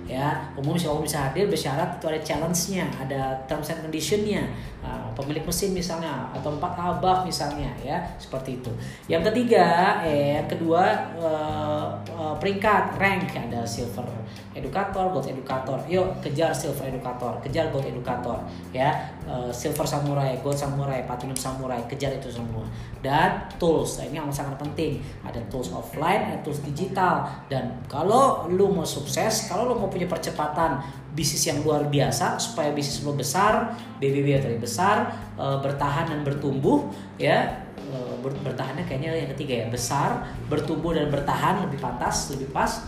ya 0.06 0.38
umum 0.54 0.78
siapa 0.78 1.02
bisa 1.02 1.18
hadir 1.30 1.50
bersyarat 1.50 1.98
itu 1.98 2.06
ada 2.06 2.22
challenge-nya 2.22 2.86
ada 3.02 3.22
terms 3.50 3.74
and 3.74 3.82
condition-nya. 3.82 4.46
Uh, 4.86 5.10
pemilik 5.18 5.42
mesin 5.42 5.74
misalnya 5.74 6.30
atau 6.30 6.54
empat 6.54 6.78
abah 6.78 7.26
misalnya 7.26 7.74
ya 7.82 7.98
seperti 8.22 8.62
itu. 8.62 8.70
Yang 9.10 9.34
ketiga 9.34 9.98
eh 10.06 10.46
kedua 10.46 11.10
uh, 11.18 11.90
uh, 12.14 12.36
peringkat 12.38 12.94
rank. 13.02 13.34
Ada 13.34 13.66
silver 13.66 14.06
edukator 14.54 15.10
gold 15.10 15.26
edukator. 15.26 15.82
Yuk 15.90 16.22
kejar 16.22 16.54
silver 16.54 16.86
edukator 16.86 17.42
kejar 17.42 17.74
gold 17.74 17.90
edukator 17.90 18.38
ya 18.70 18.94
uh, 19.28 19.52
silver 19.52 19.86
samurai 19.86 20.40
gold 20.40 20.58
samurai 20.58 21.04
platinum 21.04 21.38
samurai 21.38 21.84
kejar 21.86 22.16
itu 22.16 22.32
semua 22.32 22.66
dan 23.04 23.46
tools 23.60 24.02
nah, 24.02 24.06
ini 24.10 24.18
yang 24.18 24.30
sangat 24.32 24.58
penting 24.58 25.04
ada 25.22 25.38
tools 25.52 25.70
offline 25.76 26.32
ada 26.32 26.40
tools 26.42 26.64
digital 26.64 27.28
dan 27.52 27.78
kalau 27.86 28.50
lu 28.50 28.72
mau 28.72 28.88
sukses 28.88 29.50
kalau 29.52 29.70
lu 29.70 29.76
mau 29.78 29.90
punya 29.92 30.10
percepatan 30.10 30.82
bisnis 31.16 31.48
yang 31.48 31.64
luar 31.64 31.88
biasa 31.88 32.36
supaya 32.36 32.76
bisnis 32.76 33.00
lo 33.08 33.16
besar, 33.16 33.72
BBB 34.04 34.44
tadi 34.44 34.60
besar, 34.60 35.16
e, 35.40 35.46
bertahan 35.64 36.12
dan 36.12 36.20
bertumbuh 36.28 36.92
ya. 37.16 37.64
E, 37.80 37.98
bertahannya 38.20 38.84
kayaknya 38.84 39.16
yang 39.16 39.32
ketiga 39.32 39.66
ya, 39.66 39.68
besar, 39.72 40.28
bertumbuh 40.52 40.92
dan 40.92 41.08
bertahan 41.08 41.64
lebih 41.64 41.80
pantas, 41.80 42.36
lebih 42.36 42.52
pas. 42.52 42.84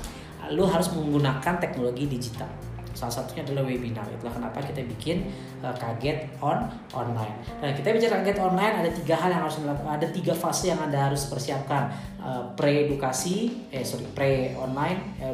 Lo 0.52 0.68
harus 0.68 0.92
menggunakan 0.92 1.56
teknologi 1.64 2.08
digital. 2.08 2.52
Salah 2.98 3.14
satunya 3.14 3.45
adalah 3.45 3.69
webinar. 3.69 4.02
Itulah 4.10 4.34
kenapa 4.34 4.57
kita 4.57 4.82
bikin 4.90 5.30
uh, 5.61 5.69
kaget 5.78 6.26
on 6.41 6.65
online. 6.98 7.38
Nah, 7.61 7.69
kita 7.69 7.94
bicara 7.94 8.26
kaget 8.26 8.41
online 8.41 8.74
ada 8.82 8.90
tiga 8.90 9.14
hal 9.14 9.30
yang 9.30 9.45
harus 9.45 9.61
dilakukan. 9.61 9.94
Ada 10.02 10.07
tiga 10.10 10.34
fase 10.34 10.74
yang 10.74 10.82
anda 10.82 10.98
harus 10.98 11.30
persiapkan. 11.30 11.94
Uh, 12.18 12.41
pre 12.57 12.90
edukasi, 12.90 13.69
eh 13.69 13.86
sorry 13.86 14.10
pre 14.18 14.57
online, 14.57 15.14
eh, 15.22 15.32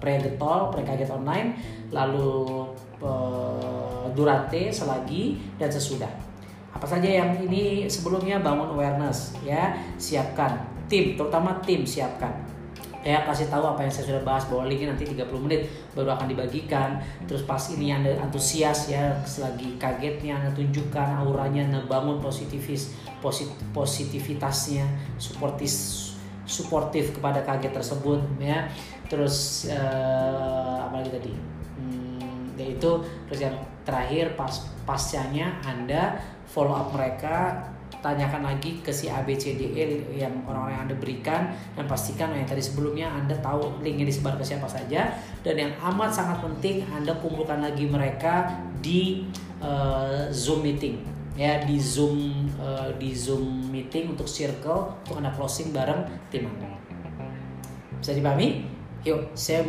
pre 0.00 0.16
getol, 0.24 0.72
pre 0.72 0.80
kaget 0.80 1.12
online, 1.12 1.52
lalu 1.92 2.64
uh, 3.04 4.08
durate, 4.16 4.72
selagi 4.72 5.36
dan 5.60 5.68
sesudah. 5.68 6.08
Apa 6.72 6.88
saja 6.88 7.04
yang 7.04 7.36
ini 7.44 7.84
sebelumnya 7.84 8.40
bangun 8.40 8.72
awareness 8.72 9.36
ya, 9.44 9.76
siapkan 10.00 10.64
tim, 10.88 11.14
terutama 11.20 11.60
tim 11.60 11.84
siapkan 11.84 12.32
ya 13.02 13.26
kasih 13.26 13.50
tahu 13.50 13.66
apa 13.66 13.82
yang 13.82 13.92
saya 13.92 14.14
sudah 14.14 14.22
bahas 14.22 14.46
bahwa 14.46 14.70
linknya 14.70 14.94
nanti 14.94 15.04
30 15.06 15.26
menit 15.42 15.66
baru 15.92 16.14
akan 16.14 16.26
dibagikan. 16.30 17.02
Terus 17.26 17.42
pas 17.42 17.60
ini 17.74 17.90
anda 17.90 18.14
antusias 18.22 18.90
ya 18.90 19.12
selagi 19.26 19.76
kagetnya 19.76 20.38
anda 20.38 20.50
tunjukkan 20.54 21.22
auranya 21.22 21.66
anda 21.66 21.80
bangun 21.86 22.22
positivis 22.22 22.94
posit, 23.18 23.50
positivitasnya 23.74 24.86
suportis 25.18 26.08
suportif 26.46 27.14
kepada 27.14 27.42
kaget 27.42 27.74
tersebut 27.74 28.22
ya. 28.38 28.70
Terus 29.10 29.66
uh, 29.68 30.86
apa 30.86 31.02
lagi 31.02 31.10
tadi? 31.10 31.32
Hmm, 31.78 32.54
yaitu 32.54 33.02
terus 33.26 33.40
yang 33.42 33.56
terakhir 33.82 34.38
pas 34.38 34.62
pascanya 34.86 35.58
anda 35.66 36.18
follow 36.46 36.74
up 36.74 36.94
mereka 36.94 37.66
tanyakan 38.02 38.42
lagi 38.42 38.82
ke 38.82 38.90
si 38.90 39.06
ABCDE 39.06 40.10
yang 40.18 40.42
orang-orang 40.42 40.74
yang 40.74 40.84
Anda 40.90 40.96
berikan 40.98 41.54
dan 41.78 41.86
pastikan 41.86 42.34
yang 42.34 42.44
tadi 42.44 42.58
sebelumnya 42.58 43.06
Anda 43.14 43.38
tahu 43.38 43.78
linknya 43.78 44.10
disebar 44.10 44.34
ke 44.34 44.42
siapa 44.42 44.66
saja 44.66 45.14
dan 45.46 45.54
yang 45.54 45.72
amat 45.78 46.10
sangat 46.10 46.42
penting 46.42 46.82
Anda 46.90 47.14
kumpulkan 47.22 47.62
lagi 47.62 47.86
mereka 47.86 48.50
di 48.82 49.30
uh, 49.62 50.26
Zoom 50.34 50.66
meeting 50.66 50.98
ya 51.38 51.62
di 51.62 51.78
Zoom 51.78 52.50
uh, 52.58 52.90
di 52.98 53.14
Zoom 53.14 53.70
meeting 53.70 54.12
untuk 54.12 54.26
circle 54.26 54.98
untuk 55.06 55.22
Anda 55.22 55.30
closing 55.32 55.70
bareng 55.70 56.04
tim 56.28 56.50
Anda. 56.50 56.74
Bisa 58.02 58.18
dipahami? 58.18 58.66
Yuk, 59.02 59.34
saya 59.34 59.66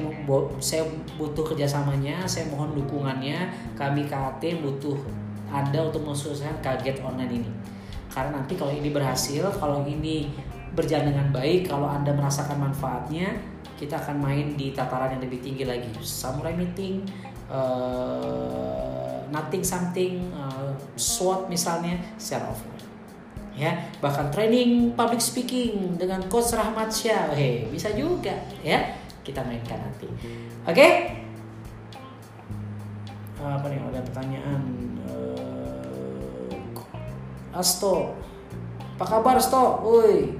saya 0.61 0.85
butuh 1.17 1.41
kerjasamanya, 1.41 2.21
saya 2.29 2.45
mohon 2.53 2.77
dukungannya. 2.77 3.49
Kami 3.73 4.05
KAT 4.05 4.61
butuh 4.61 4.93
Anda 5.49 5.89
untuk 5.89 6.05
mensukseskan 6.05 6.61
kaget 6.61 7.01
online 7.01 7.41
ini 7.41 7.62
karena 8.13 8.39
nanti 8.39 8.53
kalau 8.53 8.69
ini 8.69 8.93
berhasil 8.93 9.49
kalau 9.57 9.81
ini 9.89 10.29
berjalan 10.77 11.13
dengan 11.13 11.27
baik 11.33 11.69
kalau 11.69 11.89
anda 11.89 12.13
merasakan 12.13 12.61
manfaatnya 12.61 13.33
kita 13.73 13.97
akan 13.99 14.21
main 14.21 14.53
di 14.53 14.71
tataran 14.71 15.17
yang 15.17 15.21
lebih 15.25 15.41
tinggi 15.41 15.65
lagi. 15.65 15.89
Samurai 15.99 16.53
meeting 16.53 17.03
uh, 17.49 19.25
nothing 19.33 19.65
something 19.65 20.29
uh, 20.37 20.71
SWOT 20.95 21.49
misalnya 21.49 21.97
secara 22.15 22.53
offline. 22.53 22.85
Ya 23.53 23.89
bahkan 23.99 24.29
training 24.29 24.93
public 24.93 25.19
speaking 25.19 25.97
dengan 25.97 26.23
coach 26.29 26.53
Rahmat 26.53 26.93
Syah. 26.93 27.33
Hey, 27.33 27.65
bisa 27.67 27.91
juga 27.97 28.33
ya. 28.61 28.97
Kita 29.25 29.41
mainkan 29.43 29.81
nanti. 29.81 30.07
Oke? 30.63 30.73
Okay? 30.73 30.93
apa 33.43 33.67
nih 33.67 33.75
ada 33.75 33.99
pertanyaan 34.07 34.61
Asto. 37.53 38.17
Apa 38.97 39.05
kabar 39.05 39.37
Asto? 39.37 39.81
Woi. 39.85 40.33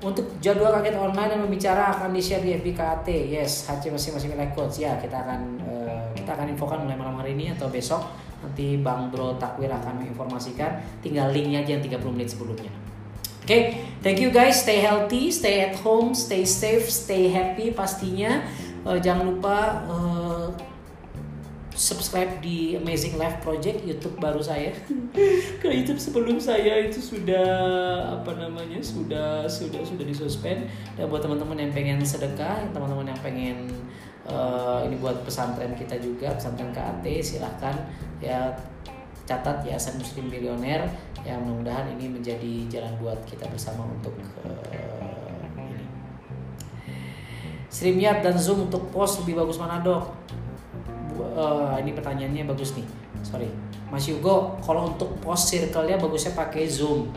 Untuk 0.00 0.38
jadwal 0.38 0.76
kaget 0.80 0.96
online 0.96 1.30
dan 1.34 1.40
membicara 1.42 1.92
akan 1.98 2.12
di 2.14 2.22
FB 2.22 2.66
KAT. 2.76 3.08
Yes, 3.08 3.66
HC 3.66 3.90
masing-masing 3.90 4.30
milik 4.32 4.52
coach. 4.54 4.78
Ya, 4.78 4.94
kita 5.00 5.24
akan 5.24 5.40
uh, 5.66 6.12
kita 6.14 6.36
akan 6.36 6.52
infokan 6.52 6.84
mulai 6.84 6.98
malam 6.98 7.16
hari 7.18 7.32
ini 7.34 7.54
atau 7.54 7.66
besok. 7.72 8.04
Nanti 8.44 8.76
Bang 8.78 9.08
Bro 9.08 9.40
Takwir 9.40 9.72
akan 9.72 10.04
menginformasikan. 10.04 11.00
Tinggal 11.00 11.32
linknya 11.32 11.64
aja 11.64 11.80
yang 11.80 11.84
30 11.84 12.14
menit 12.14 12.28
sebelumnya. 12.34 12.72
Oke, 13.46 13.46
okay, 13.46 13.62
thank 14.02 14.18
you 14.18 14.34
guys. 14.34 14.58
Stay 14.58 14.82
healthy, 14.82 15.30
stay 15.30 15.62
at 15.62 15.78
home, 15.86 16.18
stay 16.18 16.42
safe, 16.42 16.90
stay 16.90 17.30
happy 17.30 17.70
pastinya. 17.70 18.42
Uh, 18.82 18.98
jangan 18.98 19.22
lupa 19.22 19.86
uh, 19.86 20.25
subscribe 21.76 22.40
di 22.40 22.74
Amazing 22.74 23.20
Life 23.20 23.44
Project 23.44 23.84
YouTube 23.84 24.16
baru 24.16 24.40
saya. 24.40 24.72
Ke 25.62 25.68
YouTube 25.68 26.00
sebelum 26.00 26.40
saya 26.40 26.80
itu 26.80 26.98
sudah 26.98 27.46
apa 28.16 28.32
namanya 28.34 28.80
sudah 28.80 29.44
sudah 29.44 29.84
sudah 29.84 30.04
disuspend. 30.08 30.66
Dan 30.96 31.12
buat 31.12 31.20
teman-teman 31.20 31.60
yang 31.60 31.72
pengen 31.76 32.00
sedekah, 32.00 32.64
teman-teman 32.72 33.12
yang 33.12 33.20
pengen 33.20 33.68
uh, 34.24 34.80
ini 34.88 34.96
buat 34.98 35.20
pesantren 35.22 35.76
kita 35.76 36.00
juga 36.00 36.32
pesantren 36.34 36.72
KAT 36.72 37.04
silahkan 37.22 37.76
ya 38.18 38.56
catat 39.26 39.66
ya 39.66 39.74
Yayasan 39.74 39.98
Muslim 39.98 40.30
Bilioner 40.30 40.86
yang 41.26 41.42
mudah-mudahan 41.42 41.90
ini 41.98 42.06
menjadi 42.08 42.52
jalan 42.70 42.94
buat 43.02 43.18
kita 43.26 43.50
bersama 43.50 43.82
untuk 43.84 44.14
uh, 44.46 44.62
ini. 45.58 45.84
StreamYard 47.66 48.22
dan 48.22 48.38
Zoom 48.38 48.70
untuk 48.70 48.88
post 48.94 49.20
lebih 49.26 49.42
bagus 49.42 49.58
mana 49.58 49.82
dok? 49.82 50.25
Uh, 51.20 51.76
ini 51.80 51.96
pertanyaannya 51.96 52.44
bagus 52.48 52.76
nih. 52.76 52.86
Sorry. 53.24 53.48
Mas 53.90 54.06
Yugo 54.10 54.58
kalau 54.62 54.90
untuk 54.90 55.14
post 55.22 55.50
circle-nya 55.50 55.98
bagusnya 55.98 56.34
pakai 56.34 56.66
Zoom. 56.66 57.10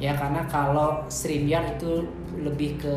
Ya 0.00 0.16
karena 0.16 0.42
kalau 0.48 1.04
StreamYard 1.12 1.76
itu 1.76 2.08
lebih 2.40 2.80
ke 2.80 2.96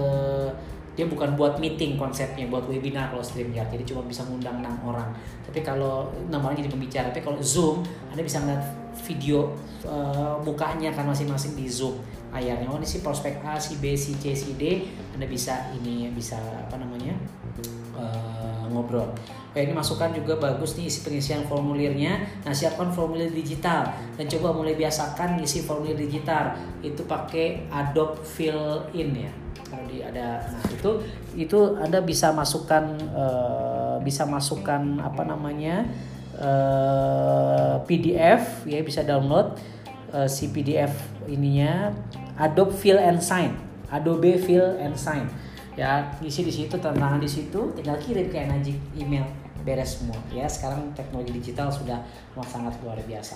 dia 0.93 1.09
bukan 1.09 1.33
buat 1.33 1.57
meeting 1.57 1.97
konsepnya 1.97 2.45
buat 2.47 2.69
webinar 2.69 3.09
kalau 3.09 3.21
StreamYard. 3.25 3.69
Jadi 3.73 3.83
cuma 3.89 4.05
bisa 4.05 4.23
ngundang 4.25 4.61
enam 4.61 4.77
orang. 4.85 5.09
Tapi 5.45 5.59
kalau 5.65 6.09
namanya 6.29 6.63
jadi 6.63 6.71
pembicara. 6.71 7.09
Tapi 7.11 7.21
kalau 7.25 7.37
Zoom 7.43 7.83
anda 8.13 8.21
bisa 8.23 8.39
ngeliat 8.39 8.63
video 9.09 9.57
uh, 9.83 10.37
mukanya 10.45 10.93
kan 10.93 11.09
masing-masing 11.09 11.57
di 11.57 11.65
Zoom. 11.65 11.99
Layarnya. 12.33 12.65
Oh 12.65 12.81
ini 12.81 12.87
si 12.87 13.05
prospek 13.05 13.45
A 13.45 13.61
si 13.61 13.77
B 13.77 13.93
si 13.93 14.17
C 14.17 14.33
si 14.33 14.57
D. 14.57 14.89
Anda 15.13 15.29
bisa 15.29 15.69
ini 15.77 16.09
bisa 16.09 16.39
apa 16.39 16.81
namanya 16.81 17.13
uh, 17.93 18.65
ngobrol 18.73 19.11
Oke, 19.53 19.69
ini 19.69 19.77
masukan 19.77 20.09
juga 20.17 20.33
bagus 20.41 20.73
nih 20.73 20.89
isi 20.89 21.05
pengisian 21.05 21.45
formulirnya. 21.45 22.25
Nah, 22.41 22.57
siapkan 22.57 22.89
formulir 22.89 23.29
digital 23.29 23.85
dan 24.17 24.25
coba 24.25 24.49
mulai 24.49 24.73
biasakan 24.73 25.37
ngisi 25.37 25.61
formulir 25.61 25.93
digital. 25.93 26.57
Itu 26.81 27.05
pakai 27.05 27.69
Adobe 27.69 28.17
Fill 28.25 28.89
In 28.97 29.13
ya. 29.13 29.29
Kalau 29.69 29.85
di 29.85 30.01
ada 30.01 30.41
nah 30.41 30.65
itu 30.73 31.05
itu 31.37 31.77
Anda 31.77 32.01
bisa 32.01 32.33
masukkan 32.33 32.97
uh, 33.13 34.01
bisa 34.01 34.25
masukkan 34.25 34.81
apa 34.97 35.21
namanya? 35.21 35.85
Uh, 36.33 36.49
eh, 36.49 37.75
PDF 37.85 38.65
ya 38.65 38.81
bisa 38.81 39.05
download 39.05 39.53
uh, 40.17 40.25
si 40.25 40.49
PDF 40.49 40.97
ininya 41.29 41.93
Adobe 42.41 42.73
Fill 42.73 42.97
and 42.97 43.21
Sign. 43.21 43.53
Adobe 43.93 44.33
Fill 44.41 44.81
and 44.81 44.97
Sign 44.97 45.29
ya 45.77 46.05
ngisi 46.21 46.45
di 46.45 46.53
situ 46.53 46.77
tantangan 46.77 47.17
di 47.17 47.29
situ 47.29 47.73
tinggal 47.73 47.97
kirim 47.97 48.29
ke 48.29 48.45
Najib 48.45 48.77
email 48.93 49.42
beres 49.63 49.99
semua. 49.99 50.19
Ya 50.29 50.45
sekarang 50.45 50.91
teknologi 50.93 51.33
digital 51.33 51.71
sudah 51.71 52.03
sangat 52.45 52.75
luar 52.83 52.99
biasa. 53.03 53.35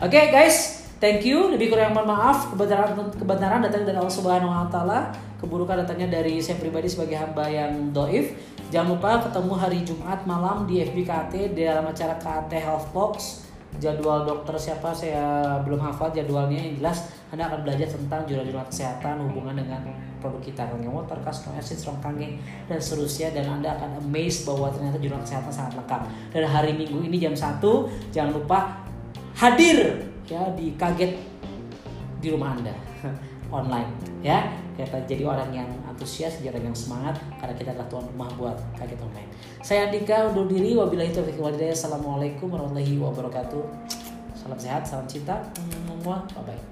Oke 0.00 0.16
okay, 0.16 0.24
guys 0.32 0.86
thank 1.02 1.26
you. 1.26 1.50
Lebih 1.52 1.74
kurang 1.74 1.92
mohon 1.92 2.08
maaf 2.14 2.54
kebenaran 2.54 2.96
kebenaran 3.14 3.60
datang 3.60 3.84
dari 3.84 3.98
Allah 3.98 4.14
Subhanahu 4.14 4.50
Wa 4.50 4.68
Taala. 4.70 4.98
Keburukan 5.42 5.84
datangnya 5.84 6.20
dari 6.20 6.40
saya 6.40 6.60
pribadi 6.60 6.88
sebagai 6.88 7.16
hamba 7.16 7.48
yang 7.48 7.92
doif. 7.92 8.36
Jangan 8.70 8.94
lupa 8.94 9.18
ketemu 9.26 9.52
hari 9.58 9.78
Jumat 9.82 10.22
malam 10.28 10.68
di 10.68 10.84
FBKT 10.84 11.58
dalam 11.58 11.90
acara 11.90 12.14
KT 12.16 12.52
Health 12.60 12.88
Box. 12.94 13.44
Jadwal 13.78 14.26
dokter 14.26 14.58
siapa 14.58 14.90
saya 14.90 15.58
belum 15.62 15.78
hafal 15.78 16.10
jadwalnya 16.10 16.58
yang 16.58 16.74
jelas 16.82 17.06
anda 17.30 17.46
akan 17.46 17.62
belajar 17.62 17.86
tentang 17.86 18.26
jurnal-jurnal 18.26 18.66
kesehatan 18.66 19.22
hubungan 19.30 19.54
dengan 19.62 19.86
produk 20.20 20.40
kita 20.44 20.62
kangen 20.68 20.92
water, 20.92 21.16
custom 21.24 21.56
acid, 21.56 21.80
strong 21.80 21.98
kangen 21.98 22.38
dan 22.68 22.78
seterusnya. 22.78 23.32
Dan 23.34 23.60
anda 23.60 23.74
akan 23.74 24.04
amazed 24.04 24.44
bahwa 24.44 24.70
ternyata 24.70 25.00
jurnal 25.00 25.24
kesehatan 25.24 25.50
sangat 25.50 25.72
lengkap. 25.80 26.00
Dan 26.30 26.44
hari 26.46 26.72
minggu 26.76 27.00
ini 27.02 27.16
jam 27.18 27.34
1 27.34 27.58
jangan 28.14 28.30
lupa 28.36 28.84
hadir 29.40 30.06
ya 30.28 30.52
di 30.54 30.76
kaget 30.76 31.16
di 32.20 32.28
rumah 32.30 32.54
anda. 32.54 32.76
Online 33.50 33.90
ya. 34.22 34.46
Kita 34.80 34.96
jadi 35.04 35.28
orang 35.28 35.52
yang 35.52 35.68
antusias 35.84 36.40
jadi 36.40 36.56
orang 36.56 36.72
yang 36.72 36.78
semangat 36.78 37.20
karena 37.36 37.52
kita 37.52 37.76
adalah 37.76 37.88
tuan 37.92 38.08
rumah 38.08 38.32
buat 38.40 38.56
kaget 38.80 38.96
online. 38.96 39.28
Saya 39.60 39.92
Andika 39.92 40.32
undur 40.32 40.48
diri. 40.48 40.72
Wabillahi 40.72 41.12
taufiq 41.12 41.36
walhidayah 41.36 41.76
assalamualaikum 41.76 42.48
warahmatullahi 42.48 42.96
wabarakatuh. 42.96 43.60
Salam 44.32 44.56
sehat 44.56 44.88
salam 44.88 45.04
cinta. 45.04 45.36
Bye 46.00 46.24
bye 46.48 46.69